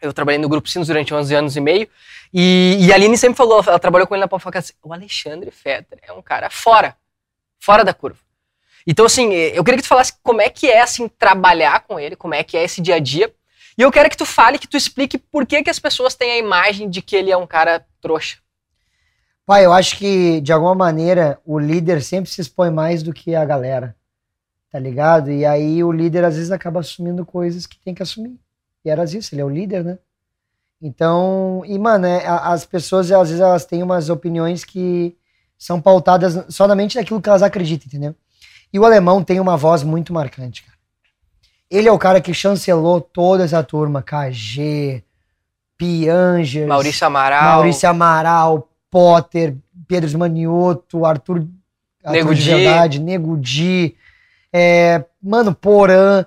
Eu 0.01 0.13
trabalhei 0.13 0.39
no 0.39 0.49
Grupo 0.49 0.69
Sinos 0.69 0.87
durante 0.87 1.13
11 1.13 1.35
anos 1.35 1.55
e 1.55 1.61
meio. 1.61 1.87
E, 2.33 2.77
e 2.79 2.91
a 2.91 2.95
Aline 2.95 3.17
sempre 3.17 3.37
falou, 3.37 3.63
ela 3.65 3.79
trabalhou 3.79 4.07
com 4.07 4.15
ele 4.15 4.21
na 4.21 4.27
Palfoca, 4.27 4.59
assim, 4.59 4.73
o 4.83 4.93
Alexandre 4.93 5.51
Fetter 5.51 5.99
é 6.01 6.13
um 6.13 6.21
cara 6.21 6.49
fora, 6.49 6.95
fora 7.59 7.83
da 7.83 7.93
curva. 7.93 8.19
Então, 8.85 9.05
assim, 9.05 9.31
eu 9.33 9.63
queria 9.63 9.77
que 9.77 9.83
tu 9.83 9.89
falasse 9.89 10.13
como 10.23 10.41
é 10.41 10.49
que 10.49 10.67
é, 10.67 10.81
assim, 10.81 11.07
trabalhar 11.07 11.81
com 11.81 11.99
ele, 11.99 12.15
como 12.15 12.33
é 12.33 12.43
que 12.43 12.55
é 12.55 12.63
esse 12.63 12.81
dia 12.81 12.95
a 12.95 12.99
dia. 12.99 13.31
E 13.77 13.81
eu 13.81 13.91
quero 13.91 14.09
que 14.09 14.17
tu 14.17 14.25
fale, 14.25 14.59
que 14.59 14.67
tu 14.67 14.77
explique 14.77 15.17
por 15.17 15.45
que, 15.45 15.63
que 15.63 15.69
as 15.69 15.79
pessoas 15.79 16.15
têm 16.15 16.31
a 16.31 16.37
imagem 16.37 16.89
de 16.89 17.01
que 17.01 17.15
ele 17.15 17.31
é 17.31 17.37
um 17.37 17.47
cara 17.47 17.85
trouxa. 18.01 18.37
Pai, 19.45 19.65
eu 19.65 19.73
acho 19.73 19.97
que, 19.97 20.41
de 20.41 20.51
alguma 20.51 20.75
maneira, 20.75 21.39
o 21.45 21.57
líder 21.57 22.03
sempre 22.03 22.29
se 22.29 22.41
expõe 22.41 22.69
mais 22.69 23.01
do 23.01 23.13
que 23.13 23.35
a 23.35 23.43
galera. 23.43 23.95
Tá 24.71 24.77
ligado? 24.77 25.31
E 25.31 25.45
aí 25.45 25.83
o 25.83 25.91
líder, 25.91 26.23
às 26.23 26.35
vezes, 26.35 26.51
acaba 26.51 26.79
assumindo 26.79 27.25
coisas 27.25 27.65
que 27.65 27.79
tem 27.79 27.93
que 27.93 28.03
assumir. 28.03 28.39
E 28.85 28.89
era 28.89 29.03
isso, 29.03 29.33
ele 29.33 29.41
é 29.41 29.45
o 29.45 29.49
líder, 29.49 29.83
né? 29.83 29.97
Então, 30.81 31.63
e, 31.65 31.77
mano, 31.77 32.05
é, 32.05 32.25
as 32.25 32.65
pessoas, 32.65 33.11
às 33.11 33.29
vezes, 33.29 33.41
elas 33.41 33.65
têm 33.65 33.83
umas 33.83 34.09
opiniões 34.09 34.63
que 34.63 35.17
são 35.57 35.81
pautadas 35.81 36.45
somente 36.53 36.97
naquilo 36.97 37.21
que 37.21 37.27
elas 37.27 37.43
acreditam, 37.43 37.87
entendeu? 37.87 38.15
E 38.71 38.79
o 38.79 38.85
alemão 38.85 39.23
tem 39.23 39.39
uma 39.39 39.57
voz 39.57 39.83
muito 39.83 40.13
marcante, 40.13 40.63
cara. 40.63 40.77
Ele 41.69 41.87
é 41.87 41.91
o 41.91 41.99
cara 41.99 42.21
que 42.21 42.33
chancelou 42.33 43.01
toda 43.01 43.43
essa 43.43 43.61
turma, 43.61 44.01
KG, 44.01 45.03
Piangers, 45.77 46.67
Maurício 46.67 47.05
Amaral. 47.05 47.43
Maurício 47.43 47.89
Amaral, 47.89 48.69
Potter, 48.89 49.55
Pedro 49.87 50.17
Manioto, 50.17 51.05
Arthur, 51.05 51.45
Arthur 52.03 52.11
Nego 52.11 52.35
de. 52.35 52.43
Verdade, 52.43 52.99
Nego 52.99 53.37
Di, 53.37 53.95
é, 54.53 55.03
mano, 55.21 55.53
Porã. 55.53 56.25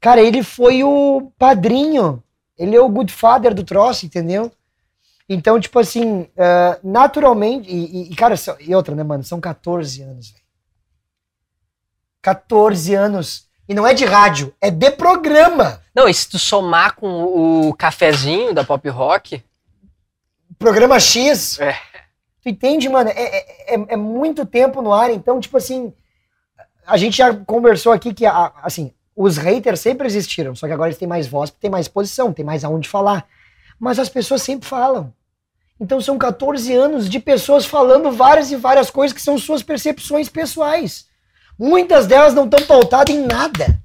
Cara, 0.00 0.20
ele 0.20 0.42
foi 0.42 0.84
o 0.84 1.32
padrinho. 1.38 2.22
Ele 2.58 2.76
é 2.76 2.80
o 2.80 2.88
good 2.88 3.12
father 3.12 3.54
do 3.54 3.64
troço, 3.64 4.06
entendeu? 4.06 4.52
Então, 5.28 5.58
tipo 5.58 5.78
assim, 5.78 6.28
é, 6.36 6.78
naturalmente. 6.84 7.68
E, 7.70 8.12
e- 8.12 8.14
cara, 8.16 8.34
e 8.60 8.74
outra, 8.74 8.94
né, 8.94 9.02
mano? 9.02 9.24
São 9.24 9.40
14 9.40 10.02
anos, 10.02 10.30
velho. 10.30 10.44
14 12.22 12.94
anos. 12.94 13.46
E 13.68 13.74
não 13.74 13.86
é 13.86 13.94
de 13.94 14.04
rádio, 14.04 14.54
é 14.60 14.70
de 14.70 14.90
programa. 14.90 15.80
Não, 15.94 16.06
e 16.08 16.12
se 16.12 16.28
tu 16.28 16.38
somar 16.38 16.94
com 16.96 17.08
o, 17.08 17.68
o 17.70 17.74
cafezinho 17.74 18.52
da 18.52 18.62
pop 18.62 18.86
rock, 18.88 19.42
Programa 20.58 21.00
X. 21.00 21.58
É. 21.60 21.72
Tu 22.42 22.50
entende, 22.50 22.88
mano? 22.88 23.10
É, 23.10 23.22
é, 23.22 23.74
é- 23.74 23.86
é 23.88 23.96
muito 23.96 24.44
tempo 24.46 24.82
no 24.82 24.92
ar, 24.92 25.10
então, 25.10 25.40
tipo 25.40 25.56
assim, 25.56 25.92
a 26.86 26.96
gente 26.96 27.16
já 27.16 27.34
conversou 27.34 27.92
aqui 27.92 28.12
que, 28.12 28.24
assim, 28.26 28.92
os 29.16 29.36
haters 29.36 29.80
sempre 29.80 30.06
existiram, 30.06 30.54
só 30.54 30.66
que 30.66 30.72
agora 30.72 30.88
eles 30.88 30.98
têm 30.98 31.08
mais 31.08 31.26
voz, 31.26 31.50
tem 31.50 31.70
mais 31.70 31.88
posição, 31.88 32.32
tem 32.32 32.44
mais 32.44 32.64
aonde 32.64 32.88
falar. 32.88 33.26
Mas 33.78 33.98
as 33.98 34.08
pessoas 34.08 34.42
sempre 34.42 34.68
falam. 34.68 35.12
Então 35.78 36.00
são 36.00 36.16
14 36.16 36.72
anos 36.72 37.08
de 37.08 37.18
pessoas 37.18 37.66
falando 37.66 38.10
várias 38.12 38.50
e 38.50 38.56
várias 38.56 38.90
coisas 38.90 39.14
que 39.14 39.22
são 39.22 39.36
suas 39.36 39.62
percepções 39.62 40.28
pessoais. 40.28 41.06
Muitas 41.58 42.06
delas 42.06 42.34
não 42.34 42.44
estão 42.44 42.64
pautadas 42.66 43.14
em 43.14 43.26
nada. 43.26 43.78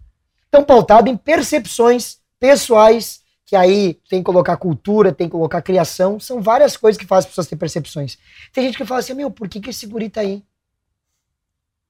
Estão 0.45 0.64
pautadas 0.64 1.12
em 1.12 1.18
percepções 1.18 2.18
pessoais, 2.39 3.22
que 3.45 3.56
aí 3.56 3.95
tem 4.10 4.20
que 4.20 4.26
colocar 4.26 4.58
cultura, 4.58 5.12
tem 5.12 5.28
que 5.28 5.32
colocar 5.32 5.62
criação. 5.62 6.20
São 6.20 6.41
várias 6.41 6.78
coisas 6.78 7.00
que 7.00 7.06
fazem 7.06 7.28
as 7.28 7.32
pessoas 7.32 7.47
terem 7.47 7.60
percepções. 7.60 8.18
Tem 8.54 8.64
gente 8.64 8.78
que 8.78 8.86
fala 8.86 9.00
assim, 9.00 9.14
meu, 9.14 9.30
por 9.30 9.47
que, 9.47 9.60
que 9.60 9.70
esse 9.70 9.86
guri 9.86 10.10
tá 10.10 10.22
aí? 10.22 10.43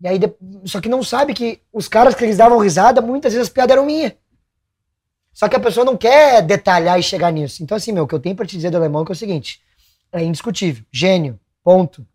E 0.02 0.08
aí, 0.08 0.20
só 0.66 0.80
que 0.80 0.88
não 0.88 1.04
sabe 1.04 1.34
que 1.34 1.62
os 1.74 1.88
caras 1.88 2.16
que 2.16 2.24
eles 2.24 2.38
davam 2.38 2.58
risada, 2.58 3.02
muitas 3.02 3.34
vezes 3.34 3.48
as 3.48 3.54
piadas 3.54 3.76
eram 3.76 3.86
minhas. 3.86 4.14
Só 5.34 5.48
que 5.48 5.56
a 5.56 5.60
pessoa 5.60 5.86
não 5.86 5.98
quer 5.98 6.42
detalhar 6.42 7.00
e 7.00 7.04
chegar 7.04 7.32
nisso. 7.32 7.64
Então, 7.64 7.76
assim, 7.76 7.92
meu, 7.92 8.04
o 8.04 8.08
que 8.08 8.16
eu 8.16 8.20
tenho 8.20 8.36
pra 8.36 8.46
te 8.46 8.56
dizer 8.56 8.70
do 8.70 8.78
alemão 8.78 9.04
é, 9.04 9.06
é 9.10 9.12
o 9.12 9.16
seguinte: 9.16 9.62
é 10.12 10.24
indiscutível. 10.24 10.84
Gênio. 10.92 11.40
Ponto. 11.64 12.06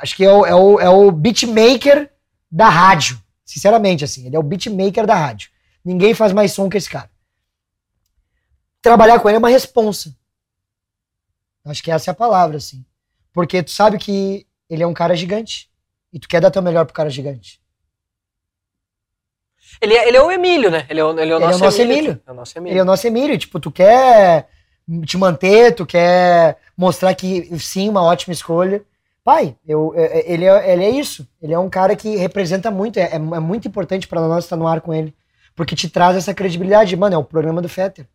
Acho 0.00 0.14
que 0.14 0.24
é 0.24 0.32
o, 0.32 0.46
é 0.46 0.54
o, 0.54 0.80
é 0.80 0.88
o 0.88 1.10
beatmaker 1.10 2.10
da 2.50 2.68
rádio. 2.68 3.20
Sinceramente, 3.44 4.04
assim. 4.04 4.26
Ele 4.26 4.36
é 4.36 4.38
o 4.38 4.42
beatmaker 4.42 5.06
da 5.06 5.14
rádio. 5.14 5.50
Ninguém 5.84 6.14
faz 6.14 6.32
mais 6.32 6.52
som 6.52 6.68
que 6.68 6.76
esse 6.76 6.88
cara. 6.88 7.10
Trabalhar 8.80 9.18
com 9.20 9.28
ele 9.28 9.36
é 9.36 9.38
uma 9.38 9.48
responsa. 9.48 10.14
Acho 11.64 11.82
que 11.82 11.90
essa 11.90 12.10
é 12.10 12.12
a 12.12 12.14
palavra, 12.14 12.56
assim. 12.56 12.84
Porque 13.32 13.62
tu 13.62 13.70
sabe 13.70 13.98
que 13.98 14.46
ele 14.68 14.82
é 14.82 14.86
um 14.86 14.94
cara 14.94 15.16
gigante. 15.16 15.67
E 16.12 16.18
tu 16.18 16.26
quer 16.28 16.40
dar 16.40 16.50
teu 16.50 16.62
melhor 16.62 16.84
pro 16.84 16.94
cara 16.94 17.10
gigante. 17.10 17.60
ele 19.80 19.94
é, 19.94 20.08
ele 20.08 20.16
é 20.16 20.22
o 20.22 20.30
Emílio, 20.30 20.70
né? 20.70 20.86
Ele 20.88 21.00
é 21.00 21.04
o, 21.04 21.10
ele 21.18 21.20
é 21.20 21.22
o 21.22 21.24
Ele 21.24 21.32
é 21.32 21.36
o 21.36 21.40
nosso, 21.40 21.64
nosso 21.64 21.82
Emílio. 21.82 21.98
Emílio. 22.04 22.22
É 22.26 22.30
o 22.30 22.34
nosso 22.34 22.52
Ele 22.58 22.58
é 22.58 22.62
Emílio. 22.70 22.82
o 22.82 22.86
nosso 22.86 23.06
Emílio. 23.06 23.38
Tipo, 23.38 23.60
tu 23.60 23.70
quer 23.70 24.48
te 25.04 25.16
manter, 25.18 25.74
tu 25.74 25.84
quer 25.84 26.56
mostrar 26.76 27.14
que 27.14 27.58
sim, 27.58 27.88
uma 27.88 28.02
ótima 28.02 28.32
escolha. 28.32 28.82
Pai, 29.22 29.54
eu, 29.66 29.92
é- 29.94 30.20
é- 30.20 30.32
ele, 30.32 30.46
é, 30.46 30.72
ele 30.72 30.84
é 30.84 30.90
isso. 30.90 31.28
Ele 31.42 31.52
é 31.52 31.58
um 31.58 31.68
cara 31.68 31.94
que 31.94 32.16
representa 32.16 32.70
muito. 32.70 32.98
É, 32.98 33.02
é- 33.02 33.14
é 33.16 33.18
muito 33.18 33.68
importante 33.68 34.08
pra 34.08 34.20
nós 34.22 34.44
estar 34.44 34.56
no 34.56 34.66
ar 34.66 34.80
com 34.80 34.94
ele. 34.94 35.14
Porque 35.54 35.76
te 35.76 35.88
traz 35.90 36.16
essa 36.16 36.32
credibilidade. 36.32 36.96
Mano, 36.96 37.14
é 37.14 37.18
o 37.18 37.24
programa 37.24 37.60
do 37.60 37.68
Fetter. 37.68 38.06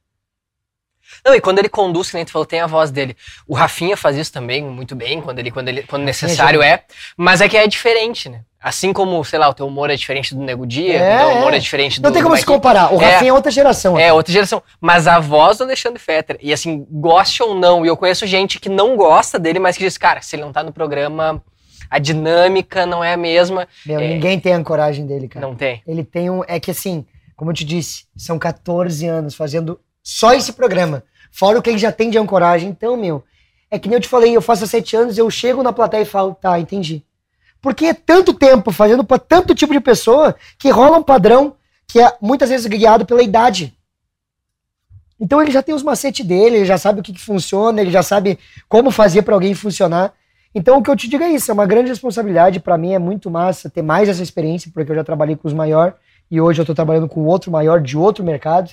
Não, 1.26 1.34
e 1.36 1.42
quando 1.42 1.60
ele 1.60 1.70
conduz, 1.70 2.10
que 2.10 2.16
nem 2.16 2.26
tu 2.26 2.32
falou, 2.32 2.46
tem 2.46 2.60
a 2.62 2.68
voz 2.68 2.92
dele. 2.92 3.16
O 3.48 3.54
Rafinha 3.54 3.96
faz 3.96 4.18
isso 4.18 4.32
também 4.32 4.64
muito 4.64 4.96
bem, 4.96 5.22
quando, 5.22 5.40
ele, 5.40 5.52
quando, 5.52 5.68
ele, 5.68 5.84
quando 5.84 6.04
necessário 6.04 6.62
é. 6.62 6.84
Mas 7.16 7.42
é 7.42 7.48
que 7.50 7.58
é 7.58 7.68
diferente, 7.68 8.30
né? 8.30 8.42
Assim 8.62 8.94
como, 8.94 9.24
sei 9.26 9.38
lá, 9.40 9.50
o 9.50 9.54
teu 9.54 9.68
humor 9.68 9.90
é 9.90 9.96
diferente 9.96 10.34
do 10.34 10.42
Nego 10.42 10.66
Dia, 10.66 10.98
É, 10.98 11.16
o 11.26 11.30
teu 11.30 11.38
humor 11.38 11.54
é. 11.54 11.58
é 11.58 11.60
diferente 11.60 12.00
do 12.00 12.06
Não 12.06 12.14
tem 12.14 12.24
como 12.24 12.38
se 12.38 12.46
comparar. 12.46 12.94
O 12.94 13.02
É. 13.02 13.12
Rafinha 13.14 13.32
é 13.32 13.34
outra 13.34 13.52
geração. 13.52 14.00
É, 14.00 14.14
outra 14.14 14.32
geração. 14.32 14.64
Mas 14.80 15.06
a 15.06 15.20
voz 15.20 15.58
do 15.58 15.66
Alexandre 15.66 16.00
Fetter, 16.00 16.38
e 16.42 16.54
assim, 16.54 16.88
goste 16.90 17.44
ou 17.44 17.54
não, 17.56 17.86
e 17.86 17.90
eu 17.90 17.98
conheço 17.98 18.26
gente 18.26 18.60
que 18.60 18.70
não 18.70 18.96
gosta 18.96 19.38
dele, 19.38 19.60
mas 19.60 19.76
que 19.78 19.84
diz, 19.84 19.98
cara, 19.98 20.22
se 20.22 20.36
ele 20.38 20.44
não 20.44 20.54
tá 20.54 20.64
no 20.64 20.72
programa, 20.72 21.44
a 21.90 22.00
dinâmica 22.00 22.86
não 22.86 23.04
é 23.04 23.14
a 23.14 23.18
mesma. 23.18 23.68
Meu, 23.86 24.00
É. 24.00 24.08
ninguém 24.08 24.40
tem 24.40 24.54
a 24.54 24.64
coragem 24.64 25.06
dele, 25.06 25.28
cara. 25.28 25.46
Não 25.46 25.56
tem. 25.56 25.82
Ele 25.86 26.04
tem 26.04 26.30
um. 26.30 26.42
É 26.48 26.58
que 26.60 26.72
assim, 26.72 27.06
como 27.36 27.52
eu 27.52 27.56
te 27.56 27.66
disse, 27.66 28.06
são 28.16 28.40
14 28.40 29.06
anos 29.06 29.36
fazendo 29.36 29.78
só 30.04 30.34
esse 30.34 30.54
programa. 30.54 31.04
Fora 31.32 31.58
o 31.58 31.62
que 31.62 31.70
ele 31.70 31.80
já 31.80 31.92
tem 31.92 32.10
de 32.10 32.18
ancoragem. 32.18 32.70
Então, 32.70 32.98
meu, 32.98 33.24
é 33.72 33.80
que 33.80 33.88
nem 33.88 33.96
eu 33.96 34.02
te 34.02 34.08
falei, 34.08 34.36
eu 34.36 34.42
faço 34.42 34.66
há 34.66 34.68
7 34.68 34.96
anos, 34.96 35.18
eu 35.18 35.30
chego 35.32 35.64
na 35.64 35.74
plateia 35.74 36.04
e 36.04 36.06
falo, 36.06 36.36
tá, 36.36 36.60
entendi. 36.60 37.04
Porque 37.62 37.86
é 37.86 37.94
tanto 37.94 38.34
tempo 38.34 38.72
fazendo 38.72 39.04
pra 39.04 39.18
tanto 39.18 39.56
tipo 39.56 39.74
de 39.74 39.80
pessoa 39.80 40.36
que 40.60 40.70
rola 40.70 40.98
um 40.98 41.04
padrão 41.04 41.56
que 41.88 42.00
é 42.00 42.14
muitas 42.22 42.50
vezes 42.50 42.68
guiado 42.68 43.06
pela 43.06 43.24
idade. 43.24 43.74
Então 45.20 45.42
ele 45.42 45.52
já 45.52 45.64
tem 45.64 45.74
os 45.74 45.84
macetes 45.84 46.26
dele, 46.26 46.58
ele 46.58 46.66
já 46.66 46.78
sabe 46.78 47.00
o 47.00 47.04
que, 47.04 47.14
que 47.14 47.22
funciona, 47.22 47.80
ele 47.80 47.92
já 47.92 48.04
sabe 48.04 48.38
como 48.68 48.92
fazer 48.92 49.22
pra 49.22 49.34
alguém 49.34 49.54
funcionar. 49.54 50.14
Então 50.54 50.78
o 50.78 50.84
que 50.84 50.90
eu 50.90 50.96
te 50.96 51.08
digo 51.08 51.24
é 51.24 51.32
isso, 51.32 51.50
é 51.50 51.54
uma 51.54 51.66
grande 51.66 51.90
responsabilidade 51.90 52.60
pra 52.60 52.78
mim, 52.78 52.94
é 52.94 53.00
muito 53.00 53.32
massa 53.32 53.70
ter 53.70 53.82
mais 53.82 54.10
essa 54.10 54.22
experiência, 54.22 54.70
porque 54.74 54.92
eu 54.92 54.96
já 54.96 55.04
trabalhei 55.04 55.36
com 55.36 55.48
os 55.48 55.54
maiores 55.54 55.96
e 56.30 56.42
hoje 56.42 56.62
eu 56.62 56.66
tô 56.66 56.76
trabalhando 56.76 57.08
com 57.08 57.26
outro 57.26 57.50
maior 57.50 57.82
de 57.82 57.98
outro 57.98 58.24
mercado. 58.24 58.72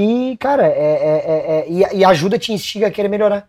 E, 0.00 0.36
cara, 0.38 0.64
é, 0.64 0.68
é- 0.68 1.24
é- 1.26 1.58
é- 1.58 1.68
e, 1.68 1.98
e 1.98 2.04
ajuda 2.04 2.38
te 2.38 2.52
instiga 2.52 2.86
a 2.86 2.90
querer 2.90 3.08
melhorar. 3.08 3.48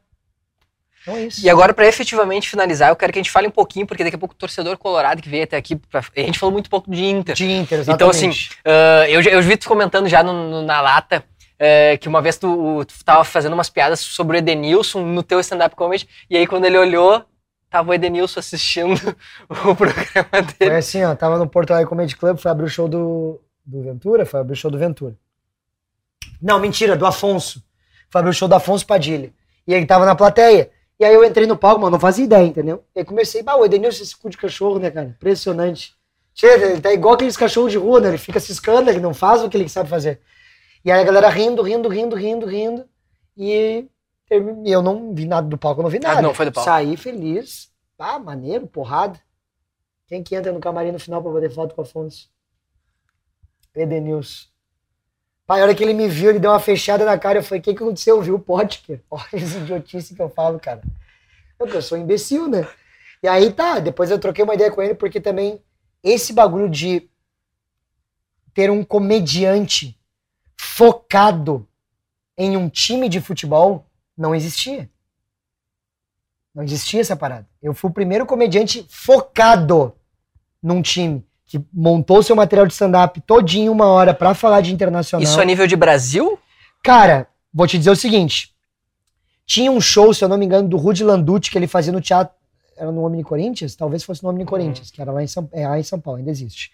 Então 1.03 1.15
é 1.15 1.21
isso. 1.27 1.45
E 1.45 1.49
agora, 1.49 1.73
pra 1.73 1.87
efetivamente 1.87 2.49
finalizar, 2.49 2.89
eu 2.89 2.95
quero 2.95 3.13
que 3.13 3.19
a 3.19 3.21
gente 3.21 3.31
fale 3.31 3.47
um 3.47 3.51
pouquinho, 3.51 3.85
porque 3.85 4.03
daqui 4.03 4.15
a 4.15 4.19
pouco 4.19 4.33
o 4.33 4.37
torcedor 4.37 4.77
colorado 4.77 5.21
que 5.21 5.29
veio 5.29 5.43
até 5.43 5.55
aqui, 5.57 5.75
pra- 5.75 6.01
a 6.15 6.19
gente 6.21 6.39
falou 6.39 6.51
muito 6.51 6.69
pouco 6.69 6.89
de 6.89 7.05
Inter. 7.05 7.35
De 7.35 7.49
Inter, 7.49 7.81
Então, 7.87 8.09
assim, 8.09 8.29
exatamente. 8.29 8.49
Ah, 8.65 9.05
eu, 9.09 9.21
eu 9.21 9.41
vi 9.41 9.55
tu 9.57 9.67
comentando 9.67 10.07
já 10.07 10.23
no- 10.23 10.49
no- 10.49 10.61
na 10.63 10.81
lata 10.81 11.23
eh, 11.61 11.97
que 11.97 12.07
uma 12.07 12.21
vez 12.21 12.37
tu, 12.37 12.83
tu 12.85 12.93
tava 13.05 13.23
fazendo 13.23 13.53
umas 13.53 13.69
piadas 13.69 13.99
sobre 13.99 14.37
o 14.37 14.39
Edenilson 14.39 15.01
no 15.05 15.21
teu 15.21 15.39
stand-up 15.41 15.75
comedy, 15.75 16.07
e 16.29 16.37
aí 16.37 16.47
quando 16.47 16.63
ele 16.65 16.77
olhou, 16.77 17.23
tava 17.69 17.91
o 17.91 17.93
Edenilson 17.93 18.39
assistindo 18.39 18.95
o 19.49 19.75
programa 19.75 20.29
Foi 20.31 20.41
dele. 20.57 20.75
assim, 20.75 21.03
ó, 21.03 21.13
tava 21.15 21.37
no 21.37 21.47
Porto 21.47 21.71
Alegre 21.71 21.89
Comedy 21.89 22.15
Club, 22.15 22.37
foi 22.37 22.49
abrir 22.49 22.65
o 22.65 22.69
show 22.69 22.87
do, 22.87 23.41
do 23.65 23.83
Ventura, 23.83 24.25
foi 24.25 24.39
abrir 24.39 24.53
o 24.53 24.55
show 24.55 24.71
do 24.71 24.77
Ventura. 24.77 25.15
Não, 26.41 26.59
mentira, 26.59 26.95
do 26.95 27.05
Afonso. 27.05 27.63
Foi 28.09 28.19
abrir 28.19 28.31
o 28.31 28.33
show 28.33 28.47
do 28.47 28.55
Afonso 28.55 28.85
Padilha. 28.85 29.33
E 29.67 29.73
ele 29.73 29.85
tava 29.85 30.05
na 30.05 30.15
plateia. 30.15 30.71
E 30.99 31.05
aí 31.05 31.13
eu 31.13 31.23
entrei 31.23 31.47
no 31.47 31.57
palco, 31.57 31.79
mano, 31.79 31.91
não 31.91 31.99
fazia 31.99 32.25
ideia, 32.25 32.45
entendeu? 32.45 32.83
E 32.95 32.99
aí 32.99 33.05
comecei, 33.05 33.41
bah, 33.41 33.55
o 33.55 33.63
Edenilson, 33.63 34.03
esse 34.03 34.17
cu 34.17 34.29
de 34.29 34.37
cachorro, 34.37 34.79
né, 34.79 34.91
cara? 34.91 35.07
Impressionante. 35.07 35.95
Ele 36.41 36.81
tá 36.81 36.91
igual 36.93 37.15
aqueles 37.15 37.37
cachorros 37.37 37.71
de 37.71 37.77
rua, 37.77 37.99
né? 37.99 38.09
Ele 38.09 38.17
fica 38.17 38.39
ciscando, 38.39 38.89
ele 38.89 38.99
não 38.99 39.13
faz 39.13 39.43
o 39.43 39.49
que 39.49 39.57
ele 39.57 39.67
sabe 39.69 39.89
fazer. 39.89 40.21
E 40.83 40.91
aí 40.91 41.01
a 41.01 41.03
galera 41.03 41.29
rindo, 41.29 41.61
rindo, 41.61 41.89
rindo, 41.89 42.15
rindo, 42.15 42.45
rindo. 42.45 42.85
E 43.35 43.87
eu 44.65 44.81
não 44.81 45.13
vi 45.13 45.25
nada 45.25 45.47
do 45.47 45.57
palco, 45.57 45.81
eu 45.81 45.83
não 45.83 45.89
vi 45.89 45.99
nada. 45.99 46.19
Ah, 46.19 46.21
não 46.21 46.33
foi 46.33 46.45
do 46.45 46.51
palco. 46.51 46.69
Saí 46.69 46.95
feliz. 46.97 47.69
Ah, 47.97 48.19
maneiro, 48.19 48.67
porrada. 48.67 49.19
Quem 50.07 50.23
que 50.23 50.35
entra 50.35 50.51
no 50.51 50.59
camarim 50.59 50.91
no 50.91 50.99
final 50.99 51.21
pra 51.21 51.31
bater 51.31 51.51
foto 51.51 51.75
com 51.75 51.81
o 51.81 51.85
Afonso? 51.85 52.29
Edenilson. 53.75 54.47
Pai, 55.49 55.61
a 55.61 55.63
hora 55.63 55.73
que 55.73 55.83
ele 55.83 55.95
me 55.95 56.07
viu, 56.07 56.29
ele 56.29 56.37
deu 56.37 56.51
uma 56.51 56.59
fechada 56.59 57.03
na 57.03 57.17
cara. 57.17 57.39
Eu 57.39 57.43
falei, 57.43 57.59
o 57.59 57.63
que, 57.63 57.73
que 57.73 57.81
aconteceu? 57.81 58.21
Viu 58.21 58.35
o 58.35 58.39
Potker? 58.39 59.01
Olha 59.09 59.27
esse 59.33 59.57
idiotice 59.57 60.13
que 60.13 60.21
eu 60.21 60.29
falo, 60.29 60.59
cara. 60.59 60.79
Que 61.57 61.75
eu 61.75 61.81
sou 61.81 61.97
imbecil, 61.97 62.47
né? 62.47 62.67
E 63.23 63.27
aí 63.27 63.51
tá, 63.51 63.79
depois 63.79 64.11
eu 64.11 64.19
troquei 64.19 64.43
uma 64.43 64.53
ideia 64.53 64.69
com 64.69 64.79
ele, 64.79 64.93
porque 64.93 65.19
também 65.19 65.59
esse 66.03 66.33
bagulho 66.33 66.69
de 66.69 67.09
ter 68.53 68.69
um 68.69 68.83
comediante 68.83 69.99
focado 70.55 71.67
em 72.37 72.55
um 72.55 72.69
time 72.69 73.09
de 73.09 73.19
futebol 73.19 73.87
não 74.15 74.35
existia. 74.35 74.87
Não 76.53 76.63
existia 76.63 77.01
essa 77.01 77.15
parada. 77.15 77.49
Eu 77.59 77.73
fui 77.73 77.89
o 77.89 77.93
primeiro 77.93 78.27
comediante 78.27 78.85
focado 78.87 79.95
num 80.61 80.79
time 80.79 81.27
que 81.49 81.59
montou 81.73 82.21
seu 82.21 82.35
material 82.35 82.67
de 82.67 82.73
stand-up 82.73 83.19
todinho 83.21 83.71
uma 83.71 83.87
hora 83.87 84.13
pra 84.13 84.35
falar 84.35 84.61
de 84.61 84.71
internacional. 84.71 85.23
Isso 85.23 85.41
a 85.41 85.43
nível 85.43 85.65
de 85.65 85.75
Brasil? 85.75 86.37
Cara, 86.83 87.27
vou 87.51 87.65
te 87.65 87.75
dizer 87.75 87.89
o 87.89 87.95
seguinte. 87.95 88.53
Tinha 89.47 89.71
um 89.71 89.81
show, 89.81 90.13
se 90.13 90.23
eu 90.23 90.29
não 90.29 90.37
me 90.37 90.45
engano, 90.45 90.69
do 90.69 90.77
Rudy 90.77 91.03
Landucci 91.03 91.49
que 91.49 91.57
ele 91.57 91.65
fazia 91.65 91.91
no 91.91 91.99
teatro. 91.99 92.35
Era 92.77 92.91
no 92.91 93.03
Omni 93.03 93.23
Corinthians? 93.23 93.75
Talvez 93.75 94.03
fosse 94.03 94.23
no 94.23 94.29
Omni 94.29 94.45
Corinthians, 94.45 94.91
que 94.91 95.01
era 95.01 95.11
lá 95.11 95.23
em 95.23 95.27
São, 95.27 95.49
é, 95.51 95.67
lá 95.67 95.79
em 95.79 95.83
São 95.83 95.99
Paulo, 95.99 96.19
ainda 96.19 96.29
existe. 96.29 96.71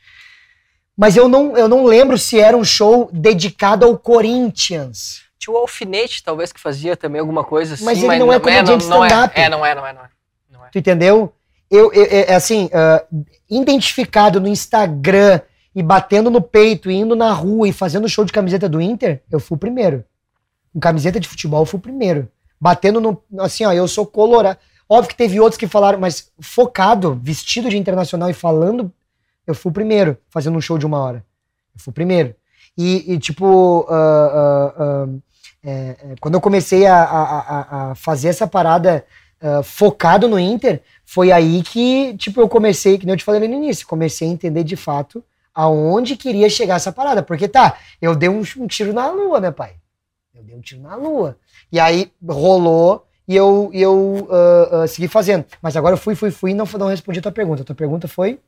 Mas 0.98 1.16
eu 1.16 1.30
não, 1.30 1.56
eu 1.56 1.70
não 1.70 1.86
lembro 1.86 2.18
se 2.18 2.38
era 2.38 2.58
um 2.58 2.64
show 2.66 3.10
dedicado 3.14 3.86
ao 3.86 3.98
Corinthians. 3.98 5.22
Tinha 5.40 5.54
o 5.54 5.58
Alfinete, 5.58 6.22
talvez, 6.22 6.52
que 6.52 6.60
fazia 6.60 6.98
também 6.98 7.22
alguma 7.22 7.46
coisa 7.46 7.76
assim. 7.76 7.86
Mas 7.86 8.04
ele 8.04 8.20
não 8.20 8.32
é 8.32 8.40
comediante 8.42 8.86
não, 8.88 8.98
não 8.98 9.06
é. 9.06 9.08
stand-up. 9.08 9.40
É, 9.40 9.48
não 9.48 9.66
é, 9.66 9.74
não 9.74 9.88
é, 9.88 9.94
não 9.94 10.02
é. 10.02 10.10
Não 10.52 10.66
é. 10.66 10.70
Tu 10.70 10.80
entendeu? 10.80 11.34
Eu, 11.70 11.92
eu- 11.94 12.04
é, 12.06 12.32
é 12.32 12.36
assim, 12.36 12.70
ah, 12.74 13.04
identificado 13.50 14.40
no 14.40 14.48
Instagram 14.48 15.42
e 15.76 15.84
batendo 15.84 16.30
no 16.30 16.42
peito, 16.42 16.90
e 16.90 16.96
indo 16.96 17.16
na 17.16 17.32
rua 17.34 17.68
e 17.68 17.74
fazendo 17.74 18.08
show 18.08 18.24
de 18.24 18.32
camiseta 18.32 18.70
do 18.70 18.80
Inter, 18.82 19.22
eu 19.32 19.40
fui 19.40 19.56
o 19.56 19.60
primeiro. 19.60 20.04
Com 20.74 20.80
camiseta 20.80 21.20
de 21.20 21.28
futebol, 21.28 21.62
eu 21.62 21.66
fui 21.66 21.78
o 21.78 21.82
primeiro. 21.82 22.28
Batendo 22.60 23.02
no. 23.02 23.22
Assim, 23.40 23.66
ó, 23.66 23.74
eu 23.74 23.88
sou 23.88 24.06
colorado. 24.06 24.58
Óbvio 24.88 25.10
que 25.10 25.16
teve 25.18 25.40
outros 25.40 25.58
que 25.58 25.68
falaram, 25.68 26.00
mas 26.00 26.32
focado, 26.40 27.20
vestido 27.22 27.70
de 27.70 27.78
internacional 27.78 28.30
e 28.30 28.34
falando, 28.34 28.92
eu 29.48 29.56
fui 29.56 29.70
o 29.72 29.74
primeiro, 29.74 30.18
fazendo 30.30 30.58
um 30.58 30.62
show 30.62 30.78
de 30.78 30.86
uma 30.86 31.00
hora. 31.00 31.26
Eu 31.76 31.82
fui 31.82 31.92
o 31.92 31.94
primeiro. 31.94 32.36
E, 32.78 33.14
e, 33.14 33.18
tipo, 33.20 33.86
ah, 33.90 34.32
ah, 34.34 34.74
ah, 34.78 35.08
é, 35.64 35.96
quando 36.22 36.36
eu 36.36 36.42
comecei 36.42 36.86
a, 36.86 37.04
a- 37.04 37.40
a- 37.40 37.92
a 37.92 37.96
fazer 37.96 38.28
essa 38.30 38.46
parada 38.48 39.04
focado 39.64 40.28
no 40.28 40.40
Inter, 40.40 40.82
foi 41.06 41.32
aí 41.32 41.62
que, 41.62 42.16
tipo, 42.18 42.42
eu 42.42 42.50
comecei, 42.50 42.98
que 42.98 43.06
nem 43.06 43.14
eu 43.14 43.18
te 43.18 43.24
falei 43.24 43.48
no 43.48 43.56
início, 43.56 43.88
comecei 43.88 44.28
a 44.28 44.32
entender 44.32 44.64
de 44.64 44.76
fato 44.76 45.24
aonde 45.54 46.18
queria 46.18 46.50
chegar 46.50 46.76
essa 46.76 46.92
parada. 46.92 47.24
Porque 47.24 47.48
tá, 47.48 47.78
eu 48.02 48.16
dei 48.16 48.28
um, 48.28 48.42
um 48.58 48.68
tiro 48.68 48.92
na 48.92 49.10
lua, 49.10 49.40
né, 49.40 49.52
pai? 49.52 49.76
Eu 50.34 50.44
dei 50.44 50.56
um 50.56 50.62
tiro 50.62 50.82
na 50.82 50.96
lua. 50.96 51.38
E 51.72 51.80
aí 51.80 52.12
rolou 52.28 53.06
e 53.28 53.36
eu, 53.36 53.70
e 53.74 53.82
eu 53.82 54.28
ah, 54.30 54.70
ah, 54.84 54.88
segui 54.88 55.08
fazendo. 55.08 55.46
Mas 55.62 55.78
agora 55.78 55.94
eu 55.94 55.98
fui, 55.98 56.16
fui, 56.16 56.32
fui 56.32 56.52
e 56.52 56.54
não, 56.54 56.66
não 56.78 56.88
respondi 56.88 57.20
a 57.20 57.22
tua 57.22 57.32
pergunta. 57.32 57.62
A 57.62 57.66
tua 57.66 57.76
pergunta 57.76 58.08
foi 58.08 58.40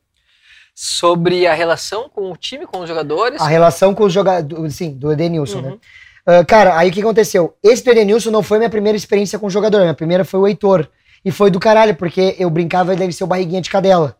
Sobre 0.80 1.48
a 1.48 1.56
relação 1.56 2.08
com 2.08 2.32
o 2.32 2.38
time, 2.38 2.68
com 2.68 2.82
os 2.82 2.88
jogadores. 2.88 3.42
a 3.42 3.48
relação 3.48 3.96
com 3.96 4.04
os 4.04 4.14
jogadores, 4.14 4.76
sim, 4.76 4.92
do 4.92 5.12
Edenilson, 5.12 5.62
né? 5.62 5.70
Uhum. 5.70 5.80
Ah, 6.24 6.46
cara, 6.46 6.78
aí 6.78 6.90
o 6.90 6.94
que 6.94 7.02
aconteceu? 7.02 7.56
Esse 7.64 7.84
do 7.84 7.90
Edenilson 7.90 8.30
não 8.30 8.44
foi 8.44 8.60
minha 8.60 8.70
primeira 8.70 8.96
experiência 8.96 9.40
com 9.40 9.50
jogador, 9.50 9.82
minha 9.82 9.96
primeira 9.96 10.24
foi 10.24 10.40
o 10.40 10.48
Heitor. 10.48 10.88
E 11.28 11.32
foi 11.32 11.52
do 11.52 11.60
caralho, 11.60 11.94
porque 11.94 12.38
eu 12.40 12.50
brincava 12.50 12.96
dele 12.96 13.12
ser 13.12 13.26
o 13.26 13.28
barriguinha 13.28 13.60
de 13.60 13.70
cadela. 13.70 14.16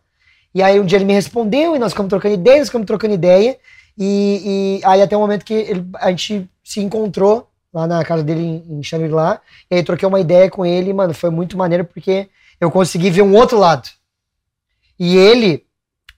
E 0.54 0.62
aí 0.62 0.78
um 0.78 0.84
dia 0.84 0.98
ele 0.98 1.06
me 1.06 1.14
respondeu 1.14 1.74
e 1.74 1.78
nós 1.78 1.92
ficamos 1.92 2.10
trocando 2.10 2.34
ideia, 2.34 2.58
nós 2.58 2.68
ficamos 2.68 2.86
trocando 2.86 3.14
ideia. 3.14 3.56
E, 3.96 4.78
e 4.82 4.84
aí 4.84 5.00
até 5.00 5.16
o 5.16 5.20
momento 5.20 5.42
que 5.42 5.54
ele- 5.54 5.86
a 5.94 6.10
gente 6.10 6.46
se 6.62 6.80
encontrou 6.80 7.48
lá 7.72 7.86
na 7.86 8.04
casa 8.04 8.22
dele 8.22 8.42
em, 8.42 8.78
em 8.78 8.82
Shangri-La. 8.82 9.40
E 9.70 9.76
aí 9.76 9.82
troquei 9.82 10.06
uma 10.06 10.20
ideia 10.20 10.50
com 10.50 10.66
ele, 10.66 10.90
e, 10.90 10.92
mano, 10.92 11.14
foi 11.14 11.30
muito 11.30 11.56
maneiro 11.56 11.82
porque 11.82 12.28
eu 12.60 12.70
consegui 12.70 13.08
ver 13.08 13.22
um 13.22 13.34
outro 13.34 13.58
lado. 13.58 13.88
E 15.00 15.16
ele, 15.16 15.64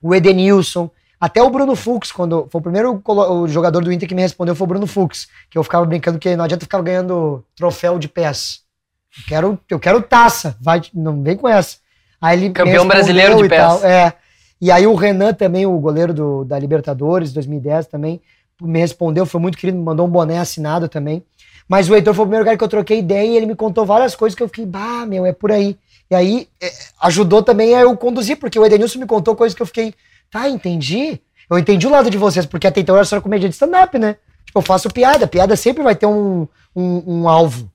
o 0.01 0.13
Edenilson, 0.13 0.91
até 1.17 1.41
o 1.41 1.49
Bruno 1.49 1.73
Fux, 1.73 2.11
quando 2.11 2.49
foi 2.51 2.59
o 2.59 2.61
primeiro 2.61 3.01
o 3.05 3.47
jogador 3.47 3.81
do 3.81 3.93
Inter 3.93 4.09
que 4.09 4.15
me 4.15 4.23
respondeu 4.23 4.55
foi 4.55 4.65
o 4.65 4.67
Bruno 4.67 4.87
Fux, 4.87 5.29
que 5.49 5.57
eu 5.57 5.63
ficava 5.63 5.85
brincando 5.85 6.19
que 6.19 6.35
não 6.35 6.43
adianta 6.43 6.65
ficar 6.65 6.81
ganhando 6.81 7.45
troféu 7.55 7.97
de 7.97 8.09
pés. 8.09 8.69
Eu 9.17 9.23
quero, 9.27 9.59
eu 9.69 9.79
quero 9.79 10.01
taça, 10.01 10.55
vai, 10.61 10.81
não 10.93 11.21
vem 11.21 11.35
com 11.35 11.47
essa. 11.47 11.77
Aí 12.19 12.37
ele 12.37 12.51
Campeão 12.51 12.87
brasileiro 12.87 13.41
de 13.41 13.49
pés. 13.49 13.61
tal, 13.61 13.83
é. 13.83 14.13
E 14.59 14.69
aí 14.71 14.85
o 14.85 14.93
Renan 14.95 15.33
também, 15.33 15.65
o 15.65 15.77
goleiro 15.79 16.13
do, 16.13 16.45
da 16.45 16.57
Libertadores 16.59 17.33
2010 17.33 17.87
também, 17.87 18.21
me 18.61 18.79
respondeu, 18.79 19.25
foi 19.25 19.41
muito 19.41 19.57
querido, 19.57 19.77
me 19.77 19.83
mandou 19.83 20.05
um 20.05 20.09
boné 20.09 20.37
assinado 20.37 20.87
também. 20.87 21.23
Mas 21.67 21.89
o 21.89 21.95
Heitor 21.95 22.13
foi 22.13 22.23
o 22.23 22.27
primeiro 22.27 22.45
cara 22.45 22.57
que 22.57 22.63
eu 22.63 22.67
troquei 22.67 22.99
ideia 22.99 23.25
e 23.25 23.37
ele 23.37 23.45
me 23.45 23.55
contou 23.55 23.85
várias 23.85 24.15
coisas 24.15 24.35
que 24.35 24.43
eu 24.43 24.47
fiquei, 24.47 24.65
bah, 24.65 25.05
meu, 25.05 25.25
é 25.25 25.33
por 25.33 25.51
aí. 25.51 25.77
E 26.09 26.15
aí 26.15 26.47
é, 26.61 26.71
ajudou 27.01 27.41
também 27.41 27.73
a 27.73 27.81
eu 27.81 27.97
conduzir, 27.97 28.37
porque 28.37 28.59
o 28.59 28.65
Edenilson 28.65 28.99
me 28.99 29.05
contou 29.05 29.35
coisas 29.35 29.55
que 29.55 29.61
eu 29.61 29.65
fiquei, 29.65 29.93
tá, 30.29 30.49
entendi. 30.49 31.19
Eu 31.49 31.57
entendi 31.57 31.87
o 31.87 31.89
lado 31.89 32.09
de 32.09 32.17
vocês, 32.17 32.45
porque 32.45 32.67
até 32.67 32.81
então 32.81 32.95
eu 32.95 32.97
era 32.97 33.05
só 33.05 33.19
comédia 33.19 33.49
de 33.49 33.55
stand-up, 33.55 33.97
né? 33.97 34.17
Tipo, 34.45 34.59
eu 34.59 34.61
faço 34.61 34.89
piada, 34.89 35.27
piada 35.27 35.55
sempre 35.55 35.81
vai 35.81 35.95
ter 35.95 36.05
um, 36.05 36.47
um, 36.75 37.03
um 37.07 37.29
alvo. 37.29 37.71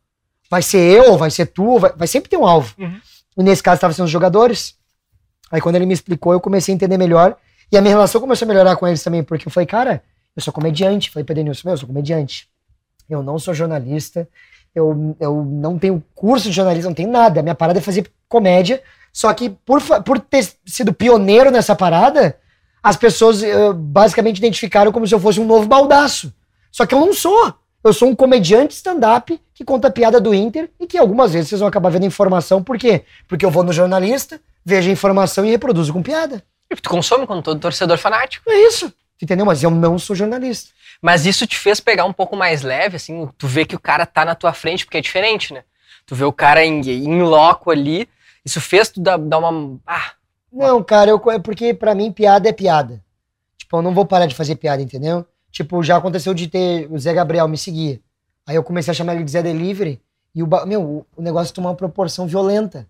Vai 0.50 0.62
ser 0.62 0.78
eu, 0.78 1.16
vai 1.16 1.30
ser 1.30 1.46
tu, 1.46 1.78
vai, 1.78 1.92
vai 1.92 2.06
sempre 2.06 2.30
ter 2.30 2.36
um 2.36 2.46
alvo. 2.46 2.74
Uhum. 2.78 3.00
E 3.36 3.42
nesse 3.42 3.62
caso 3.62 3.76
estavam 3.76 3.94
sendo 3.94 4.06
os 4.06 4.10
jogadores. 4.10 4.74
Aí 5.50 5.60
quando 5.60 5.76
ele 5.76 5.86
me 5.86 5.94
explicou, 5.94 6.32
eu 6.32 6.40
comecei 6.40 6.72
a 6.72 6.76
entender 6.76 6.96
melhor. 6.96 7.36
E 7.70 7.76
a 7.76 7.80
minha 7.80 7.94
relação 7.94 8.20
começou 8.20 8.46
a 8.46 8.48
melhorar 8.48 8.76
com 8.76 8.86
eles 8.86 9.02
também, 9.02 9.22
porque 9.22 9.48
eu 9.48 9.52
falei, 9.52 9.66
cara, 9.66 10.02
eu 10.34 10.42
sou 10.42 10.52
comediante. 10.52 11.10
Falei 11.10 11.24
pra 11.24 11.32
Edenilson, 11.32 11.62
meu, 11.64 11.74
eu 11.74 11.78
sou 11.78 11.86
comediante. 11.86 12.48
Eu 13.08 13.22
não 13.22 13.38
sou 13.38 13.54
jornalista. 13.54 14.28
Eu, 14.74 15.16
eu 15.18 15.44
não 15.44 15.78
tenho 15.78 16.02
curso 16.14 16.48
de 16.48 16.54
jornalismo, 16.54 16.90
não 16.90 16.94
tenho 16.94 17.10
nada. 17.10 17.40
A 17.40 17.42
minha 17.42 17.54
parada 17.54 17.78
é 17.78 17.82
fazer 17.82 18.10
comédia. 18.28 18.82
Só 19.12 19.32
que 19.32 19.48
por, 19.48 19.80
por 20.02 20.18
ter 20.18 20.46
sido 20.66 20.92
pioneiro 20.92 21.50
nessa 21.50 21.74
parada, 21.74 22.38
as 22.82 22.96
pessoas 22.96 23.42
eh, 23.42 23.72
basicamente 23.72 24.38
identificaram 24.38 24.92
como 24.92 25.06
se 25.06 25.14
eu 25.14 25.18
fosse 25.18 25.40
um 25.40 25.46
novo 25.46 25.66
baldaço. 25.66 26.32
Só 26.70 26.84
que 26.84 26.94
eu 26.94 27.00
não 27.00 27.14
sou. 27.14 27.54
Eu 27.86 27.92
sou 27.92 28.08
um 28.08 28.16
comediante 28.16 28.74
stand-up 28.74 29.40
que 29.54 29.64
conta 29.64 29.88
piada 29.92 30.20
do 30.20 30.34
Inter 30.34 30.68
e 30.80 30.88
que 30.88 30.98
algumas 30.98 31.32
vezes 31.32 31.50
vocês 31.50 31.60
vão 31.60 31.68
acabar 31.68 31.88
vendo 31.88 32.04
informação. 32.04 32.60
Por 32.60 32.76
quê? 32.76 33.04
Porque 33.28 33.46
eu 33.46 33.50
vou 33.50 33.62
no 33.62 33.72
jornalista, 33.72 34.40
vejo 34.64 34.88
a 34.88 34.92
informação 34.92 35.46
e 35.46 35.50
reproduzo 35.50 35.92
com 35.92 36.02
piada. 36.02 36.42
E 36.68 36.74
tu 36.74 36.90
consome 36.90 37.28
como 37.28 37.40
todo 37.42 37.60
torcedor 37.60 37.96
fanático. 37.96 38.50
É 38.50 38.66
isso. 38.66 38.92
Entendeu? 39.22 39.46
Mas 39.46 39.62
eu 39.62 39.70
não 39.70 40.00
sou 40.00 40.16
jornalista. 40.16 40.72
Mas 41.00 41.26
isso 41.26 41.46
te 41.46 41.56
fez 41.56 41.78
pegar 41.78 42.06
um 42.06 42.12
pouco 42.12 42.34
mais 42.34 42.62
leve, 42.62 42.96
assim, 42.96 43.28
tu 43.38 43.46
vê 43.46 43.64
que 43.64 43.76
o 43.76 43.80
cara 43.80 44.04
tá 44.04 44.24
na 44.24 44.34
tua 44.34 44.52
frente, 44.52 44.84
porque 44.84 44.98
é 44.98 45.00
diferente, 45.00 45.54
né? 45.54 45.62
Tu 46.04 46.16
vê 46.16 46.24
o 46.24 46.32
cara 46.32 46.64
em, 46.64 46.80
em 46.80 47.22
loco 47.22 47.70
ali, 47.70 48.08
isso 48.44 48.60
fez 48.60 48.88
tu 48.88 49.00
dar, 49.00 49.16
dar 49.16 49.38
uma... 49.38 49.78
Ah, 49.86 50.10
Não, 50.52 50.82
cara, 50.82 51.10
eu, 51.10 51.22
é 51.30 51.38
porque 51.38 51.72
pra 51.72 51.94
mim 51.94 52.10
piada 52.10 52.48
é 52.48 52.52
piada. 52.52 53.00
Tipo, 53.56 53.76
eu 53.76 53.82
não 53.82 53.94
vou 53.94 54.04
parar 54.04 54.26
de 54.26 54.34
fazer 54.34 54.56
piada, 54.56 54.82
entendeu? 54.82 55.24
Tipo, 55.56 55.82
já 55.82 55.96
aconteceu 55.96 56.34
de 56.34 56.48
ter 56.48 56.86
o 56.92 56.98
Zé 56.98 57.14
Gabriel 57.14 57.48
me 57.48 57.56
seguir. 57.56 58.02
Aí 58.46 58.54
eu 58.56 58.62
comecei 58.62 58.90
a 58.90 58.94
chamar 58.94 59.14
ele 59.14 59.24
de 59.24 59.30
Zé 59.30 59.42
Delivery 59.42 59.98
e 60.34 60.42
o, 60.42 60.46
meu, 60.66 60.82
o- 61.16 61.22
negócio 61.22 61.54
tomou 61.54 61.70
uma 61.70 61.76
proporção 61.76 62.26
violenta. 62.26 62.86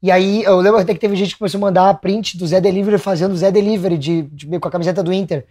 E 0.00 0.12
aí 0.12 0.44
eu 0.44 0.60
lembro 0.60 0.78
até 0.78 0.94
que 0.94 1.00
teve 1.00 1.16
gente 1.16 1.32
que 1.32 1.38
começou 1.40 1.58
a 1.58 1.62
mandar 1.62 1.92
print 2.00 2.38
do 2.38 2.46
Zé 2.46 2.60
Delivery 2.60 2.98
fazendo 2.98 3.36
Zé 3.36 3.50
Delivery 3.50 3.98
de, 3.98 4.22
de- 4.22 4.60
com 4.60 4.68
a 4.68 4.70
camiseta 4.70 5.02
do 5.02 5.12
Inter. 5.12 5.44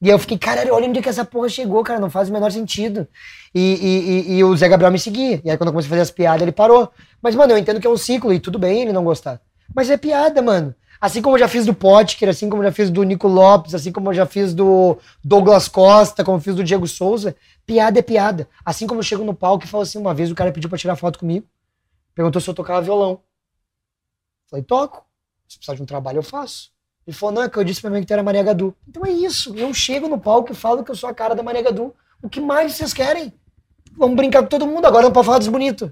E 0.00 0.08
eu 0.08 0.18
fiquei, 0.18 0.38
caralho, 0.38 0.72
olha 0.72 0.88
onde 0.88 1.02
que 1.02 1.08
essa 1.10 1.22
porra 1.22 1.50
chegou, 1.50 1.84
cara, 1.84 2.00
não 2.00 2.08
faz 2.08 2.30
o 2.30 2.32
menor 2.32 2.50
sentido. 2.50 3.06
E, 3.54 3.60
e, 3.60 4.32
e, 4.32 4.38
e 4.38 4.44
o 4.44 4.56
Zé 4.56 4.68
Gabriel 4.70 4.90
me 4.92 4.98
seguia. 4.98 5.42
E 5.44 5.50
aí 5.50 5.58
quando 5.58 5.68
eu 5.68 5.72
comecei 5.74 5.88
a 5.88 5.90
fazer 5.90 6.00
as 6.02 6.10
piadas, 6.10 6.40
ele 6.40 6.52
parou. 6.52 6.90
Mas, 7.20 7.34
mano, 7.34 7.52
eu 7.52 7.58
entendo 7.58 7.78
que 7.78 7.86
é 7.86 7.90
um 7.90 7.96
ciclo 7.98 8.32
e 8.32 8.40
tudo 8.40 8.58
bem 8.58 8.80
ele 8.80 8.92
não 8.94 9.04
gostar. 9.04 9.38
Mas 9.74 9.90
é 9.90 9.98
piada, 9.98 10.40
mano. 10.40 10.74
Assim 11.00 11.20
como 11.20 11.36
eu 11.36 11.40
já 11.40 11.48
fiz 11.48 11.66
do 11.66 11.74
Potker, 11.74 12.28
assim 12.28 12.48
como 12.48 12.62
eu 12.62 12.66
já 12.68 12.72
fiz 12.72 12.90
do 12.90 13.02
Nico 13.02 13.28
Lopes, 13.28 13.74
assim 13.74 13.92
como 13.92 14.10
eu 14.10 14.14
já 14.14 14.26
fiz 14.26 14.54
do 14.54 14.98
Douglas 15.22 15.68
Costa, 15.68 16.24
como 16.24 16.38
eu 16.38 16.40
fiz 16.40 16.54
do 16.54 16.64
Diego 16.64 16.86
Souza, 16.86 17.36
piada 17.66 17.98
é 17.98 18.02
piada. 18.02 18.48
Assim 18.64 18.86
como 18.86 19.00
eu 19.00 19.04
chego 19.04 19.24
no 19.24 19.34
palco 19.34 19.64
e 19.64 19.68
falo 19.68 19.82
assim, 19.82 19.98
uma 19.98 20.14
vez 20.14 20.30
o 20.30 20.34
cara 20.34 20.52
pediu 20.52 20.68
pra 20.68 20.78
tirar 20.78 20.96
foto 20.96 21.18
comigo, 21.18 21.46
perguntou 22.14 22.40
se 22.40 22.48
eu 22.48 22.54
tocava 22.54 22.80
violão. 22.80 23.20
Falei, 24.48 24.64
toco. 24.64 25.04
Se 25.48 25.58
precisar 25.58 25.76
de 25.76 25.82
um 25.82 25.86
trabalho, 25.86 26.18
eu 26.18 26.22
faço. 26.22 26.70
Ele 27.06 27.16
falou, 27.16 27.36
não, 27.36 27.42
é 27.42 27.48
que 27.48 27.56
eu 27.56 27.62
disse 27.62 27.80
pra 27.80 27.90
mim 27.90 28.00
que 28.00 28.06
tu 28.06 28.12
era 28.12 28.22
Maria 28.22 28.42
Gadu. 28.42 28.74
Então 28.88 29.04
é 29.06 29.10
isso. 29.10 29.56
Eu 29.56 29.72
chego 29.72 30.08
no 30.08 30.18
palco 30.18 30.52
e 30.52 30.54
falo 30.56 30.82
que 30.82 30.90
eu 30.90 30.96
sou 30.96 31.08
a 31.08 31.14
cara 31.14 31.34
da 31.34 31.42
Maria 31.42 31.62
Gadu. 31.62 31.94
O 32.20 32.28
que 32.28 32.40
mais 32.40 32.72
vocês 32.72 32.92
querem? 32.92 33.32
Vamos 33.96 34.16
brincar 34.16 34.42
com 34.42 34.48
todo 34.48 34.66
mundo, 34.66 34.84
agora 34.86 35.04
não 35.04 35.12
pode 35.12 35.26
falar 35.26 35.38
dos 35.38 35.48
bonitos. 35.48 35.90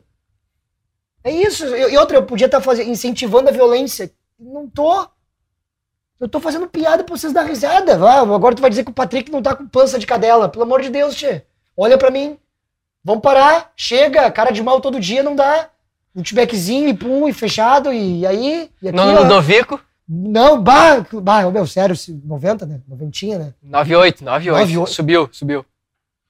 É 1.23 1.31
isso. 1.31 1.65
E 1.65 1.97
outra, 1.97 2.17
eu 2.17 2.27
podia 2.27 2.47
estar 2.47 2.61
fazendo, 2.61 2.91
incentivando 2.91 3.49
a 3.49 3.53
violência. 3.53 4.13
Não 4.53 4.69
tô. 4.69 5.07
Eu 6.21 6.29
tô 6.29 6.39
fazendo 6.41 6.67
piada 6.69 7.03
pra 7.03 7.17
vocês 7.17 7.33
dar 7.33 7.43
risada. 7.43 7.95
Ah, 8.07 8.21
agora 8.21 8.55
tu 8.55 8.61
vai 8.61 8.71
dizer 8.71 8.85
que 8.85 8.91
o 8.91 8.95
Patrick 8.95 9.31
não 9.31 9.43
tá 9.43 9.55
com 9.55 9.67
pança 9.67 9.99
de 9.99 10.07
cadela. 10.07 10.49
Pelo 10.49 10.65
amor 10.65 10.81
de 10.81 10.89
Deus, 10.91 11.15
tchê. 11.15 11.43
Olha 11.77 11.99
pra 11.99 12.11
mim. 12.11 12.39
Vamos 13.03 13.23
parar. 13.23 13.73
Chega. 13.77 14.31
Cara 14.31 14.51
de 14.51 14.63
mal 14.63 14.81
todo 14.81 15.01
dia 15.01 15.23
não 15.23 15.35
dá. 15.35 15.69
Um 16.15 16.23
tibeczinho 16.23 16.89
e 16.89 16.95
pum, 16.95 17.29
e 17.29 17.33
fechado. 17.33 17.93
E 17.93 18.27
aí. 18.27 18.71
E 18.81 18.89
aqui, 18.89 18.97
No 18.97 19.03
ó. 19.03 19.23
Ludovico, 19.23 19.81
Não, 20.09 20.61
bah, 20.63 21.05
bah, 21.23 21.51
meu, 21.51 21.67
sério, 21.67 21.97
se- 21.97 22.13
90, 22.25 22.67
né? 22.67 22.81
90, 22.87 23.39
né? 23.39 23.55
98, 23.63 24.23
98. 24.25 24.61
98. 24.61 24.93
Subiu, 24.93 25.29
subiu. 25.33 25.65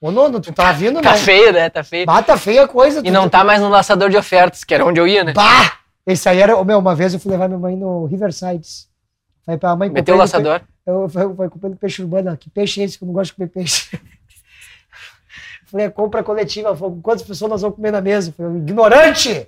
Ô, 0.01 0.11
Nono, 0.11 0.39
tu 0.39 0.51
tá 0.53 0.71
vindo, 0.71 1.01
Tá 1.01 1.11
né? 1.11 1.17
feio, 1.17 1.51
né? 1.53 1.69
Tá 1.69 1.83
feio. 1.83 2.05
Bata 2.05 2.37
feia 2.37 2.63
a 2.63 2.67
coisa. 2.67 3.01
E 3.03 3.11
não 3.11 3.27
tá 3.29 3.43
mais 3.43 3.61
no 3.61 3.69
laçador 3.69 4.09
de 4.09 4.17
ofertas, 4.17 4.63
que 4.63 4.73
era 4.73 4.85
onde 4.85 4.99
eu 4.99 5.07
ia, 5.07 5.23
né? 5.23 5.33
Bah! 5.33 5.79
Esse 6.05 6.29
aí 6.29 6.39
era. 6.39 6.63
Meu, 6.63 6.79
uma 6.79 6.95
vez 6.95 7.13
eu 7.13 7.19
fui 7.19 7.31
levar 7.31 7.47
minha 7.47 7.59
mãe 7.59 7.75
no 7.75 8.05
Riverside. 8.05 8.67
Falei 9.45 9.59
pra 9.59 9.75
mãe. 9.75 9.89
Meteu 9.89 10.15
o 10.15 10.17
laçador. 10.17 10.61
Eu, 10.85 11.09
eu 11.13 11.49
comprei 11.49 11.73
peixe 11.75 12.01
urbano. 12.01 12.35
Que 12.37 12.49
peixe 12.49 12.81
é 12.81 12.83
esse 12.85 12.97
que 12.97 13.03
eu 13.03 13.07
não 13.07 13.13
gosto 13.13 13.31
de 13.31 13.35
comer 13.37 13.49
peixe? 13.49 13.99
Falei, 15.65 15.87
é 15.87 15.89
compra 15.89 16.23
coletiva. 16.23 16.75
Falou, 16.75 16.99
quantas 17.01 17.23
pessoas 17.25 17.49
nós 17.49 17.61
vamos 17.61 17.75
comer 17.75 17.91
na 17.91 18.01
mesa? 18.01 18.31
Falei, 18.35 18.57
ignorante! 18.57 19.47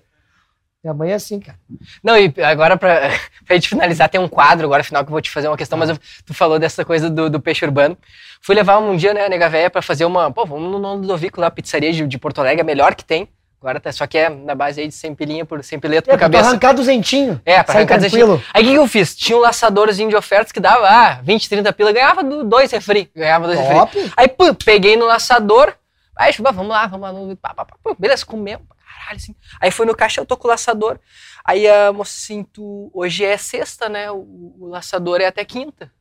Minha 0.83 0.93
mãe 0.93 1.11
é 1.11 1.15
assim, 1.15 1.39
cara. 1.39 1.57
Não, 2.03 2.17
e 2.17 2.33
agora 2.43 2.77
pra, 2.77 3.09
pra 3.45 3.55
gente 3.55 3.69
finalizar, 3.69 4.09
tem 4.09 4.21
um 4.21 4.27
quadro 4.27 4.65
agora 4.65 4.83
final 4.83 5.03
que 5.03 5.09
eu 5.09 5.13
vou 5.13 5.21
te 5.21 5.29
fazer 5.29 5.47
uma 5.47 5.57
questão, 5.57 5.77
mas 5.77 5.89
eu- 5.89 5.97
tu 6.25 6.33
falou 6.33 6.59
dessa 6.59 6.85
coisa 6.85 7.09
do, 7.09 7.29
do 7.29 7.39
peixe 7.39 7.65
urbano. 7.65 7.97
Fui 8.41 8.55
levar 8.55 8.77
um 8.77 8.95
dia, 8.95 9.13
né, 9.13 9.25
a 9.25 9.29
Nega 9.29 9.49
Véia 9.49 9.69
pra 9.69 9.81
fazer 9.81 10.05
uma. 10.05 10.31
Pô, 10.31 10.45
vamos 10.45 10.71
no 10.71 10.79
no 10.79 10.95
Ludovico 10.95 11.41
lá, 11.41 11.49
pizzaria 11.51 11.91
de, 11.91 12.05
de 12.07 12.17
Porto 12.17 12.39
Alegre, 12.39 12.61
a 12.61 12.65
melhor 12.65 12.95
que 12.95 13.03
tem. 13.03 13.27
Agora 13.59 13.79
tá, 13.79 13.91
só 13.91 14.05
que 14.05 14.17
é 14.17 14.29
na 14.29 14.53
base 14.53 14.79
aí 14.81 14.87
de 14.87 14.93
100 14.93 15.15
pilinha 15.15 15.43
por 15.45 15.63
100 15.63 15.79
pileto 15.79 16.09
É, 16.09 16.13
por 16.13 16.19
pra 16.19 16.25
cabeça. 16.29 16.49
arrancar 16.49 16.73
duzentinho. 16.73 17.41
É, 17.43 17.63
pra 17.63 17.73
arrancar 17.75 17.99
tranquilo. 17.99 18.41
Aí 18.53 18.61
o 18.61 18.65
que, 18.65 18.71
que 18.71 18.77
eu 18.77 18.87
fiz? 18.87 19.15
Tinha 19.15 19.35
um 19.37 19.41
laçadorzinho 19.41 20.09
de 20.09 20.15
ofertas 20.15 20.51
que 20.51 20.59
dava 20.59 20.87
ah, 20.87 21.19
20, 21.23 21.49
30 21.49 21.73
pila, 21.73 21.91
ganhava 21.91 22.23
do- 22.23 22.43
dois 22.43 22.71
refri. 22.71 23.09
Ganhava 23.15 23.47
dois 23.47 23.59
refri. 23.59 23.75
Top. 23.75 24.11
Aí, 24.15 24.27
pô, 24.27 24.53
peguei 24.53 24.95
no 24.95 25.05
laçador. 25.05 25.73
Aí, 26.15 26.31
tipo, 26.31 26.43
vamos 26.53 26.69
lá, 26.69 26.85
vamos 26.87 27.29
lá. 27.29 27.35
pá, 27.41 27.53
pá, 27.55 27.65
pá, 27.65 27.75
pô, 27.83 27.95
beleza, 27.97 28.23
comemos. 28.25 28.65
pra 28.67 28.77
Caralho, 28.77 29.17
assim. 29.17 29.35
Aí 29.59 29.71
foi 29.71 29.85
no 29.87 29.95
caixa, 29.95 30.21
eu 30.21 30.25
tô 30.25 30.37
com 30.37 30.47
o 30.47 30.51
laçador. 30.51 30.99
Aí 31.43 31.67
a 31.67 31.91
moça 31.91 32.11
assim, 32.15 32.43
tu, 32.43 32.91
hoje 32.93 33.25
é 33.25 33.37
sexta, 33.37 33.89
né? 33.89 34.11
O, 34.11 34.53
o 34.59 34.67
laçador 34.69 35.19
é 35.19 35.25
até 35.25 35.43
quinta. 35.43 35.91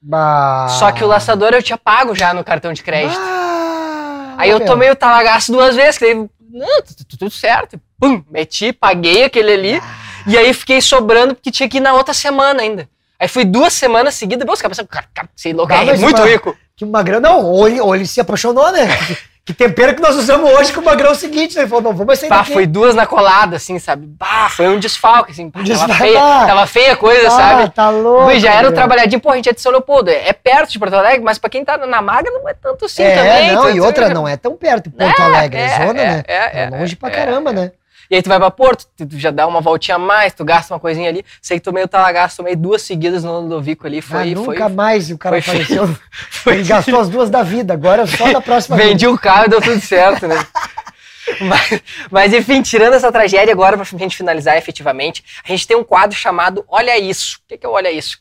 Bah. 0.00 0.68
Só 0.78 0.92
que 0.92 1.02
o 1.02 1.06
laçador 1.08 1.52
eu 1.52 1.62
tinha 1.62 1.76
pago 1.78 2.14
já 2.14 2.32
no 2.32 2.44
cartão 2.44 2.72
de 2.72 2.82
crédito. 2.82 3.18
Ah, 3.20 3.37
Aí 4.38 4.50
eu 4.50 4.58
tomei 4.66 4.90
o 4.90 4.96
talagaço 4.96 5.50
duas 5.52 5.74
vezes, 5.76 5.98
que 5.98 6.04
daí, 6.06 6.14
não, 6.14 6.82
tu- 6.82 7.04
tu- 7.06 7.18
tudo 7.18 7.30
certo. 7.30 7.80
Pum, 8.00 8.22
meti, 8.30 8.72
paguei 8.72 9.24
aquele 9.24 9.52
ali. 9.52 9.82
E 10.26 10.36
aí 10.36 10.52
fiquei 10.52 10.80
sobrando 10.80 11.34
porque 11.34 11.50
tinha 11.50 11.68
que 11.68 11.78
ir 11.78 11.80
na 11.80 11.92
outra 11.94 12.14
semana 12.14 12.62
ainda. 12.62 12.88
Aí 13.18 13.26
fui 13.28 13.44
duas 13.44 13.72
semanas 13.72 14.14
seguidas, 14.14 14.46
Deus, 14.46 14.62
cara, 14.62 14.74
cara, 14.86 15.06
cara, 15.12 15.28
esse 15.36 15.52
louco 15.52 15.72
Ah, 15.72 15.84
é 15.84 15.96
muito 15.96 16.18
uma- 16.20 16.26
rico. 16.28 16.56
Que 16.76 16.84
o 16.84 16.88
Magrão, 16.88 17.18
não, 17.20 17.44
ou 17.44 17.66
ele, 17.68 17.80
ou 17.80 17.94
ele 17.96 18.06
se 18.06 18.20
apaixonou, 18.20 18.70
né? 18.70 18.86
Que 19.48 19.54
tempero 19.54 19.94
que 19.94 20.02
nós 20.02 20.14
usamos 20.14 20.50
hoje 20.52 20.74
com 20.74 20.82
o 20.82 20.84
Magrão 20.84 21.14
seguinte, 21.14 21.54
né? 21.56 21.62
Ele 21.62 21.68
falou, 21.70 21.82
não, 21.84 21.94
vamos 21.94 22.18
sair 22.18 22.28
Bah, 22.28 22.40
daqui. 22.40 22.52
foi 22.52 22.66
duas 22.66 22.94
na 22.94 23.06
colada, 23.06 23.56
assim, 23.56 23.78
sabe? 23.78 24.04
Bah, 24.06 24.50
foi 24.50 24.68
um 24.68 24.78
desfalque, 24.78 25.32
assim. 25.32 25.48
Bah, 25.48 25.62
tava, 25.64 25.94
feia, 25.94 26.20
tava 26.20 26.66
feia 26.66 26.92
a 26.92 26.96
coisa, 26.96 27.28
ah, 27.28 27.30
sabe? 27.30 27.70
tá 27.70 27.88
louco. 27.88 28.38
Já 28.38 28.50
era 28.52 28.60
o 28.60 28.62
meu. 28.64 28.74
trabalhadinho, 28.74 29.18
pô, 29.22 29.30
a 29.30 29.36
gente 29.36 29.48
é 29.48 29.54
de 29.54 29.60
São 29.62 29.72
Leopoldo. 29.72 30.10
É 30.10 30.34
perto 30.34 30.70
de 30.70 30.78
Porto 30.78 30.92
Alegre, 30.92 31.24
mas 31.24 31.38
pra 31.38 31.48
quem 31.48 31.64
tá 31.64 31.78
na 31.78 32.02
magra 32.02 32.30
não 32.30 32.46
é 32.46 32.52
tanto 32.52 32.84
assim 32.84 33.02
é, 33.02 33.14
também. 33.16 33.52
não, 33.52 33.62
tu- 33.62 33.70
e 33.70 33.80
outra, 33.80 34.10
não 34.10 34.28
é 34.28 34.36
tão 34.36 34.54
perto, 34.54 34.90
Porto 34.90 35.18
É, 35.18 35.24
Alegre, 35.24 35.58
é, 35.60 35.64
é, 35.64 35.86
zona, 35.86 36.00
é, 36.02 36.06
né? 36.08 36.22
é, 36.28 36.62
É, 36.64 36.70
longe 36.70 36.94
pra 36.94 37.08
é, 37.08 37.12
caramba, 37.12 37.50
é. 37.50 37.52
né? 37.54 37.72
E 38.10 38.14
aí 38.16 38.22
tu 38.22 38.28
vai 38.28 38.38
pra 38.38 38.50
Porto, 38.50 38.86
tu 38.96 39.06
já 39.18 39.30
dá 39.30 39.46
uma 39.46 39.60
voltinha 39.60 39.96
a 39.96 39.98
mais, 39.98 40.32
tu 40.32 40.44
gasta 40.44 40.72
uma 40.72 40.80
coisinha 40.80 41.08
ali. 41.10 41.24
Sei 41.42 41.58
que 41.58 41.64
tomei 41.64 41.84
o 41.84 41.88
talagaço, 41.88 42.38
tomei 42.38 42.56
duas 42.56 42.80
seguidas 42.82 43.22
no 43.22 43.40
Ludovico 43.40 43.86
ali, 43.86 43.98
Ah, 43.98 44.02
foi... 44.02 44.34
foi 44.34 44.54
nunca 44.54 44.68
mais 44.68 45.10
o 45.10 45.18
cara 45.18 45.42
foi- 45.42 45.54
apareceu. 45.56 45.96
foi- 46.30 46.54
Ele 46.54 46.64
gastou 46.64 46.98
as 47.00 47.08
duas 47.08 47.28
da 47.28 47.42
vida, 47.42 47.74
agora 47.74 48.02
é 48.02 48.06
só 48.06 48.32
da 48.32 48.40
próxima 48.40 48.76
Vendi 48.78 49.06
o 49.06 49.18
carro 49.18 49.44
e 49.46 49.48
deu 49.48 49.60
tudo 49.60 49.80
certo, 49.80 50.26
né? 50.26 50.36
mas, 51.40 51.82
mas, 52.10 52.32
enfim, 52.32 52.62
tirando 52.62 52.94
essa 52.94 53.12
tragédia 53.12 53.52
agora, 53.52 53.76
pra 53.76 53.84
gente 53.84 54.16
finalizar 54.16 54.56
efetivamente, 54.56 55.22
a 55.44 55.48
gente 55.48 55.66
tem 55.66 55.76
um 55.76 55.84
quadro 55.84 56.16
chamado 56.16 56.64
Olha 56.68 56.98
Isso. 56.98 57.38
O 57.44 57.48
que 57.48 57.58
que 57.58 57.66
é 57.66 57.68
o 57.68 57.72
Olha 57.72 57.90
Isso? 57.90 58.18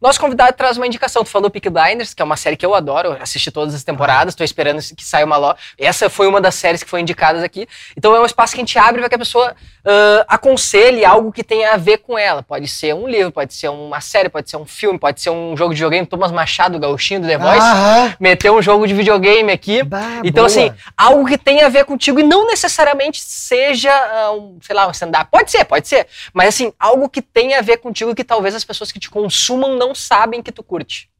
Nosso 0.00 0.20
convidado 0.20 0.56
traz 0.56 0.76
uma 0.76 0.86
indicação. 0.86 1.24
Tu 1.24 1.30
falou 1.30 1.50
Peaky 1.50 1.70
Blinders, 1.70 2.14
que 2.14 2.22
é 2.22 2.24
uma 2.24 2.36
série 2.36 2.56
que 2.56 2.64
eu 2.66 2.74
adoro, 2.74 3.16
assisti 3.20 3.50
todas 3.50 3.74
as 3.74 3.82
temporadas, 3.84 4.34
tô 4.34 4.44
esperando 4.44 4.80
que 4.94 5.04
saia 5.04 5.24
uma 5.24 5.36
loja. 5.36 5.56
Essa 5.78 6.08
foi 6.10 6.26
uma 6.26 6.40
das 6.40 6.54
séries 6.54 6.82
que 6.82 6.88
foi 6.90 7.00
indicadas 7.00 7.42
aqui. 7.42 7.66
Então 7.96 8.14
é 8.14 8.20
um 8.20 8.26
espaço 8.26 8.54
que 8.54 8.60
a 8.60 8.64
gente 8.64 8.78
abre 8.78 9.00
para 9.00 9.08
que 9.08 9.14
a 9.14 9.18
pessoa 9.18 9.54
ah, 9.84 10.24
aconselhe 10.28 11.04
algo 11.04 11.32
que 11.32 11.42
tenha 11.44 11.72
a 11.72 11.76
ver 11.76 11.98
com 11.98 12.18
ela. 12.18 12.42
Pode 12.42 12.68
ser 12.68 12.94
um 12.94 13.08
livro, 13.08 13.32
pode 13.32 13.54
ser 13.54 13.68
uma 13.68 14.00
série, 14.00 14.28
pode 14.28 14.50
ser 14.50 14.56
um 14.56 14.66
filme, 14.66 14.98
pode 14.98 15.20
ser 15.20 15.30
um 15.30 15.56
jogo 15.56 15.72
de 15.72 15.76
videogame. 15.78 16.06
Thomas 16.06 16.32
Machado, 16.32 16.78
gauchinho 16.78 17.20
do 17.20 17.26
The 17.26 17.38
Voice, 17.38 17.60
Aham. 17.60 18.14
meteu 18.20 18.56
um 18.56 18.62
jogo 18.62 18.86
de 18.86 18.94
videogame 18.94 19.50
aqui. 19.52 19.82
Bah, 19.82 20.20
Então, 20.24 20.44
boa. 20.44 20.46
assim, 20.46 20.72
algo 20.96 21.26
que 21.26 21.38
tenha 21.38 21.66
a 21.66 21.68
ver 21.68 21.84
contigo 21.84 22.18
e 22.20 22.22
não 22.22 22.46
necessariamente 22.46 23.20
seja 23.20 23.92
ah, 23.92 24.32
um, 24.32 24.58
sei 24.60 24.74
lá, 24.74 24.86
um 24.86 24.90
stand-up. 24.90 25.30
Pode 25.30 25.50
ser, 25.50 25.64
pode 25.64 25.86
ser. 25.88 26.06
Mas, 26.32 26.48
assim, 26.48 26.72
algo 26.78 27.08
que 27.08 27.22
tenha 27.22 27.58
a 27.58 27.62
ver 27.62 27.78
contigo 27.78 28.14
que 28.14 28.24
talvez 28.24 28.54
as 28.54 28.64
pessoas 28.64 28.90
que 28.92 28.98
te 28.98 29.08
consumam 29.10 29.76
não 29.76 29.85
sabem 29.94 30.42
que 30.42 30.52
tu 30.52 30.62
curte. 30.62 31.10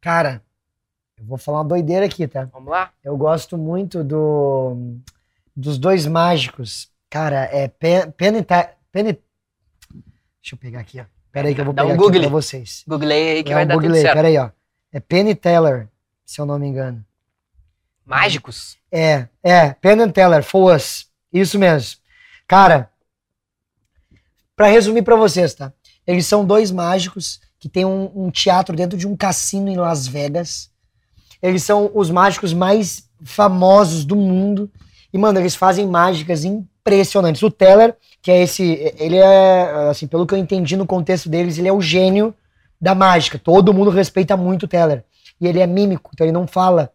Cara, 0.00 0.42
eu 1.18 1.24
vou 1.24 1.36
falar 1.38 1.58
uma 1.58 1.64
doideira 1.68 2.06
aqui, 2.06 2.26
tá? 2.26 2.44
Vamos 2.52 2.70
lá? 2.70 2.92
Eu 3.04 3.16
gosto 3.16 3.56
muito 3.58 4.02
do 4.04 4.96
dos 5.54 5.76
dois 5.78 6.06
mágicos. 6.06 6.90
Cara, 7.10 7.44
é 7.52 7.68
Pen, 7.68 8.10
Penn 8.12 8.42
Ta- 8.42 8.72
Penn 8.92 9.08
e- 9.10 9.18
Deixa 10.40 10.54
eu 10.54 10.58
pegar 10.58 10.80
aqui, 10.80 11.00
ó. 11.00 11.04
Pera 11.32 11.48
aí 11.48 11.54
que 11.54 11.60
eu 11.60 11.64
vou 11.64 11.74
Dá 11.74 11.82
um 11.84 11.88
pegar 11.88 11.96
Google. 11.98 12.10
aqui 12.12 12.20
pra 12.20 12.28
vocês. 12.30 12.82
Googlei 12.88 13.30
aí 13.32 13.44
que 13.44 13.52
É 13.52 13.54
vai 13.54 13.64
um 13.64 13.68
dar 13.68 13.74
tudo 13.74 13.82
Google, 13.86 14.00
certo. 14.00 14.14
pera 14.14 14.28
aí, 14.28 14.38
ó. 14.38 14.50
É 14.92 14.98
Penn 15.00 15.28
e 15.28 15.34
Teller, 15.34 15.88
se 16.24 16.40
eu 16.40 16.46
não 16.46 16.58
me 16.58 16.66
engano. 16.66 17.04
Mágicos? 18.04 18.76
É, 18.90 19.28
é, 19.42 19.72
Penn 19.74 20.00
and 20.02 20.10
Teller, 20.10 20.42
For 20.42 20.74
Us. 20.74 21.08
Isso 21.32 21.58
mesmo. 21.58 22.00
Cara, 22.48 22.90
pra 24.56 24.66
resumir 24.66 25.02
pra 25.02 25.14
vocês, 25.14 25.54
tá? 25.54 25.72
Eles 26.10 26.26
são 26.26 26.44
dois 26.44 26.72
mágicos 26.72 27.40
que 27.60 27.68
tem 27.68 27.84
um, 27.84 28.10
um 28.16 28.30
teatro 28.32 28.74
dentro 28.74 28.98
de 28.98 29.06
um 29.06 29.16
cassino 29.16 29.68
em 29.68 29.76
Las 29.76 30.08
Vegas. 30.08 30.68
Eles 31.40 31.62
são 31.62 31.88
os 31.94 32.10
mágicos 32.10 32.52
mais 32.52 33.08
famosos 33.22 34.04
do 34.04 34.16
mundo. 34.16 34.68
E, 35.12 35.16
mano, 35.18 35.38
eles 35.38 35.54
fazem 35.54 35.86
mágicas 35.86 36.44
impressionantes. 36.44 37.44
O 37.44 37.50
Teller, 37.50 37.96
que 38.20 38.28
é 38.28 38.42
esse. 38.42 38.92
Ele 38.98 39.18
é, 39.18 39.88
assim, 39.88 40.08
pelo 40.08 40.26
que 40.26 40.34
eu 40.34 40.38
entendi 40.38 40.76
no 40.76 40.84
contexto 40.84 41.28
deles, 41.28 41.58
ele 41.58 41.68
é 41.68 41.72
o 41.72 41.80
gênio 41.80 42.34
da 42.80 42.92
mágica. 42.92 43.38
Todo 43.38 43.72
mundo 43.72 43.88
respeita 43.88 44.36
muito 44.36 44.64
o 44.64 44.68
Teller. 44.68 45.04
E 45.40 45.46
ele 45.46 45.60
é 45.60 45.66
mímico, 45.66 46.10
então 46.12 46.26
ele 46.26 46.32
não 46.32 46.44
fala. 46.44 46.90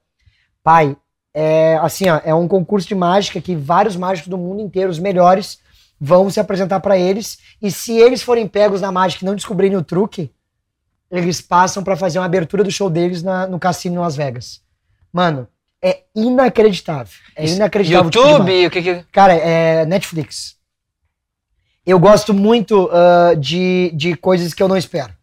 Pai, 0.61 0.97
é 1.33 1.77
assim, 1.81 2.09
ó, 2.09 2.19
é 2.25 2.35
um 2.35 2.49
concurso 2.49 2.85
de 2.85 2.95
mágica 2.95 3.39
que 3.39 3.55
vários 3.55 3.95
mágicos 3.95 4.27
do 4.27 4.37
mundo 4.37 4.61
inteiro, 4.61 4.91
os 4.91 4.99
melhores, 4.99 5.59
vão 5.99 6.29
se 6.29 6.39
apresentar 6.39 6.79
pra 6.79 6.97
eles. 6.97 7.37
E 7.61 7.71
se 7.71 7.97
eles 7.97 8.21
forem 8.21 8.47
pegos 8.47 8.81
na 8.81 8.91
mágica 8.91 9.23
e 9.23 9.27
não 9.27 9.35
descobrirem 9.35 9.77
o 9.77 9.83
truque, 9.83 10.31
eles 11.09 11.39
passam 11.41 11.83
pra 11.83 11.95
fazer 11.95 12.19
uma 12.19 12.25
abertura 12.25 12.63
do 12.63 12.71
show 12.71 12.89
deles 12.89 13.21
na- 13.23 13.47
no 13.47 13.59
cassino 13.59 13.95
em 13.95 13.99
Las 13.99 14.15
Vegas. 14.15 14.61
Mano, 15.13 15.47
é 15.81 16.03
inacreditável. 16.15 17.13
É 17.35 17.45
inacreditável. 17.47 18.07
o 18.07 18.09
tipo. 18.11 18.27
YouTube, 18.27 18.67
o 18.67 18.71
que 18.71 18.81
que... 18.81 19.03
Cara, 19.11 19.33
é 19.33 19.85
Netflix. 19.85 20.55
Eu 21.85 21.99
gosto 21.99 22.33
muito 22.33 22.89
ah, 22.91 23.35
de, 23.37 23.91
de 23.93 24.15
coisas 24.15 24.53
que 24.53 24.61
eu 24.63 24.67
não 24.67 24.75
espero. 24.75 25.13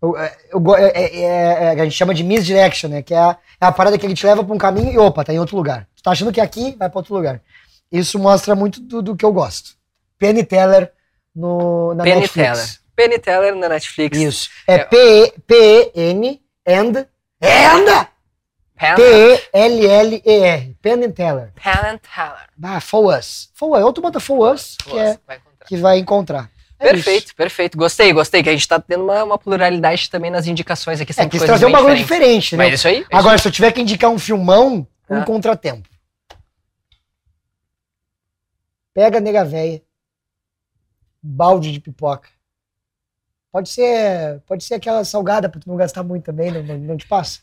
Eu, 0.00 0.16
é, 0.16 0.36
eu 0.52 0.60
go- 0.60 0.76
é- 0.76 0.90
é- 0.94 1.20
é- 1.22 1.70
a 1.80 1.84
gente 1.84 1.96
chama 1.96 2.14
de 2.14 2.22
misdirection, 2.22 2.88
né? 2.88 3.02
Que 3.02 3.12
é 3.14 3.18
a, 3.18 3.36
é 3.60 3.66
a 3.66 3.72
parada 3.72 3.98
que 3.98 4.06
ele 4.06 4.14
te 4.14 4.24
leva 4.24 4.44
pra 4.44 4.54
um 4.54 4.58
caminho 4.58 4.92
e 4.92 4.98
opa, 4.98 5.24
tá 5.24 5.32
em 5.34 5.38
outro 5.40 5.56
lugar. 5.56 5.88
Tu 5.96 6.02
tá 6.02 6.12
achando 6.12 6.32
que 6.32 6.40
é 6.40 6.44
aqui, 6.44 6.76
vai 6.78 6.88
pra 6.88 6.98
outro 7.00 7.14
lugar. 7.14 7.40
Isso 7.90 8.18
mostra 8.18 8.54
muito 8.54 8.80
do, 8.80 9.02
do 9.02 9.16
que 9.16 9.24
eu 9.24 9.32
gosto. 9.32 9.70
Penny 10.18 10.44
Teller 10.44 10.92
no, 11.34 11.94
na 11.94 12.04
Penny 12.04 12.20
Netflix. 12.22 12.48
Teller. 12.48 12.68
Penny 12.96 13.18
Teller 13.18 13.54
na 13.56 13.68
Netflix. 13.68 14.16
Isso. 14.18 14.50
É 14.66 14.74
É. 14.74 14.84
P-E-N 14.84 16.40
and 16.66 17.06
And 17.40 18.06
T-E-L-L-E-R. 18.96 20.76
Penn 20.82 21.04
and 21.04 21.12
Teller. 21.12 21.52
Penn 21.54 21.86
and 21.86 21.98
Teller. 21.98 22.48
Ah, 22.62 22.80
For 22.80 23.16
Us. 23.16 23.50
For 23.54 23.76
Us. 23.78 23.84
Ou 23.84 23.92
tu 23.92 24.00
bota 24.00 24.18
For 24.20 24.52
Us, 24.52 24.76
que, 24.82 24.98
é, 24.98 25.18
Vai 25.26 25.36
encontrar. 25.36 25.66
que 25.66 25.76
vai 25.76 25.98
encontrar. 25.98 26.50
É 26.78 26.90
Perfeito, 26.90 27.26
isso. 27.26 27.36
perfeito. 27.36 27.78
Gostei, 27.78 28.12
gostei. 28.12 28.42
Que 28.42 28.48
a 28.50 28.52
gente 28.52 28.66
tá 28.68 28.80
tendo 28.80 29.04
uma, 29.04 29.22
uma 29.24 29.38
pluralidade 29.38 30.10
também 30.10 30.30
nas 30.30 30.46
indicações 30.46 31.00
aqui. 31.00 31.12
É, 31.16 31.26
quis 31.28 31.42
trazer 31.42 31.66
um 31.66 31.72
bagulho 31.72 31.94
diferentes. 31.96 32.44
diferente, 32.44 32.56
né? 32.56 32.64
Mas 32.64 32.74
isso 32.74 32.88
aí. 32.88 32.98
isso 33.00 33.08
Agora, 33.12 33.38
se 33.38 33.46
eu 33.48 33.52
tiver 33.52 33.72
que 33.72 33.80
indicar 33.80 34.10
um 34.10 34.18
filmão, 34.18 34.86
um 35.08 35.16
Ah. 35.20 35.24
contratempo. 35.24 35.88
Pega 38.92 39.18
a 39.18 39.20
nega 39.20 39.44
véia, 39.44 39.82
balde 41.24 41.72
de 41.72 41.80
pipoca. 41.80 42.28
Pode 43.50 43.68
ser, 43.68 44.40
pode 44.46 44.64
ser 44.64 44.74
aquela 44.74 45.04
salgada 45.04 45.48
pra 45.48 45.60
tu 45.60 45.68
não 45.68 45.76
gastar 45.76 46.02
muito 46.02 46.24
também, 46.24 46.50
não, 46.50 46.62
não, 46.62 46.76
não 46.76 46.96
te 46.96 47.06
passa, 47.06 47.40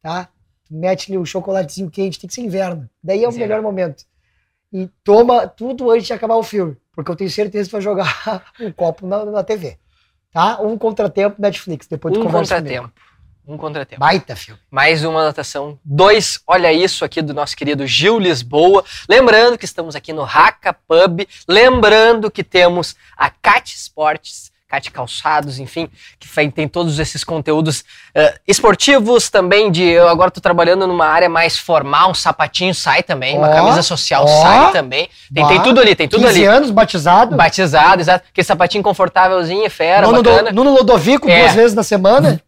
tá? 0.00 0.28
Tu 0.64 0.74
mete 0.74 1.10
ali 1.10 1.18
o 1.18 1.26
chocolatezinho 1.26 1.90
quente, 1.90 2.18
tem 2.18 2.28
que 2.28 2.34
ser 2.34 2.42
inverno. 2.42 2.88
Daí 3.02 3.24
é 3.24 3.28
o 3.28 3.32
Sim. 3.32 3.40
melhor 3.40 3.60
momento. 3.60 4.04
E 4.72 4.88
toma 5.02 5.48
tudo 5.48 5.90
antes 5.90 6.06
de 6.06 6.12
acabar 6.12 6.36
o 6.36 6.42
filme, 6.42 6.76
porque 6.92 7.10
eu 7.10 7.16
tenho 7.16 7.30
certeza 7.30 7.64
que 7.64 7.70
tu 7.70 7.72
vai 7.72 7.82
jogar 7.82 8.52
um 8.60 8.70
copo 8.72 9.06
na, 9.06 9.24
na 9.24 9.42
TV, 9.42 9.76
tá? 10.30 10.60
Um 10.60 10.78
contratempo 10.78 11.40
Netflix, 11.40 11.86
depois 11.86 12.14
tu 12.14 12.20
um 12.20 12.24
conversa 12.24 12.54
contratempo. 12.54 12.88
comigo. 12.88 13.07
Um 13.48 13.56
contratempo. 13.56 14.00
Baita 14.00 14.36
filme. 14.36 14.60
Mais 14.70 15.02
uma 15.02 15.22
anotação. 15.22 15.78
Dois, 15.82 16.38
olha 16.46 16.70
isso 16.70 17.02
aqui 17.02 17.22
do 17.22 17.32
nosso 17.32 17.56
querido 17.56 17.86
Gil 17.86 18.18
Lisboa. 18.18 18.84
Lembrando 19.08 19.56
que 19.56 19.64
estamos 19.64 19.96
aqui 19.96 20.12
no 20.12 20.22
Raca 20.22 20.74
Pub. 20.74 21.26
Lembrando 21.48 22.30
que 22.30 22.44
temos 22.44 22.94
a 23.16 23.30
Cat 23.30 23.74
Esportes, 23.74 24.52
Cat 24.68 24.90
Calçados, 24.90 25.58
enfim, 25.58 25.88
que 26.18 26.28
tem 26.50 26.68
todos 26.68 26.98
esses 26.98 27.24
conteúdos 27.24 27.82
eh, 28.14 28.34
esportivos 28.46 29.30
também. 29.30 29.70
De 29.70 29.82
eu 29.82 30.06
agora 30.08 30.28
estou 30.28 30.42
trabalhando 30.42 30.86
numa 30.86 31.06
área 31.06 31.28
mais 31.28 31.58
formal, 31.58 32.10
um 32.10 32.14
sapatinho 32.14 32.74
sai 32.74 33.02
também, 33.02 33.38
uma 33.38 33.48
Ó, 33.48 33.52
camisa 33.54 33.82
social 33.82 34.24
ó, 34.24 34.42
sai 34.42 34.72
também. 34.72 35.08
Tem, 35.32 35.46
tem 35.46 35.56
bah, 35.56 35.62
tudo 35.62 35.80
ali, 35.80 35.94
tem 35.94 36.06
tudo 36.06 36.26
15 36.26 36.38
ali. 36.38 36.44
anos, 36.46 36.70
batizado. 36.70 37.34
Batizado, 37.34 38.02
exato. 38.02 38.26
Aquele 38.30 38.44
sapatinho 38.44 38.84
confortávelzinho, 38.84 39.68
fera, 39.70 40.06
Nuno, 40.06 40.22
bacana. 40.22 40.52
Nuno 40.52 40.70
Lodovico, 40.74 41.30
É. 41.30 41.40
duas 41.40 41.54
vezes 41.54 41.74
na 41.74 41.82
semana. 41.82 42.38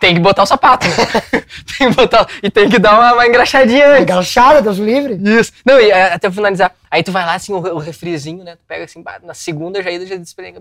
Tem 0.00 0.14
que 0.14 0.20
botar 0.20 0.42
o 0.42 0.46
sapato, 0.46 0.86
né? 0.86 0.94
tem 1.78 1.90
que 1.90 1.94
botar, 1.94 2.26
e 2.42 2.50
tem 2.50 2.68
que 2.68 2.78
dar 2.78 2.94
uma, 2.94 3.14
uma 3.14 3.26
engraxadinha 3.26 3.86
antes. 3.88 4.02
Engraxada, 4.02 4.62
Deus 4.62 4.78
livre. 4.78 5.14
Isso. 5.22 5.52
Não, 5.64 5.78
e 5.80 5.90
é, 5.90 6.12
até 6.12 6.28
finalizar. 6.30 6.72
Aí 6.90 7.02
tu 7.02 7.12
vai 7.12 7.24
lá, 7.24 7.34
assim, 7.34 7.52
o, 7.52 7.58
o 7.58 7.78
refrizinho, 7.78 8.42
né? 8.42 8.56
Tu 8.56 8.62
pega 8.66 8.84
assim, 8.84 9.02
na 9.22 9.34
segunda 9.34 9.82
já 9.82 9.90
ida, 9.90 10.06
já 10.06 10.16
desprega. 10.16 10.60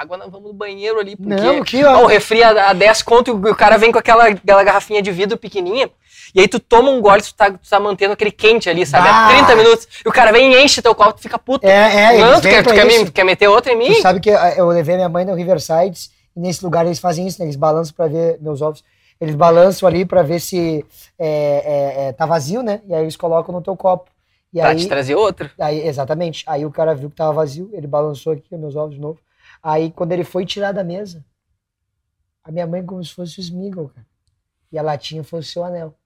Água, 0.00 0.18
vamos 0.30 0.48
no 0.48 0.52
banheiro 0.52 0.98
ali, 0.98 1.16
porque 1.16 1.34
Não, 1.34 1.58
aqui, 1.60 1.84
ó, 1.84 2.04
o 2.04 2.06
refri 2.06 2.42
a, 2.42 2.70
a 2.70 2.72
10 2.72 3.02
conto 3.02 3.28
e 3.30 3.50
o, 3.50 3.54
cara 3.54 3.76
vem 3.76 3.92
com 3.92 3.98
aquela, 3.98 4.28
aquela 4.28 4.64
garrafinha 4.64 5.02
de 5.02 5.10
vidro 5.12 5.36
pequenininha. 5.36 5.90
E 6.34 6.40
aí 6.40 6.48
tu 6.48 6.58
toma 6.58 6.90
um 6.90 7.00
gole, 7.00 7.22
tu 7.22 7.34
tá, 7.34 7.50
tu 7.50 7.68
tá 7.68 7.78
mantendo 7.78 8.12
aquele 8.12 8.32
quente 8.32 8.68
ali, 8.68 8.84
sabe? 8.84 9.06
Bah. 9.06 9.28
Há 9.28 9.44
30 9.46 9.56
minutos. 9.56 9.88
E 10.04 10.08
o 10.08 10.12
cara 10.12 10.32
vem 10.32 10.52
e 10.52 10.64
enche 10.64 10.82
teu 10.82 10.94
copo, 10.94 11.12
tu 11.12 11.20
fica 11.20 11.38
puto. 11.38 11.66
É, 11.66 12.16
é, 12.16 12.18
Não, 12.18 12.40
tu 12.40 12.48
quer, 12.48 12.64
tu 12.64 12.72
quer, 12.72 12.86
me, 12.86 13.10
quer 13.10 13.24
meter 13.24 13.48
outra 13.48 13.72
em 13.72 13.76
mim? 13.76 13.92
Tu 13.92 14.00
sabe 14.00 14.20
que 14.20 14.30
eh, 14.30 14.54
eu 14.56 14.66
levei 14.68 14.96
minha 14.96 15.08
mãe 15.08 15.24
no 15.24 15.34
Riverside 15.34 16.10
e 16.34 16.40
nesse 16.40 16.64
lugar 16.64 16.86
eles 16.86 16.98
fazem 16.98 17.26
isso, 17.26 17.38
né? 17.40 17.46
Eles 17.46 17.56
balançam 17.56 17.94
pra 17.94 18.06
ver 18.06 18.38
meus 18.40 18.62
ovos. 18.62 18.82
Eles 19.20 19.34
balançam 19.34 19.88
ali 19.88 20.04
pra 20.04 20.22
ver 20.22 20.40
se 20.40 20.84
é, 21.18 21.28
é, 21.28 22.08
é, 22.08 22.12
tá 22.12 22.26
vazio, 22.26 22.62
né? 22.62 22.80
E 22.88 22.94
aí 22.94 23.02
eles 23.02 23.16
colocam 23.16 23.54
no 23.54 23.62
teu 23.62 23.76
copo. 23.76 24.10
E 24.52 24.60
Pra 24.60 24.70
aí, 24.70 24.76
te 24.76 24.88
trazer 24.88 25.14
outra. 25.14 25.50
aí, 25.58 25.86
exatamente. 25.86 26.44
Aí 26.46 26.64
o 26.64 26.70
cara 26.70 26.94
viu 26.94 27.10
que 27.10 27.16
tava 27.16 27.32
vazio, 27.32 27.70
ele 27.72 27.86
balançou 27.86 28.32
aqui 28.32 28.56
meus 28.56 28.76
ovos 28.76 28.94
de 28.94 29.00
novo. 29.00 29.18
Aí 29.64 29.90
quando 29.90 30.12
ele 30.12 30.24
foi 30.24 30.44
tirar 30.44 30.72
da 30.72 30.84
mesa, 30.84 31.24
a 32.44 32.52
minha 32.52 32.66
mãe 32.66 32.84
como 32.84 33.02
se 33.02 33.14
fosse 33.14 33.38
o 33.38 33.40
Smiggle, 33.40 33.88
cara. 33.88 34.06
E 34.70 34.78
a 34.78 34.82
latinha 34.82 35.24
foi 35.24 35.40
o 35.40 35.42
seu 35.42 35.64
anel. 35.64 35.96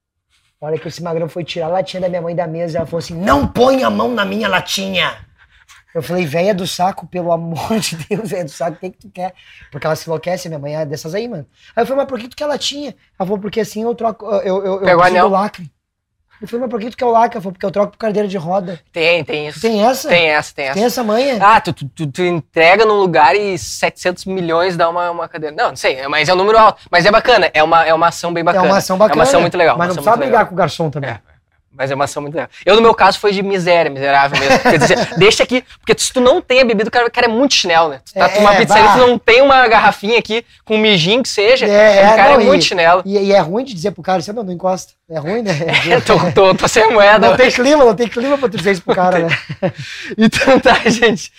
A 0.60 0.66
hora 0.66 0.78
que 0.78 0.86
esse 0.86 1.02
magrão 1.02 1.28
foi 1.28 1.42
tirar 1.42 1.66
a 1.66 1.70
latinha 1.70 2.00
da 2.00 2.08
minha 2.08 2.22
mãe 2.22 2.36
da 2.36 2.46
mesa, 2.46 2.78
ela 2.78 2.86
falou 2.86 2.98
assim: 3.00 3.14
não 3.14 3.48
põe 3.48 3.82
a 3.82 3.90
mão 3.90 4.14
na 4.14 4.24
minha 4.24 4.48
latinha. 4.48 5.26
Eu 5.92 6.02
falei, 6.02 6.24
véia 6.24 6.54
do 6.54 6.66
saco, 6.66 7.06
pelo 7.08 7.32
amor 7.32 7.80
de 7.80 7.96
Deus, 7.96 8.30
véia 8.30 8.44
do 8.44 8.50
saco, 8.50 8.78
tem 8.78 8.92
que 8.92 8.98
tu 8.98 9.10
quer. 9.10 9.34
Porque 9.72 9.86
ela 9.86 9.96
se 9.96 10.06
enlouquece, 10.06 10.48
minha 10.48 10.58
mãe 10.58 10.76
é 10.76 10.86
dessas 10.86 11.14
aí, 11.14 11.26
mano. 11.26 11.46
Aí 11.74 11.82
eu 11.82 11.86
falei, 11.86 12.02
mas 12.02 12.08
por 12.08 12.20
que 12.20 12.28
tu 12.28 12.36
quer 12.36 12.46
latinha? 12.46 12.94
Ela 13.18 13.26
falou, 13.26 13.38
porque 13.40 13.60
assim 13.60 13.82
eu 13.82 13.94
troco, 13.94 14.24
eu, 14.26 14.40
eu, 14.40 14.64
eu 14.64 14.74
o 14.74 14.78
preciso 14.78 15.02
anel. 15.02 15.28
lacre. 15.28 15.72
Eu 16.40 16.46
falei, 16.46 16.60
mas 16.62 16.70
por 16.70 16.80
que 16.80 16.90
tu 16.90 16.96
quer 16.96 17.04
o 17.04 17.12
falou, 17.12 17.52
porque 17.52 17.66
eu 17.66 17.70
troco 17.70 17.92
por 17.92 17.98
cadeira 17.98 18.28
de 18.28 18.36
roda. 18.36 18.78
Tem, 18.92 19.24
tem 19.24 19.48
isso. 19.48 19.60
Tem 19.60 19.84
essa? 19.84 20.08
Tem 20.08 20.28
essa, 20.30 20.54
tem 20.54 20.64
essa. 20.66 20.74
Tem 20.74 20.84
essa 20.84 21.02
manha? 21.04 21.38
Ah, 21.40 21.60
tu, 21.60 21.72
tu, 21.72 22.06
tu- 22.06 22.22
entrega 22.22 22.84
num 22.84 22.94
lugar 23.00 23.34
e 23.34 23.58
700 23.58 24.24
milhões 24.24 24.76
dá 24.76 24.88
uma, 24.88 25.10
uma 25.10 25.28
cadeira. 25.28 25.54
Não, 25.56 25.70
não 25.70 25.76
sei, 25.76 26.06
mas 26.06 26.28
é 26.28 26.32
um 26.32 26.36
número 26.36 26.56
alto. 26.56 26.80
Mas 26.90 27.04
é 27.04 27.10
bacana, 27.10 27.50
é 27.52 27.62
uma, 27.62 27.84
é 27.84 27.92
uma 27.92 28.08
ação 28.08 28.32
bem 28.32 28.44
bacana. 28.44 28.66
É 28.66 28.70
uma 28.70 28.78
ação 28.78 28.96
bacana. 28.96 29.14
É 29.14 29.18
uma 29.18 29.22
ação 29.24 29.40
muito 29.40 29.58
legal. 29.58 29.76
Mas 29.76 29.96
não 29.96 30.02
muito 30.02 30.16
brigar 30.18 30.46
com 30.46 30.54
o 30.54 30.56
garçom 30.56 30.90
também. 30.90 31.10
É, 31.10 31.20
mas 31.72 31.90
é 31.90 31.94
uma 31.94 32.04
ação 32.04 32.22
muito 32.22 32.34
legal. 32.34 32.48
Eu, 32.64 32.74
no 32.76 32.82
meu 32.82 32.94
caso, 32.94 33.18
foi 33.18 33.32
de 33.32 33.42
miséria, 33.42 33.90
miserável 33.90 34.38
mesmo. 34.38 34.58
Quer 34.60 34.78
dizer, 34.78 35.08
deixa 35.16 35.42
aqui, 35.42 35.64
porque 35.80 35.94
se 36.02 36.12
tu 36.12 36.20
não 36.20 36.40
tem 36.40 36.60
a 36.60 36.64
bebida, 36.64 36.88
o 36.88 36.90
cara, 36.92 37.06
o 37.06 37.10
cara 37.10 37.26
é 37.26 37.30
muito 37.30 37.54
chinelo, 37.54 37.90
né? 37.90 38.00
Tu 38.04 38.14
tá 38.14 38.26
É, 38.28 38.38
numa 38.38 38.54
pizzaria, 38.56 38.92
tu 38.92 38.98
não 38.98 39.18
tem 39.18 39.42
uma 39.42 39.66
garrafinha 39.68 40.18
aqui 40.18 40.44
com 40.64 40.74
um 40.74 40.78
mijinho 40.78 41.22
que 41.22 41.28
seja, 41.28 41.66
É, 41.66 42.12
o 42.12 42.16
cara 42.16 42.32
não, 42.34 42.40
é 42.40 42.44
e- 42.44 42.46
muito 42.46 42.64
chinelo. 42.64 43.02
E, 43.04 43.16
e 43.18 43.32
é 43.32 43.38
ruim 43.38 43.64
de 43.64 43.74
dizer 43.74 43.92
pro 43.92 44.02
cara, 44.02 44.18
assim, 44.18 44.32
não, 44.32 44.42
não 44.42 44.52
encosta. 44.52 44.92
É 45.10 45.18
ruim, 45.18 45.42
né? 45.42 45.52
É, 45.88 46.00
tô, 46.00 46.18
tô, 46.32 46.54
tô 46.54 46.68
sem 46.68 46.90
moeda. 46.92 47.28
Não 47.30 47.36
tem 47.36 47.50
clima, 47.50 47.84
não 47.84 47.94
tem 47.94 48.08
clima 48.08 48.36
pra 48.36 48.48
tu 48.48 48.56
dizer 48.58 48.72
isso 48.72 48.82
pro 48.82 48.94
cara, 48.94 49.20
né? 49.20 49.28
Então 50.18 50.58
tá, 50.60 50.74
gente. 50.88 51.32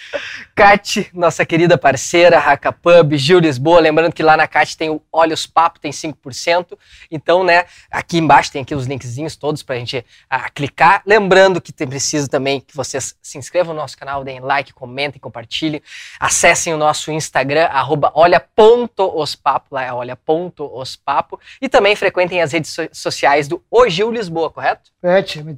Cat, 0.56 1.10
nossa 1.14 1.46
querida 1.46 1.78
parceira, 1.78 2.40
Raca 2.40 2.72
Pub, 2.72 3.16
Gil 3.16 3.40
Lisboa. 3.40 3.80
Lembrando 3.80 4.14
que 4.14 4.24
lá 4.24 4.36
na 4.36 4.48
Cat 4.48 4.76
tem 4.78 4.90
o 4.90 5.02
Olhos 5.12 5.46
Papo, 5.46 5.80
tem 5.80 5.92
5%. 5.92 6.78
Então, 7.12 7.44
né, 7.44 7.66
aqui 7.92 8.18
embaixo 8.18 8.52
tem 8.52 8.62
aqui 8.62 8.74
os 8.76 8.86
linkzinhos 8.88 9.36
todos 9.36 9.62
pra 9.64 9.76
gente 9.76 10.04
ah, 10.30 10.50
clicar. 10.50 11.02
Lembrando 11.06 11.60
que 11.60 11.74
tem 11.74 11.88
preciso 11.88 12.30
também 12.30 12.62
que 12.62 12.76
vocês 12.76 13.16
se 13.22 13.38
inscrevam 13.38 13.74
no 13.74 13.82
nosso 13.82 13.98
canal, 13.98 14.24
deem 14.24 14.40
like, 14.40 14.72
comentem, 14.74 15.20
compartilhem. 15.20 15.82
Acessem 16.20 16.74
o 16.74 16.78
nosso 16.78 17.12
Instagram, 17.12 17.66
arroba 17.66 18.12
olha.ospapo, 18.14 19.68
lá 19.76 19.84
é 19.84 19.92
olha.ospapo. 19.92 21.40
E 21.62 21.68
também 21.68 21.96
frequentem 21.96 22.42
as 22.42 22.52
redes 22.52 22.72
so- 22.72 22.90
sociais 22.92 23.48
do 23.48 23.64
O 23.72 23.88
Gil 23.90 24.12
Lisboa, 24.12 24.52
correto? 24.52 24.92
É, 25.02 25.22
tia, 25.22 25.44
mas- 25.44 25.58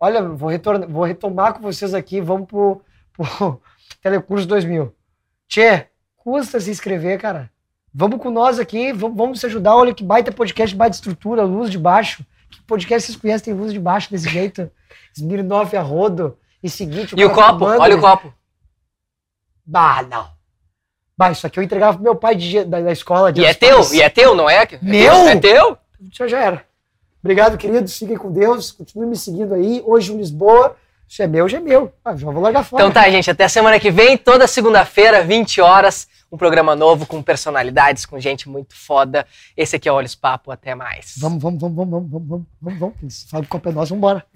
olha, 0.00 0.22
vou, 0.22 0.48
retornar, 0.48 0.88
vou 0.88 1.04
retomar 1.04 1.52
com 1.54 1.60
vocês 1.60 1.92
aqui, 1.94 2.20
vamos 2.20 2.46
pro, 2.48 2.82
pro 3.12 3.60
Telecurso 4.00 4.46
2000. 4.46 4.94
Tchê, 5.48 5.86
custa 6.16 6.60
se 6.60 6.70
inscrever, 6.70 7.20
cara. 7.20 7.50
Vamos 7.92 8.20
com 8.20 8.30
nós 8.30 8.58
aqui, 8.58 8.92
vamos, 8.92 9.16
vamos 9.16 9.40
se 9.40 9.46
ajudar. 9.46 9.74
Olha 9.74 9.94
que 9.94 10.04
baita 10.04 10.30
podcast, 10.30 10.74
baita 10.76 10.94
estrutura, 10.96 11.42
luz 11.42 11.70
de 11.70 11.78
baixo. 11.78 12.24
Que 12.50 12.62
podcast 12.62 13.06
vocês 13.06 13.18
conhecem 13.20 13.52
tem 13.52 13.60
luz 13.62 13.72
de 13.72 13.78
baixo 13.78 14.10
desse 14.10 14.28
jeito? 14.28 14.70
Smirnoff 15.16 15.76
a 15.76 15.82
rodo. 15.82 16.36
E 16.62 16.68
seguinte, 16.68 17.14
E 17.16 17.24
o 17.24 17.32
copo, 17.32 17.64
olha 17.64 17.96
o 17.96 18.00
copo. 18.00 18.34
Bah, 19.64 20.02
não. 20.02 20.28
Bah, 21.16 21.30
isso 21.30 21.46
aqui 21.46 21.58
eu 21.58 21.62
entregava 21.62 21.94
pro 21.94 22.02
meu 22.02 22.16
pai 22.16 22.34
de 22.34 22.64
da, 22.64 22.80
da 22.80 22.92
escola. 22.92 23.32
Dia 23.32 23.44
E 23.44 23.46
é 23.46 23.54
teu, 23.54 23.76
Pais. 23.76 23.92
e 23.92 24.02
é 24.02 24.08
teu, 24.08 24.34
não 24.34 24.48
é? 24.48 24.66
Meu? 24.82 25.28
É 25.28 25.36
teu? 25.36 25.78
Já, 26.12 26.26
já 26.26 26.40
era. 26.40 26.64
Obrigado, 27.22 27.58
queridos. 27.58 27.96
Fiquem 27.96 28.16
com 28.16 28.32
Deus. 28.32 28.72
Continue 28.72 29.06
me 29.06 29.16
seguindo 29.16 29.54
aí. 29.54 29.82
Hoje 29.84 30.12
em 30.12 30.16
Lisboa. 30.16 30.76
Se 31.08 31.22
é 31.22 31.26
meu, 31.26 31.48
já 31.48 31.56
é 31.56 31.60
meu. 31.60 31.92
Ah, 32.04 32.14
já 32.14 32.30
vou 32.30 32.42
largar 32.42 32.62
fora. 32.62 32.82
Então 32.82 32.92
tá, 32.92 33.08
gente, 33.10 33.30
até 33.30 33.48
semana 33.48 33.80
que 33.80 33.90
vem, 33.90 34.16
toda 34.18 34.46
segunda-feira, 34.46 35.24
20 35.24 35.60
horas, 35.60 36.06
um 36.30 36.36
programa 36.36 36.76
novo 36.76 37.06
com 37.06 37.22
personalidades, 37.22 38.04
com 38.04 38.20
gente 38.20 38.48
muito 38.48 38.76
foda. 38.76 39.26
Esse 39.56 39.76
aqui 39.76 39.88
é 39.88 39.92
o 39.92 39.94
Olhos 39.94 40.14
Papo, 40.14 40.50
até 40.50 40.74
mais. 40.74 41.14
Vamos, 41.18 41.42
vamos, 41.42 41.60
vamos, 41.60 41.76
vamos, 41.76 41.90
vamos, 42.10 42.28
vamos, 42.28 42.46
vamos, 42.60 42.78
vamos. 42.78 43.14
Sabe 43.30 43.46
qual 43.46 43.62
é 43.64 43.72
nós, 43.72 43.88
vamos 43.88 43.92
embora. 43.92 44.26